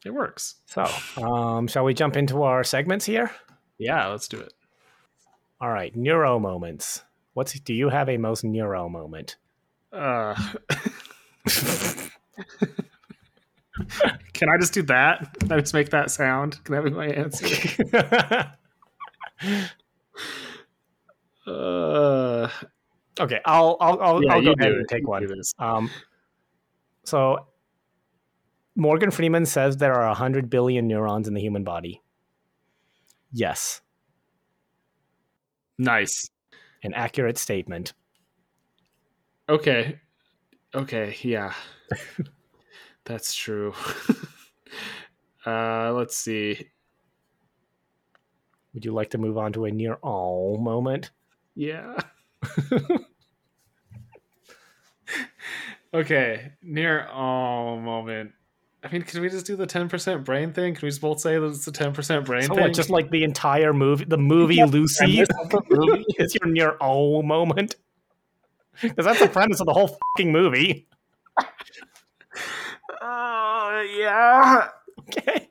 It 0.03 0.11
works. 0.11 0.55
So, 0.65 0.83
um, 1.23 1.67
shall 1.67 1.83
we 1.83 1.93
jump 1.93 2.17
into 2.17 2.41
our 2.41 2.63
segments 2.63 3.05
here? 3.05 3.31
Yeah, 3.77 4.07
let's 4.07 4.27
do 4.27 4.39
it. 4.39 4.53
All 5.59 5.69
right, 5.69 5.95
neuro 5.95 6.39
moments. 6.39 7.03
What's 7.33 7.59
do 7.59 7.73
you 7.73 7.89
have 7.89 8.09
a 8.09 8.17
most 8.17 8.43
neuro 8.43 8.89
moment? 8.89 9.37
Uh, 9.91 10.35
can 14.33 14.49
I 14.49 14.57
just 14.59 14.73
do 14.73 14.81
that? 14.83 15.39
Can 15.39 15.51
I 15.51 15.59
just 15.59 15.73
make 15.73 15.89
that 15.89 16.11
sound? 16.11 16.63
Can 16.63 16.75
that 16.75 16.83
be 16.83 16.91
my 16.91 17.07
answer? 17.07 17.47
Uh, 21.47 22.47
okay, 23.19 23.39
I'll 23.45 23.75
I'll 23.81 23.99
I'll, 23.99 24.23
yeah, 24.23 24.33
I'll 24.35 24.43
go 24.43 24.51
ahead 24.51 24.71
and 24.73 24.87
take 24.87 25.07
one. 25.07 25.25
this. 25.25 25.53
Um, 25.57 25.89
so 27.03 27.47
Morgan 28.75 29.09
Freeman 29.09 29.47
says 29.47 29.77
there 29.77 29.95
are 29.95 30.07
100 30.09 30.51
billion 30.51 30.87
neurons 30.87 31.27
in 31.27 31.33
the 31.33 31.41
human 31.41 31.63
body. 31.63 32.01
Yes, 33.33 33.81
Nice. 35.77 36.29
An 36.83 36.93
accurate 36.93 37.37
statement. 37.37 37.93
Okay. 39.49 39.99
Okay, 40.73 41.15
yeah. 41.21 41.53
That's 43.05 43.33
true. 43.33 43.73
uh 45.45 45.91
let's 45.93 46.15
see. 46.15 46.69
Would 48.73 48.85
you 48.85 48.93
like 48.93 49.09
to 49.11 49.17
move 49.17 49.37
on 49.37 49.51
to 49.53 49.65
a 49.65 49.71
near 49.71 49.95
all 49.95 50.57
moment? 50.57 51.11
Yeah. 51.55 51.97
okay, 55.93 56.53
near 56.61 57.07
all 57.07 57.79
moment. 57.79 58.31
I 58.83 58.91
mean, 58.91 59.03
can 59.03 59.21
we 59.21 59.29
just 59.29 59.45
do 59.45 59.55
the 59.55 59.67
10% 59.67 60.23
brain 60.25 60.53
thing? 60.53 60.73
Can 60.73 60.81
we 60.85 60.89
just 60.89 61.01
both 61.01 61.19
say 61.19 61.37
that 61.37 61.45
it's 61.45 61.65
the 61.65 61.71
10% 61.71 62.25
brain 62.25 62.41
So 62.41 62.55
thing? 62.55 62.63
what, 62.63 62.73
just 62.73 62.89
like 62.89 63.11
the 63.11 63.23
entire 63.23 63.73
movie, 63.73 64.05
the 64.05 64.17
movie 64.17 64.55
Yeah, 64.55 64.65
Lucy 64.65 65.17
premise 65.17 65.29
of 65.39 65.49
the 65.51 65.63
movie? 65.69 66.05
is 66.17 66.35
your 66.35 66.51
near 66.51 66.71
all 66.77 67.21
moment? 67.21 67.75
Because 68.81 69.05
that's 69.05 69.19
the 69.19 69.27
premise 69.27 69.59
of 69.59 69.67
the 69.67 69.73
whole 69.73 69.99
fucking 70.17 70.31
movie. 70.31 70.87
Oh, 73.01 73.87
yeah. 73.97 74.69
Okay. 75.01 75.49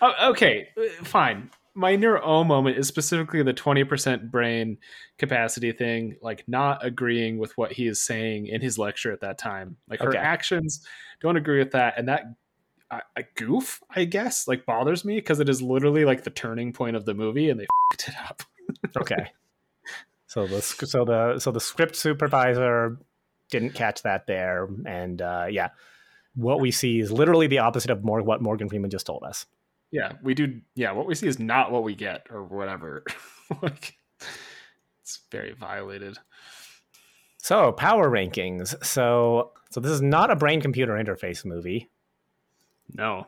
Oh, 0.00 0.30
okay, 0.30 0.68
uh, 0.78 1.04
fine. 1.04 1.50
My 1.74 1.96
near 1.96 2.18
O 2.22 2.44
moment 2.44 2.78
is 2.78 2.86
specifically 2.86 3.42
the 3.42 3.52
20% 3.52 4.30
brain 4.30 4.78
capacity 5.18 5.72
thing, 5.72 6.16
like 6.22 6.44
not 6.46 6.84
agreeing 6.84 7.38
with 7.38 7.56
what 7.58 7.72
he 7.72 7.88
is 7.88 8.00
saying 8.00 8.46
in 8.46 8.60
his 8.60 8.78
lecture 8.78 9.10
at 9.10 9.22
that 9.22 9.38
time. 9.38 9.76
Like 9.88 10.00
her 10.00 10.16
actions 10.16 10.86
don't 11.20 11.36
agree 11.36 11.58
with 11.58 11.72
that. 11.72 11.94
And 11.98 12.06
that 12.08 12.22
a, 12.98 13.20
a 13.20 13.24
goof, 13.36 13.82
I 13.94 14.04
guess, 14.04 14.46
like 14.48 14.66
bothers 14.66 15.04
me 15.04 15.16
because 15.16 15.40
it 15.40 15.48
is 15.48 15.62
literally 15.62 16.04
like 16.04 16.24
the 16.24 16.30
turning 16.30 16.72
point 16.72 16.96
of 16.96 17.04
the 17.04 17.14
movie 17.14 17.50
and 17.50 17.60
they 17.60 17.66
fucked 17.92 18.08
it 18.08 18.14
up. 18.28 18.42
Okay. 18.96 19.30
So 20.26 20.46
the 20.46 20.60
so 20.60 21.04
the 21.04 21.38
so 21.38 21.52
the 21.52 21.60
script 21.60 21.94
supervisor 21.94 22.98
didn't 23.50 23.74
catch 23.74 24.02
that 24.02 24.26
there, 24.26 24.68
and 24.84 25.22
uh, 25.22 25.46
yeah, 25.48 25.68
what 26.34 26.60
we 26.60 26.70
see 26.72 26.98
is 26.98 27.12
literally 27.12 27.46
the 27.46 27.58
opposite 27.58 27.90
of 27.90 28.04
more 28.04 28.20
what 28.22 28.42
Morgan 28.42 28.68
Freeman 28.68 28.90
just 28.90 29.06
told 29.06 29.22
us. 29.22 29.46
Yeah, 29.92 30.12
we 30.22 30.34
do. 30.34 30.60
Yeah, 30.74 30.92
what 30.92 31.06
we 31.06 31.14
see 31.14 31.28
is 31.28 31.38
not 31.38 31.70
what 31.70 31.84
we 31.84 31.94
get 31.94 32.26
or 32.30 32.42
whatever. 32.42 33.04
like, 33.62 33.96
it's 35.02 35.20
very 35.30 35.52
violated. 35.52 36.18
So 37.38 37.70
power 37.70 38.10
rankings. 38.10 38.82
So 38.84 39.52
so 39.70 39.80
this 39.80 39.92
is 39.92 40.02
not 40.02 40.30
a 40.30 40.36
brain 40.36 40.60
computer 40.60 40.94
interface 40.94 41.44
movie, 41.44 41.90
No. 42.92 43.26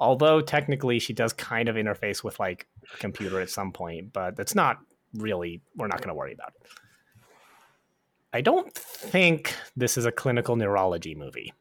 although 0.00 0.40
technically 0.40 0.98
she 0.98 1.12
does 1.12 1.32
kind 1.32 1.68
of 1.68 1.76
interface 1.76 2.22
with 2.22 2.38
like 2.40 2.66
a 2.92 2.96
computer 2.98 3.40
at 3.40 3.48
some 3.50 3.72
point, 3.72 4.12
but 4.12 4.36
that's 4.36 4.54
not 4.54 4.78
really. 5.14 5.60
We're 5.76 5.86
not 5.86 5.98
going 5.98 6.08
to 6.08 6.14
worry 6.14 6.32
about 6.34 6.52
it. 6.60 6.66
I 8.32 8.40
don't 8.40 8.74
think 8.74 9.54
this 9.76 9.96
is 9.96 10.04
a 10.06 10.12
clinical 10.12 10.56
neurology 10.56 11.14
movie. 11.14 11.52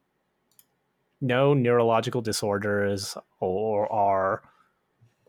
No 1.21 1.53
neurological 1.53 2.21
disorders 2.21 3.15
or 3.39 3.91
are 3.91 4.41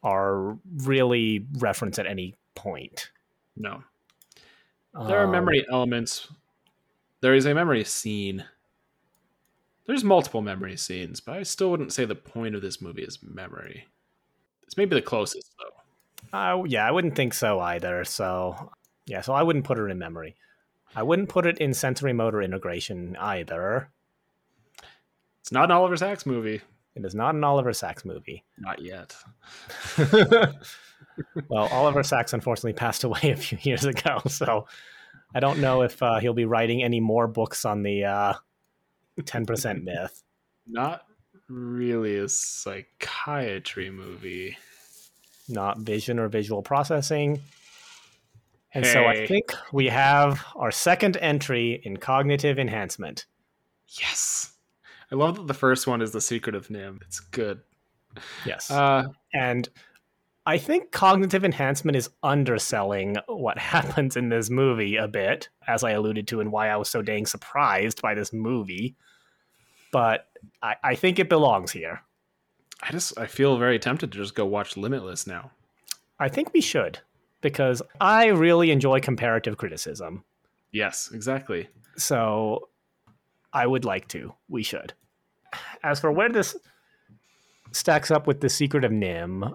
are 0.03 0.59
really 0.85 1.47
referenced 1.59 1.99
at 1.99 2.07
any 2.07 2.35
point. 2.55 3.11
No. 3.57 3.83
There 5.07 5.19
are 5.19 5.25
Um, 5.25 5.31
memory 5.33 5.65
elements. 5.71 6.29
There 7.21 7.35
is 7.35 7.47
a 7.47 7.55
memory 7.55 7.85
scene. 7.85 8.45
There's 9.87 10.05
multiple 10.05 10.41
memory 10.41 10.77
scenes, 10.77 11.21
but 11.21 11.37
I 11.37 11.43
still 11.43 11.71
wouldn't 11.71 11.93
say 11.93 12.05
the 12.05 12.15
point 12.15 12.55
of 12.55 12.63
this 12.63 12.81
movie 12.81 13.03
is 13.03 13.19
memory. 13.23 13.87
It's 14.63 14.77
maybe 14.77 14.95
the 14.95 15.03
closest 15.03 15.55
though. 15.59 16.39
Uh, 16.39 16.65
yeah, 16.65 16.87
I 16.87 16.91
wouldn't 16.91 17.17
think 17.17 17.35
so 17.35 17.61
either. 17.61 18.05
So, 18.05 18.73
yeah, 19.07 19.21
so 19.21 19.35
I 19.35 19.43
wouldn't 19.43 19.67
put 19.67 19.79
it 19.79 19.85
in 19.85 19.99
memory. 19.99 20.37
I 20.97 21.03
wouldn't 21.03 21.29
put 21.29 21.47
it 21.47 21.59
in 21.59 21.75
sensory 21.75 22.13
motor 22.13 22.41
integration 22.41 23.17
either. 23.21 23.91
It's 25.41 25.53
not 25.53 25.65
an 25.65 25.73
Oliver 25.73 25.97
Sacks 25.97 26.25
movie. 26.25 26.63
It 26.95 27.05
is 27.05 27.15
not 27.15 27.35
an 27.35 27.45
Oliver 27.45 27.73
Sacks 27.73 28.05
movie. 28.05 28.45
Not 28.57 28.81
yet. 28.81 29.15
well, 31.49 31.69
Oliver 31.71 32.03
Sacks 32.03 32.33
unfortunately 32.33 32.73
passed 32.73 33.05
away 33.05 33.21
a 33.25 33.37
few 33.37 33.59
years 33.63 33.85
ago, 33.85 34.23
so 34.29 34.67
I 35.35 35.41
don't 35.41 35.61
know 35.61 35.83
if 35.83 36.03
uh, 36.03 36.21
he'll 36.21 36.33
be 36.33 36.47
writing 36.47 36.83
any 36.83 37.01
more 37.01 37.27
books 37.27 37.65
on 37.65 37.83
the 37.83 38.05
uh, 38.05 38.35
10% 39.23 39.83
myth. 39.83 40.23
Not 40.67 41.03
really 41.49 42.17
a 42.19 42.29
psychiatry 42.29 43.91
movie. 43.91 44.57
Not 45.49 45.79
vision 45.79 46.19
or 46.19 46.29
visual 46.29 46.63
processing. 46.63 47.41
And 48.73 48.85
so 48.85 49.05
I 49.05 49.27
think 49.27 49.53
we 49.73 49.87
have 49.87 50.45
our 50.57 50.73
second 50.73 51.17
entry 51.19 51.81
in 51.85 51.97
cognitive 51.97 52.59
enhancement. 52.59 53.27
Yes. 54.01 54.53
I 55.13 55.15
love 55.15 55.37
that 55.37 55.47
the 55.47 55.55
first 55.55 55.87
one 55.87 56.03
is 56.03 56.11
the 56.11 56.21
secret 56.21 56.57
of 56.57 56.69
NIMH. 56.69 57.03
It's 57.03 57.21
good. 57.21 57.61
Yes. 58.45 58.71
Uh 58.71 59.05
and 59.33 59.69
I 60.47 60.59
think 60.59 60.93
cognitive 60.93 61.45
enhancement 61.45 61.97
is 61.97 62.11
underselling 62.23 63.17
what 63.27 63.59
happens 63.75 64.17
in 64.17 64.29
this 64.29 64.51
movie 64.51 64.97
a 64.97 65.09
bit, 65.09 65.49
as 65.67 65.83
I 65.83 65.93
alluded 65.93 66.29
to, 66.29 66.41
and 66.41 66.53
why 66.53 66.69
I 66.69 66.77
was 66.77 66.89
so 66.89 67.03
dang 67.03 67.27
surprised 67.27 68.03
by 68.03 68.15
this 68.15 68.33
movie. 68.33 68.97
But 69.93 70.27
I, 70.63 70.77
I 70.83 70.95
think 70.95 71.19
it 71.19 71.29
belongs 71.29 71.73
here. 71.73 72.03
I 72.83 72.91
just 72.91 73.19
I 73.19 73.27
feel 73.27 73.57
very 73.57 73.79
tempted 73.79 74.13
to 74.13 74.19
just 74.19 74.35
go 74.35 74.45
watch 74.45 74.77
Limitless 74.77 75.27
now. 75.27 75.53
I 76.19 76.29
think 76.29 76.53
we 76.53 76.61
should 76.61 76.99
because 77.41 77.83
I 78.01 78.27
really 78.27 78.71
enjoy 78.71 79.01
comparative 79.01 79.57
criticism. 79.57 80.25
Yes, 80.73 81.11
exactly. 81.13 81.69
So 81.97 82.69
I 83.53 83.67
would 83.67 83.85
like 83.85 84.09
to. 84.09 84.35
We 84.49 84.63
should. 84.63 84.93
As 85.83 86.01
for 86.01 86.11
where 86.11 86.29
this 86.29 86.57
stacks 87.73 88.11
up 88.11 88.27
with 88.27 88.41
The 88.41 88.49
Secret 88.49 88.85
of 88.85 88.91
NIMH, 88.91 89.55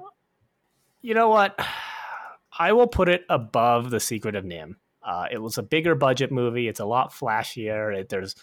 you 1.02 1.14
know 1.14 1.30
what? 1.30 1.60
I 2.60 2.74
will 2.74 2.88
put 2.88 3.08
it 3.08 3.24
above 3.30 3.90
The 3.90 4.00
Secret 4.00 4.36
of 4.36 4.44
NIMH. 4.44 4.76
Uh, 5.02 5.28
it 5.32 5.42
was 5.42 5.58
a 5.58 5.64
bigger 5.64 5.96
budget 5.96 6.32
movie. 6.32 6.68
It's 6.68 6.82
a 6.82 6.86
lot 6.86 7.14
flashier. 7.14 7.96
It, 7.96 8.10
there's 8.10 8.36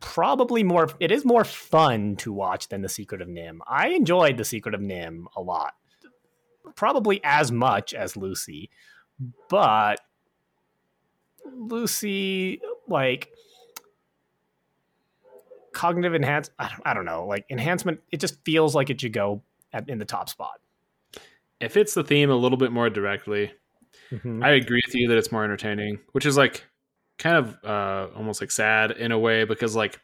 probably 0.00 0.62
more. 0.62 0.88
It 1.00 1.12
is 1.12 1.24
more 1.24 1.44
fun 1.44 2.16
to 2.16 2.32
watch 2.32 2.68
than 2.68 2.80
The 2.80 2.88
Secret 2.88 3.20
of 3.20 3.28
NIMH. 3.28 3.58
I 3.68 3.88
enjoyed 3.88 4.38
The 4.38 4.44
Secret 4.44 4.74
of 4.74 4.80
NIMH 4.80 5.26
a 5.36 5.42
lot, 5.42 5.74
probably 6.76 7.20
as 7.24 7.52
much 7.52 7.92
as 7.92 8.16
Lucy, 8.16 8.70
but 9.50 10.00
Lucy 11.54 12.62
like 12.88 13.30
cognitive 15.72 16.14
enhance. 16.14 16.50
I 16.58 16.68
don't, 16.68 16.82
I 16.86 16.94
don't 16.94 17.04
know, 17.04 17.26
like 17.26 17.44
enhancement. 17.50 18.00
It 18.10 18.20
just 18.20 18.42
feels 18.44 18.74
like 18.74 18.88
it 18.88 19.00
should 19.00 19.12
go 19.12 19.42
at, 19.74 19.90
in 19.90 19.98
the 19.98 20.04
top 20.06 20.30
spot. 20.30 20.60
It 21.60 21.72
fits 21.72 21.94
the 21.94 22.04
theme 22.04 22.30
a 22.30 22.36
little 22.36 22.58
bit 22.58 22.72
more 22.72 22.90
directly. 22.90 23.52
Mm-hmm. 24.10 24.42
I 24.42 24.50
agree 24.50 24.80
with 24.86 24.94
you 24.94 25.08
that 25.08 25.18
it's 25.18 25.32
more 25.32 25.44
entertaining, 25.44 25.98
which 26.12 26.26
is 26.26 26.36
like 26.36 26.64
kind 27.18 27.36
of 27.36 27.56
uh, 27.64 28.08
almost 28.16 28.40
like 28.40 28.50
sad 28.50 28.90
in 28.92 29.12
a 29.12 29.18
way 29.18 29.44
because 29.44 29.76
like 29.76 30.00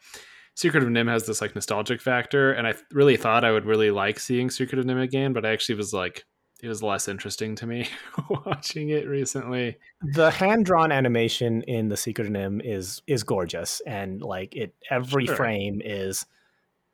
Secret 0.54 0.82
of 0.82 0.88
NIMH 0.88 1.08
has 1.08 1.26
this 1.26 1.40
like 1.40 1.54
nostalgic 1.54 2.00
factor, 2.00 2.52
and 2.52 2.66
I 2.66 2.74
really 2.92 3.16
thought 3.16 3.44
I 3.44 3.52
would 3.52 3.66
really 3.66 3.90
like 3.90 4.18
seeing 4.18 4.50
Secret 4.50 4.78
of 4.78 4.84
NIMH 4.84 5.02
again, 5.02 5.32
but 5.32 5.44
I 5.46 5.50
actually 5.50 5.76
was 5.76 5.92
like 5.92 6.24
it 6.62 6.68
was 6.68 6.82
less 6.82 7.08
interesting 7.08 7.54
to 7.56 7.66
me 7.66 7.88
watching 8.46 8.90
it 8.90 9.08
recently. 9.08 9.78
The 10.02 10.30
hand 10.30 10.66
drawn 10.66 10.92
animation 10.92 11.62
in 11.62 11.88
The 11.88 11.96
Secret 11.96 12.26
of 12.26 12.32
NIMH 12.32 12.62
is 12.64 13.02
is 13.06 13.22
gorgeous, 13.22 13.80
and 13.86 14.22
like 14.22 14.56
it, 14.56 14.74
every 14.90 15.26
sure. 15.26 15.36
frame 15.36 15.80
is 15.84 16.26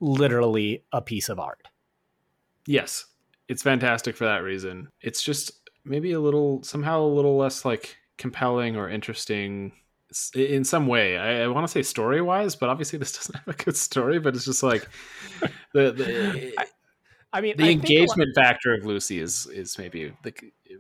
literally 0.01 0.85
a 0.93 1.03
piece 1.03 1.29
of 1.29 1.41
art. 1.41 1.63
Yes, 2.67 3.07
it's 3.49 3.63
fantastic 3.63 4.17
for 4.17 4.25
that 4.25 4.43
reason. 4.43 4.89
It's 5.01 5.23
just 5.23 5.53
maybe 5.85 6.13
a 6.13 6.21
little 6.21 6.63
somehow 6.63 7.01
a 7.01 7.07
little 7.07 7.37
less 7.37 7.65
like 7.65 7.97
compelling 8.19 8.77
or 8.77 8.89
interesting 8.89 9.73
in 10.35 10.65
some 10.65 10.87
way. 10.87 11.19
I, 11.19 11.45
I 11.45 11.49
want 11.49 11.67
to 11.67 11.71
say 11.71 11.83
story 11.83 12.21
wise, 12.21 12.57
but 12.57 12.69
obviously 12.69 12.99
this 13.01 13.13
doesn't 13.13 13.37
have 13.37 13.49
a 13.49 13.65
good 13.65 13.77
story. 13.77 14.19
But 14.19 14.35
it's 14.35 14.45
just 14.45 14.63
like 14.63 14.89
the, 15.73 15.93
the 15.93 16.55
I, 16.59 16.67
I 17.33 17.41
mean, 17.41 17.57
the 17.57 17.65
I 17.65 17.71
engagement 17.71 18.31
lot, 18.37 18.43
factor 18.43 18.75
of 18.75 18.85
Lucy 18.85 19.21
is 19.21 19.47
is 19.47 19.79
maybe 19.79 20.13
the, 20.23 20.33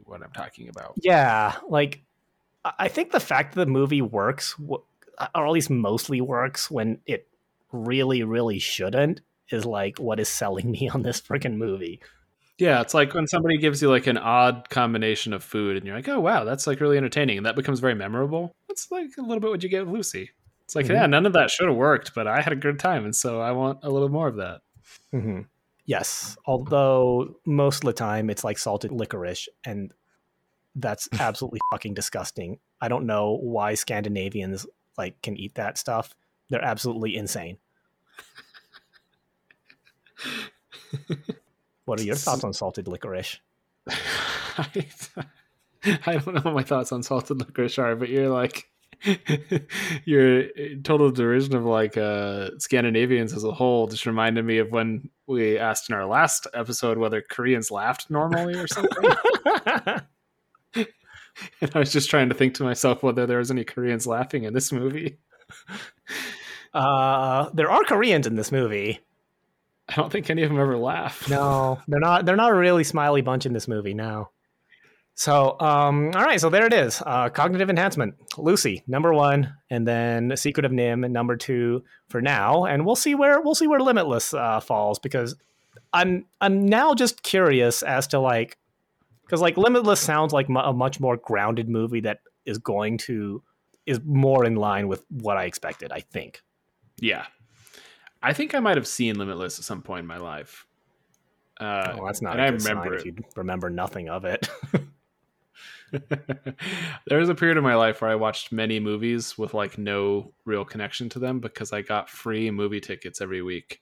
what 0.04 0.22
I'm 0.22 0.32
talking 0.32 0.68
about. 0.68 0.94
Yeah, 0.96 1.54
like 1.68 2.02
I 2.78 2.88
think 2.88 3.12
the 3.12 3.20
fact 3.20 3.54
that 3.54 3.64
the 3.64 3.70
movie 3.70 4.02
works, 4.02 4.56
or 4.66 4.82
at 5.34 5.50
least 5.50 5.70
mostly 5.70 6.20
works, 6.20 6.70
when 6.70 6.98
it 7.06 7.28
really, 7.72 8.22
really 8.22 8.58
shouldn't, 8.58 9.20
is 9.50 9.64
like 9.64 9.98
what 9.98 10.18
is 10.18 10.28
selling 10.28 10.70
me 10.70 10.88
on 10.88 11.02
this 11.02 11.20
freaking 11.20 11.56
movie. 11.56 12.00
Yeah, 12.58 12.80
it's 12.80 12.94
like 12.94 13.12
when 13.12 13.26
somebody 13.26 13.58
gives 13.58 13.82
you 13.82 13.90
like 13.90 14.06
an 14.06 14.16
odd 14.16 14.70
combination 14.70 15.34
of 15.34 15.44
food, 15.44 15.76
and 15.76 15.84
you're 15.84 15.94
like, 15.94 16.08
"Oh 16.08 16.20
wow, 16.20 16.44
that's 16.44 16.66
like 16.66 16.80
really 16.80 16.96
entertaining," 16.96 17.36
and 17.36 17.46
that 17.46 17.54
becomes 17.54 17.80
very 17.80 17.94
memorable. 17.94 18.52
It's 18.70 18.90
like 18.90 19.10
a 19.18 19.22
little 19.22 19.40
bit 19.40 19.50
what 19.50 19.62
you 19.62 19.68
get 19.68 19.84
with 19.84 19.94
Lucy. 19.94 20.30
It's 20.64 20.74
like, 20.74 20.86
mm-hmm. 20.86 20.94
yeah, 20.94 21.06
none 21.06 21.26
of 21.26 21.34
that 21.34 21.50
should 21.50 21.68
have 21.68 21.76
worked, 21.76 22.14
but 22.14 22.26
I 22.26 22.40
had 22.40 22.52
a 22.52 22.56
good 22.56 22.78
time, 22.78 23.04
and 23.04 23.14
so 23.14 23.40
I 23.40 23.52
want 23.52 23.80
a 23.82 23.90
little 23.90 24.08
more 24.08 24.26
of 24.26 24.36
that. 24.36 24.62
Mm-hmm. 25.14 25.42
Yes, 25.84 26.36
although 26.46 27.36
most 27.44 27.84
of 27.84 27.86
the 27.86 27.92
time 27.92 28.30
it's 28.30 28.42
like 28.42 28.58
salted 28.58 28.90
licorice, 28.90 29.48
and 29.64 29.92
that's 30.74 31.08
absolutely 31.20 31.60
fucking 31.70 31.94
disgusting. 31.94 32.58
I 32.80 32.88
don't 32.88 33.06
know 33.06 33.38
why 33.40 33.74
Scandinavians 33.74 34.66
like 34.96 35.20
can 35.22 35.36
eat 35.36 35.54
that 35.56 35.78
stuff. 35.78 36.14
They're 36.48 36.64
absolutely 36.64 37.16
insane. 37.16 37.58
what 41.86 42.00
are 42.00 42.04
your 42.04 42.16
thoughts 42.16 42.44
on 42.44 42.52
salted 42.52 42.86
licorice? 42.86 43.38
I, 43.88 44.86
I 46.06 46.16
don't 46.16 46.34
know 46.34 46.40
what 46.42 46.54
my 46.54 46.62
thoughts 46.62 46.92
on 46.92 47.02
salted 47.02 47.38
licorice 47.38 47.78
are, 47.78 47.96
but 47.96 48.08
you're 48.08 48.28
like 48.28 48.68
your 50.04 50.44
total 50.82 51.10
derision 51.10 51.54
of 51.54 51.64
like 51.64 51.96
uh 51.96 52.50
Scandinavians 52.58 53.32
as 53.32 53.44
a 53.44 53.52
whole 53.52 53.86
just 53.86 54.06
reminded 54.06 54.44
me 54.44 54.58
of 54.58 54.72
when 54.72 55.08
we 55.26 55.58
asked 55.58 55.88
in 55.88 55.94
our 55.94 56.06
last 56.06 56.46
episode 56.54 56.98
whether 56.98 57.20
Koreans 57.20 57.70
laughed 57.70 58.10
normally 58.10 58.54
or 58.56 58.66
something. 58.66 59.10
and 61.60 61.70
I 61.74 61.78
was 61.78 61.92
just 61.92 62.10
trying 62.10 62.28
to 62.28 62.34
think 62.34 62.54
to 62.54 62.64
myself 62.64 63.02
whether 63.02 63.26
there 63.26 63.38
was 63.38 63.50
any 63.50 63.64
Koreans 63.64 64.06
laughing 64.06 64.44
in 64.44 64.54
this 64.54 64.72
movie. 64.72 65.18
Uh, 66.74 67.48
there 67.54 67.70
are 67.70 67.84
Koreans 67.84 68.26
in 68.26 68.36
this 68.36 68.52
movie. 68.52 69.00
I 69.88 69.94
don't 69.94 70.10
think 70.10 70.30
any 70.30 70.42
of 70.42 70.50
them 70.50 70.58
ever 70.58 70.76
laugh. 70.76 71.28
No, 71.28 71.80
they're 71.86 72.00
not. 72.00 72.26
They're 72.26 72.36
not 72.36 72.50
a 72.50 72.56
really 72.56 72.84
smiley 72.84 73.22
bunch 73.22 73.46
in 73.46 73.52
this 73.52 73.68
movie. 73.68 73.94
No. 73.94 74.30
So, 75.18 75.58
um, 75.60 76.10
all 76.14 76.24
right, 76.24 76.38
so 76.38 76.50
there 76.50 76.66
it 76.66 76.74
is. 76.74 77.02
Uh, 77.04 77.30
cognitive 77.30 77.70
enhancement, 77.70 78.16
Lucy, 78.36 78.82
number 78.86 79.14
one, 79.14 79.54
and 79.70 79.88
then 79.88 80.36
Secret 80.36 80.66
of 80.66 80.72
NIMH, 80.72 81.10
number 81.10 81.36
two 81.36 81.84
for 82.10 82.20
now, 82.20 82.66
and 82.66 82.84
we'll 82.84 82.96
see 82.96 83.14
where 83.14 83.40
we'll 83.40 83.54
see 83.54 83.66
where 83.66 83.80
Limitless 83.80 84.34
uh, 84.34 84.60
falls 84.60 84.98
because 84.98 85.34
I'm 85.92 86.26
I'm 86.40 86.66
now 86.66 86.94
just 86.94 87.22
curious 87.22 87.82
as 87.82 88.08
to 88.08 88.18
like 88.18 88.58
because 89.22 89.40
like 89.40 89.56
Limitless 89.56 90.00
sounds 90.00 90.34
like 90.34 90.48
a 90.50 90.72
much 90.74 91.00
more 91.00 91.16
grounded 91.16 91.68
movie 91.68 92.00
that 92.00 92.20
is 92.44 92.58
going 92.58 92.98
to 92.98 93.42
is 93.86 94.00
more 94.04 94.44
in 94.44 94.56
line 94.56 94.86
with 94.86 95.02
what 95.08 95.38
I 95.38 95.44
expected. 95.44 95.92
I 95.92 96.00
think. 96.00 96.42
Yeah, 97.00 97.24
I 98.26 98.32
think 98.32 98.56
I 98.56 98.58
might 98.58 98.76
have 98.76 98.88
seen 98.88 99.18
Limitless 99.18 99.60
at 99.60 99.64
some 99.64 99.82
point 99.82 100.00
in 100.00 100.06
my 100.08 100.16
life. 100.16 100.66
Uh, 101.60 101.94
oh, 101.96 102.06
that's 102.06 102.20
not. 102.20 102.40
I 102.40 102.48
remember 102.48 102.96
if 102.96 103.04
you 103.04 103.14
remember 103.36 103.70
nothing 103.70 104.08
of 104.08 104.24
it. 104.24 104.48
there 107.06 107.18
was 107.20 107.28
a 107.28 107.36
period 107.36 107.56
of 107.56 107.62
my 107.62 107.76
life 107.76 108.02
where 108.02 108.10
I 108.10 108.16
watched 108.16 108.50
many 108.50 108.80
movies 108.80 109.38
with 109.38 109.54
like 109.54 109.78
no 109.78 110.32
real 110.44 110.64
connection 110.64 111.08
to 111.10 111.20
them 111.20 111.38
because 111.38 111.72
I 111.72 111.82
got 111.82 112.10
free 112.10 112.50
movie 112.50 112.80
tickets 112.80 113.20
every 113.20 113.42
week 113.42 113.80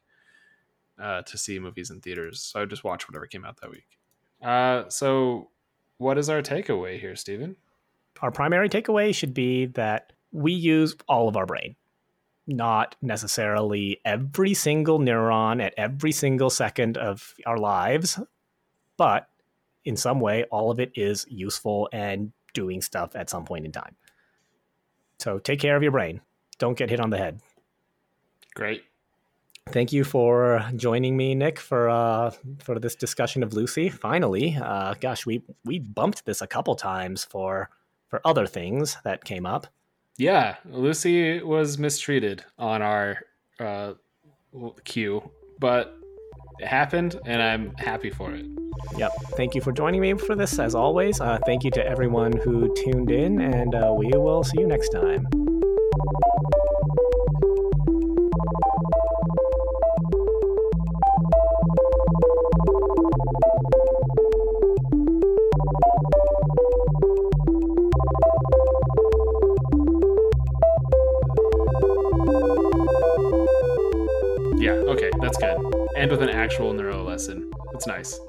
uh, 1.01 1.23
to 1.23 1.39
see 1.39 1.59
movies 1.59 1.89
in 1.89 2.03
theaters. 2.03 2.43
So 2.43 2.59
I 2.59 2.63
would 2.63 2.71
just 2.71 2.85
watch 2.85 3.09
whatever 3.09 3.27
came 3.27 3.47
out 3.47 3.59
that 3.63 3.71
week. 3.71 3.99
Uh, 4.43 4.91
so, 4.91 5.49
what 5.97 6.19
is 6.19 6.29
our 6.29 6.43
takeaway 6.43 7.01
here, 7.01 7.17
Stephen? 7.17 7.57
Our 8.21 8.31
primary 8.31 8.69
takeaway 8.69 9.15
should 9.15 9.33
be 9.33 9.67
that 9.69 10.13
we 10.33 10.53
use 10.53 10.95
all 11.09 11.29
of 11.29 11.37
our 11.39 11.47
brain, 11.47 11.77
not 12.47 12.97
necessarily 13.01 14.01
every 14.05 14.55
single 14.55 14.99
neuron 14.99 15.63
at 15.63 15.75
every 15.77 16.13
single 16.13 16.51
second 16.51 16.97
of 16.99 17.35
our 17.47 17.59
lives, 17.59 18.19
but 18.97 19.29
in 19.85 19.97
some 19.97 20.21
way, 20.21 20.45
all 20.45 20.71
of 20.71 20.81
it 20.81 20.93
is 20.95 21.27
useful 21.29 21.89
and 21.93 22.33
doing 22.53 22.81
stuff 22.81 23.15
at 23.15 23.29
some 23.31 23.45
point 23.45 23.65
in 23.65 23.73
time. 23.73 23.97
So 25.19 25.39
take 25.39 25.61
care 25.61 25.77
of 25.77 25.83
your 25.83 25.93
brain. 25.93 26.21
Don't 26.59 26.77
get 26.77 26.91
hit 26.91 27.01
on 27.01 27.11
the 27.11 27.19
head. 27.19 27.41
Great. 28.55 28.85
Thank 29.69 29.93
you 29.93 30.05
for 30.05 30.65
joining 30.77 31.17
me, 31.17 31.35
Nick, 31.35 31.59
for 31.59 31.89
uh, 31.89 32.31
for 32.59 32.79
this 32.79 32.95
discussion 32.95 33.43
of 33.43 33.55
Lucy. 33.55 33.89
Finally, 33.89 34.59
uh, 34.63 34.95
gosh, 35.01 35.25
we 35.25 35.43
we 35.65 35.79
bumped 35.79 36.27
this 36.27 36.43
a 36.43 36.47
couple 36.47 36.75
times 36.75 37.25
for 37.25 37.71
for 38.09 38.21
other 38.27 38.47
things 38.47 38.99
that 39.05 39.25
came 39.25 39.47
up. 39.47 39.67
Yeah, 40.17 40.57
Lucy 40.65 41.43
was 41.43 41.77
mistreated 41.79 42.45
on 42.57 42.83
our 42.83 43.19
uh, 43.59 43.95
queue, 44.85 45.29
but 45.59 45.99
it 46.61 46.69
happened, 46.69 47.19
and 47.27 47.43
I'm 47.43 47.75
happy 47.79 48.11
for 48.11 48.33
it. 48.33 48.47
Yep. 48.97 49.11
Thank 49.37 49.55
you 49.55 49.61
for 49.61 49.73
joining 49.73 50.01
me 50.01 50.15
for 50.15 50.37
this, 50.37 50.59
as 50.59 50.75
always. 50.75 51.21
Uh, 51.21 51.39
thank 51.47 51.65
you 51.65 51.71
to 51.73 51.85
everyone 51.85 52.33
who 52.33 52.73
tuned 52.75 53.11
in, 53.11 53.41
and 53.41 53.75
uh, 53.75 53.93
we 53.97 54.11
will 54.15 54.45
see 54.45 54.61
you 54.61 54.69
next 54.69 54.91
time. 54.91 55.27
And 76.05 76.11
with 76.11 76.21
an 76.21 76.29
actual 76.29 76.75
neuro 76.75 77.03
lesson. 77.03 77.51
That's 77.73 77.87
nice. 77.87 78.21